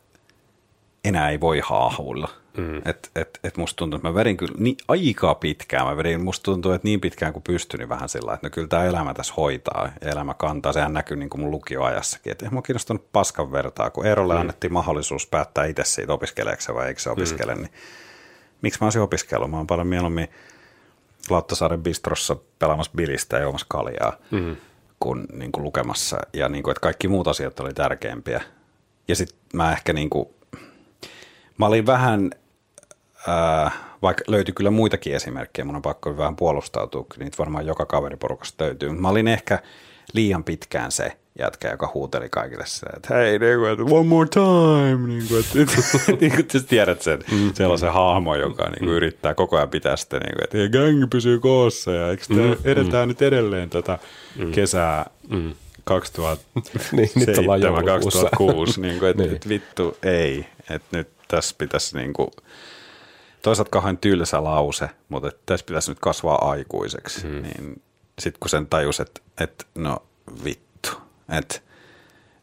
enää 1.05 1.31
ei 1.31 1.41
voi 1.41 1.61
haahuilla– 1.65 2.29
Mm. 2.57 2.83
Et, 2.85 3.11
et, 3.15 3.41
et 3.45 3.57
musta 3.57 3.77
tuntuu, 3.77 3.97
että 3.97 4.09
mä 4.09 4.15
vedin 4.15 4.37
kyllä 4.37 4.55
niin, 4.59 4.77
aika 4.89 5.35
pitkään. 5.35 5.87
Mä 5.87 5.97
vedin, 5.97 6.25
musta 6.25 6.45
tuntuu, 6.45 6.73
että 6.73 6.89
niin 6.89 7.01
pitkään 7.01 7.33
kuin 7.33 7.43
pystyn, 7.43 7.79
niin 7.79 7.89
vähän 7.89 8.09
sillä 8.09 8.35
että 8.35 8.47
no 8.47 8.51
kyllä 8.51 8.69
tämä 8.69 8.85
elämä 8.85 9.15
tässä 9.15 9.35
hoitaa 9.37 9.91
ja 10.01 10.11
elämä 10.11 10.35
kantaa. 10.35 10.73
Sehän 10.73 10.93
näkyy 10.93 11.17
niin 11.17 11.31
kuin 11.31 11.41
mun 11.41 11.51
lukioajassakin. 11.51 12.33
Että 12.33 12.51
mä 12.51 12.63
kiinnostanut 12.63 13.13
paskan 13.13 13.53
vertaa, 13.53 13.91
kun 13.91 14.07
Eerolle 14.07 14.35
mm. 14.35 14.41
annettiin 14.41 14.73
mahdollisuus 14.73 15.27
päättää 15.27 15.65
itse 15.65 15.85
siitä 15.85 16.13
opiskeleeksi 16.13 16.75
vai 16.75 16.89
eikö 16.89 17.01
se 17.01 17.11
opiskele, 17.11 17.55
mm. 17.55 17.61
niin 17.61 17.73
miksi 18.63 18.81
mä 18.81 18.87
olisin 18.87 19.03
opiskellut? 19.03 19.51
Mä 19.51 19.57
oon 19.57 19.67
paljon 19.67 19.87
mieluummin 19.87 20.29
Lauttasaaren 21.31 21.83
bistrossa 21.83 22.37
pelaamassa 22.59 22.93
bilistä 22.97 23.37
ja 23.37 23.43
juomassa 23.43 23.67
kaljaa 23.71 24.13
mm. 24.31 24.57
Kuin, 25.01 25.27
niin 25.33 25.53
kuin 25.53 25.65
lukemassa. 25.65 26.19
Ja 26.33 26.49
niin 26.49 26.63
kuin, 26.63 26.73
että 26.73 26.81
kaikki 26.81 27.09
muut 27.09 27.29
asiat 27.29 27.61
oli 27.61 27.75
tärkeämpiä. 27.75 28.43
Ja 29.09 29.17
sitten 29.17 29.39
mä 29.53 29.73
ehkä 29.73 29.93
niin 29.93 30.11
kuin, 30.11 30.29
mä 31.59 31.67
olin 31.67 31.87
vähän 31.87 32.31
Äh, 33.29 33.73
vaikka 34.03 34.25
löytyi 34.29 34.55
kyllä 34.55 34.71
muitakin 34.71 35.15
esimerkkejä, 35.15 35.65
mun 35.65 35.77
on 35.77 35.83
pakko 35.83 36.17
vähän 36.17 36.37
puolustautua, 36.37 37.07
niitä 37.19 37.39
varmaan 37.39 37.67
joka 37.67 37.87
kaveriporukasta 37.87 38.65
löytyy. 38.65 38.93
Mä 38.93 39.09
olin 39.09 39.29
ehkä 39.29 39.63
liian 40.13 40.45
pitkään 40.45 40.93
se 40.93 41.17
jätkä, 41.39 41.71
joka 41.71 41.91
huuteli 41.95 42.29
kaikille 42.29 42.67
se, 42.67 42.87
että 42.87 43.15
hei, 43.15 43.39
niin 43.39 43.93
one 43.93 44.09
more 44.09 44.29
time, 44.29 45.07
niin 45.07 45.29
kuin, 45.29 45.41
että, 45.41 45.59
niin 46.21 46.31
kuin, 46.31 46.41
että 46.41 46.61
tiedät 46.61 47.03
sen 47.03 47.19
mm. 47.33 47.55
sellaisen 47.55 47.93
hahmo, 47.93 48.35
joka 48.35 48.65
niin 48.65 48.79
kuin, 48.79 48.89
mm. 48.89 48.97
yrittää 48.97 49.35
koko 49.35 49.57
ajan 49.57 49.69
pitää 49.69 49.97
sitä, 49.97 50.19
niin 50.19 50.33
kuin, 50.35 50.45
että 50.45 50.59
hei, 50.59 50.69
gang 50.69 51.11
pysyy 51.11 51.39
koossa 51.39 51.93
ja 51.93 52.11
eikö 52.11 52.25
mm. 52.29 52.57
edetään 52.65 53.07
mm. 53.07 53.09
nyt 53.09 53.23
edelleen 53.23 53.71
tätä 53.71 53.99
mm. 54.37 54.53
kesää 54.53 55.11
mm. 55.29 55.55
2007, 55.85 57.61
niin, 57.61 57.85
2006, 57.87 58.81
niin 58.81 58.99
kuin, 58.99 59.11
että, 59.11 59.23
niin. 59.23 59.35
että 59.35 59.49
vittu 59.49 59.97
ei, 60.03 60.47
että 60.71 60.97
nyt 60.97 61.09
tässä 61.29 61.55
pitäisi 61.59 61.97
niin 61.97 62.13
kuin, 62.13 62.29
toisaalta 63.43 63.71
kauhean 63.71 63.99
tylsä 63.99 64.45
lause, 64.45 64.91
mutta 65.09 65.29
että 65.29 65.41
tässä 65.47 65.67
pitäisi 65.67 65.91
nyt 65.91 65.99
kasvaa 66.01 66.51
aikuiseksi. 66.51 67.23
Hmm. 67.23 67.43
Niin 67.43 67.83
sitten 68.19 68.41
kun 68.41 68.51
sen 68.51 68.67
tajus, 68.67 69.01
että, 69.01 69.21
että 69.41 69.65
no 69.75 69.99
vittu, 70.45 70.66
että 71.29 71.61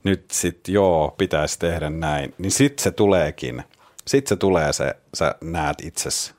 nyt 0.04 0.32
sitten 0.32 0.74
joo, 0.74 1.16
pitäisi 1.18 1.60
tehdä 1.60 1.90
näin, 1.90 2.34
niin 2.38 2.52
sitten 2.52 2.84
se 2.84 2.92
tuleekin. 2.92 3.64
Sitten 4.08 4.30
se 4.30 4.36
tulee 4.36 4.74
se, 4.74 4.96
sä 5.14 5.36
näet 5.42 5.78
itsesi 5.82 6.34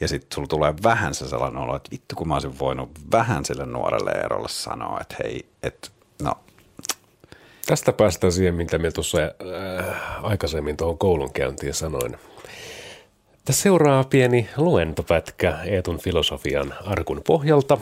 ja 0.00 0.08
sitten 0.08 0.34
sulla 0.34 0.48
tulee 0.48 0.74
vähän 0.82 1.14
se 1.14 1.28
sellainen 1.28 1.62
olo, 1.62 1.76
että 1.76 1.90
vittu 1.90 2.14
kun 2.16 2.28
mä 2.28 2.34
olisin 2.34 2.58
voinut 2.58 2.90
vähän 3.12 3.44
sille 3.44 3.66
nuorelle 3.66 4.10
erolle 4.10 4.48
sanoa, 4.48 4.98
että 5.00 5.16
hei, 5.22 5.46
että 5.62 5.88
no. 6.22 6.32
Tästä 7.66 7.92
päästään 7.92 8.32
siihen, 8.32 8.54
mitä 8.54 8.78
me 8.78 8.90
tuossa 8.90 9.18
äh, 9.18 10.24
aikaisemmin 10.24 10.76
tuohon 10.76 10.98
koulunkäyntiin 10.98 11.74
sanoin. 11.74 12.16
Tässä 13.44 13.62
seuraa 13.62 14.04
pieni 14.04 14.48
luentopätkä 14.56 15.58
Eetun 15.64 15.98
filosofian 15.98 16.74
arkun 16.84 17.22
pohjalta. 17.26 17.78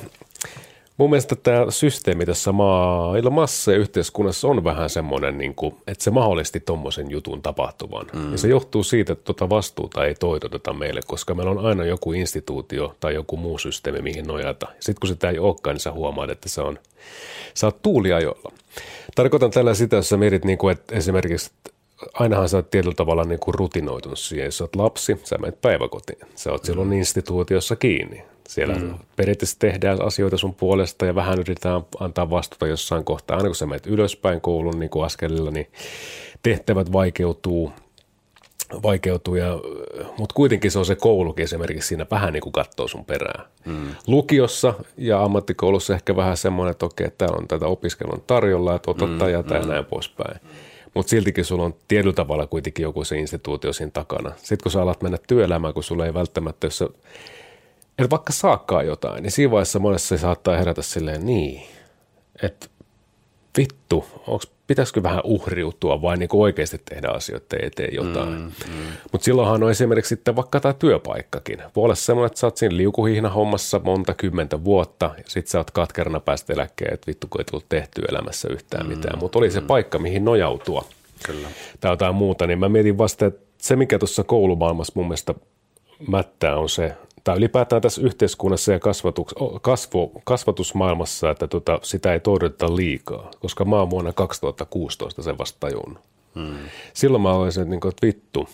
Mun 0.96 1.10
mielestä 1.10 1.36
tämä 1.36 1.70
systeemi 1.70 2.26
tässä 2.26 2.52
maailmassa 2.52 3.72
ja 3.72 3.78
yhteiskunnassa 3.78 4.48
on 4.48 4.64
vähän 4.64 4.90
semmoinen, 4.90 5.38
niin 5.38 5.54
kuin, 5.54 5.74
että 5.86 6.04
se 6.04 6.10
mahdollisti 6.10 6.60
tuommoisen 6.60 7.10
jutun 7.10 7.42
tapahtuvan. 7.42 8.06
Mm. 8.12 8.32
Ja 8.32 8.38
se 8.38 8.48
johtuu 8.48 8.84
siitä, 8.84 9.12
että 9.12 9.24
tuota 9.24 9.48
vastuuta 9.48 10.04
ei 10.04 10.14
toitoteta 10.14 10.72
meille, 10.72 11.00
koska 11.06 11.34
meillä 11.34 11.50
on 11.50 11.66
aina 11.66 11.84
joku 11.84 12.12
instituutio 12.12 12.96
tai 13.00 13.14
joku 13.14 13.36
muu 13.36 13.58
systeemi, 13.58 14.02
mihin 14.02 14.26
nojata. 14.26 14.66
Sitten 14.80 15.00
kun 15.00 15.08
sitä 15.08 15.30
ei 15.30 15.38
olekaan, 15.38 15.74
niin 15.74 15.80
sä 15.80 15.92
huomaat, 15.92 16.30
että 16.30 16.48
se 16.48 16.60
on, 16.60 16.78
sä 17.54 17.66
oot 17.66 17.82
tuuliajolla. 17.82 18.52
Tarkoitan 19.14 19.50
tällä 19.50 19.74
sitä, 19.74 19.96
jos 19.96 20.08
sä 20.08 20.16
mietit, 20.16 20.44
niin 20.44 20.58
kuin, 20.58 20.72
että 20.72 20.96
esimerkiksi 20.96 21.50
ainahan 22.14 22.48
sä 22.48 22.56
oot 22.56 22.70
tietyllä 22.70 22.94
tavalla 22.94 23.24
niin 23.24 23.40
kuin 23.40 23.54
rutinoitunut 23.54 24.18
siihen. 24.18 24.44
Jos 24.44 24.58
sä 24.58 24.64
oot 24.64 24.76
lapsi, 24.76 25.20
sä 25.24 25.38
menet 25.38 25.60
päiväkotiin. 25.60 26.18
Sä 26.34 26.52
oot 26.52 26.62
mm. 26.62 26.66
silloin 26.66 26.92
instituutiossa 26.92 27.76
kiinni. 27.76 28.31
Siellä 28.52 28.74
mm. 28.74 28.94
periaatteessa 29.16 29.58
tehdään 29.58 30.02
asioita 30.02 30.38
sun 30.38 30.54
puolesta 30.54 31.06
ja 31.06 31.14
vähän 31.14 31.38
yritetään 31.38 31.82
antaa 32.00 32.30
vastuuta 32.30 32.66
jossain 32.66 33.04
kohtaa. 33.04 33.36
Aina 33.36 33.48
kun 33.48 33.54
sä 33.54 33.66
menet 33.66 33.86
ylöspäin 33.86 34.40
koulun 34.40 34.80
niin 34.80 34.90
kuin 34.90 35.04
askelilla, 35.04 35.50
niin 35.50 35.66
tehtävät 36.42 36.92
vaikeutuu, 36.92 37.72
vaikeutuu 38.82 39.34
ja, 39.34 39.58
mutta 40.18 40.34
kuitenkin 40.34 40.70
se 40.70 40.78
on 40.78 40.86
se 40.86 40.94
koulukin 40.94 41.42
esimerkiksi 41.42 41.88
siinä 41.88 42.06
vähän 42.10 42.32
niin 42.32 42.40
kuin 42.40 42.52
katsoo 42.52 42.88
sun 42.88 43.04
perään. 43.04 43.44
Mm. 43.64 43.88
Lukiossa 44.06 44.74
ja 44.96 45.22
ammattikoulussa 45.22 45.94
ehkä 45.94 46.16
vähän 46.16 46.36
semmoinen, 46.36 46.70
että 46.70 46.86
okei, 46.86 47.10
täällä 47.18 47.36
on 47.36 47.48
tätä 47.48 47.66
opiskelun 47.66 48.22
tarjolla, 48.26 48.74
että 48.74 48.90
otat 48.90 49.10
mm. 49.10 49.28
ja 49.28 49.42
mm. 49.42 49.68
näin 49.68 49.84
poispäin. 49.84 50.40
Mutta 50.94 51.10
siltikin 51.10 51.44
sulla 51.44 51.64
on 51.64 51.74
tietyllä 51.88 52.14
tavalla 52.14 52.46
kuitenkin 52.46 52.82
joku 52.82 53.04
se 53.04 53.18
instituutio 53.18 53.72
siinä 53.72 53.90
takana. 53.90 54.32
Sitten 54.36 54.62
kun 54.62 54.72
sä 54.72 54.82
alat 54.82 55.02
mennä 55.02 55.18
työelämään, 55.28 55.74
kun 55.74 55.82
sulla 55.82 56.06
ei 56.06 56.14
välttämättä, 56.14 56.66
jos 56.66 56.78
sä 56.78 56.88
et 57.98 58.10
vaikka 58.10 58.32
saakkaa 58.32 58.82
jotain, 58.82 59.22
niin 59.22 59.30
siinä 59.30 59.50
vaiheessa 59.50 59.78
monessa 59.78 60.08
se 60.08 60.20
saattaa 60.20 60.56
herätä 60.56 60.82
silleen 60.82 61.26
niin, 61.26 61.62
että 62.42 62.66
vittu, 63.58 64.04
onks, 64.26 64.50
pitäisikö 64.66 65.02
vähän 65.02 65.20
uhriutua 65.24 66.02
vai 66.02 66.16
niin 66.16 66.28
oikeasti 66.32 66.80
tehdä 66.84 67.08
asioita 67.08 67.56
eteen 67.62 67.94
jotain. 67.94 68.32
Mm, 68.32 68.42
mm. 68.44 68.86
Mutta 69.12 69.24
silloinhan 69.24 69.62
on 69.62 69.70
esimerkiksi 69.70 70.08
sitten 70.08 70.36
vaikka 70.36 70.60
tämä 70.60 70.72
työpaikkakin. 70.72 71.58
Voi 71.76 71.84
olla 71.84 71.94
semmoinen, 71.94 72.26
että 72.26 72.40
sä 72.40 72.46
oot 72.46 72.56
siinä 72.56 72.76
liukuhihna 72.76 73.28
hommassa 73.28 73.80
monta 73.84 74.14
kymmentä 74.14 74.64
vuotta 74.64 75.10
ja 75.16 75.24
sitten 75.28 75.50
sä 75.50 75.58
oot 75.58 75.70
katkerana 75.70 76.20
päästä 76.20 76.52
eläkkeen, 76.52 76.94
että 76.94 77.06
vittu 77.06 77.26
kun 77.30 77.40
ei 77.40 77.44
tullut 77.44 77.68
tehtyä 77.68 78.04
elämässä 78.08 78.48
yhtään 78.50 78.86
mm, 78.86 78.92
mitään. 78.92 79.18
Mutta 79.18 79.38
oli 79.38 79.50
se 79.50 79.60
mm. 79.60 79.66
paikka, 79.66 79.98
mihin 79.98 80.24
nojautua. 80.24 80.84
Kyllä. 81.26 81.48
Tai 81.80 81.92
jotain 81.92 82.14
muuta, 82.14 82.46
niin 82.46 82.58
mä 82.58 82.68
mietin 82.68 82.98
vasta, 82.98 83.26
että 83.26 83.44
se 83.58 83.76
mikä 83.76 83.98
tuossa 83.98 84.24
koulumaailmassa 84.24 84.92
mun 84.96 85.06
mielestä 85.06 85.34
mättää 86.08 86.56
on 86.56 86.68
se, 86.68 86.96
tai 87.24 87.36
ylipäätään 87.36 87.82
tässä 87.82 88.02
yhteiskunnassa 88.02 88.72
ja 88.72 88.78
kasvatus, 88.78 89.34
kasvu, 89.62 90.12
kasvatusmaailmassa, 90.24 91.30
että 91.30 91.46
tota, 91.46 91.78
sitä 91.82 92.12
ei 92.12 92.20
toidota 92.20 92.76
liikaa, 92.76 93.30
koska 93.40 93.64
mä 93.64 93.76
oon 93.76 93.90
vuonna 93.90 94.12
2016 94.12 95.22
sen 95.22 95.38
vasta 95.38 95.60
tajunnut. 95.60 96.02
Hmm. 96.34 96.56
Silloin 96.94 97.22
mä 97.22 97.32
olisin, 97.32 97.62
että, 97.62 97.70
niin 97.70 97.88
että 97.88 98.06
vittu, 98.06 98.48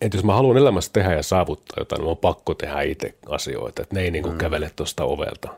että 0.00 0.16
jos 0.16 0.24
mä 0.24 0.34
haluan 0.34 0.56
elämässä 0.56 0.92
tehdä 0.92 1.14
ja 1.14 1.22
saavuttaa 1.22 1.76
jotain, 1.78 2.00
niin 2.00 2.10
on 2.10 2.16
pakko 2.16 2.54
tehdä 2.54 2.82
itse 2.82 3.14
asioita, 3.28 3.82
että 3.82 3.94
ne 3.94 4.02
ei 4.02 4.10
niin 4.10 4.22
kuin 4.22 4.32
hmm. 4.32 4.38
kävele 4.38 4.70
tuosta 4.76 5.04
ovelta. 5.04 5.48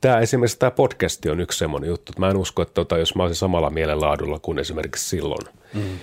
Tämä 0.00 0.18
esimerkiksi 0.18 0.58
tämä 0.58 0.70
podcasti 0.70 1.30
on 1.30 1.40
yksi 1.40 1.58
semmoinen 1.58 1.88
juttu, 1.88 2.12
että 2.12 2.20
mä 2.20 2.30
en 2.30 2.36
usko, 2.36 2.62
että 2.62 2.74
tota, 2.74 2.98
jos 2.98 3.14
mä 3.14 3.22
olisin 3.22 3.36
samalla 3.36 3.70
mielenlaadulla 3.70 4.38
kuin 4.38 4.58
esimerkiksi 4.58 5.08
silloin, 5.08 5.46
hmm 5.74 5.98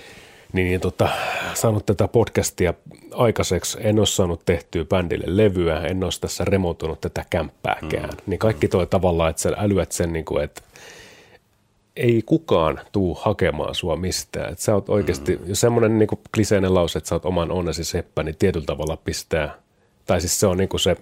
niin, 0.52 0.66
niin 0.66 0.80
tota, 0.80 1.08
saanut 1.54 1.86
tätä 1.86 2.08
podcastia 2.08 2.74
aikaiseksi. 3.12 3.78
En 3.80 3.98
ole 3.98 4.06
saanut 4.06 4.44
tehtyä 4.44 4.84
bändille 4.84 5.36
levyä, 5.36 5.80
en 5.80 6.04
ole 6.04 6.12
tässä 6.20 6.44
remontoinut 6.44 7.00
tätä 7.00 7.24
kämppääkään. 7.30 8.10
Mm. 8.10 8.16
Niin 8.26 8.38
kaikki 8.38 8.68
toi 8.68 8.86
tavallaan, 8.86 9.30
että 9.30 9.42
sä 9.42 9.52
älyät 9.56 9.92
sen, 9.92 10.12
niin 10.12 10.24
kuin, 10.24 10.44
että 10.44 10.62
ei 11.96 12.22
kukaan 12.26 12.80
tuu 12.92 13.14
hakemaan 13.14 13.74
sua 13.74 13.96
mistään. 13.96 14.52
Että 14.52 14.64
sä 14.64 14.74
oot 14.74 14.88
oikeasti, 14.88 15.36
mm. 15.36 15.42
jos 15.46 15.60
semmoinen 15.60 15.98
niin 15.98 16.08
kliseinen 16.34 16.74
lause, 16.74 16.98
että 16.98 17.08
sä 17.08 17.14
oot 17.14 17.24
oman 17.24 17.50
onnesi 17.50 17.84
seppä, 17.84 18.22
niin 18.22 18.36
tietyllä 18.38 18.66
tavalla 18.66 18.96
pistää, 18.96 19.54
tai 20.06 20.20
siis 20.20 20.40
se 20.40 20.46
on 20.46 20.56
niin 20.56 20.68
kuin 20.68 20.80
se, 20.80 20.96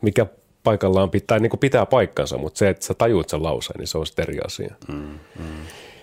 mikä 0.00 0.26
paikallaan 0.64 1.10
pitää, 1.10 1.38
niin 1.38 1.50
kuin 1.50 1.60
pitää 1.60 1.86
paikkansa, 1.86 2.38
mutta 2.38 2.58
se, 2.58 2.68
että 2.68 2.86
sä 2.86 2.94
tajuut 2.94 3.28
sen 3.28 3.42
lauseen, 3.42 3.78
niin 3.78 3.88
se 3.88 3.98
on 3.98 4.06
sitten 4.06 4.22
eri 4.22 4.38
asia. 4.46 4.74
Mm. 4.88 5.18
Mm. 5.38 5.44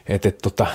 Että 0.07 0.29
et, 0.29 0.37
tota, 0.37 0.67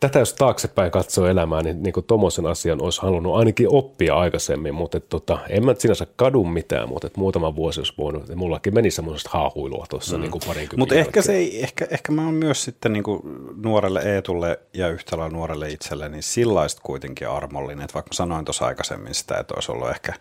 tätä 0.00 0.18
jos 0.18 0.34
taaksepäin 0.34 0.90
katsoo 0.90 1.26
elämää, 1.26 1.62
niin, 1.62 1.82
niin 1.82 1.94
tuommoisen 2.06 2.46
asian 2.46 2.82
olisi 2.82 3.02
halunnut 3.02 3.36
ainakin 3.36 3.68
oppia 3.70 4.14
aikaisemmin, 4.14 4.74
mutta 4.74 4.96
et, 4.98 5.08
tota, 5.08 5.38
en 5.48 5.64
mä 5.64 5.74
sinänsä 5.78 6.06
kadu 6.16 6.44
mitään, 6.44 6.88
mutta 6.88 7.06
et 7.06 7.16
muutama 7.16 7.56
vuosi 7.56 7.80
olisi 7.80 7.92
voinut, 7.98 8.22
että 8.22 8.36
mullakin 8.36 8.74
meni 8.74 8.90
semmoista 8.90 9.30
haahuilua 9.32 9.86
tuossa 9.90 10.16
mm. 10.16 10.22
niin 10.22 10.30
Mutta 10.76 10.94
ehkä, 10.94 11.22
se 11.22 11.34
ei, 11.34 11.62
ehkä, 11.62 11.86
ehkä 11.90 12.12
mä 12.12 12.24
oon 12.24 12.34
myös 12.34 12.64
sitten 12.64 12.92
niin 12.92 13.02
kuin 13.02 13.22
nuorelle 13.56 14.00
Eetulle 14.00 14.60
ja 14.74 14.88
yhtä 14.88 15.18
lailla 15.18 15.36
nuorelle 15.36 15.68
itselle, 15.68 16.08
niin 16.08 16.22
sillaista 16.22 16.80
kuitenkin 16.84 17.28
armollinen, 17.28 17.84
että 17.84 17.94
vaikka 17.94 18.12
sanoin 18.12 18.44
tuossa 18.44 18.66
aikaisemmin 18.66 19.14
sitä, 19.14 19.38
että 19.38 19.54
olisi 19.54 19.72
ollut 19.72 19.90
ehkä, 19.90 20.12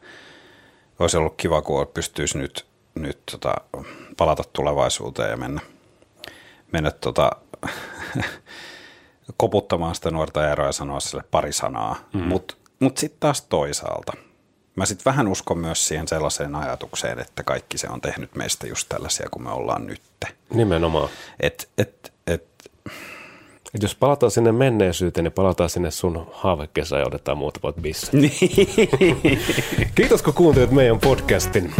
olisi 1.00 1.18
ollut 1.18 1.34
kiva, 1.38 1.62
kun 1.62 1.88
pystyisi 1.94 2.38
nyt, 2.38 2.66
nyt 2.96 3.20
tota, 3.32 3.54
palata 4.18 4.44
tulevaisuuteen 4.54 5.30
ja 5.30 5.38
mennä, 5.38 5.62
mennä 6.72 6.92
tota, 6.92 7.32
koputtamaan 9.38 9.96
sitä 9.96 10.12
nuorta 10.12 10.52
eroa 10.52 10.68
ja 10.68 10.72
sanoa 10.72 11.00
sille 11.00 11.24
pari 11.32 11.54
sanaa. 11.54 11.96
Mm. 12.14 12.22
Mutta 12.22 12.56
mut 12.80 12.98
sitten 12.98 13.20
taas 13.20 13.42
toisaalta, 13.42 14.14
mä 14.76 14.86
sitten 14.86 15.06
vähän 15.06 15.28
uskon 15.28 15.58
myös 15.58 15.88
siihen 15.88 16.08
sellaiseen 16.08 16.56
ajatukseen, 16.56 17.20
että 17.20 17.44
kaikki 17.44 17.78
se 17.78 17.88
on 17.90 18.02
tehnyt 18.02 18.36
meistä 18.36 18.68
just 18.68 18.90
tällaisia 18.90 19.28
kuin 19.32 19.44
me 19.44 19.52
ollaan 19.52 19.88
nyt. 19.88 20.02
Nimenomaan. 20.54 21.10
Et, 21.40 21.70
et, 21.78 22.14
et, 22.28 22.44
et 23.74 23.82
jos 23.82 23.96
palataan 23.96 24.32
sinne 24.32 24.52
menneisyyteen, 24.52 25.24
niin 25.24 25.32
palataan 25.32 25.70
sinne 25.70 25.92
sun 25.92 26.28
haavekesään 26.34 27.00
ja 27.00 27.08
otetaan 27.08 27.38
muutamat 27.38 27.76
bisset. 27.76 28.10
Kiitos 29.96 30.24
kun 30.24 30.34
kuuntelit 30.34 30.72
meidän 30.72 31.00
podcastin 31.00 31.74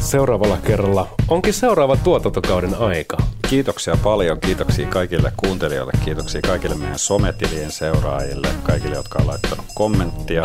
seuraavalla 0.00 0.58
kerralla 0.66 1.08
onkin 1.28 1.54
seuraava 1.54 1.96
tuotantokauden 1.96 2.74
aika. 2.74 3.16
Kiitoksia 3.48 3.96
paljon, 4.04 4.40
kiitoksia 4.40 4.88
kaikille 4.88 5.32
kuuntelijoille, 5.36 5.92
kiitoksia 6.04 6.40
kaikille 6.40 6.76
meidän 6.76 6.98
sometilien 6.98 7.70
seuraajille, 7.70 8.48
kaikille, 8.62 8.96
jotka 8.96 9.18
on 9.18 9.26
laittanut 9.26 9.64
kommenttia 9.74 10.42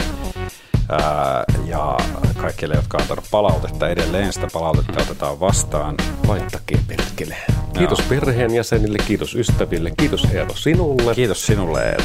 ää, 0.89 1.43
ja 1.65 1.97
kaikille, 2.37 2.75
jotka 2.75 2.97
on 2.97 3.01
antanut 3.01 3.25
palautetta 3.31 3.89
edelleen. 3.89 4.33
Sitä 4.33 4.47
palautetta 4.53 5.01
otetaan 5.01 5.39
vastaan. 5.39 5.95
Laittakin 6.27 6.79
perkele. 6.87 7.35
Kiitos 7.77 7.99
Joo. 7.99 8.09
perheen 8.09 8.53
jäsenille, 8.55 8.97
kiitos 9.07 9.35
ystäville, 9.35 9.91
kiitos 9.97 10.25
Eero 10.33 10.55
sinulle. 10.55 11.15
Kiitos 11.15 11.45
sinulle 11.45 11.83
Eero. 11.89 12.03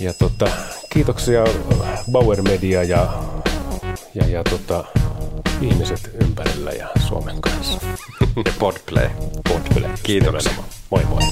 Ja 0.00 0.14
tota, 0.14 0.48
kiitoksia 0.92 1.44
Bauer 2.12 2.42
Media 2.42 2.82
ja, 2.82 3.08
ja, 4.14 4.26
ja 4.26 4.44
tota, 4.44 4.84
ihmiset 5.60 6.10
ympärillä 6.22 6.70
ja 6.70 6.88
Suomen 7.08 7.40
kanssa. 7.40 7.80
Ja 8.46 8.52
Podplay. 8.58 9.10
Podplay. 9.48 9.90
Kiitoksia. 10.02 10.52
Moi 10.90 11.04
moi. 11.04 11.22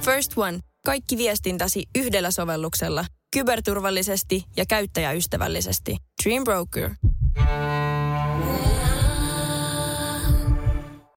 First 0.00 0.32
One. 0.36 0.58
Kaikki 0.86 1.16
viestintäsi 1.16 1.82
yhdellä 1.98 2.30
sovelluksella. 2.30 3.04
Kyberturvallisesti 3.32 4.44
ja 4.56 4.64
käyttäjäystävällisesti. 4.68 5.96
Dream 6.24 6.44
Broker. 6.44 6.90